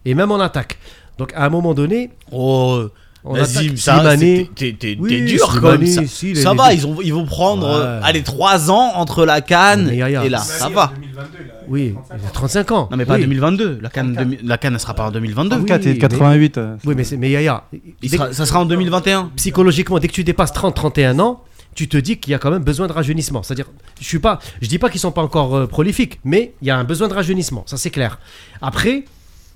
et 0.05 0.13
même 0.15 0.31
en 0.31 0.39
attaque. 0.39 0.77
Donc 1.17 1.31
à 1.35 1.45
un 1.45 1.49
moment 1.49 1.73
donné, 1.73 2.09
Oh, 2.31 2.85
attaque 3.33 3.77
ça, 3.77 4.15
t'es 4.17 4.75
t'es- 4.79 4.97
Oui, 4.99 5.09
t'es 5.09 5.21
dur 5.25 5.51
Slimani, 5.51 5.95
comme 5.95 6.05
ça. 6.05 6.11
si, 6.13 6.33
les- 6.33 6.41
ça 6.41 6.51
les 6.51 6.57
va, 6.57 6.69
deux. 6.69 6.75
ils, 6.75 6.85
ont, 6.87 6.97
ils 7.01 7.13
vont 7.13 7.25
prendre 7.25 7.67
euh, 7.67 7.99
Ouais. 7.99 8.05
allez, 8.05 8.21
3 8.23 8.69
ans 8.69 8.91
entre 8.95 9.25
la 9.25 9.41
Cannes 9.41 9.87
Mais 9.87 9.97
Yaya, 9.97 10.25
et 10.25 10.29
là. 10.29 10.37
Ça 10.39 10.69
va. 10.69 10.91
Oui, 11.67 11.95
il 12.19 12.25
a 12.27 12.29
35 12.31 12.71
ans. 12.71 12.87
Non, 12.91 12.97
mais 12.97 13.05
pas 13.05 13.15
oui. 13.15 13.21
2022. 13.21 13.79
La 13.81 13.89
Cannes, 13.89 14.13
demi- 14.13 14.37
la 14.43 14.57
Cannes, 14.59 14.73
elle 14.75 14.79
sera 14.79 14.93
pas 14.93 15.07
en 15.07 15.11
2022. 15.11 15.55
Ah 15.55 15.59
oui, 15.59 15.65
4 15.65 15.85
et 15.87 15.93
mais- 15.93 15.97
88. 15.97 16.57
euh, 16.59 16.75
Oui, 16.85 16.93
mais, 16.95 17.03
c'est- 17.03 17.17
mais 17.17 17.31
Yaya, 17.31 17.63
Il 18.03 18.09
dès- 18.11 18.17
sera- 18.17 18.31
ça 18.33 18.45
sera 18.45 18.59
en 18.59 18.65
2021. 18.65 19.31
psychologiquement, 19.35 19.97
dès 19.97 20.07
que 20.07 20.13
tu 20.13 20.23
dépasses 20.23 20.53
30-31 20.53 21.19
ans, 21.19 21.41
tu 21.75 21.89
te 21.89 21.97
dis 21.97 22.17
qu'il 22.17 22.31
y 22.31 22.33
a 22.33 22.39
quand 22.39 22.49
même 22.49 22.63
besoin 22.63 22.87
de 22.87 22.93
rajeunissement. 22.93 23.43
C'est-à-dire, 23.43 23.69
je 23.99 24.05
suis 24.05 24.19
pas, 24.19 24.39
je 24.61 24.67
dis 24.67 24.79
pas 24.79 24.89
qu'ils 24.89 25.01
sont 25.01 25.11
pas 25.11 25.21
encore 25.21 25.55
euh, 25.55 25.67
prolifiques, 25.67 26.19
mais 26.23 26.53
il 26.61 26.67
y 26.67 26.71
a 26.71 26.77
un 26.77 26.85
besoin 26.85 27.09
de 27.09 27.13
rajeunissement, 27.13 27.63
ça 27.67 27.77
c'est 27.77 27.91
clair. 27.91 28.17
Après, 28.61 29.03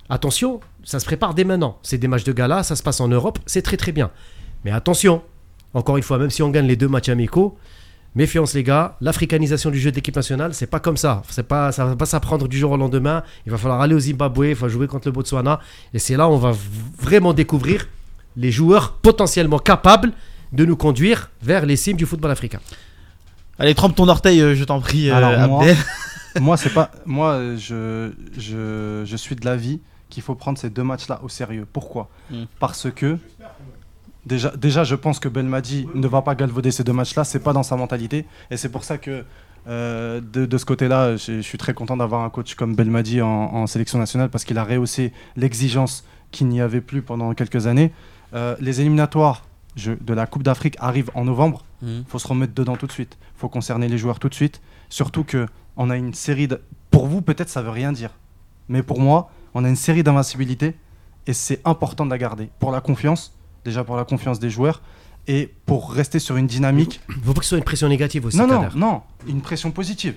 attention, 0.09 0.59
ça 0.84 0.99
se 0.99 1.05
prépare 1.05 1.34
dès 1.34 1.45
maintenant. 1.45 1.80
C'est 1.82 1.97
des 1.97 2.07
matchs 2.07 2.26
de 2.26 2.34
gala, 2.34 2.63
ça 2.63 2.76
se 2.76 2.84
passe 2.84 2.99
en 2.99 3.07
Europe, 3.07 3.39
c'est 3.45 3.61
très 3.61 3.78
très 3.78 3.93
bien. 3.93 4.11
Mais 4.65 4.72
attention, 4.72 5.24
encore 5.74 5.97
une 5.97 6.03
fois, 6.03 6.17
même 6.17 6.30
si 6.30 6.43
on 6.43 6.49
gagne 6.49 6.67
les 6.67 6.76
deux 6.76 6.89
matchs 6.89 7.09
amicaux, 7.09 7.57
méfiance 8.15 8.53
les 8.53 8.63
gars, 8.63 8.97
l'africanisation 8.99 9.70
du 9.70 9.80
jeu 9.80 9.91
d'équipe 9.91 10.15
nationale, 10.15 10.53
c'est 10.53 10.67
pas 10.67 10.82
comme 10.82 10.97
ça. 10.97 11.22
C'est 11.30 11.47
pas, 11.47 11.72
ça 11.72 11.86
va 11.86 11.95
pas 11.95 12.05
s'apprendre 12.05 12.49
du 12.49 12.57
jour 12.57 12.72
au 12.72 12.78
lendemain. 12.78 13.24
Il 13.45 13.51
va 13.51 13.57
falloir 13.57 13.80
aller 13.80 13.95
au 13.95 13.99
Zimbabwe, 13.99 14.47
il 14.49 14.55
faut 14.55 14.67
jouer 14.67 14.88
contre 14.88 15.07
le 15.07 15.13
Botswana, 15.13 15.61
et 15.93 15.99
c'est 15.99 16.17
là 16.17 16.28
où 16.28 16.34
on 16.34 16.38
va 16.38 16.53
vraiment 16.99 17.34
découvrir 17.34 17.88
les 18.36 18.51
joueurs 18.51 18.93
potentiellement 18.93 19.59
capables 19.59 20.11
de 20.52 20.66
nous 20.66 20.76
conduire 20.76 21.30
vers 21.41 21.66
les 21.66 21.76
cimes 21.76 21.97
du 21.97 22.06
football 22.06 22.32
africain. 22.32 22.60
Allez, 23.60 23.76
trempe 23.76 23.95
ton 23.95 24.08
orteil, 24.08 24.41
euh, 24.41 24.56
je 24.56 24.64
t'en 24.64 24.80
prie, 24.80 25.10
euh, 25.10 25.16
Alors, 25.16 25.47
moi- 25.50 25.62
Abdel. 25.64 25.78
moi, 26.41 26.58
c'est 26.58 26.74
pas. 26.74 26.91
Moi, 27.06 27.32
euh, 27.34 27.58
je, 27.58 28.12
je, 28.39 29.04
je 29.06 29.16
suis 29.18 29.36
de 29.36 29.43
l'avis 29.45 29.82
qu'il 30.10 30.24
faut 30.24 30.36
prendre 30.36 30.58
ces 30.58 30.70
deux 30.70 30.84
matchs-là 30.84 31.20
au 31.24 31.30
sérieux. 31.30 31.68
Pourquoi? 31.72 32.10
Mm. 32.32 32.43
Parce 32.60 32.89
que 32.89 33.18
déjà, 34.26 34.52
déjà, 34.56 34.84
je 34.84 34.95
pense 34.95 35.20
que 35.20 35.28
Belmadi 35.30 35.88
ne 35.93 36.08
va 36.08 36.22
pas 36.22 36.36
galvauder 36.36 36.72
ces 36.72 36.84
deux 36.84 36.93
matchs-là. 36.93 37.24
C'est 37.24 37.39
pas 37.43 37.54
dans 37.54 37.64
sa 37.64 37.76
mentalité, 37.76 38.26
et 38.50 38.58
c'est 38.58 38.70
pour 38.70 38.84
ça 38.84 38.97
que 38.97 39.24
euh, 39.68 40.22
de, 40.22 40.45
de 40.45 40.58
ce 40.58 40.66
côté-là, 40.66 41.16
je, 41.18 41.34
je 41.38 41.41
suis 41.41 41.58
très 41.58 41.74
content 41.74 41.97
d'avoir 41.97 42.22
un 42.24 42.30
coach 42.30 42.56
comme 42.56 42.76
Belmadi 42.76 43.22
en, 43.22 43.28
en 43.28 43.68
sélection 43.68 44.00
nationale 44.00 44.30
parce 44.30 44.45
qu'il 44.45 44.58
a 44.58 44.64
rehaussé 44.64 45.12
l'exigence 45.36 46.06
qu'il 46.32 46.47
n'y 46.47 46.62
avait 46.62 46.82
plus 46.82 47.02
pendant 47.02 47.34
quelques 47.34 47.68
années. 47.68 47.91
Euh, 48.34 48.56
les 48.62 48.80
éliminatoires 48.82 49.43
je- 49.80 49.92
de 50.00 50.14
la 50.14 50.28
Coupe 50.28 50.44
d'Afrique 50.44 50.76
arrivent 50.80 51.10
en 51.16 51.26
novembre 51.26 51.64
Mhm. 51.82 52.04
faut 52.08 52.20
se 52.20 52.28
remettre 52.28 52.54
dedans 52.54 52.76
tout 52.76 52.88
de 52.88 52.92
suite. 52.92 53.18
faut 53.36 53.48
concerner 53.50 53.88
les 53.88 53.98
joueurs 53.98 54.20
tout 54.20 54.28
de 54.30 54.34
suite. 54.36 54.62
Surtout 54.90 55.24
que 55.24 55.48
on 55.78 55.90
a 55.90 55.96
une 55.96 56.14
série 56.14 56.48
de... 56.50 56.62
Pour 56.92 57.08
vous, 57.08 57.22
peut-être, 57.22 57.48
ça 57.50 57.62
veut 57.62 57.70
rien 57.70 57.92
dire. 57.94 58.12
Mais 58.68 58.84
pour 58.84 59.00
moi, 59.00 59.32
on 59.54 59.64
a 59.64 59.70
une 59.70 59.78
série 59.78 60.04
d'invincibilité 60.04 60.76
et 61.26 61.32
c'est 61.34 61.62
important 61.66 62.06
de 62.06 62.10
la 62.12 62.18
garder. 62.18 62.50
Pour 62.60 62.72
la 62.72 62.82
confiance, 62.82 63.34
déjà 63.64 63.84
pour 63.86 63.96
la 63.96 64.04
confiance 64.04 64.40
des 64.40 64.50
joueurs 64.50 64.82
et 65.28 65.54
pour 65.66 65.94
rester 65.94 66.20
sur 66.20 66.36
une 66.38 66.48
dynamique. 66.48 67.00
Il 67.10 67.16
ne 67.18 67.22
faut 67.22 67.34
pas 67.34 67.40
que 67.40 67.46
ce 67.46 67.50
soit 67.50 67.58
une 67.60 67.64
pression 67.64 67.88
négative 67.88 68.26
aussi. 68.26 68.38
Non, 68.38 68.46
non, 68.48 68.68
non, 68.76 69.02
une 69.28 69.42
pression 69.42 69.72
positive. 69.72 70.16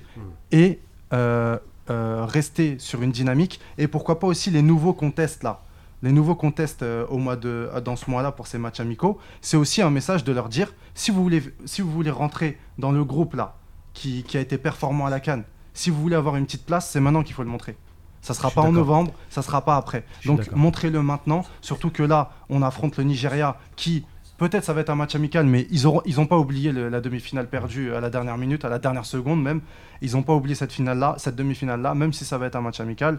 Et 0.50 0.80
euh, 1.12 1.58
euh, 1.90 2.24
rester 2.26 2.76
sur 2.78 3.02
une 3.02 3.12
dynamique 3.12 3.60
et 3.78 3.86
pourquoi 3.86 4.18
pas 4.18 4.26
aussi 4.26 4.50
les 4.50 4.62
nouveaux 4.62 4.94
contests 4.94 5.42
là. 5.44 5.62
Les 6.02 6.12
nouveaux 6.12 6.34
contests 6.34 6.82
euh, 6.82 7.06
au 7.06 7.18
mois 7.18 7.36
de, 7.36 7.70
euh, 7.72 7.80
dans 7.80 7.96
ce 7.96 8.10
mois-là 8.10 8.32
pour 8.32 8.46
ces 8.48 8.58
matchs 8.58 8.80
amicaux, 8.80 9.18
c'est 9.40 9.56
aussi 9.56 9.82
un 9.82 9.90
message 9.90 10.24
de 10.24 10.32
leur 10.32 10.48
dire 10.48 10.74
si 10.94 11.10
vous 11.10 11.22
voulez, 11.22 11.42
si 11.64 11.80
vous 11.80 11.90
voulez 11.90 12.10
rentrer 12.10 12.58
dans 12.78 12.90
le 12.90 13.04
groupe 13.04 13.34
là 13.34 13.56
qui, 13.94 14.24
qui 14.24 14.36
a 14.36 14.40
été 14.40 14.58
performant 14.58 15.06
à 15.06 15.10
la 15.10 15.20
Cannes, 15.20 15.44
si 15.74 15.90
vous 15.90 16.00
voulez 16.00 16.16
avoir 16.16 16.36
une 16.36 16.44
petite 16.44 16.66
place, 16.66 16.90
c'est 16.90 17.00
maintenant 17.00 17.22
qu'il 17.22 17.34
faut 17.34 17.44
le 17.44 17.48
montrer. 17.48 17.76
Ça 18.20 18.34
sera 18.34 18.48
Je 18.48 18.52
suis 18.52 18.60
pas 18.60 18.68
en 18.68 18.72
novembre, 18.72 19.12
ça 19.30 19.42
sera 19.42 19.64
pas 19.64 19.76
après. 19.76 20.04
Donc 20.26 20.50
montrez-le 20.52 21.02
maintenant, 21.02 21.44
surtout 21.60 21.90
que 21.90 22.04
là, 22.04 22.30
on 22.48 22.62
affronte 22.62 22.96
le 22.96 23.04
Nigeria 23.04 23.56
qui 23.74 24.04
peut-être 24.48 24.64
ça 24.64 24.72
va 24.72 24.80
être 24.82 24.90
un 24.90 24.94
match 24.94 25.14
amical, 25.14 25.46
mais 25.46 25.66
ils 25.70 25.86
auront, 25.86 26.02
ils 26.04 26.20
ont 26.20 26.26
pas 26.26 26.36
oublié 26.38 26.72
le- 26.72 26.88
la 26.88 27.00
demi-finale 27.00 27.48
perdue 27.48 27.92
à 27.94 28.00
la 28.00 28.10
dernière 28.10 28.36
minute, 28.38 28.64
à 28.64 28.68
la 28.68 28.78
dernière 28.78 29.04
seconde 29.06 29.42
même. 29.42 29.60
Ils 30.00 30.12
n'ont 30.12 30.22
pas 30.22 30.34
oublié 30.34 30.54
cette 30.54 30.72
finale-là, 30.72 31.14
cette 31.18 31.36
demi-finale-là, 31.36 31.94
même 31.94 32.12
si 32.12 32.24
ça 32.24 32.38
va 32.38 32.46
être 32.46 32.56
un 32.56 32.60
match 32.60 32.80
amical. 32.80 33.18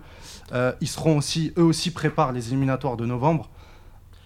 Euh, 0.53 0.71
ils 0.81 0.87
seront 0.87 1.17
aussi, 1.17 1.53
eux 1.57 1.63
aussi 1.63 1.91
préparent 1.91 2.31
les 2.31 2.47
éliminatoires 2.49 2.97
de 2.97 3.05
novembre. 3.05 3.49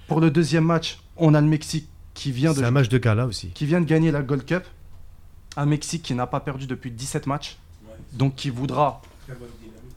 Pour 0.08 0.22
le 0.22 0.32
deuxième 0.32 0.64
match, 0.66 1.00
on 1.18 1.34
a 1.34 1.42
le 1.42 1.48
Mexique 1.48 1.90
qui 2.14 2.32
vient 2.32 2.52
de 2.52 2.58
C'est 2.58 2.64
un 2.66 2.72
match 2.72 2.90
de 2.90 2.98
gala 2.98 3.26
aussi. 3.26 3.50
qui 3.50 3.66
vient 3.66 3.82
de 3.82 3.86
gagner 3.86 4.12
la 4.12 4.22
Gold 4.22 4.46
Cup. 4.46 4.64
Un 5.56 5.66
Mexique 5.66 6.04
qui 6.04 6.14
n'a 6.14 6.28
pas 6.28 6.40
perdu 6.40 6.68
depuis 6.68 6.92
17 6.92 7.28
matchs. 7.28 7.58
Donc 8.14 8.36
qui 8.36 8.50
voudra, 8.50 9.02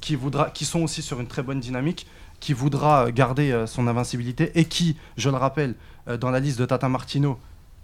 qui 0.01 0.17
voudra, 0.17 0.51
qui 0.51 0.65
sont 0.65 0.81
aussi 0.83 1.03
sur 1.03 1.21
une 1.21 1.27
très 1.27 1.43
bonne 1.43 1.61
dynamique, 1.61 2.07
qui 2.41 2.55
voudra 2.55 3.07
euh, 3.07 3.11
garder 3.13 3.53
euh, 3.53 3.67
son 3.67 3.87
invincibilité 3.87 4.51
et 4.55 4.65
qui, 4.65 4.97
je 5.19 5.29
le 5.29 5.37
rappelle, 5.37 5.75
euh, 5.75 6.00
dans 6.17 6.31
la 6.31 6.41
liste 6.41 6.59
de 6.59 6.67
Tata 6.67 6.89
Martino, 6.89 7.39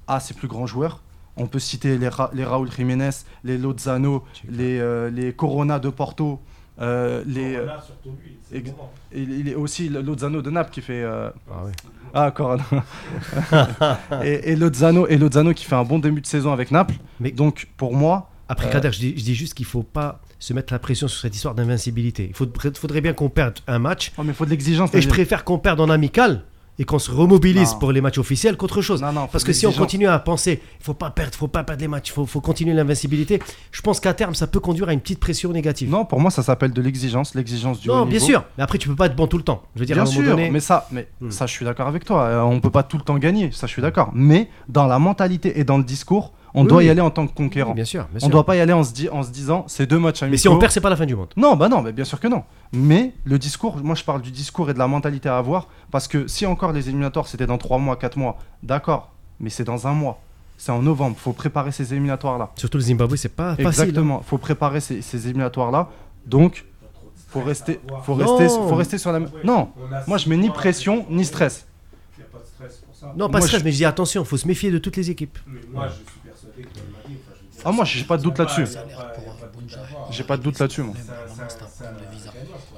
a 0.06 0.20
ses 0.20 0.34
plus 0.34 0.48
grands 0.48 0.66
joueurs. 0.66 1.00
On 1.36 1.46
peut 1.46 1.58
citer 1.58 1.98
les, 1.98 2.08
Ra- 2.08 2.30
les 2.32 2.44
Raúl 2.44 2.70
Jiménez, 2.70 3.10
les 3.44 3.58
Lozano, 3.58 4.24
les, 4.48 4.78
euh, 4.78 5.10
les 5.10 5.32
Corona 5.34 5.78
de 5.78 5.90
Porto, 5.90 6.40
euh, 6.80 7.22
les, 7.26 7.56
euh, 7.56 7.66
ex- 8.52 8.70
et 9.12 9.22
il 9.22 9.48
est 9.48 9.54
aussi 9.54 9.88
le 9.88 10.00
Lozano 10.00 10.40
de 10.42 10.50
Naples 10.50 10.70
qui 10.70 10.80
fait 10.80 11.02
euh, 11.02 11.28
Ah 11.50 11.64
ouais. 11.64 11.72
ah, 12.14 12.30
Corona. 12.30 12.64
et, 14.24 14.52
et 14.52 14.56
Lozano, 14.56 15.06
et 15.06 15.16
Lozano 15.18 15.52
qui 15.54 15.64
fait 15.64 15.74
un 15.74 15.84
bon 15.84 15.98
début 15.98 16.20
de 16.20 16.26
saison 16.26 16.52
avec 16.52 16.70
Naples. 16.70 16.94
Mais- 17.20 17.32
Donc 17.32 17.68
pour 17.76 17.94
moi, 17.94 18.30
Après 18.48 18.68
Euh, 18.68 18.72
Kader, 18.72 18.92
je 18.92 18.98
dis, 19.00 19.14
je 19.18 19.24
dis 19.24 19.34
juste 19.34 19.54
qu'il 19.54 19.66
faut 19.66 19.82
pas 19.82 20.20
se 20.38 20.52
mettre 20.52 20.72
la 20.72 20.78
pression 20.78 21.08
sur 21.08 21.20
cette 21.20 21.34
histoire 21.34 21.54
d'invincibilité. 21.56 22.26
Il 22.28 22.34
faudrait, 22.34 22.70
faudrait 22.74 23.00
bien 23.00 23.12
qu'on 23.12 23.28
perde 23.28 23.58
un 23.66 23.80
match. 23.80 24.12
oh, 24.16 24.22
mais 24.22 24.28
il 24.28 24.34
faut 24.34 24.44
de 24.44 24.50
l'exigence. 24.50 24.94
Et 24.94 25.00
je 25.02 25.08
préfère 25.08 25.42
qu'on 25.44 25.58
perde 25.58 25.80
en 25.80 25.90
amical 25.90 26.42
et 26.78 26.84
qu'on 26.84 26.98
se 26.98 27.10
remobilise 27.10 27.72
Non. 27.72 27.78
pour 27.78 27.92
les 27.92 28.00
matchs 28.00 28.18
officiels 28.18 28.56
qu'autre 28.56 28.82
chose. 28.82 29.00
Non, 29.02 29.12
non, 29.12 29.28
Parce 29.30 29.44
que 29.44 29.52
si 29.52 29.66
on 29.66 29.72
continue 29.72 30.06
à 30.08 30.18
penser, 30.18 30.60
il 30.80 30.84
faut 30.84 30.94
pas 30.94 31.10
perdre, 31.10 31.34
faut 31.34 31.48
pas 31.48 31.64
perdre 31.64 31.80
les 31.80 31.88
matchs, 31.88 32.08
il 32.08 32.12
faut, 32.12 32.26
faut 32.26 32.40
continuer 32.40 32.74
l'invincibilité, 32.74 33.40
je 33.72 33.80
pense 33.82 33.98
qu'à 34.00 34.12
terme, 34.14 34.34
ça 34.34 34.46
peut 34.46 34.60
conduire 34.60 34.88
à 34.88 34.92
une 34.92 35.00
petite 35.00 35.20
pression 35.20 35.52
négative. 35.52 35.88
Non, 35.90 36.04
pour 36.04 36.20
moi, 36.20 36.30
ça 36.30 36.42
s'appelle 36.42 36.72
de 36.72 36.82
l'exigence, 36.82 37.34
l'exigence 37.34 37.80
du 37.80 37.88
haut 37.90 37.94
Non, 37.94 38.02
bien 38.04 38.14
niveau. 38.14 38.26
sûr. 38.26 38.44
Mais 38.58 38.64
après, 38.64 38.78
tu 38.78 38.88
peux 38.88 38.96
pas 38.96 39.07
être 39.07 39.16
bon 39.16 39.26
tout 39.26 39.38
le 39.38 39.42
temps. 39.44 39.62
Je 39.74 39.80
veux 39.80 39.86
dire, 39.86 39.96
Bien 39.96 40.04
à 40.04 40.07
un 40.07 40.11
moment 40.11 40.22
sûr, 40.26 40.30
donné. 40.36 40.50
mais 40.50 40.61
ça, 40.61 40.86
mais 40.90 41.08
Hmm. 41.20 41.30
ça, 41.30 41.46
je 41.46 41.53
suis 41.53 41.64
d'accord 41.64 41.86
avec 41.88 42.04
toi. 42.04 42.22
Euh, 42.24 42.40
on 42.42 42.61
peut 42.61 42.70
pas 42.70 42.82
tout 42.82 42.98
le 42.98 43.03
temps 43.04 43.16
gagner, 43.18 43.50
ça, 43.53 43.66
je 43.66 43.72
suis 43.72 43.82
d'accord. 43.82 44.11
Mais 44.14 44.48
dans 44.68 44.86
la 44.86 44.98
mentalité 44.98 45.58
et 45.58 45.64
dans 45.64 45.78
le 45.78 45.84
discours, 45.84 46.32
on 46.54 46.62
Oui, 46.62 46.68
doit 46.68 46.84
y 46.84 46.88
aller 46.90 47.00
en 47.03 47.11
tant 47.11 47.26
que 47.26 47.34
conquérant. 47.34 47.70
Oui, 47.70 47.76
bien 47.76 47.84
sûr. 47.84 48.04
bien 48.04 48.16
on 48.16 48.20
sûr. 48.20 48.28
doit 48.30 48.46
pas 48.46 48.57
y 48.57 48.61
aller 48.61 48.72
en 48.72 48.82
se, 48.82 48.92
di- 48.92 49.08
en 49.11 49.22
se 49.22 49.30
disant, 49.30 49.64
c'est 49.68 49.86
deux 49.86 49.98
matchs 49.98 50.22
amicaux. 50.22 50.32
Mais 50.32 50.36
si 50.38 50.48
on 50.48 50.58
perd, 50.58 50.72
c'est 50.72 50.80
pas 50.80 50.88
la 50.90 50.96
fin 50.96 51.04
du 51.04 51.14
monde. 51.14 51.28
Non, 51.36 51.54
bah 51.54 51.68
non, 51.68 51.82
mais 51.82 51.92
bien 51.92 52.04
sûr 52.04 52.18
que 52.18 52.28
non. 52.28 52.44
Mais 52.72 53.13
le 53.25 53.38
discours, 53.38 53.76
moi 53.83 53.95
je 53.95 54.05
parle 54.05 54.21
du 54.22 54.30
discours 54.30 54.68
et 54.71 54.75
de 54.75 54.79
la 54.79 54.87
mentalité 54.88 55.29
à 55.29 55.38
avoir, 55.38 55.68
parce 55.91 56.09
que 56.09 56.26
si 56.26 56.47
encore 56.47 56.72
les 56.72 56.88
éliminatoires 56.88 57.26
c'était 57.29 57.47
dans 57.47 57.59
3 57.59 57.79
mois, 57.79 57.97
4 57.97 58.17
mois, 58.18 58.38
d'accord, 58.63 59.13
mais 59.41 59.51
c'est 59.51 59.64
dans 59.64 59.87
un 59.87 59.93
mois. 59.93 60.21
c'est 60.59 60.72
en 60.72 60.80
novembre. 60.83 61.17
faut 61.18 61.33
préparer 61.34 61.71
ces 61.72 61.93
éliminatoires-là. 61.93 62.51
Surtout 62.57 62.79
le 62.79 62.83
Zimbabwe, 62.84 63.17
c'est 63.17 63.29
pas 63.29 63.51
facile. 63.57 63.67
hein. 63.67 63.68
Exactement. 63.71 64.22
faut 64.22 64.38
préparer 64.38 64.80
ces, 64.80 65.03
ces 65.03 65.26
éliminatoires-là. 65.29 65.88
Donc, 66.26 66.64
faut 67.29 67.43
rester, 67.43 67.80
faut 68.05 68.14
rester, 68.14 68.49
faut 68.49 68.75
rester 68.75 68.97
sur 68.99 69.13
la. 69.13 69.21
même- 69.21 69.30
Non, 69.45 69.68
moi 70.07 70.17
je 70.18 70.29
mets 70.30 70.37
ni 70.38 70.49
pression 70.51 71.05
ni 71.11 71.25
stress. 71.25 71.67
Il 72.17 72.21
n'y 72.22 72.25
a 72.25 72.29
pas 72.33 72.38
de 72.38 72.45
stress 72.47 72.76
pour 72.87 72.95
ça. 72.97 73.07
Non, 73.17 73.26
pas 73.29 73.38
Moi, 73.38 73.47
stress, 73.47 73.61
je- 73.61 73.64
mais 73.67 73.72
je 73.72 73.76
dis 73.76 73.84
attention, 73.84 74.25
faut 74.25 74.37
se 74.38 74.49
méfier 74.49 74.71
de 74.71 74.79
toutes 74.79 74.97
les 74.97 75.11
équipes. 75.11 75.38
Mais 75.47 75.61
moi, 75.72 75.88
je 75.88 75.95
suis 75.95 76.03
persuadé 76.25 76.63
que 76.63 76.68
Ah, 77.64 77.72
moi, 77.72 77.84
j'ai 77.84 78.05
pas 78.05 78.17
de 78.17 78.22
doute 78.22 78.38
là-dessus. 78.38 78.67
J'ai 80.11 80.25
pas 80.25 80.37
de 80.38 80.43
doute 80.43 80.59
là-dessus, 80.59 80.83
moi. 80.83 80.95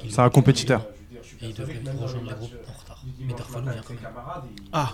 C'est 0.09 0.21
un- 0.21 0.31
compétiteur. 0.31 0.83
Et 1.41 1.47
il 1.47 1.55
dans 1.55 1.63
rejoindre 2.03 2.31
le 2.31 2.35
groupes 2.37 2.51
en 2.69 2.81
retard. 2.81 3.03
Mais 3.21 3.33
Darfalou 3.35 3.65
vient 3.67 3.83
quand 3.87 3.95
même. 3.95 4.03
Ah. 4.73 4.93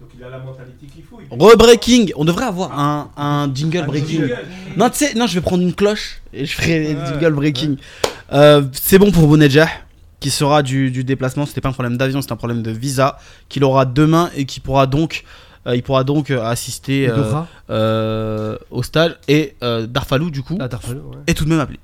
Donc 0.00 0.08
il 0.16 0.24
a 0.24 0.30
la 0.30 0.38
mentalité 0.38 0.86
qu'il 0.86 1.04
faut. 1.04 1.18
Rebreaking, 1.30 2.12
on 2.16 2.24
devrait 2.24 2.46
avoir 2.46 2.78
un, 2.78 3.10
un 3.18 3.52
jingle 3.54 3.78
Un 3.78 3.86
breaking. 3.86 4.20
jingle. 4.20 4.38
Non, 4.76 4.88
tu 4.88 4.96
sais, 4.96 5.14
non, 5.14 5.26
je 5.26 5.34
vais 5.34 5.42
prendre 5.42 5.62
une 5.62 5.74
cloche 5.74 6.22
et 6.32 6.46
je 6.46 6.54
ferai 6.56 6.94
le 6.94 7.04
jingle 7.06 7.34
breaking. 7.34 7.76
Euh, 8.32 8.62
c'est 8.72 8.98
bon 8.98 9.10
pour 9.12 9.26
Bounedjah, 9.26 9.68
qui 10.18 10.30
sera 10.30 10.62
du, 10.62 10.90
du 10.90 11.04
déplacement. 11.04 11.44
C'était 11.44 11.60
pas 11.60 11.68
un 11.68 11.72
problème 11.72 11.98
d'avion, 11.98 12.22
c'est 12.22 12.32
un 12.32 12.36
problème 12.36 12.62
de 12.62 12.70
visa 12.70 13.18
qu'il 13.50 13.62
aura 13.64 13.84
demain 13.84 14.30
et 14.34 14.46
qui 14.46 14.60
pourra 14.60 14.86
donc, 14.86 15.24
euh, 15.66 15.76
il 15.76 15.82
pourra 15.82 16.02
donc 16.04 16.30
euh, 16.30 16.42
assister 16.44 17.06
euh, 17.10 17.42
euh, 17.68 18.56
au 18.70 18.82
stage. 18.82 19.16
Et 19.28 19.54
euh, 19.62 19.86
Darfalou, 19.86 20.30
du 20.30 20.42
coup, 20.42 20.56
Darfalou, 20.56 21.10
ouais. 21.10 21.16
est 21.26 21.34
tout 21.34 21.44
de 21.44 21.50
même 21.50 21.60
appelé. 21.60 21.78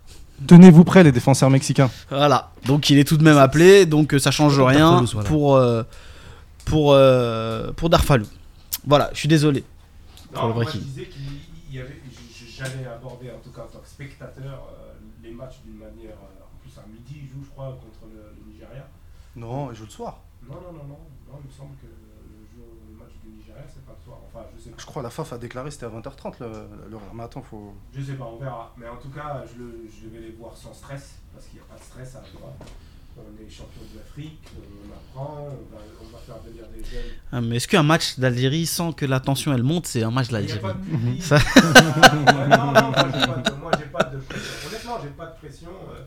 Tenez-vous 0.46 0.84
prêts, 0.84 1.02
les 1.04 1.12
défenseurs 1.12 1.50
mexicains. 1.50 1.90
Voilà, 2.10 2.50
donc 2.66 2.90
il 2.90 2.98
est 2.98 3.04
tout 3.04 3.16
de 3.16 3.24
même 3.24 3.38
appelé, 3.38 3.86
donc 3.86 4.14
ça 4.18 4.30
change 4.30 4.60
rien 4.60 5.02
voilà. 5.02 5.28
pour, 5.28 5.56
euh, 5.56 5.82
pour, 6.66 6.92
euh, 6.92 7.72
pour 7.72 7.88
Darfalou. 7.88 8.26
Voilà, 8.86 9.10
je 9.14 9.18
suis 9.18 9.28
désolé. 9.28 9.64
Non, 10.34 10.40
Pour 10.40 10.48
le 10.48 10.54
moi, 10.54 10.64
breaking. 10.64 10.80
je 10.80 10.86
disais 10.86 11.06
qu'il 11.06 11.74
y 11.74 11.80
avait, 11.80 12.00
je- 12.10 12.44
je- 12.44 12.50
j'allais 12.58 12.86
aborder 12.86 13.30
en 13.30 13.38
tout 13.42 13.50
cas 13.50 13.62
en 13.62 13.72
tant 13.72 13.78
que 13.78 13.88
spectateur 13.88 14.68
euh, 14.70 14.92
les 15.22 15.30
matchs 15.32 15.60
d'une 15.64 15.78
manière, 15.78 16.18
euh, 16.20 16.44
en 16.44 16.56
plus 16.60 16.72
à 16.78 16.84
midi 16.86 17.22
ils 17.24 17.28
jouent 17.30 17.42
je 17.44 17.50
crois 17.50 17.68
contre 17.80 18.04
le, 18.12 18.20
le 18.36 18.52
Nigeria. 18.52 18.86
Non, 19.36 19.70
il 19.72 19.76
joue 19.76 19.84
le 19.84 19.90
soir. 19.90 20.20
Non 20.46 20.56
non 20.56 20.72
non 20.76 20.84
non, 20.84 21.00
non 21.32 21.38
il 21.42 21.48
me 21.48 21.54
semble 21.56 21.74
que 21.80 21.86
le, 21.88 22.44
jeu, 22.52 22.62
le 22.92 22.94
match 22.98 23.14
du 23.24 23.30
Nigeria 23.34 23.64
c'est 23.66 23.82
pas 23.86 23.96
le 23.98 24.04
soir, 24.04 24.18
enfin 24.36 24.46
je 24.56 24.62
sais 24.64 24.70
pas. 24.70 24.76
Je 24.78 24.86
crois 24.86 25.02
la 25.02 25.10
FAF 25.10 25.32
a 25.32 25.38
déclaré 25.38 25.70
c'était 25.70 25.86
à 25.86 25.88
20h30 25.90 26.34
le- 26.40 26.90
l'horaire. 26.90 27.14
Mais 27.14 27.22
attends, 27.24 27.42
faut. 27.42 27.74
Je 27.92 28.02
sais 28.02 28.14
pas, 28.14 28.24
on 28.24 28.36
verra. 28.38 28.72
Mais 28.76 28.88
en 28.88 28.96
tout 28.96 29.08
cas 29.10 29.44
je, 29.52 29.58
le- 29.62 29.86
je 29.88 30.08
vais 30.08 30.20
les 30.26 30.32
voir 30.32 30.56
sans 30.56 30.72
stress 30.74 31.16
parce 31.34 31.46
qu'il 31.46 31.58
n'y 31.58 31.64
a 31.64 31.68
pas 31.68 31.78
de 31.78 31.82
stress 31.84 32.16
à 32.16 32.20
Doha. 32.32 32.52
On 33.18 33.42
est 33.42 33.48
champion 33.48 33.80
d'Afrique, 33.94 34.42
on 34.58 34.92
apprend, 34.92 35.48
on 35.48 35.74
va, 35.74 35.80
on 36.02 36.08
va 36.12 36.18
faire 36.18 36.36
venir 36.42 36.64
des 36.68 36.84
jeunes. 36.84 37.12
Ah, 37.32 37.40
mais 37.40 37.56
est-ce 37.56 37.66
qu'un 37.66 37.82
match 37.82 38.18
d'Algérie 38.18 38.66
sans 38.66 38.92
que 38.92 39.06
la 39.06 39.20
tension 39.20 39.54
elle 39.54 39.62
monte, 39.62 39.86
c'est 39.86 40.02
un 40.02 40.10
match 40.10 40.28
de. 40.28 40.46
Ça- 41.20 41.36
Euh, 41.36 42.46
non, 42.46 42.72
non, 42.72 42.90
moi, 42.90 43.08
j'ai 43.14 43.26
pas 43.26 43.36
de- 43.50 43.54
moi 43.56 43.70
j'ai 43.78 43.86
pas 43.86 44.04
de 44.04 44.18
pression. 44.18 44.68
Honnêtement, 44.68 44.98
j'ai 45.02 45.08
pas 45.10 45.26
de 45.26 45.36
pression 45.38 45.68
euh, 45.94 46.02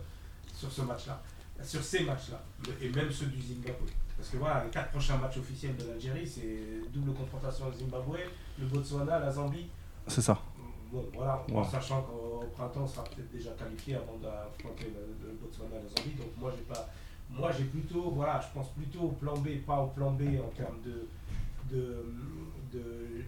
sur 0.56 0.72
ce 0.72 0.81
match-là. 0.84 1.19
Sur 1.64 1.84
ces 1.84 2.03
matchs-là. 2.03 2.41
Et 2.80 2.89
même 2.89 3.11
ceux 3.11 3.26
du 3.26 3.41
Zimbabwe. 3.41 3.88
Parce 4.20 4.32
que 4.32 4.38
voilà, 4.38 4.66
les 4.66 4.70
quatre 4.70 4.91
prochains 4.91 5.16
matchs 5.18 5.38
officiels 5.38 5.78
de 5.78 5.86
l'Algérie, 5.88 6.28
c'est 6.28 6.82
double 6.91 7.14
confrontation 7.14 7.68
au 7.68 7.72
Zimbabwe, 7.72 8.18
le 8.60 8.66
Botswana, 8.66 9.18
la 9.18 9.32
Zambie. 9.32 9.68
C'est 10.08 10.22
ça. 10.22 10.38
Bon, 10.91 11.06
voilà, 11.14 11.41
en 11.50 11.62
Ouais. 11.62 11.66
sachant 11.72 12.02
qu'au 12.02 12.41
au 12.44 12.48
printemps, 12.48 12.82
on 12.84 12.88
sera 12.88 13.06
peut-être 13.06 13.32
déjà 13.32 13.52
qualifié 13.52 13.96
avant 13.96 14.18
d'affronter 14.22 14.91
le, 14.94 15.26
le 15.28 15.34
Botswana 15.36 15.78
et 15.78 15.84
la 15.84 15.88
Zambie. 15.88 16.16
Donc 16.18 16.28
moi, 16.38 16.52
j'ai 16.54 16.64
pas, 16.64 16.90
moi, 17.30 17.50
j'ai 17.58 17.64
plutôt, 17.64 18.12
voilà, 18.12 18.41
je 18.41 18.48
pense 18.54 18.68
plutôt 18.72 19.04
au 19.04 19.12
plan 19.12 19.38
B, 19.38 19.60
pas 19.66 19.80
au 19.82 19.88
plan 19.88 20.12
B 20.12 20.24
en 20.46 20.50
termes 20.50 20.82
de, 20.84 21.08
de, 21.74 22.04
de, 22.74 23.24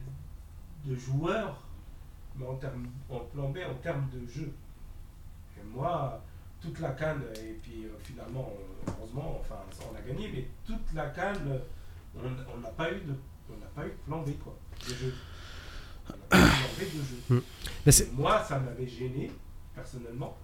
de 0.85 0.95
joueurs, 0.95 1.61
mais 2.35 2.45
en 2.45 2.55
termes, 2.55 2.87
en 3.09 3.19
plan 3.19 3.49
B 3.49 3.59
en 3.59 3.75
termes 3.75 4.09
de 4.11 4.27
jeu. 4.27 4.51
Et 5.57 5.63
moi, 5.73 6.21
toute 6.61 6.79
la 6.79 6.89
canne, 6.89 7.21
et 7.35 7.57
puis 7.61 7.85
euh, 7.85 7.89
finalement, 8.03 8.53
euh, 8.87 8.91
heureusement, 8.99 9.37
enfin, 9.39 9.55
on 9.91 9.95
a 9.97 10.01
gagné, 10.01 10.29
mais 10.33 10.47
toute 10.65 10.93
la 10.95 11.07
canne, 11.07 11.59
on 12.15 12.59
n'a 12.59 12.69
pas 12.69 12.91
eu 12.91 12.95
de, 13.01 13.13
on 13.49 13.59
n'a 13.59 13.67
pas 13.75 13.85
eu 13.85 13.89
de 13.89 13.95
plan 14.05 14.21
B 14.21 14.29
quoi, 14.43 14.55
de 14.87 14.93
jeu. 14.93 15.13
On 16.07 16.11
n'a 16.13 16.17
pas 16.29 16.37
eu 16.37 16.41
de 16.41 16.45
plan 16.45 16.69
B 16.77 16.79
de 16.81 17.35
jeu. 17.35 17.43
C'est- 17.91 18.13
Moi, 18.13 18.43
ça 18.47 18.59
m'avait 18.59 18.87
gêné, 18.87 19.31
personnellement. 19.75 20.37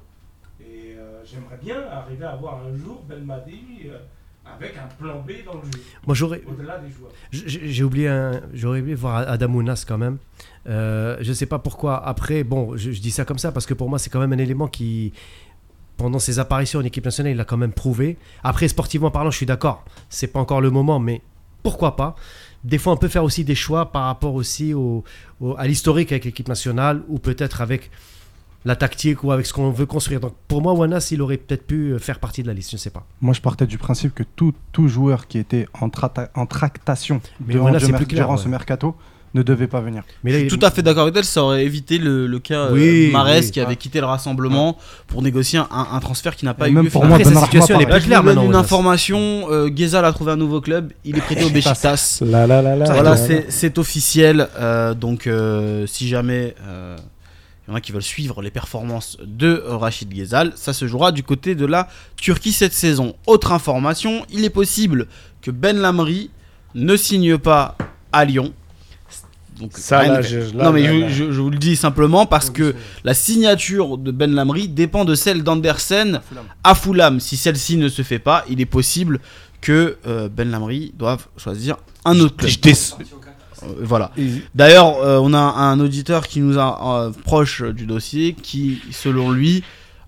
Et 0.60 0.96
euh, 0.98 1.24
j'aimerais 1.24 1.58
bien 1.58 1.82
arriver 1.88 2.26
à 2.26 2.36
voir 2.36 2.64
un 2.66 2.76
jour 2.76 3.04
Belmadi 3.08 3.82
euh, 3.86 4.00
avec 4.44 4.76
un 4.78 4.88
plan 4.88 5.20
B 5.22 5.44
dans 5.46 5.54
le 5.56 5.66
jeu, 5.66 5.84
Moi, 6.08 6.16
j'aurais. 6.16 6.42
au-delà 6.48 6.80
des 6.80 6.90
joueurs. 6.90 7.12
J'ai 7.32 7.84
oublié 7.84 8.08
un, 8.08 8.42
j'aurais 8.54 8.80
oublié 8.80 8.96
voir 8.96 9.18
Adam 9.18 9.54
Ounas 9.54 9.86
quand 9.88 10.00
même. 10.00 10.18
Euh, 10.66 11.18
je 11.22 11.32
sais 11.32 11.46
pas 11.46 11.60
pourquoi. 11.60 12.04
Après, 12.04 12.44
bon, 12.44 12.76
je, 12.76 12.92
je 12.92 13.02
dis 13.02 13.12
ça 13.12 13.24
comme 13.24 13.38
ça 13.38 13.52
parce 13.52 13.66
que 13.68 13.74
pour 13.76 13.88
moi 13.90 14.00
c'est 14.00 14.10
quand 14.10 14.20
même 14.20 14.34
un 14.34 14.38
élément 14.38 14.68
qui, 14.68 15.14
pendant 15.98 16.20
ses 16.20 16.40
apparitions 16.40 16.80
en 16.80 16.84
équipe 16.84 17.06
nationale, 17.06 17.34
il 17.34 17.40
a 17.40 17.46
quand 17.46 17.58
même 17.58 17.74
prouvé. 17.74 18.18
Après, 18.44 18.68
sportivement 18.68 19.12
parlant, 19.12 19.32
je 19.32 19.38
suis 19.38 19.46
d'accord. 19.46 19.84
C'est 20.10 20.28
pas 20.28 20.40
encore 20.40 20.62
le 20.62 20.70
moment, 20.72 21.00
mais 21.00 21.22
pourquoi 21.64 21.96
pas 21.96 22.16
Des 22.64 22.78
fois, 22.78 22.94
on 22.94 22.98
peut 22.98 23.08
faire 23.08 23.24
aussi 23.24 23.44
des 23.44 23.56
choix 23.56 23.92
par 23.92 24.04
rapport 24.06 24.36
aussi 24.36 24.74
au, 24.74 25.04
au- 25.42 25.56
à 25.58 25.66
l'historique 25.68 26.12
avec 26.12 26.26
l'équipe 26.26 26.48
nationale 26.48 27.02
ou 27.08 27.18
peut-être 27.20 27.62
avec 27.62 27.90
la 28.66 28.76
tactique 28.76 29.24
ou 29.24 29.32
avec 29.32 29.46
ce 29.46 29.54
qu'on 29.54 29.72
veut 29.72 29.86
construire. 29.86 30.20
Donc 30.20 30.34
pour 30.48 30.62
moi, 30.62 30.74
Ounas, 30.74 31.10
il 31.12 31.22
aurait 31.22 31.38
peut-être 31.38 31.66
pu 31.66 31.98
faire 32.00 32.20
partie 32.20 32.42
de 32.44 32.48
la 32.48 32.54
liste. 32.54 32.72
Je 32.72 32.78
sais 32.78 32.90
pas. 32.90 33.06
Moi, 33.22 33.34
je 33.34 33.42
partais 33.42 33.66
du 33.66 33.78
principe 33.78 34.14
que 34.14 34.24
tout, 34.24 34.54
tout 34.72 34.88
joueur 34.88 35.28
qui 35.28 35.38
était 35.40 35.68
en, 35.80 35.90
tractation 36.46 37.22
Mais 37.46 37.54
durant, 37.54 37.72
mer- 37.72 38.08
clair, 38.08 38.30
ouais. 38.30 38.38
ce 38.38 38.48
mercato 38.50 38.96
ne 39.38 39.44
devait 39.44 39.68
pas 39.68 39.82
venir. 39.82 40.04
Mais 40.24 40.32
Je 40.32 40.36
là, 40.36 40.40
suis 40.42 40.48
il- 40.54 40.60
tout 40.60 40.66
à 40.66 40.72
fait 40.72 40.82
d'accord 40.82 41.04
avec 41.04 41.16
elle, 41.16 41.24
ça 41.26 41.44
aurait 41.44 41.64
évité 41.66 41.98
le, 41.98 42.28
le 42.28 42.40
cas 42.40 42.66
euh, 42.66 42.74
Oui, 42.74 43.10
Marès 43.12 43.46
oui. 43.46 43.52
qui 43.52 43.60
avait 43.60 43.76
quitté 43.76 44.00
le 44.00 44.06
rassemblement 44.06 44.78
pour 45.08 45.22
négocier 45.22 45.60
un, 45.60 45.68
un 45.94 46.00
transfert 46.00 46.36
qui 46.36 46.46
n'a 46.46 46.54
pas 46.54 46.68
Et 46.68 46.72
eu 46.72 46.74
même 46.74 46.86
lieu. 46.86 46.90
pour. 46.90 47.06
Après, 47.06 47.24
moi, 47.24 47.34
sa 47.34 47.46
situation, 47.46 47.76
elle 47.76 47.82
est 47.82 47.86
Arfa, 47.86 47.94
Là, 47.94 47.96
plus 48.00 48.02
je 48.04 48.08
claire 48.08 48.24
maintenant. 48.24 48.46
une 48.46 48.56
information, 48.56 49.48
euh, 49.52 49.70
Ghezal 49.70 50.04
a 50.06 50.12
trouvé 50.14 50.32
un 50.32 50.38
nouveau 50.38 50.62
club, 50.62 50.92
il 51.06 51.18
est 51.18 51.22
prêté 51.22 51.44
au 51.46 51.50
Besiktas. 51.50 52.20
Là, 52.26 52.48
là, 52.48 52.62
là, 52.62 52.76
là, 52.76 52.86
Voilà, 52.92 53.16
c'est 53.18 53.46
c'est 53.50 53.78
officiel. 53.78 54.48
euh, 54.60 54.94
donc, 54.94 55.28
euh, 55.28 55.86
si 55.88 56.08
jamais 56.08 56.56
euh, 56.66 56.96
il 57.68 57.72
y 57.72 57.74
en 57.74 57.76
a 57.76 57.82
qui 57.82 57.92
veulent 57.92 58.02
suivre 58.02 58.42
les 58.42 58.50
performances 58.52 59.18
de 59.26 59.48
euh, 59.68 59.76
Rachid 59.78 60.10
Ghezal, 60.10 60.54
ça 60.56 60.72
se 60.74 60.88
jouera 60.88 61.12
du 61.12 61.24
côté 61.24 61.54
de 61.56 61.66
la 61.66 61.88
Turquie 62.16 62.52
cette 62.54 62.74
saison. 62.74 63.14
Autre 63.28 63.52
information, 63.52 64.26
il 64.32 64.46
est 64.46 64.50
possible 64.50 65.08
que 65.42 65.52
Ben 65.52 65.78
Lamri 65.78 66.30
ne 66.76 66.96
signe 66.96 67.38
pas 67.38 67.76
à 68.14 68.24
Lyon. 68.26 68.54
Donc, 69.60 69.72
Ça, 69.76 70.00
rien 70.00 70.14
là, 70.14 70.18
ne- 70.20 70.24
je- 70.24 70.56
là, 70.58 70.64
non 70.66 70.72
mais 70.72 70.84
là, 70.84 70.90
je, 70.94 71.00
là. 71.00 71.10
je- 71.10 71.32
je 71.32 71.42
vous 71.42 71.50
le 71.50 71.58
dis 71.58 71.76
simplement 71.76 72.26
parce 72.26 72.50
que 72.50 72.76
la 73.04 73.14
signature 73.14 73.98
de 73.98 74.12
Ben 74.12 74.32
Lamri 74.34 74.68
dépend 74.68 75.04
de 75.06 75.16
celle 75.16 75.44
d'Andersen 75.44 76.22
à 76.64 76.76
Fulham. 76.76 77.20
Si 77.20 77.38
celle-ci 77.38 77.78
ne 77.78 77.90
se 77.90 78.02
fait 78.04 78.20
pas, 78.20 78.46
il 78.50 78.62
est 78.62 78.66
possible 78.66 79.20
que 79.62 79.98
euh, 80.06 80.30
Ben 80.30 80.50
Lamri 80.52 80.94
doive 80.98 81.26
choisir 81.38 81.78
un 82.06 82.20
autre 82.20 82.36
club. 82.36 82.52
Euh, 83.64 83.68
voilà. 83.82 84.12
D'ailleurs, 84.54 84.98
euh, 85.04 85.18
on 85.22 85.34
a 85.34 85.40
un 85.40 85.80
auditeur 85.80 86.28
qui 86.28 86.40
nous 86.42 86.60
a 86.60 87.06
euh, 87.08 87.12
proche 87.26 87.64
du 87.64 87.88
dossier, 87.88 88.34
qui, 88.34 88.80
selon 88.92 89.32
lui, 89.32 89.64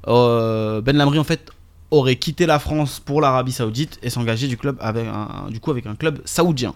euh, 0.08 0.82
Ben 0.82 0.96
Lamri 0.96 1.18
en 1.20 1.24
fait 1.24 1.50
aurait 1.92 2.18
quitté 2.18 2.46
la 2.46 2.60
France 2.60 3.02
pour 3.04 3.20
l'Arabie 3.22 3.52
Saoudite 3.52 3.98
et 4.04 4.12
s'engager 4.12 4.48
du 4.48 4.58
club 4.58 4.78
avec 4.80 5.08
un, 5.08 5.50
du 5.50 5.60
coup 5.60 5.72
avec 5.72 5.88
un 5.88 5.96
club 5.96 6.22
saoudien. 6.26 6.76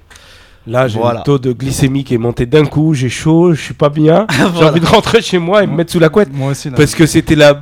Là, 0.65 0.88
j'ai 0.88 0.98
Voilà. 0.98 1.19
le 1.19 1.23
taux 1.26 1.40
de 1.40 1.52
glycémie 1.52 2.03
qui 2.06 2.14
est 2.14 2.18
monté 2.18 2.45
d'un 2.45 2.65
coup, 2.65 2.94
j'ai 2.94 3.10
chaud, 3.10 3.53
je 3.53 3.61
suis 3.61 3.73
pas 3.73 3.90
bien. 3.90 4.26
J'ai 4.57 4.64
envie 4.64 4.80
de 4.80 4.85
rentrer 4.85 5.22
chez 5.22 5.38
moi 5.38 5.61
et 5.64 5.68
me 5.68 5.76
mettre 5.76 5.91
sous 5.91 5.99
la 5.99 6.07
couette. 6.10 6.30
Moi 6.34 6.52
aussi, 6.52 6.69
là. 6.69 6.77
Parce 6.77 6.95
que 6.95 7.06
c'était 7.06 7.35
la, 7.35 7.61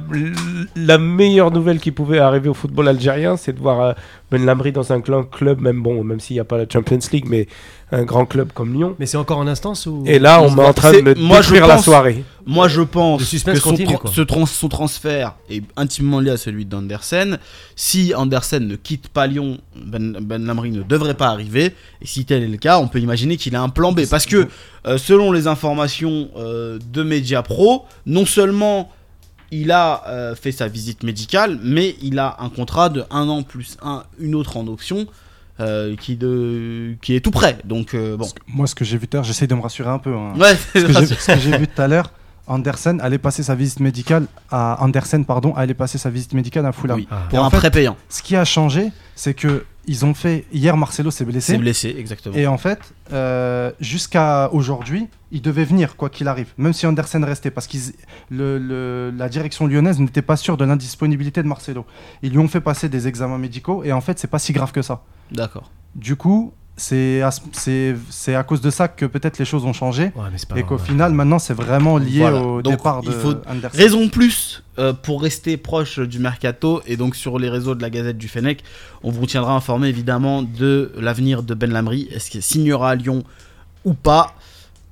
la 0.76 0.98
meilleure 1.00 1.50
nouvelle 1.52 1.80
qui 1.80 1.92
pouvait 1.92 2.20
arriver 2.20 2.48
au 2.50 2.54
football 2.54 2.88
algérien, 2.88 3.38
c'est 3.38 3.54
de 3.54 3.60
voir 3.60 3.82
euh, 3.82 3.94
Ben 4.30 4.46
Lamri 4.46 4.72
dans 4.72 4.94
un 4.94 5.02
club, 5.02 5.62
même 5.62 5.82
bon, 5.82 6.04
même 6.04 6.20
s'il 6.20 6.36
n'y 6.36 6.40
a 6.42 6.44
pas 6.44 6.58
la 6.60 6.66
Champions 6.72 7.00
League, 7.12 7.26
mais 7.28 7.48
un 7.92 8.04
grand 8.04 8.26
club 8.26 8.52
comme 8.54 8.74
Lyon. 8.74 8.96
Mais 9.00 9.06
c'est 9.06 9.18
encore 9.18 9.38
en 9.40 9.48
instance 9.48 9.86
ou 9.86 10.04
Et 10.06 10.18
là, 10.20 10.42
on 10.42 10.56
est 10.58 10.64
en 10.66 10.74
train 10.74 10.92
de 10.94 11.02
me 11.02 11.14
moi, 11.16 11.38
je 11.42 11.50
détruire 11.50 11.68
la 11.68 11.76
pense- 11.76 11.86
soirée. 11.86 12.24
Moi, 12.46 12.68
je 12.68 12.82
pense 12.82 13.22
que 13.30 13.56
son, 13.56 13.70
continue, 13.70 13.94
tra- 13.94 13.98
quoi. 14.00 14.12
ce 14.14 14.22
trans- 14.22 14.46
son 14.46 14.68
transfert 14.70 15.36
est 15.50 15.64
intimement 15.78 16.20
lié 16.20 16.32
à 16.32 16.38
celui 16.38 16.66
d'Andersen. 16.66 17.38
Si 17.76 18.14
Andersen 18.16 18.68
ne 18.68 18.76
quitte 18.76 19.10
pas 19.10 19.28
Lyon, 19.28 19.60
Ben, 19.76 20.18
ben 20.22 20.46
Lamry 20.46 20.72
ne 20.72 20.82
devrait 20.84 21.14
pas 21.16 21.28
arriver. 21.28 21.76
Et 22.02 22.08
si 22.08 22.26
tel 22.26 22.44
est 22.44 22.48
le 22.48 22.58
cas, 22.58 22.80
on 22.80 22.88
peut 22.88 23.00
imaginer 23.00 23.38
qu'il 23.38 23.56
a 23.56 23.62
un 23.62 23.70
plan 23.70 23.92
B. 23.92 24.02
Parce 24.10 24.26
que, 24.26 24.48
euh, 24.88 24.98
selon 24.98 25.32
les 25.32 25.48
informations 25.48 26.30
euh, 26.38 26.80
de 26.92 27.04
Media 27.04 27.44
Pro, 27.44 27.86
non 28.06 28.26
seulement 28.26 28.90
il 29.52 29.70
a 29.72 30.04
euh, 30.08 30.34
fait 30.34 30.54
sa 30.54 30.68
visite 30.70 31.04
médicale, 31.04 31.60
mais 31.62 31.96
il 32.02 32.18
a 32.20 32.38
un 32.40 32.48
contrat 32.50 32.88
de 32.90 33.04
un 33.12 33.28
an 33.28 33.44
plus 33.44 33.76
un, 33.84 34.04
une 34.18 34.34
autre 34.34 34.56
en 34.58 34.66
option 34.68 35.08
euh, 35.62 35.96
qui, 35.96 36.16
de, 36.16 36.96
qui 37.02 37.16
est 37.16 37.22
tout 37.22 37.32
prêt. 37.32 37.58
Donc, 37.64 37.94
euh, 37.94 38.18
bon. 38.18 38.28
Moi, 38.48 38.68
ce 38.68 38.76
que 38.76 38.84
j'ai 38.84 38.98
vu 38.98 39.08
tout 39.08 39.18
à 39.18 39.20
l'heure, 39.20 39.24
j'essaie 39.26 39.48
de 39.48 39.56
me 39.56 39.62
rassurer 39.62 39.90
un 39.90 40.00
peu. 40.00 40.14
hein. 40.14 40.34
Ouais, 40.38 40.56
Ce 40.56 40.80
que 40.80 41.40
j'ai- 41.40 41.58
vu 41.58 41.68
tout 41.68 41.82
à 41.82 41.88
l'heure, 41.88 42.12
Andersen 42.48 43.00
allait 43.02 43.18
passer 43.20 43.44
sa 43.44 43.56
visite 43.56 43.80
médicale 43.80 44.26
à 44.50 44.84
Andersen, 44.84 45.24
pardon, 45.26 45.54
allait 45.56 45.74
passer 45.74 45.98
sa 45.98 46.10
visite 46.10 46.34
médicale 46.34 46.66
à 46.66 46.72
Fulham. 46.72 46.98
Oui, 46.98 47.08
Ah. 47.12 47.28
pour 47.30 47.40
en 47.40 47.46
un 47.46 47.50
fait- 47.50 47.58
prêt 47.58 47.72
payant. 47.72 47.96
Ce 48.10 48.22
qui 48.22 48.36
a 48.36 48.44
changé, 48.44 48.90
c'est 49.16 49.34
que 49.34 49.64
ils 49.88 50.06
ont 50.06 50.14
fait. 50.14 50.46
Hier, 50.52 50.78
Marcelo 50.78 51.12
s'est 51.12 51.26
blessé. 51.26 51.54
C'est 51.54 51.58
blessé, 51.58 51.96
exactement. 51.98 52.36
Et 52.36 52.48
en 52.48 52.58
fait, 52.58 52.94
euh, 53.12 53.72
jusqu'à 53.80 54.50
aujourd'hui, 54.52 55.08
il 55.32 55.42
devait 55.42 55.66
venir, 55.66 55.96
quoi 55.96 56.10
qu'il 56.10 56.28
arrive, 56.28 56.54
même 56.58 56.74
si 56.74 56.86
Andersen 56.86 57.24
restait, 57.24 57.52
parce 57.52 57.68
que 57.68 57.78
la 58.30 59.30
direction 59.30 59.68
lyonnaise 59.68 60.00
n'était 60.00 60.22
pas 60.22 60.36
sûre 60.38 60.58
de 60.58 60.66
l'indisponibilité 60.66 61.42
de 61.42 61.48
Marcelo. 61.48 61.86
Ils 62.22 62.32
lui 62.32 62.40
ont 62.40 62.48
fait 62.48 62.62
passer 62.62 62.90
des 62.90 63.08
examens 63.08 63.38
médicaux, 63.38 63.84
et 63.84 63.92
en 63.92 64.02
fait, 64.02 64.20
c'est 64.20 64.28
pas 64.30 64.40
si 64.40 64.54
grave 64.54 64.72
que 64.72 64.82
ça. 64.82 65.04
D'accord. 65.32 65.72
Du 65.96 66.16
coup, 66.16 66.54
c'est 66.82 67.22
à, 67.22 67.30
c'est, 67.52 67.96
c'est 68.10 68.34
à 68.36 68.44
cause 68.44 68.60
de 68.62 68.70
ça 68.70 68.88
que 68.88 69.06
peut-être 69.06 69.38
les 69.38 69.46
choses 69.46 69.66
ont 69.66 69.74
changé, 69.74 70.06
Ouais, 70.16 70.24
mais 70.32 70.38
c'est 70.38 70.50
pas 70.50 70.58
et 70.58 70.64
qu'au 70.64 70.78
final, 70.78 71.14
maintenant, 71.14 71.38
c'est 71.40 71.54
vraiment 71.54 71.98
lié 71.98 72.20
Voilà. 72.22 72.42
au 72.42 72.62
Donc, 72.62 72.74
départ 72.78 73.02
il 73.04 73.10
de 73.10 73.14
faut 73.14 73.34
Andersen. 73.48 73.80
Raison 73.80 74.10
plus 74.10 74.64
euh, 74.80 74.92
pour 74.94 75.22
rester 75.22 75.58
proche 75.58 76.00
du 76.00 76.18
mercato 76.20 76.82
et 76.88 76.98
donc 76.98 77.16
sur 77.16 77.38
les 77.40 77.50
réseaux 77.50 77.76
de 77.76 77.82
la 77.82 77.90
Gazette 77.90 78.18
du 78.18 78.28
Fennec, 78.28 78.64
on 79.04 79.12
vous 79.12 79.26
tiendra 79.26 79.54
informé 79.54 79.88
évidemment 79.90 80.42
de 80.42 80.92
l'avenir 80.98 81.44
de 81.44 81.54
Ben 81.54 81.72
Lamry. 81.72 82.08
Est-ce 82.14 82.32
qu'il 82.32 82.42
signera 82.42 82.90
à 82.92 82.96
Lyon 82.96 83.24
ou 83.86 83.94
pas? 83.94 84.34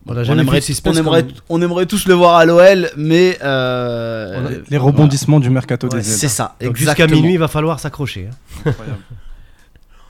On 0.07 0.15
aimerait, 0.39 0.59
de 0.59 0.63
suspense 0.65 0.95
on, 0.95 0.99
aimerait, 0.99 1.23
comme- 1.23 1.31
on 1.49 1.61
aimerait 1.61 1.85
tous 1.85 2.07
le 2.07 2.13
voir 2.15 2.35
à 2.37 2.45
l'OL, 2.45 2.89
mais 2.97 3.37
euh, 3.43 4.59
Les 4.69 4.77
rebondissements 4.77 5.39
du 5.39 5.49
mercato 5.49 5.87
Ouais, 5.87 5.97
des 5.99 6.03
c'est 6.03 6.25
ailes. 6.25 6.29
ça. 6.31 6.55
Donc 6.63 6.77
jusqu'à 6.77 7.05
minuit, 7.07 7.33
il 7.33 7.37
va 7.39 7.47
falloir 7.47 7.79
s'accrocher. 7.79 8.29
hein. 8.65 8.71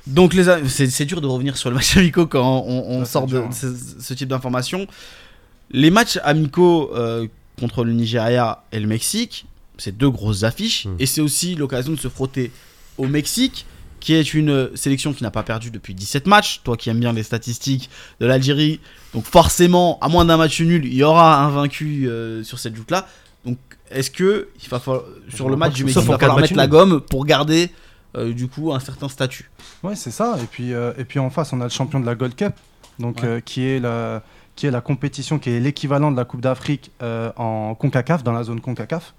Donc 0.09 0.33
les 0.33 0.45
c'est 0.67 1.05
dur 1.05 1.21
de 1.21 1.27
revenir 1.27 1.57
sur 1.57 1.69
le 1.69 1.75
match 1.75 1.95
amicaux 1.97 2.27
quand 2.27 2.63
on, 2.65 3.05
sort 3.05 3.27
de 3.27 3.37
hein. 3.39 3.49
ce, 3.51 3.67
ce 3.99 4.13
type 4.13 4.29
d'informations. 4.29 4.87
Les 5.71 5.91
matchs 5.91 6.19
amicaux 6.23 6.91
euh, 6.95 7.27
contre 7.59 7.83
le 7.83 7.93
Nigeria 7.93 8.63
et 8.71 8.79
le 8.79 8.87
Mexique, 8.87 9.45
c'est 9.77 9.95
deux 9.95 10.09
grosses 10.09 10.43
affiches 10.43 10.85
Mm. 10.85 10.95
et 10.99 11.05
c'est 11.05 11.21
aussi 11.21 11.55
l'occasion 11.55 11.91
de 11.93 11.99
se 11.99 12.07
frotter 12.07 12.51
au 12.97 13.07
Mexique 13.07 13.65
qui 13.99 14.13
est 14.13 14.33
une 14.33 14.69
sélection 14.75 15.11
qui 15.13 15.23
n'a 15.23 15.31
pas 15.31 15.43
perdu 15.43 15.71
depuis 15.71 15.93
17 15.93 16.25
matchs. 16.25 16.61
Toi 16.63 16.77
qui 16.77 16.89
aimes 16.89 17.01
bien 17.01 17.11
les 17.11 17.23
statistiques 17.23 17.89
de 18.21 18.27
l'Algérie, 18.27 18.79
donc 19.13 19.25
forcément, 19.25 19.99
à 19.99 20.07
moins 20.07 20.23
d'un 20.23 20.37
match 20.37 20.61
nul, 20.61 20.85
il 20.85 20.93
y 20.93 21.03
aura 21.03 21.43
un 21.43 21.49
vaincu 21.49 22.07
euh, 22.07 22.41
sur 22.43 22.59
cette 22.59 22.75
joute-là. 22.75 23.07
Donc 23.45 23.57
est-ce 23.91 24.09
que 24.09 24.47
il 24.63 24.69
va 24.69 24.79
falloir, 24.79 25.03
sur 25.35 25.49
le 25.49 25.57
match 25.57 25.73
du 25.73 25.83
Mexique, 25.83 26.03
il 26.03 26.07
va 26.07 26.17
falloir 26.17 26.39
mettre 26.39 26.55
la 26.55 26.67
gomme 26.67 27.01
pour 27.01 27.25
garder 27.25 27.71
euh, 28.17 28.33
du 28.33 28.47
coup 28.47 28.73
un 28.73 28.79
certain 28.79 29.09
statut 29.09 29.49
Ouais, 29.83 29.95
c'est 29.95 30.11
ça. 30.11 30.35
Et 30.41 30.45
puis, 30.45 30.73
euh, 30.73 30.91
et 30.97 31.03
puis 31.05 31.19
en 31.19 31.29
face, 31.29 31.53
on 31.53 31.61
a 31.61 31.65
le 31.65 31.69
champion 31.69 31.99
de 31.99 32.05
la 32.05 32.15
Gold 32.15 32.35
Cup, 32.35 32.53
donc 32.99 33.17
Ouais. 33.21 33.27
euh, 33.27 33.39
qui 33.39 33.65
est 33.65 33.79
la 33.79 34.21
qui 34.55 34.67
est 34.67 34.71
la 34.71 34.81
compétition 34.81 35.39
qui 35.39 35.51
est 35.51 35.59
l'équivalent 35.61 36.11
de 36.11 36.17
la 36.17 36.25
Coupe 36.25 36.41
d'Afrique 36.41 36.91
euh, 37.01 37.31
en 37.37 37.75
Concacaf 37.75 38.23
dans 38.23 38.33
la 38.33 38.43
zone 38.43 38.59
Concacaf. 38.59 39.13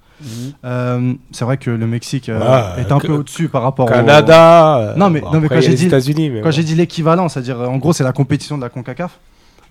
Euh, 0.67 1.15
c'est 1.31 1.47
vrai 1.47 1.57
que 1.57 1.71
le 1.71 1.87
Mexique 1.87 2.29
euh, 2.29 2.77
est 2.77 2.93
un 2.93 2.99
que- 2.99 3.07
peu 3.07 3.15
au-dessus 3.15 3.49
par 3.49 3.63
rapport 3.63 3.87
au 3.87 3.89
Canada. 3.91 4.95
Non, 4.99 5.09
mais- 5.09 5.21
bon, 5.23 5.33
non, 5.33 5.41
mais 5.41 5.47
après, 5.47 5.57
quand 5.57 5.61
j'ai 5.63 5.75
dit- 5.75 5.89
Quand 5.89 6.43
bon. 6.43 6.51
j'ai 6.51 6.63
dit 6.63 6.75
l'équivalent, 6.75 7.29
c'est-à-dire 7.31 7.59
en 7.61 7.79
gros 7.79 7.95
c'est 7.95 8.05
la 8.05 8.13
compétition 8.13 8.59
de 8.59 8.63
la 8.63 8.69
CONCACAF, 8.69 9.19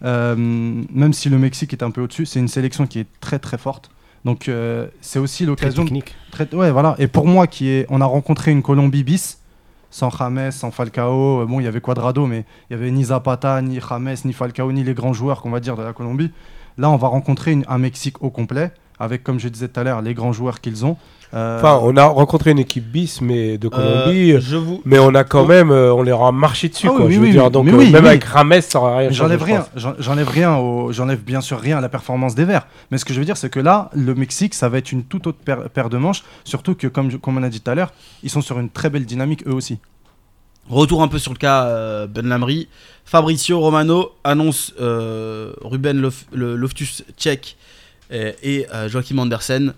euh, 0.06 0.36
même 0.36 1.14
si 1.14 1.30
le 1.30 1.38
Mexique 1.38 1.72
est 1.74 1.84
un 1.84 1.92
peu 1.92 2.02
au-dessus, 2.02 2.26
c'est 2.26 2.40
une 2.40 2.48
sélection 2.48 2.88
qui 2.88 3.00
est 3.00 3.08
très 3.22 3.38
très 3.38 3.60
forte. 3.60 3.92
Donc 4.26 4.50
euh, 4.50 4.88
c'est 5.02 5.20
aussi 5.20 5.44
Très 5.44 5.48
l'occasion 5.50 5.84
technique. 5.84 6.16
très- 6.32 6.54
ouais 6.54 6.72
voilà 6.72 6.96
et 7.00 7.08
pour 7.08 7.26
moi 7.26 7.48
qui 7.48 7.70
est 7.70 7.86
on 7.90 8.02
a 8.02 8.06
rencontré 8.06 8.52
une 8.52 8.62
Colombie 8.62 9.04
bis 9.04 9.40
sans 9.92 10.10
James, 10.12 10.52
sans 10.52 10.72
Falcao, 10.72 11.42
euh, 11.42 11.46
bon 11.46 11.60
il 11.60 11.64
y 11.64 11.68
avait 11.68 11.82
Cuadrado 11.82 12.26
mais 12.28 12.46
il 12.70 12.74
y 12.74 12.80
avait 12.80 12.92
ni 12.92 13.06
Zapata, 13.06 13.62
ni 13.62 13.80
James, 13.80 14.16
ni 14.26 14.34
Falcao, 14.34 14.72
ni 14.72 14.84
les 14.84 14.94
grands 14.94 15.14
joueurs 15.14 15.42
qu'on 15.42 15.50
va 15.50 15.60
dire 15.60 15.76
de 15.78 15.84
la 15.84 15.94
Colombie. 15.94 16.32
Là 16.78 16.90
on 16.90 16.96
va 16.98 17.08
rencontrer 17.08 17.52
une- 17.54 17.66
un 17.68 17.78
Mexique 17.78 18.22
au 18.22 18.30
complet 18.30 18.72
avec 19.00 19.24
comme 19.24 19.40
je 19.40 19.48
disais 19.50 19.68
tout 19.68 19.80
à 19.80 19.84
l'heure 19.84 20.02
les 20.02 20.14
grands 20.14 20.34
joueurs 20.34 20.60
qu'ils 20.62 20.86
ont. 20.86 20.98
Euh, 21.36 21.60
Enfin, 21.60 21.80
on 21.84 21.96
a 21.96 22.06
rencontré 22.06 22.50
une 22.52 22.58
équipe 22.60 22.86
bis, 22.92 23.22
mais 23.22 23.60
de 23.60 23.68
Colombie. 23.68 24.32
Euh, 24.34 24.40
je 24.42 24.58
vous 24.58 24.82
Mais 24.84 24.98
on 24.98 25.14
a 25.14 25.24
quand 25.24 25.46
même, 25.46 25.70
euh, 25.70 25.94
on 25.94 26.02
les 26.02 26.12
a 26.12 26.32
marché 26.32 26.70
dessus, 26.70 26.88
Ah 26.90 26.92
oui, 26.92 26.98
quoi. 26.98 27.06
oui, 27.06 27.14
je 27.14 27.20
veux 27.20 27.26
oui, 27.28 27.32
dire, 27.34 27.52
donc 27.52 27.66
même 27.68 27.76
oui. 27.78 27.96
avec 27.96 28.24
Rames, 28.24 28.60
ça 28.62 28.80
aurait 28.82 28.98
rien. 28.98 29.12
J'enlève 29.12 29.40
je 29.40 29.46
rien, 29.46 29.66
j'enlève 30.00 30.28
rien, 30.28 30.56
au- 30.58 30.92
j'enlève 30.92 31.20
bien 31.22 31.42
sûr 31.42 31.60
rien 31.60 31.78
à 31.78 31.82
la 31.82 31.90
performance 31.90 32.34
des 32.34 32.46
Verts. 32.46 32.66
Mais 32.90 32.98
ce 32.98 33.06
que 33.06 33.14
je 33.14 33.20
veux 33.20 33.26
dire, 33.26 33.38
c'est 33.38 33.52
que 33.52 33.60
là, 33.60 33.92
le 33.94 34.16
Mexique, 34.16 34.56
ça 34.56 34.70
va 34.70 34.80
être 34.80 34.92
une 34.92 35.04
toute 35.04 35.28
autre 35.28 35.38
paire, 35.38 35.70
paire 35.70 35.90
de 35.90 35.98
manches. 35.98 36.24
Surtout 36.46 36.74
que, 36.74 36.88
comme, 36.88 37.12
je- 37.12 37.18
comme 37.18 37.38
on 37.38 37.44
a 37.44 37.50
dit 37.50 37.62
tout 37.62 37.70
à 37.70 37.76
l'heure, 37.76 37.92
ils 38.24 38.32
sont 38.32 38.42
sur 38.42 38.58
une 38.60 38.72
très 38.72 38.90
belle 38.90 39.06
dynamique 39.06 39.48
eux 39.48 39.54
aussi. 39.54 39.78
Retour 40.68 41.02
un 41.04 41.08
peu 41.08 41.20
sur 41.20 41.32
le 41.34 41.38
cas 41.38 41.66
euh, 41.66 42.08
Ben 42.08 42.28
Lamry. 42.28 42.68
Fabricio 43.06 43.60
Romano 43.60 44.12
annonce 44.24 44.74
euh, 44.82 45.54
Ruben 45.62 46.00
Lof- 46.02 46.26
le- 46.32 46.56
Loftus 46.56 47.04
Check 47.18 47.56
et, 48.10 48.36
et, 48.44 48.68
euh, 48.74 48.90
Joachim 48.90 49.18
Andersen 49.20 49.74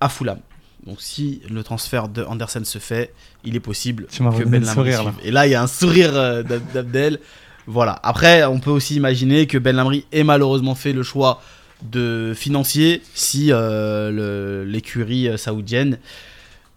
à 0.00 0.08
Fulham. 0.08 0.38
Donc 0.86 1.00
si 1.00 1.40
le 1.48 1.62
transfert 1.62 2.08
de 2.08 2.24
Andersen 2.24 2.64
se 2.64 2.78
fait, 2.78 3.12
il 3.44 3.54
est 3.54 3.60
possible 3.60 4.06
que 4.06 4.44
Ben 4.44 4.64
Lamry. 4.64 4.90
Et 5.24 5.30
là, 5.30 5.46
il 5.46 5.50
y 5.50 5.54
a 5.54 5.62
un 5.62 5.66
sourire 5.68 6.10
euh, 6.16 6.42
d'Ab- 6.42 6.72
d'Abdel. 6.72 7.20
Voilà. 7.68 8.00
Après, 8.02 8.44
on 8.44 8.58
peut 8.58 8.70
aussi 8.70 8.96
imaginer 8.96 9.46
que 9.46 9.58
Ben 9.58 9.76
Lamry 9.76 10.04
ait 10.10 10.24
malheureusement 10.24 10.74
fait 10.74 10.92
le 10.92 11.02
choix 11.04 11.40
de 11.82 12.32
financier 12.36 13.02
si 13.14 13.48
euh, 13.52 14.64
l'écurie 14.64 15.28
euh, 15.28 15.36
saoudienne 15.36 15.98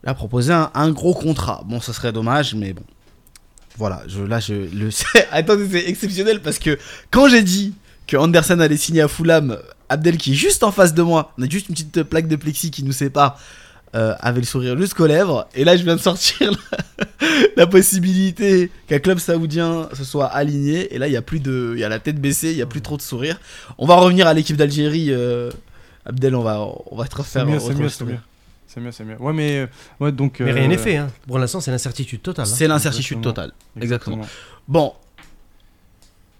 a 0.05 0.13
proposé 0.13 0.53
un, 0.53 0.69
un 0.75 0.91
gros 0.91 1.13
contrat. 1.15 1.63
Bon, 1.65 1.79
ça 1.81 1.91
serait 1.93 2.11
dommage, 2.11 2.53
mais 2.53 2.73
bon. 2.73 2.83
Voilà, 3.77 4.03
je, 4.07 4.21
là, 4.21 4.39
je 4.39 4.53
le 4.53 4.91
sais. 4.91 5.27
Attendez, 5.31 5.67
c'est 5.71 5.89
exceptionnel 5.89 6.41
parce 6.41 6.59
que 6.59 6.77
quand 7.09 7.27
j'ai 7.27 7.41
dit 7.41 7.73
que 8.07 8.17
Anderson 8.17 8.59
allait 8.59 8.77
signer 8.77 9.01
à 9.01 9.07
Fulham, 9.07 9.57
Abdel, 9.89 10.17
qui 10.17 10.31
est 10.31 10.35
juste 10.35 10.63
en 10.63 10.71
face 10.71 10.93
de 10.93 11.01
moi, 11.01 11.31
on 11.37 11.43
a 11.43 11.49
juste 11.49 11.69
une 11.69 11.75
petite 11.75 12.03
plaque 12.03 12.27
de 12.27 12.35
plexi 12.35 12.71
qui 12.71 12.83
nous 12.83 12.91
sépare, 12.91 13.39
euh, 13.95 14.13
avait 14.19 14.39
le 14.41 14.45
sourire 14.45 14.77
jusqu'aux 14.77 15.05
lèvres. 15.07 15.47
Et 15.55 15.63
là, 15.63 15.77
je 15.77 15.83
viens 15.83 15.95
de 15.95 16.01
sortir 16.01 16.51
la, 17.21 17.27
la 17.55 17.67
possibilité 17.67 18.69
qu'un 18.87 18.99
club 18.99 19.19
saoudien 19.19 19.87
se 19.93 20.03
soit 20.03 20.25
aligné. 20.27 20.93
Et 20.93 20.97
là, 20.97 21.07
il 21.07 21.13
y 21.13 21.17
a 21.17 21.21
plus 21.21 21.39
de, 21.39 21.73
il 21.75 21.79
y 21.79 21.83
a 21.83 21.89
la 21.89 21.99
tête 21.99 22.19
baissée, 22.19 22.51
il 22.51 22.57
y 22.57 22.61
a 22.61 22.65
plus 22.65 22.81
trop 22.81 22.97
de 22.97 23.01
sourire. 23.01 23.39
On 23.77 23.85
va 23.85 23.95
revenir 23.95 24.27
à 24.27 24.33
l'équipe 24.33 24.57
d'Algérie. 24.57 25.07
euh, 25.11 25.51
Abdel, 26.05 26.35
on 26.35 26.43
va, 26.43 26.59
on 26.91 26.95
va 26.97 27.07
te 27.07 27.15
refaire. 27.15 27.45
mieux, 27.45 27.59
c'est 27.59 27.73
mieux, 27.75 27.89
c'est 27.89 28.03
mieux. 28.05 28.17
C'est 28.67 28.81
mieux, 28.81 28.91
c'est 28.91 29.05
mieux. 29.05 29.15
Ouais, 29.19 29.31
mais, 29.33 29.59
euh, 29.59 29.67
ouais, 30.01 30.11
donc. 30.11 30.41
Mais 30.41 30.51
euh, 30.51 30.55
rien 30.55 30.67
n'est 30.67 30.77
fait. 30.77 30.97
Hein. 30.97 31.07
Pour 31.27 31.39
l'instant, 31.39 31.61
c'est 31.61 31.71
l'incertitude 31.71 32.21
totale. 32.21 32.45
hein. 32.45 32.53
C'est 32.53 32.67
l'incertitude 32.67 33.17
Exactement. 33.19 33.33
totale. 33.33 33.53
Exactement. 33.81 34.27
Bon, 34.67 34.93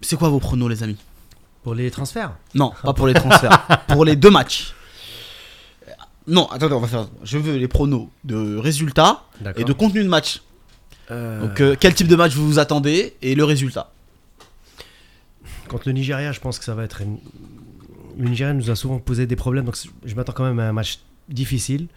c'est 0.02 0.18
quoi 0.18 0.28
vos 0.30 0.40
pronos, 0.40 0.68
les 0.70 0.84
amis? 0.84 0.98
Pour 1.66 1.74
les 1.74 1.90
transferts. 1.90 2.32
Non, 2.54 2.74
pas 2.84 2.94
pour 2.94 3.08
les 3.08 3.16
transferts. 3.16 3.66
pour 3.88 4.06
les 4.06 4.16
deux 4.16 4.30
matchs. 4.30 4.76
Non, 6.28 6.46
attendez, 6.52 6.76
on 6.76 6.80
va 6.80 6.88
faire. 6.88 7.08
Je 7.24 7.40
veux 7.40 7.58
les 7.58 7.68
pronos 7.68 8.08
de 8.24 8.56
résultats 8.56 9.24
et 9.58 9.64
de 9.64 9.74
contenu 9.74 10.04
de 10.04 10.08
match. 10.08 10.44
Euh, 11.10 11.42
Donc, 11.48 11.62
euh, 11.62 11.76
quel 11.80 11.96
type 11.96 12.08
de 12.08 12.16
match 12.16 12.34
vous 12.36 12.48
vous 12.48 12.60
attendez 12.60 13.16
et 13.24 13.34
le 13.34 13.44
résultat 13.44 13.90
Contre 15.68 15.88
le 15.88 15.94
Nigeria, 15.94 16.32
je 16.32 16.40
pense 16.40 16.60
que 16.60 16.66
ça 16.66 16.76
va 16.76 16.84
être. 16.84 17.02
une- 17.02 17.18
Le 18.18 18.30
Nigeria 18.30 18.54
nous 18.54 18.70
a 18.70 18.76
souvent 18.76 19.00
posé 19.00 19.26
des 19.26 19.36
problèmes, 19.36 19.66
donc 19.66 19.76
je 20.06 20.14
m'attends 20.14 20.34
quand 20.34 20.44
même 20.46 20.60
à 20.60 20.70
un 20.70 20.72
match 20.74 21.00
difficile. 21.30 21.88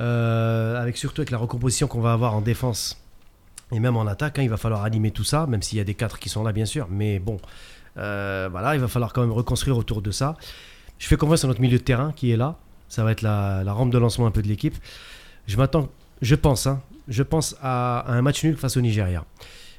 Euh, 0.00 0.82
avec 0.82 0.96
surtout 0.96 1.20
avec 1.20 1.30
la 1.30 1.38
recomposition 1.38 1.86
qu'on 1.86 2.00
va 2.00 2.12
avoir 2.12 2.34
en 2.34 2.40
défense 2.40 3.00
et 3.70 3.78
même 3.78 3.96
en 3.96 4.06
attaque, 4.08 4.40
hein, 4.40 4.42
il 4.42 4.50
va 4.50 4.56
falloir 4.56 4.82
animer 4.82 5.12
tout 5.12 5.22
ça, 5.24 5.46
même 5.46 5.62
s'il 5.62 5.78
y 5.78 5.80
a 5.80 5.84
des 5.84 5.94
quatre 5.94 6.18
qui 6.18 6.28
sont 6.28 6.42
là, 6.42 6.50
bien 6.52 6.66
sûr. 6.66 6.88
Mais 6.90 7.20
bon, 7.20 7.38
voilà, 7.96 8.74
il 8.74 8.80
va 8.80 8.88
falloir 8.88 9.12
quand 9.12 9.22
même 9.22 9.32
reconstruire 9.32 9.76
autour 9.76 10.02
de 10.02 10.10
ça. 10.10 10.36
Je 10.98 11.06
fais 11.06 11.16
confiance 11.16 11.44
à 11.44 11.48
notre 11.48 11.60
milieu 11.60 11.78
de 11.78 11.82
terrain 11.82 12.12
qui 12.12 12.30
est 12.30 12.36
là. 12.36 12.56
Ça 12.88 13.04
va 13.04 13.12
être 13.12 13.22
la, 13.22 13.62
rampe 13.72 13.90
de 13.90 13.98
lancement 13.98 14.26
un 14.26 14.30
peu 14.30 14.42
de 14.42 14.48
l'équipe. 14.48 14.76
Je 15.46 15.56
m'attends, 15.56 15.88
je 16.22 16.34
pense, 16.34 16.66
hein, 16.66 16.80
je 17.08 17.22
pense 17.22 17.56
à, 17.62 18.10
un 18.12 18.22
match 18.22 18.44
nul 18.44 18.56
face 18.56 18.76
au 18.76 18.80
Nigeria. 18.80 19.24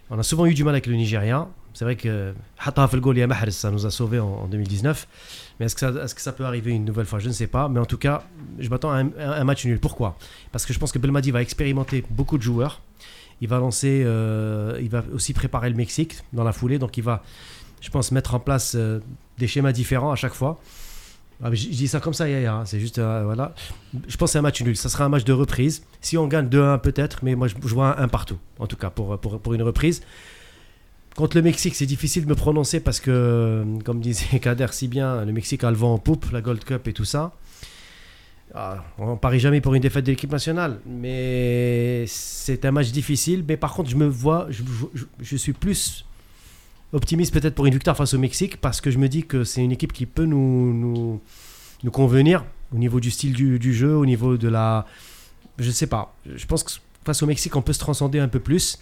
On 0.10 0.20
a 0.20 0.24
souvent 0.24 0.46
eu 0.46 0.54
du 0.54 0.64
mal 0.64 0.76
avec 0.76 0.88
le 0.88 0.96
Nigeria. 0.96 1.48
C'est 1.74 1.86
vrai 1.86 1.96
que 1.96 2.34
ça 3.52 3.72
nous 3.72 3.86
a 3.86 3.92
sauvés 3.92 4.20
en, 4.20 4.28
en 4.28 4.48
2019. 4.48 5.08
Mais 5.60 5.68
est-ce 5.68 5.76
que, 5.76 5.82
ça, 5.82 5.90
est-ce 6.04 6.16
que 6.16 6.22
ça 6.22 6.32
peut 6.32 6.46
arriver 6.46 6.72
une 6.72 6.86
nouvelle 6.86 7.06
fois? 7.06 7.20
Je 7.20 7.28
ne 7.28 7.34
sais 7.34 7.48
pas. 7.48 7.70
Mais 7.70 7.80
en 7.80 7.86
tout 7.86 7.98
cas, 7.98 8.24
je 8.58 8.70
m'attends 8.70 8.92
à 8.92 8.98
un, 8.98 9.10
à 9.20 9.40
un 9.40 9.44
match 9.44 9.66
nul. 9.66 9.80
Pourquoi? 9.80 10.18
Parce 10.52 10.66
que 10.66 10.74
je 10.74 10.80
pense 10.80 10.92
que 10.92 11.00
Belmadi 11.00 11.32
va 11.32 11.42
expérimenter 11.42 12.04
beaucoup 12.10 12.38
de 12.38 12.44
joueurs. 12.44 12.82
Il 13.42 13.48
va 13.48 13.60
lancer, 13.60 14.02
euh, 14.04 14.80
il 14.82 14.90
va 14.90 15.04
aussi 15.14 15.34
préparer 15.34 15.70
le 15.70 15.76
Mexique 15.76 16.16
dans 16.34 16.44
la 16.44 16.52
foulée. 16.52 16.80
Donc 16.80 16.98
il 16.98 17.04
va, 17.04 17.22
je 17.82 17.90
pense, 17.90 18.12
mettre 18.12 18.36
en 18.36 18.40
place 18.40 18.74
euh, 18.76 19.00
des 19.38 19.48
schémas 19.48 19.72
différents 19.72 20.12
à 20.12 20.16
chaque 20.16 20.34
fois. 20.34 20.60
Ah, 21.44 21.54
je, 21.54 21.68
dis 21.68 21.88
ça 21.88 22.00
comme 22.00 22.16
ça, 22.16 22.28
Yaya, 22.28 22.56
hein. 22.56 22.66
c'est 22.66 22.80
juste, 22.80 22.98
euh, 22.98 23.22
voilà. 23.24 23.54
Je 24.08 24.18
pense 24.18 24.30
que 24.30 24.32
c'est 24.34 24.40
un 24.40 24.44
match 24.44 24.62
nul. 24.62 24.76
Ça 24.76 24.90
sera 24.90 25.06
un 25.06 25.10
match 25.10 25.24
de 25.24 25.34
reprise. 25.34 25.84
Si 26.02 26.18
on 26.18 26.28
gagne 26.28 26.48
2-1 26.48 26.82
peut-être, 26.82 27.20
mais 27.24 27.36
moi 27.36 27.48
je, 27.48 27.56
je 27.62 27.74
vois 27.74 28.00
un, 28.00 28.04
un 28.04 28.08
partout, 28.08 28.40
en 28.58 28.66
tout 28.66 28.76
cas, 28.76 28.90
pour, 28.90 29.20
pour, 29.20 29.40
pour 29.40 29.54
une 29.54 29.62
reprise. 29.62 30.02
Contre 31.16 31.36
le 31.36 31.44
Mexique, 31.44 31.76
c'est 31.76 31.86
difficile 31.86 32.26
de 32.26 32.30
me 32.30 32.36
prononcer 32.36 32.80
parce 32.80 33.00
que, 33.00 33.12
euh, 33.12 33.80
comme 33.84 34.02
disait 34.02 34.40
Kader 34.42 34.68
si 34.72 34.88
bien, 34.88 35.26
le 35.26 35.32
Mexique 35.32 35.64
a 35.64 35.70
le 35.70 35.78
vent 35.78 35.94
en 35.94 35.98
poupe, 36.00 36.32
la 36.32 36.42
Gold 36.42 36.64
Cup 36.64 36.88
et 36.88 36.94
tout 36.94 37.06
ça. 37.06 37.34
Ah, 38.56 38.84
on 38.98 39.18
parie 39.18 39.40
jamais 39.40 39.62
pour 39.62 39.76
une 39.76 39.82
défaite 39.82 40.06
de 40.06 40.12
l'équipe 40.12 40.32
nationale, 40.32 40.80
mais 40.86 42.06
c'est 42.08 42.66
un 42.66 42.72
match 42.72 42.92
difficile. 42.92 43.44
Mais 43.48 43.58
par 43.58 43.74
contre, 43.74 43.90
je 43.90 43.96
me 43.96 44.08
vois, 44.08 44.48
je 44.50 45.36
suis 45.36 45.54
plus 45.54 46.07
optimiste 46.98 47.34
peut-être 47.34 47.56
pour 47.56 47.66
une 47.66 47.74
victoire 47.74 47.96
face 47.96 48.14
au 48.14 48.20
Mexique 48.20 48.60
parce 48.60 48.82
que 48.82 48.92
je 48.92 48.98
me 48.98 49.08
dis 49.08 49.24
que 49.26 49.44
c'est 49.44 49.64
une 49.64 49.72
équipe 49.72 49.94
qui 49.94 50.06
peut 50.06 50.26
nous, 50.26 50.74
nous, 50.74 51.22
nous 51.84 51.92
convenir 51.92 52.44
au 52.74 52.78
niveau 52.78 53.00
du 53.00 53.10
style 53.12 53.34
du, 53.34 53.58
du 53.60 53.74
jeu, 53.74 53.96
au 53.96 54.06
niveau 54.06 54.36
de 54.38 54.50
la. 54.50 54.86
Je 55.58 55.72
sais 55.72 55.88
pas. 55.88 56.14
Je 56.36 56.46
pense 56.46 56.64
que 56.64 56.72
face 57.06 57.24
au 57.24 57.26
Mexique, 57.26 57.56
on 57.56 57.62
peut 57.62 57.74
se 57.74 57.80
transcender 57.80 58.20
un 58.20 58.28
peu 58.28 58.40
plus. 58.40 58.78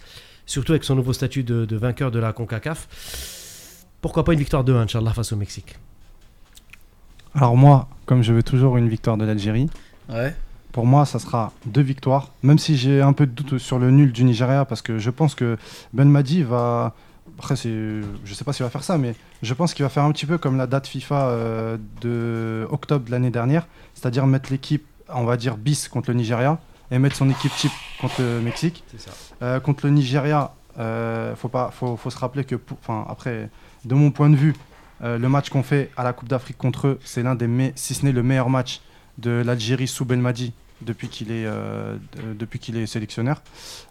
surtout 0.46 0.72
avec 0.72 0.82
son 0.84 0.94
nouveau 0.96 1.12
statut 1.12 1.42
de, 1.44 1.64
de 1.64 1.76
vainqueur 1.76 2.10
de 2.10 2.18
la 2.18 2.32
CONCACAF. 2.32 2.88
Pourquoi 4.00 4.24
pas 4.24 4.32
une 4.32 4.38
victoire 4.38 4.64
2-1, 4.64 4.84
Inch'Allah, 4.84 5.12
face 5.12 5.32
au 5.32 5.36
Mexique? 5.36 5.76
Alors 7.34 7.56
moi, 7.56 7.88
comme 8.06 8.22
je 8.22 8.32
veux 8.32 8.42
toujours 8.42 8.76
une 8.76 8.88
victoire 8.88 9.16
de 9.16 9.24
l'Algérie, 9.24 9.68
Ouais. 10.08 10.34
pour 10.72 10.86
moi, 10.86 11.04
ça 11.04 11.18
sera 11.18 11.52
deux 11.66 11.80
victoires. 11.82 12.32
Même 12.42 12.58
si 12.58 12.76
j'ai 12.76 13.02
un 13.02 13.12
peu 13.12 13.26
de 13.26 13.32
doute 13.32 13.58
sur 13.58 13.78
le 13.78 13.90
nul 13.90 14.12
du 14.12 14.24
Nigeria, 14.24 14.64
parce 14.64 14.82
que 14.82 14.98
je 14.98 15.10
pense 15.10 15.34
que 15.34 15.56
Ben 15.92 16.08
Madi 16.08 16.42
va. 16.42 16.94
Après, 17.38 17.54
c'est, 17.56 17.68
je 18.24 18.34
sais 18.34 18.44
pas 18.44 18.52
s'il 18.54 18.64
va 18.64 18.70
faire 18.70 18.82
ça, 18.84 18.96
mais 18.96 19.14
je 19.42 19.52
pense 19.52 19.74
qu'il 19.74 19.82
va 19.82 19.88
faire 19.90 20.04
un 20.04 20.12
petit 20.12 20.24
peu 20.26 20.38
comme 20.38 20.56
la 20.56 20.66
date 20.66 20.86
FIFA 20.86 21.28
euh, 21.28 21.76
de 22.00 22.66
octobre 22.70 23.04
de 23.04 23.10
l'année 23.10 23.30
dernière, 23.30 23.66
c'est-à-dire 23.94 24.26
mettre 24.26 24.50
l'équipe, 24.50 24.86
on 25.10 25.24
va 25.24 25.36
dire 25.36 25.56
bis 25.58 25.88
contre 25.88 26.10
le 26.10 26.16
Nigeria 26.16 26.58
et 26.90 26.98
mettre 26.98 27.16
son 27.16 27.28
équipe 27.28 27.52
type 27.56 27.72
contre 28.00 28.22
le 28.22 28.40
Mexique. 28.40 28.84
C'est 28.90 29.00
ça. 29.00 29.10
Euh, 29.42 29.60
contre 29.60 29.84
le 29.86 29.92
Nigeria, 29.92 30.54
euh, 30.78 31.36
faut 31.36 31.48
pas, 31.48 31.70
faut, 31.72 31.96
faut 31.98 32.08
se 32.10 32.18
rappeler 32.18 32.44
que, 32.44 32.54
enfin 32.80 33.04
après, 33.08 33.50
de 33.84 33.94
mon 33.94 34.10
point 34.10 34.30
de 34.30 34.36
vue, 34.36 34.54
euh, 35.02 35.18
le 35.18 35.28
match 35.28 35.50
qu'on 35.50 35.62
fait 35.62 35.90
à 35.96 36.04
la 36.04 36.14
Coupe 36.14 36.28
d'Afrique 36.28 36.56
contre 36.56 36.86
eux, 36.86 36.98
c'est 37.04 37.22
l'un 37.22 37.34
des, 37.34 37.46
me- 37.48 37.72
si 37.74 37.92
ce 37.92 38.04
n'est 38.06 38.12
le 38.12 38.22
meilleur 38.22 38.48
match 38.48 38.80
de 39.18 39.42
l'Algérie 39.44 39.88
sous 39.88 40.06
Belmadi 40.06 40.54
depuis 40.80 41.08
qu'il 41.08 41.30
est, 41.32 41.44
de- 41.44 42.32
depuis 42.38 42.58
qu'il 42.58 42.76
est 42.78 42.86
sélectionneur. 42.86 43.42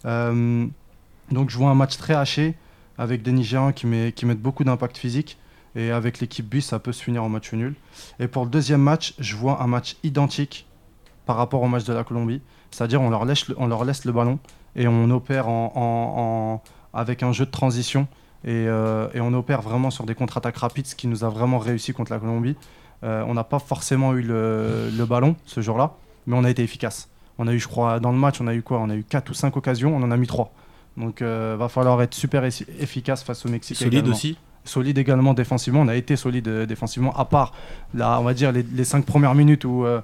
Donc 0.04 1.50
je 1.50 1.58
vois 1.58 1.70
un 1.70 1.76
match 1.76 1.98
très 1.98 2.14
haché 2.16 2.56
avec 2.98 3.22
des 3.22 3.32
Nigérians 3.32 3.72
qui, 3.72 3.88
met- 3.88 4.12
qui 4.12 4.26
mettent 4.26 4.42
beaucoup 4.42 4.64
d'impact 4.64 4.98
physique. 4.98 5.38
Et 5.78 5.92
avec 5.92 6.20
l'équipe 6.22 6.48
B, 6.48 6.62
ça 6.62 6.80
peut 6.80 6.94
se 6.94 7.04
finir 7.04 7.24
en 7.24 7.30
match 7.30 7.52
nul. 7.52 7.76
Et 8.20 8.28
pour 8.28 8.46
le 8.46 8.50
deuxième 8.50 8.82
match, 8.82 9.14
je 9.20 9.36
vois 9.36 9.62
un 9.62 9.68
match 9.68 9.98
identique 10.04 10.66
par 11.26 11.36
rapport 11.36 11.62
au 11.62 11.68
match 11.68 11.84
de 11.84 11.92
la 11.92 12.04
Colombie. 12.06 12.42
C'est-à-dire 12.72 13.02
on 13.02 13.10
leur 13.10 13.26
laisse 13.26 13.48
le, 13.48 14.12
ballon 14.12 14.40
et 14.76 14.88
on 14.88 15.10
opère 15.10 15.48
avec 16.94 17.24
un 17.24 17.32
jeu 17.34 17.46
de 17.46 17.52
transition. 17.52 18.08
Et, 18.46 18.68
euh, 18.68 19.08
et 19.14 19.22
on 19.22 19.34
opère 19.34 19.62
vraiment 19.62 19.90
sur 19.90 20.06
des 20.06 20.14
contre-attaques 20.14 20.58
rapides, 20.58 20.86
ce 20.86 20.96
qui 20.96 21.08
nous 21.08 21.24
a 21.24 21.30
vraiment 21.30 21.58
réussi 21.58 21.94
contre 21.94 22.12
la 22.12 22.20
Colombie. 22.20 22.56
Euh, 23.04 23.24
on 23.28 23.34
n'a 23.34 23.44
pas 23.44 23.60
forcément 23.60 24.14
eu 24.14 24.22
le, 24.22 24.90
le 24.96 25.06
ballon 25.06 25.36
ce 25.46 25.62
jour-là, 25.62 25.96
mais 26.28 26.36
on 26.38 26.44
a 26.44 26.50
été 26.50 26.62
efficace. 26.64 27.10
On 27.38 27.48
a 27.48 27.54
eu, 27.54 27.60
je 27.60 27.68
crois, 27.68 28.00
dans 28.00 28.12
le 28.12 28.18
match, 28.18 28.40
on 28.40 28.48
a 28.48 28.54
eu 28.54 28.62
quoi? 28.62 28.80
On 28.80 28.90
a 28.90 28.96
eu 28.96 29.04
4 29.04 29.30
ou 29.30 29.34
5 29.34 29.58
occasions, 29.58 29.96
on 29.96 30.02
en 30.04 30.12
a 30.12 30.18
mis 30.18 30.28
3. 30.28 30.54
Donc 30.98 31.22
euh, 31.22 31.56
va 31.60 31.68
falloir 31.70 32.02
être 32.02 32.14
super 32.14 32.44
effi- 32.44 32.66
efficace 32.80 33.24
face 33.24 33.46
au 33.46 33.50
Mexique. 33.50 33.78
Solide 33.78 33.94
également. 33.94 34.14
aussi. 34.16 34.38
Solide 34.64 34.98
également 34.98 35.34
défensivement. 35.34 35.82
On 35.82 35.88
a 35.88 35.96
été 35.96 36.16
solide 36.16 36.48
euh, 36.48 36.66
défensivement, 36.66 37.16
à 37.16 37.26
part, 37.26 37.54
là, 37.94 38.18
on 38.20 38.24
va 38.24 38.34
dire, 38.34 38.52
les, 38.52 38.64
les 38.64 38.84
5 38.84 39.06
premières 39.06 39.36
minutes 39.36 39.64
où, 39.66 39.86
euh, 39.86 40.02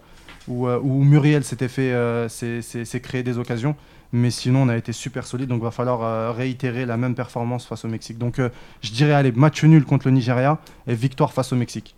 où, 0.48 0.68
euh, 0.68 0.80
où 0.82 1.04
Muriel 1.04 1.44
s'était 1.44 1.68
fait, 1.70 1.92
euh, 1.94 2.28
s'est- 2.30 3.00
créé 3.02 3.24
des 3.24 3.38
occasions. 3.38 3.76
Mais 4.14 4.30
sinon, 4.30 4.64
on 4.64 4.70
a 4.70 4.76
été 4.76 4.92
super 4.92 5.26
solide. 5.26 5.48
Donc 5.48 5.64
va 5.64 5.72
falloir 5.72 6.04
euh, 6.04 6.32
réitérer 6.34 6.86
la 6.86 6.98
même 6.98 7.16
performance 7.16 7.66
face 7.66 7.86
au 7.86 7.88
Mexique. 7.88 8.18
Donc 8.18 8.38
euh, 8.40 8.50
je 8.82 8.92
dirais, 8.92 9.14
allez, 9.14 9.32
match 9.32 9.64
nul 9.64 9.86
contre 9.86 10.08
le 10.08 10.12
Nigeria 10.14 10.60
et 10.86 10.94
victoire 10.94 11.32
face 11.32 11.54
au 11.54 11.56
Mexique. 11.56 11.96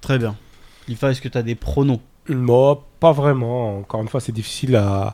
Très 0.00 0.18
bien. 0.18 0.34
Lifa, 0.88 1.10
est-ce 1.10 1.20
que 1.20 1.28
tu 1.28 1.38
as 1.38 1.42
des 1.42 1.54
pronos? 1.54 2.00
Non, 2.28 2.80
pas 3.00 3.12
vraiment. 3.12 3.78
Encore 3.78 4.00
une 4.00 4.08
fois, 4.08 4.20
c'est 4.20 4.32
difficile 4.32 4.74
à. 4.76 5.12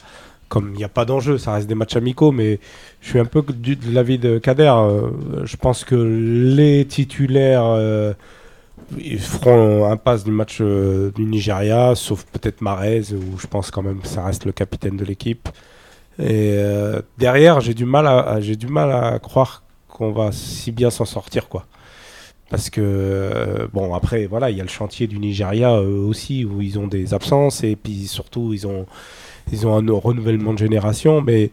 Comme 0.48 0.70
il 0.72 0.78
n'y 0.78 0.84
a 0.84 0.88
pas 0.88 1.04
d'enjeu, 1.04 1.36
ça 1.38 1.52
reste 1.54 1.68
des 1.68 1.74
matchs 1.74 1.96
amicaux, 1.96 2.32
mais 2.32 2.58
je 3.02 3.08
suis 3.10 3.18
un 3.18 3.26
peu 3.26 3.42
de 3.42 3.76
l'avis 3.92 4.18
de 4.18 4.38
Kader. 4.38 4.72
Euh, 4.76 5.10
Je 5.44 5.56
pense 5.56 5.84
que 5.84 5.94
les 5.94 6.86
titulaires 6.86 7.64
euh, 7.66 8.14
ils 8.98 9.20
feront 9.20 9.90
un 9.90 9.96
pass 9.96 10.24
du 10.24 10.30
match 10.30 10.58
euh, 10.60 11.10
du 11.12 11.24
Nigeria, 11.24 11.94
sauf 11.94 12.24
peut-être 12.24 12.62
Marez, 12.62 13.12
où 13.12 13.38
je 13.38 13.46
pense 13.46 13.70
quand 13.70 13.82
même 13.82 14.00
que 14.00 14.08
ça 14.08 14.24
reste 14.24 14.44
le 14.46 14.52
capitaine 14.52 14.96
de 14.96 15.04
l'équipe. 15.04 15.48
Et 16.20 16.58
derrière, 17.18 17.60
j'ai 17.60 17.74
du 17.74 17.84
mal 17.84 18.06
à, 18.06 18.18
à- 18.20 18.40
j'ai 18.40 18.56
du 18.56 18.66
mal 18.68 18.90
à 18.92 19.18
croire 19.20 19.62
qu'on 19.88 20.12
va 20.12 20.32
si 20.32 20.72
bien 20.72 20.90
s'en 20.90 21.04
sortir, 21.04 21.48
quoi. 21.48 21.66
Parce 22.50 22.70
que, 22.70 23.68
bon, 23.74 23.94
après, 23.94 24.26
voilà, 24.26 24.50
il 24.50 24.56
y 24.56 24.60
a 24.60 24.64
le 24.64 24.70
chantier 24.70 25.06
du 25.06 25.18
Nigeria 25.18 25.74
aussi, 25.80 26.44
où 26.46 26.62
ils 26.62 26.78
ont 26.78 26.86
des 26.88 27.14
absences, 27.14 27.62
et 27.64 27.76
puis 27.76 28.06
surtout, 28.08 28.52
ils 28.54 28.66
ont, 28.66 28.86
ils 29.52 29.66
ont 29.66 29.76
un 29.76 29.92
renouvellement 29.98 30.52
de 30.52 30.58
génération. 30.58 31.20
Mais 31.20 31.50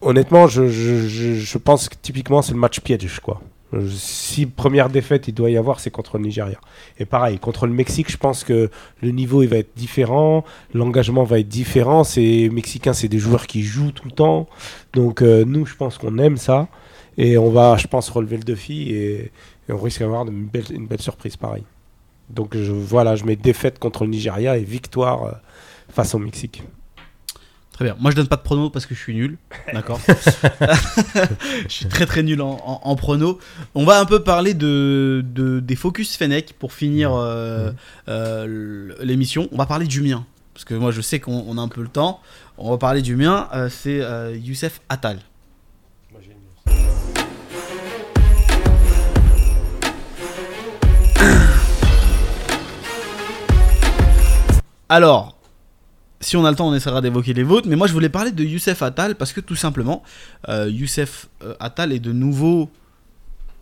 honnêtement, 0.00 0.46
je, 0.46 1.58
pense 1.58 1.88
que 1.88 1.96
typiquement, 2.00 2.42
c'est 2.42 2.52
le 2.52 2.58
match 2.58 2.80
piège, 2.80 3.20
quoi. 3.20 3.40
Si 3.90 4.46
première 4.46 4.88
défaite 4.88 5.26
il 5.26 5.34
doit 5.34 5.50
y 5.50 5.56
avoir, 5.56 5.80
c'est 5.80 5.90
contre 5.90 6.18
le 6.18 6.24
Nigeria. 6.24 6.58
Et 7.00 7.06
pareil, 7.06 7.40
contre 7.40 7.66
le 7.66 7.72
Mexique, 7.72 8.08
je 8.08 8.16
pense 8.16 8.44
que 8.44 8.70
le 9.02 9.10
niveau 9.10 9.42
il 9.42 9.48
va 9.48 9.56
être 9.56 9.74
différent, 9.74 10.44
l'engagement 10.72 11.24
va 11.24 11.40
être 11.40 11.48
différent. 11.48 12.04
Ces 12.04 12.50
Mexicains, 12.50 12.92
c'est 12.92 13.08
des 13.08 13.18
joueurs 13.18 13.48
qui 13.48 13.62
jouent 13.62 13.90
tout 13.90 14.04
le 14.04 14.12
temps. 14.12 14.46
Donc 14.92 15.22
euh, 15.22 15.44
nous, 15.44 15.66
je 15.66 15.74
pense 15.74 15.98
qu'on 15.98 16.18
aime 16.18 16.36
ça. 16.36 16.68
Et 17.18 17.36
on 17.36 17.50
va, 17.50 17.76
je 17.76 17.88
pense, 17.88 18.08
relever 18.10 18.36
le 18.36 18.44
défi 18.44 18.90
et, 18.92 19.32
on 19.68 19.78
risque 19.78 20.00
d'avoir 20.00 20.24
une 20.28 20.44
belle, 20.44 20.64
une 20.70 20.86
belle 20.86 21.00
surprise 21.00 21.36
pareil. 21.36 21.64
Donc 22.30 22.56
je, 22.56 22.70
voilà, 22.70 23.16
je 23.16 23.24
mets 23.24 23.36
défaite 23.36 23.78
contre 23.78 24.04
le 24.04 24.10
Nigeria 24.10 24.56
et 24.56 24.62
victoire 24.62 25.24
euh, 25.24 25.32
face 25.88 26.14
au 26.14 26.18
Mexique. 26.18 26.62
Très 27.74 27.84
bien. 27.86 27.96
Moi, 27.98 28.12
je 28.12 28.16
donne 28.16 28.28
pas 28.28 28.36
de 28.36 28.42
pronos 28.42 28.70
parce 28.70 28.86
que 28.86 28.94
je 28.94 29.00
suis 29.00 29.14
nul. 29.14 29.36
D'accord. 29.72 30.00
je 30.08 31.68
suis 31.68 31.86
très 31.86 32.06
très 32.06 32.22
nul 32.22 32.40
en, 32.40 32.52
en, 32.64 32.80
en 32.84 32.96
pronos. 32.96 33.38
On 33.74 33.84
va 33.84 33.98
un 33.98 34.04
peu 34.04 34.22
parler 34.22 34.54
de, 34.54 35.24
de- 35.26 35.58
des 35.58 35.74
focus 35.74 36.16
Fennec 36.16 36.54
pour 36.58 36.72
finir 36.72 37.12
euh, 37.14 37.72
euh, 38.08 38.94
l'émission. 39.02 39.48
On 39.50 39.56
va 39.56 39.66
parler 39.66 39.86
du 39.86 40.02
mien. 40.02 40.24
Parce 40.54 40.64
que 40.64 40.74
moi, 40.74 40.92
je 40.92 41.00
sais 41.00 41.18
qu'on 41.18 41.44
on 41.48 41.58
a 41.58 41.60
un 41.60 41.66
peu 41.68 41.82
le 41.82 41.88
temps. 41.88 42.20
On 42.58 42.70
va 42.70 42.78
parler 42.78 43.02
du 43.02 43.16
mien. 43.16 43.48
euh, 43.54 43.68
c'est 43.68 44.00
Youssef 44.38 44.80
Attal. 44.88 45.18
Alors, 54.88 55.33
si 56.20 56.36
on 56.36 56.44
a 56.44 56.50
le 56.50 56.56
temps, 56.56 56.68
on 56.68 56.74
essaiera 56.74 57.00
d'évoquer 57.00 57.34
les 57.34 57.42
vôtres. 57.42 57.68
Mais 57.68 57.76
moi, 57.76 57.86
je 57.86 57.92
voulais 57.92 58.08
parler 58.08 58.32
de 58.32 58.44
Youssef 58.44 58.82
Attal 58.82 59.14
parce 59.14 59.32
que 59.32 59.40
tout 59.40 59.56
simplement, 59.56 60.02
euh, 60.48 60.68
Youssef 60.70 61.28
euh, 61.42 61.54
Attal 61.60 61.92
est 61.92 62.00
de 62.00 62.12
nouveau 62.12 62.70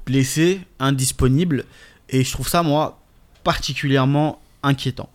blessé, 0.07 0.61
indisponible. 0.79 1.65
Et 2.09 2.25
je 2.25 2.33
trouve 2.33 2.49
ça, 2.49 2.63
moi, 2.63 3.01
particulièrement 3.45 4.41
inquiétant. 4.63 5.11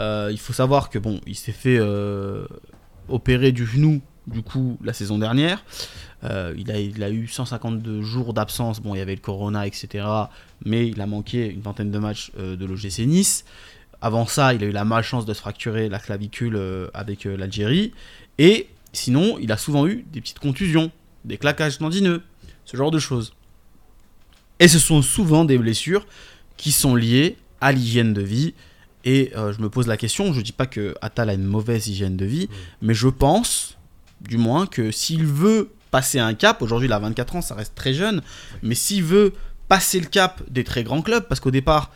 Euh, 0.00 0.28
il 0.32 0.38
faut 0.38 0.52
savoir 0.52 0.90
que, 0.90 0.98
bon, 0.98 1.20
il 1.26 1.36
s'est 1.36 1.52
fait 1.52 1.80
opérer 3.08 3.52
du 3.52 3.66
genou, 3.66 4.00
du 4.26 4.42
coup, 4.42 4.78
la 4.82 4.92
saison 4.92 5.18
dernière. 5.18 5.64
Il, 6.24 6.70
a, 7.02 7.10
eu 7.10 7.26
152 7.26 8.02
jours 8.02 8.34
d'absence. 8.34 8.80
Bon, 8.80 8.94
il 8.94 8.98
y 8.98 9.00
avait 9.00 9.14
le 9.14 9.20
corona, 9.20 9.66
etc. 9.66 10.06
Mais 10.64 10.88
il 10.88 11.00
a 11.00 11.06
manqué 11.06 11.50
une 11.50 11.60
vingtaine 11.60 11.90
de 11.90 11.98
matchs 11.98 12.32
de 12.36 12.64
l'OGC 12.64 13.06
Nice. 13.06 13.44
Avant 14.02 14.26
ça, 14.26 14.52
il 14.52 14.64
a 14.64 14.66
eu 14.66 14.72
la 14.72 14.84
malchance 14.84 15.24
de 15.26 15.32
se 15.32 15.38
fracturer 15.38 15.88
la 15.88 16.00
clavicule 16.00 16.56
euh, 16.56 16.88
avec 16.92 17.24
euh, 17.24 17.36
l'Algérie. 17.36 17.92
Et 18.36 18.68
sinon, 18.92 19.38
il 19.40 19.52
a 19.52 19.56
souvent 19.56 19.86
eu 19.86 20.04
des 20.12 20.20
petites 20.20 20.40
contusions, 20.40 20.90
des 21.24 21.38
claquages 21.38 21.78
tendineux, 21.78 22.20
ce 22.64 22.76
genre 22.76 22.90
de 22.90 22.98
choses. 22.98 23.32
Et 24.58 24.66
ce 24.66 24.80
sont 24.80 25.02
souvent 25.02 25.44
des 25.44 25.56
blessures 25.56 26.04
qui 26.56 26.72
sont 26.72 26.96
liées 26.96 27.36
à 27.60 27.70
l'hygiène 27.70 28.12
de 28.12 28.22
vie. 28.22 28.54
Et 29.04 29.30
euh, 29.36 29.52
je 29.52 29.60
me 29.60 29.70
pose 29.70 29.86
la 29.86 29.96
question, 29.96 30.32
je 30.32 30.40
dis 30.40 30.52
pas 30.52 30.66
que 30.66 30.96
Attal 31.00 31.30
a 31.30 31.34
une 31.34 31.44
mauvaise 31.44 31.86
hygiène 31.86 32.16
de 32.16 32.24
vie, 32.24 32.48
mais 32.80 32.94
je 32.94 33.08
pense, 33.08 33.78
du 34.20 34.36
moins, 34.36 34.66
que 34.66 34.90
s'il 34.90 35.24
veut 35.26 35.70
passer 35.92 36.18
un 36.18 36.34
cap, 36.34 36.60
aujourd'hui 36.60 36.88
il 36.88 36.92
a 36.92 36.98
24 36.98 37.36
ans, 37.36 37.42
ça 37.42 37.54
reste 37.54 37.76
très 37.76 37.94
jeune, 37.94 38.20
mais 38.62 38.74
s'il 38.74 39.04
veut 39.04 39.32
passer 39.68 40.00
le 40.00 40.06
cap 40.06 40.42
des 40.50 40.64
très 40.64 40.82
grands 40.82 41.02
clubs, 41.02 41.24
parce 41.28 41.40
qu'au 41.40 41.50
départ, 41.50 41.90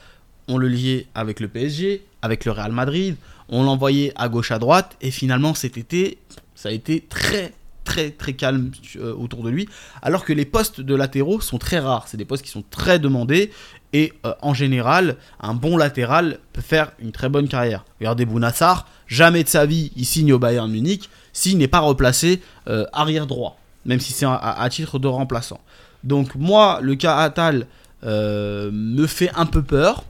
on 0.49 0.59
le 0.59 0.69
liait 0.69 1.07
avec 1.15 1.41
le 1.41 1.49
PSG, 1.49 2.05
avec 2.23 2.45
le 2.45 2.53
Real 2.53 2.73
Madrid, 2.73 3.17
on 3.49 3.65
l'envoyait 3.65 4.13
à 4.17 4.29
gauche 4.29 4.51
à 4.51 4.59
droite, 4.59 4.97
et 5.01 5.11
finalement 5.11 5.55
cet 5.55 5.77
été, 5.77 6.19
ça 6.55 6.69
a 6.69 6.73
été 6.73 7.01
très 7.01 7.53
très 7.85 8.11
très 8.11 8.33
calme 8.33 8.73
euh, 8.97 9.15
autour 9.15 9.45
de 9.45 9.51
lui, 9.51 9.69
alors 10.03 10.25
que 10.25 10.33
les 10.33 10.45
postes 10.45 10.81
de 10.81 10.95
latéraux 10.95 11.41
sont 11.41 11.59
très 11.59 11.79
rares, 11.79 12.09
c'est 12.09 12.17
des 12.17 12.25
postes 12.25 12.45
qui 12.45 12.51
sont 12.51 12.65
très 12.69 12.99
demandés, 12.99 13.53
et 13.93 14.13
euh, 14.25 14.35
en 14.43 14.55
général, 14.55 15.17
un 15.41 15.55
bon 15.55 15.77
latéral 15.77 16.39
peut 16.53 16.63
faire 16.63 16.91
une 16.99 17.13
très 17.13 17.29
bonne 17.29 17.49
carrière. 17.49 17.85
Regardez 18.01 18.25
Bounassar, 18.25 18.89
jamais 19.07 19.45
de 19.45 19.49
sa 19.49 19.67
vie 19.67 19.93
il 19.97 20.05
signe 20.05 20.33
au 20.33 20.39
Bayern 20.39 20.71
Munich 20.71 21.09
s'il 21.33 21.59
n'est 21.59 21.69
pas 21.69 21.81
replacé 21.81 22.41
euh, 22.69 22.87
arrière 22.93 23.29
droit, 23.29 23.59
même 23.85 24.01
si 24.01 24.13
c'est 24.13 24.27
à, 24.27 24.35
à 24.35 24.69
titre 24.69 24.99
de 24.99 25.07
remplaçant. 25.07 25.61
Donc 26.03 26.35
moi, 26.35 26.79
le 26.83 26.95
cas 26.95 27.17
Attal 27.17 27.67
euh, 28.05 28.71
me 28.73 29.07
fait 29.07 29.31
un 29.35 29.47
peu 29.47 29.63
peur. 29.63 30.05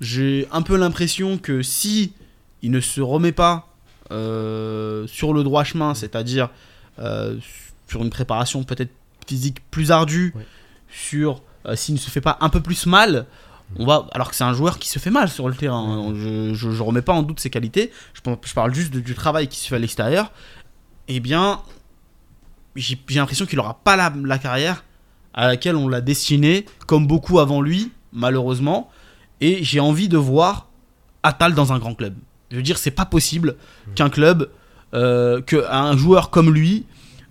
J'ai 0.00 0.46
un 0.50 0.62
peu 0.62 0.76
l'impression 0.76 1.36
que 1.38 1.62
si 1.62 2.12
il 2.62 2.70
ne 2.70 2.80
se 2.80 3.00
remet 3.00 3.32
pas 3.32 3.68
euh, 4.10 5.06
sur 5.06 5.32
le 5.32 5.42
droit 5.42 5.64
chemin, 5.64 5.94
c'est-à-dire 5.94 6.50
euh, 6.98 7.36
sur 7.88 8.02
une 8.02 8.10
préparation 8.10 8.62
peut-être 8.64 8.90
physique 9.26 9.58
plus 9.70 9.90
ardue, 9.90 10.34
sur 10.90 11.42
euh, 11.66 11.76
s'il 11.76 11.94
ne 11.94 12.00
se 12.00 12.10
fait 12.10 12.20
pas 12.20 12.38
un 12.40 12.48
peu 12.48 12.60
plus 12.60 12.86
mal, 12.86 13.26
on 13.78 13.86
va, 13.86 14.06
alors 14.12 14.30
que 14.30 14.36
c'est 14.36 14.42
un 14.44 14.52
joueur 14.54 14.78
qui 14.78 14.88
se 14.88 14.98
fait 14.98 15.10
mal 15.10 15.28
sur 15.28 15.48
le 15.48 15.54
terrain. 15.54 16.12
Je, 16.16 16.54
je, 16.54 16.70
je 16.72 16.82
remets 16.82 17.02
pas 17.02 17.12
en 17.12 17.22
doute 17.22 17.38
ses 17.38 17.50
qualités. 17.50 17.92
Je, 18.14 18.20
parle 18.52 18.74
juste 18.74 18.92
de- 18.92 18.98
du 19.00 19.14
travail 19.14 19.46
qui 19.48 19.58
se 19.58 19.68
fait 19.68 19.76
à 19.76 19.78
l'extérieur. 19.78 20.32
Eh 21.06 21.20
bien, 21.20 21.60
j'ai 22.74 22.98
l'impression 23.10 23.46
qu'il 23.46 23.58
aura 23.60 23.74
pas 23.84 23.94
la, 23.96 24.12
la 24.24 24.38
carrière 24.38 24.84
à 25.34 25.46
laquelle 25.46 25.76
on 25.76 25.86
l'a 25.88 26.00
destiné, 26.00 26.66
comme 26.88 27.06
beaucoup 27.06 27.38
avant 27.38 27.60
lui, 27.60 27.92
malheureusement. 28.12 28.90
Et 29.40 29.64
j'ai 29.64 29.80
envie 29.80 30.08
de 30.08 30.18
voir 30.18 30.68
Attal 31.22 31.54
dans 31.54 31.72
un 31.72 31.78
grand 31.78 31.94
club. 31.94 32.14
Je 32.50 32.56
veux 32.56 32.62
dire, 32.62 32.78
c'est 32.78 32.90
pas 32.90 33.04
possible 33.04 33.56
qu'un 33.94 34.10
club, 34.10 34.50
euh, 34.94 35.40
qu'un 35.40 35.96
joueur 35.96 36.30
comme 36.30 36.52
lui, 36.52 36.86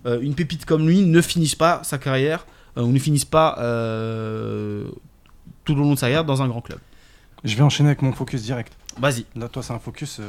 euh, 0.06 0.22
une 0.22 0.34
pépite 0.34 0.65
comme 0.65 0.88
lui, 0.88 1.02
ne 1.02 1.22
finisse 1.22 1.56
pas 1.56 1.81
sa 1.84 1.98
carrière, 1.98 2.45
euh, 2.77 2.84
ou 2.84 2.91
ne 2.91 2.99
finisse 2.99 3.26
pas 3.26 3.56
tout 5.65 5.73
au 5.73 5.84
long 5.84 5.94
de 5.94 5.99
sa 5.99 6.07
carrière 6.07 6.26
dans 6.26 6.41
un 6.41 6.48
grand 6.48 6.61
club. 6.61 6.80
Je 7.44 7.56
vais 7.56 7.64
enchaîner 7.64 7.90
avec 7.90 8.02
mon 8.02 8.11
focus 8.11 8.44
direct. 8.44 8.73
Vas-y. 8.99 9.26
Là, 9.36 9.48
toi, 9.48 9.64
c'est 9.64 9.73
un 9.73 9.80
focus. 9.80 10.19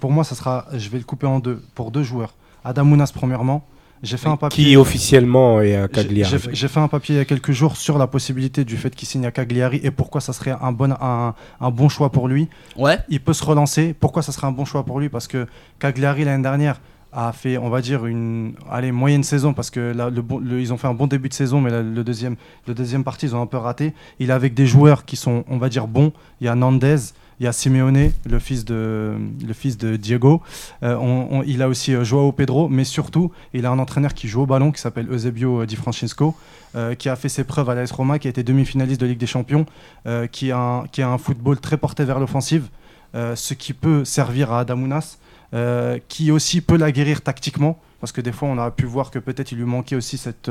pour 0.00 0.10
moi, 0.10 0.24
ça 0.24 0.34
sera. 0.34 0.66
Je 0.72 0.88
vais 0.88 0.98
le 0.98 1.04
couper 1.04 1.26
en 1.26 1.40
deux 1.40 1.62
pour 1.74 1.90
deux 1.90 2.02
joueurs. 2.02 2.34
Adamounas, 2.64 3.10
premièrement. 3.14 3.66
J'ai 4.02 4.16
fait 4.16 4.28
un 4.28 4.36
papier. 4.36 4.64
Qui 4.64 4.76
officiellement 4.76 5.60
est 5.60 5.76
à 5.76 5.88
Cagliari. 5.88 6.30
J'ai 6.30 6.54
j'ai 6.54 6.68
fait 6.68 6.80
un 6.80 6.88
papier 6.88 7.14
il 7.16 7.18
y 7.18 7.20
a 7.20 7.24
quelques 7.24 7.52
jours 7.52 7.76
sur 7.76 7.98
la 7.98 8.06
possibilité 8.06 8.64
du 8.64 8.76
fait 8.76 8.94
qu'il 8.94 9.08
signe 9.08 9.26
à 9.26 9.30
Cagliari 9.30 9.80
et 9.82 9.90
pourquoi 9.90 10.20
ça 10.20 10.32
serait 10.32 10.54
un 10.60 10.72
bon, 10.72 10.92
un, 11.00 11.34
un 11.60 11.70
bon 11.70 11.88
choix 11.88 12.10
pour 12.10 12.28
lui. 12.28 12.48
Ouais. 12.76 12.98
Il 13.08 13.20
peut 13.20 13.32
se 13.32 13.44
relancer. 13.44 13.94
Pourquoi 13.98 14.22
ça 14.22 14.32
serait 14.32 14.46
un 14.46 14.52
bon 14.52 14.64
choix 14.64 14.84
pour 14.84 15.00
lui? 15.00 15.08
Parce 15.08 15.26
que 15.26 15.46
Cagliari 15.78 16.24
l'année 16.24 16.42
dernière 16.42 16.80
a 17.12 17.32
fait, 17.32 17.56
on 17.56 17.70
va 17.70 17.80
dire, 17.80 18.04
une 18.06 18.52
allez, 18.70 18.92
moyenne 18.92 19.22
saison 19.24 19.54
parce 19.54 19.70
que 19.70 19.80
là, 19.96 20.10
le 20.10 20.20
bon- 20.20 20.38
le- 20.38 20.60
ils 20.60 20.72
ont 20.72 20.76
fait 20.76 20.88
un 20.88 20.94
bon 20.94 21.06
début 21.06 21.30
de 21.30 21.34
saison, 21.34 21.60
mais 21.60 21.70
là, 21.70 21.82
le 21.82 22.04
deuxième, 22.04 22.36
le 22.66 22.74
deuxième 22.74 23.02
partie, 23.02 23.26
ils 23.26 23.34
ont 23.34 23.40
un 23.40 23.46
peu 23.46 23.56
raté. 23.56 23.94
Il 24.18 24.28
est 24.28 24.32
avec 24.34 24.52
des 24.54 24.66
joueurs 24.66 25.06
qui 25.06 25.16
sont, 25.16 25.42
on 25.48 25.56
va 25.56 25.70
dire, 25.70 25.86
bons. 25.88 26.12
Il 26.40 26.44
y 26.44 26.48
a 26.48 26.54
Nandez, 26.54 26.96
il 27.40 27.44
y 27.44 27.46
a 27.46 27.52
Simeone, 27.52 28.10
le 28.28 28.38
fils 28.38 28.64
de, 28.64 29.16
le 29.46 29.52
fils 29.52 29.78
de 29.78 29.96
Diego. 29.96 30.42
Euh, 30.82 31.42
il 31.46 31.62
a 31.62 31.68
aussi 31.68 31.94
euh, 31.94 32.02
Joao 32.02 32.32
Pedro, 32.32 32.68
mais 32.68 32.84
surtout, 32.84 33.30
il 33.54 33.64
a 33.64 33.70
un 33.70 33.78
entraîneur 33.78 34.12
qui 34.14 34.26
joue 34.26 34.42
au 34.42 34.46
ballon 34.46 34.72
qui 34.72 34.80
s'appelle 34.80 35.06
Eusebio 35.10 35.62
euh, 35.62 35.66
Di 35.66 35.76
Francesco, 35.76 36.34
qui 36.98 37.08
a 37.08 37.16
fait 37.16 37.30
ses 37.30 37.44
preuves 37.44 37.70
à 37.70 37.74
l'AS 37.74 37.90
Roma, 37.90 38.18
qui 38.18 38.28
a 38.28 38.30
été 38.30 38.42
demi-finaliste 38.42 39.00
de 39.00 39.06
Ligue 39.06 39.18
des 39.18 39.26
Champions, 39.26 39.64
qui, 40.30 40.52
a 40.52 40.58
un, 40.58 40.86
qui 40.86 41.00
a 41.00 41.08
un 41.08 41.16
football 41.16 41.58
très 41.58 41.78
porté 41.78 42.04
vers 42.04 42.20
l'offensive, 42.20 42.68
ce 43.14 43.54
qui 43.54 43.72
peut 43.72 44.04
servir 44.04 44.52
à 44.52 44.60
Adamounas, 44.60 45.16
qui 46.08 46.30
aussi 46.30 46.60
peut 46.60 46.76
la 46.76 46.92
guérir 46.92 47.22
tactiquement, 47.22 47.80
parce 48.00 48.12
que 48.12 48.20
des 48.20 48.32
fois 48.32 48.48
on 48.48 48.58
a 48.58 48.70
pu 48.70 48.84
voir 48.84 49.10
que 49.10 49.18
peut-être 49.18 49.50
il 49.50 49.58
lui 49.58 49.64
manquait 49.64 49.96
aussi 49.96 50.18
cette, 50.18 50.50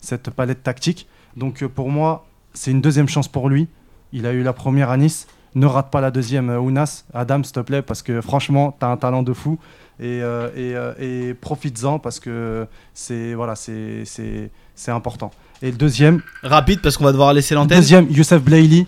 cette 0.00 0.30
palette 0.30 0.62
tactique. 0.62 1.06
Donc 1.36 1.64
pour 1.66 1.90
moi, 1.90 2.26
c'est 2.54 2.70
une 2.70 2.80
deuxième 2.80 3.08
chance 3.08 3.28
pour 3.28 3.50
lui. 3.50 3.68
Il 4.12 4.24
a 4.26 4.32
eu 4.32 4.42
la 4.42 4.54
première 4.54 4.88
à 4.88 4.96
Nice. 4.96 5.28
Ne 5.54 5.66
rate 5.66 5.90
pas 5.90 6.00
la 6.00 6.10
deuxième, 6.10 6.48
euh, 6.50 6.58
Ounas. 6.60 7.04
Adam, 7.12 7.42
s'il 7.42 7.52
te 7.52 7.60
plaît, 7.60 7.82
parce 7.82 8.02
que 8.02 8.20
franchement, 8.20 8.76
tu 8.78 8.86
as 8.86 8.88
un 8.88 8.96
talent 8.96 9.22
de 9.22 9.32
fou. 9.32 9.58
Et, 9.98 10.22
euh, 10.22 10.48
et, 10.56 10.74
euh, 10.76 10.92
et 11.30 11.34
profites-en 11.34 11.98
parce 11.98 12.20
que 12.20 12.66
c'est 12.94 13.34
voilà, 13.34 13.54
c'est- 13.54 14.04
c'est 14.06 14.50
c'est 14.74 14.90
important. 14.92 15.30
Et 15.60 15.70
le 15.70 15.76
deuxième, 15.76 16.22
Rapide 16.42 16.80
parce 16.80 16.96
qu'on 16.96 17.04
va 17.04 17.12
devoir 17.12 17.34
laisser 17.34 17.54
l'antenne. 17.54 17.78
Deuxième, 17.78 18.06
Youssef 18.10 18.42
Blaili. 18.42 18.86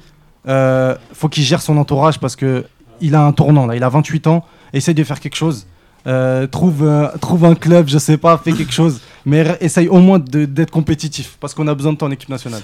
Euh, 0.48 0.96
faut 1.12 1.28
qu'il 1.28 1.42
gère 1.44 1.60
son 1.60 1.76
entourage 1.76 2.18
parce 2.18 2.34
que 2.34 2.64
il 3.02 3.14
a 3.14 3.22
un 3.26 3.32
tournant 3.32 3.66
là. 3.66 3.76
Il 3.76 3.82
a 3.84 3.90
28 3.90 4.26
ans. 4.26 4.44
Essaye 4.72 4.94
de 4.94 5.04
faire 5.04 5.20
quelque 5.20 5.36
chose. 5.36 5.66
Euh, 6.06 6.46
trouve, 6.46 6.82
euh, 6.82 7.08
trouve 7.20 7.44
un 7.44 7.54
club, 7.54 7.88
je 7.88 7.98
sais 7.98 8.16
pas, 8.16 8.38
fais 8.38 8.52
quelque 8.52 8.72
chose. 8.72 9.02
Mais 9.26 9.56
essaye 9.60 9.88
au 9.88 9.98
moins 9.98 10.18
de- 10.18 10.46
d'être 10.46 10.70
compétitif 10.70 11.36
parce 11.40 11.52
qu'on 11.52 11.68
a 11.68 11.74
besoin 11.74 11.92
de 11.92 11.98
toi 11.98 12.08
en 12.08 12.10
équipe 12.10 12.30
nationale. 12.30 12.62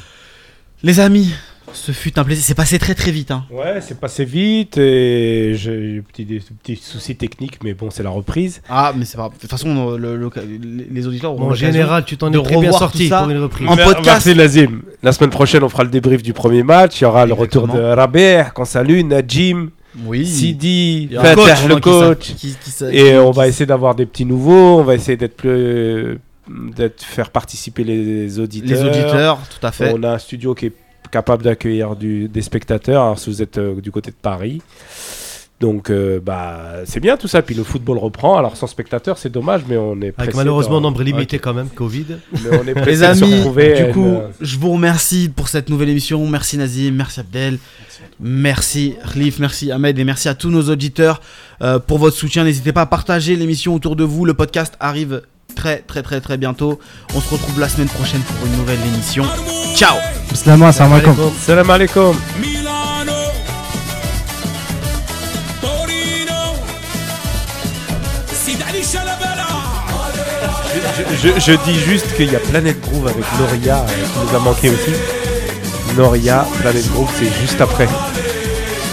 Les 0.83 1.01
amis, 1.01 1.35
ce 1.73 1.93
fut 1.93 2.19
un 2.19 2.25
plaisir. 2.25 2.45
C'est 2.45 2.55
passé 2.55 2.79
très 2.79 2.95
très 2.95 3.11
vite. 3.11 3.31
Hein. 3.31 3.45
Ouais, 3.51 3.81
c'est 3.81 3.99
passé 3.99 4.25
vite 4.25 4.77
et 4.79 5.53
j'ai 5.55 5.73
eu 5.73 6.03
petit, 6.03 6.25
des 6.25 6.41
petits 6.63 6.77
soucis 6.77 7.17
techniques, 7.17 7.59
mais 7.63 7.75
bon, 7.75 7.91
c'est 7.91 8.03
la 8.03 8.11
reprise. 8.11 8.61
Ah, 8.69 8.93
mais 8.97 9.05
c'est 9.05 9.17
pas. 9.17 9.29
De 9.29 9.35
toute 9.39 9.51
façon, 9.51 9.97
le- 9.97 10.17
le- 10.17 10.31
les 10.91 11.07
auditeurs 11.07 11.33
auront 11.33 11.51
En 11.51 11.55
général, 11.55 12.05
tu 12.05 12.17
t'en 12.17 12.33
es 12.33 12.43
très 12.43 12.57
bien 12.59 12.73
sorti 12.73 13.09
pour 13.09 13.29
une 13.31 13.39
reprise. 13.43 13.69
En 13.69 13.77
Mer- 13.77 13.87
podcast. 13.87 14.27
Merci 14.27 14.35
Lazim. 14.35 14.83
La 15.03 15.13
semaine 15.13 15.31
prochaine, 15.31 15.63
on 15.63 15.69
fera 15.69 15.85
le 15.85 15.91
débrief 15.91 16.23
du 16.23 16.33
premier 16.33 16.63
match. 16.63 17.01
Il 17.01 17.05
y 17.05 17.07
aura 17.07 17.27
le 17.27 17.35
retour 17.35 17.69
de. 17.69 17.79
Rabeh, 17.79 18.45
qu'on 18.55 18.65
salue, 18.65 19.03
Najim, 19.05 19.71
Oui. 20.05 20.27
Sidi, 20.27 21.09
Fatah, 21.15 21.35
coach, 21.35 21.65
le 21.69 21.75
qui 21.77 21.81
coach. 21.81 22.35
qui- 22.35 22.57
qui 22.63 22.71
sa- 22.71 22.93
Et 22.93 23.11
qui- 23.11 23.13
on 23.17 23.31
va 23.31 23.43
sa- 23.45 23.49
essayer 23.49 23.67
d'avoir 23.67 23.95
des 23.95 24.07
petits 24.07 24.25
nouveaux. 24.25 24.79
On 24.81 24.85
va 24.85 24.95
essayer 24.95 25.17
d'être 25.17 25.37
plus. 25.37 26.19
d'être 26.75 27.03
faire 27.05 27.29
participer 27.31 27.85
les 27.85 28.39
auditeurs. 28.39 28.71
Les 28.71 28.89
auditeurs, 28.89 29.39
tout 29.51 29.67
à 29.67 29.71
fait. 29.71 29.93
On 29.95 30.03
a 30.03 30.13
un 30.15 30.19
studio 30.19 30.55
qui 30.55 30.67
est 30.67 30.73
capable 31.11 31.45
d'accueillir 31.45 31.97
des 31.97 32.43
spectateurs. 32.43 33.03
Alors, 33.03 33.19
si 33.19 33.31
vous 33.31 33.43
êtes 33.43 33.59
euh, 33.59 33.81
du 33.81 33.91
côté 33.91 34.11
de 34.11 34.17
Paris. 34.21 34.63
Donc, 35.61 35.91
euh, 35.91 36.21
bah, 36.25 36.67
c'est 36.85 37.01
bien 37.01 37.17
tout 37.17 37.27
ça. 37.27 37.43
Puis 37.43 37.57
le 37.57 37.65
football 37.65 37.99
reprend. 37.99 38.39
Alors, 38.39 38.57
sans 38.57 38.69
spectateurs, 38.69 39.19
c'est 39.19 39.29
dommage, 39.33 39.63
mais 39.69 39.77
on 39.77 40.01
est 40.01 40.15
Avec 40.17 40.37
malheureusement 40.37 40.75
d'en- 40.81 40.91
nombre 40.93 41.03
limité 41.03 41.37
Ok. 41.37 41.43
quand 41.43 41.55
même, 41.55 41.69
Covid. 41.69 42.05
Mais 42.33 42.57
on 42.57 42.63
est 42.69 42.75
Les 42.87 42.93
de 42.93 42.97
se 42.97 43.03
amis, 43.05 43.43
du 43.87 43.93
coup, 43.93 44.07
euh, 44.07 44.29
je 44.41 44.57
vous 44.57 44.71
remercie 44.73 45.29
pour 45.29 45.49
cette 45.49 45.69
nouvelle 45.69 45.89
émission. 45.89 46.25
Merci 46.29 46.59
Nazim, 46.59 46.93
merci 46.95 47.19
Abdel, 47.19 47.59
merci 48.21 48.95
Khalif, 49.13 49.41
merci 49.41 49.73
Ahmed 49.73 49.99
et 49.99 50.05
merci 50.05 50.29
à 50.29 50.35
tous 50.37 50.51
nos 50.51 50.63
auditeurs 50.69 51.21
euh, 51.61 51.81
pour 51.81 51.99
votre 51.99 52.17
soutien. 52.17 52.45
N'hésitez 52.45 52.73
pas 52.73 52.83
à 52.83 52.87
partager 52.87 53.35
l'émission 53.35 53.75
autour 53.75 53.97
de 53.97 54.05
vous. 54.05 54.25
Le 54.25 54.35
podcast 54.35 54.75
arrive 54.79 55.23
très 55.57 55.79
très 55.79 56.03
très 56.05 56.21
très 56.21 56.37
bientôt. 56.39 56.79
On 57.17 57.21
se 57.21 57.31
retrouve 57.35 57.59
la 57.59 57.69
semaine 57.69 57.89
prochaine 57.89 58.21
pour 58.21 58.47
une 58.47 58.57
nouvelle 58.59 58.79
émission. 58.95 59.25
Ciao 59.75 59.97
Salam 60.35 60.63
alaikum. 60.63 61.33
Salam 61.47 61.71
alaikum. 61.71 62.17
Milano, 62.41 63.21
Torino, 65.61 66.41
Sidani 68.33 68.83
Shalabala. 68.83 69.49
Je, 70.97 71.03
je- 71.23 71.41
je 71.41 71.53
dis 71.65 71.79
juste 71.81 72.15
qu'il 72.17 72.33
y 72.33 72.37
a 72.37 72.41
Planet 72.41 72.81
Groove 72.81 73.09
avec 73.09 73.25
Noria 73.39 73.79
euh, 73.79 73.87
qui 73.87 74.19
nous 74.31 74.37
a 74.37 74.39
manqué 74.41 74.71
aussi. 74.71 74.95
Noria, 75.97 76.47
Planet 76.61 76.87
Groove, 76.93 77.11
c'est 77.19 77.33
juste 77.41 77.61
après. 77.61 77.89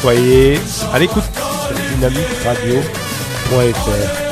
Soyez 0.02 0.60
à 0.94 1.00
l'écoute 1.00 1.24
sur 1.68 1.78
dynamique 1.96 2.32
radio.fr. 2.46 4.25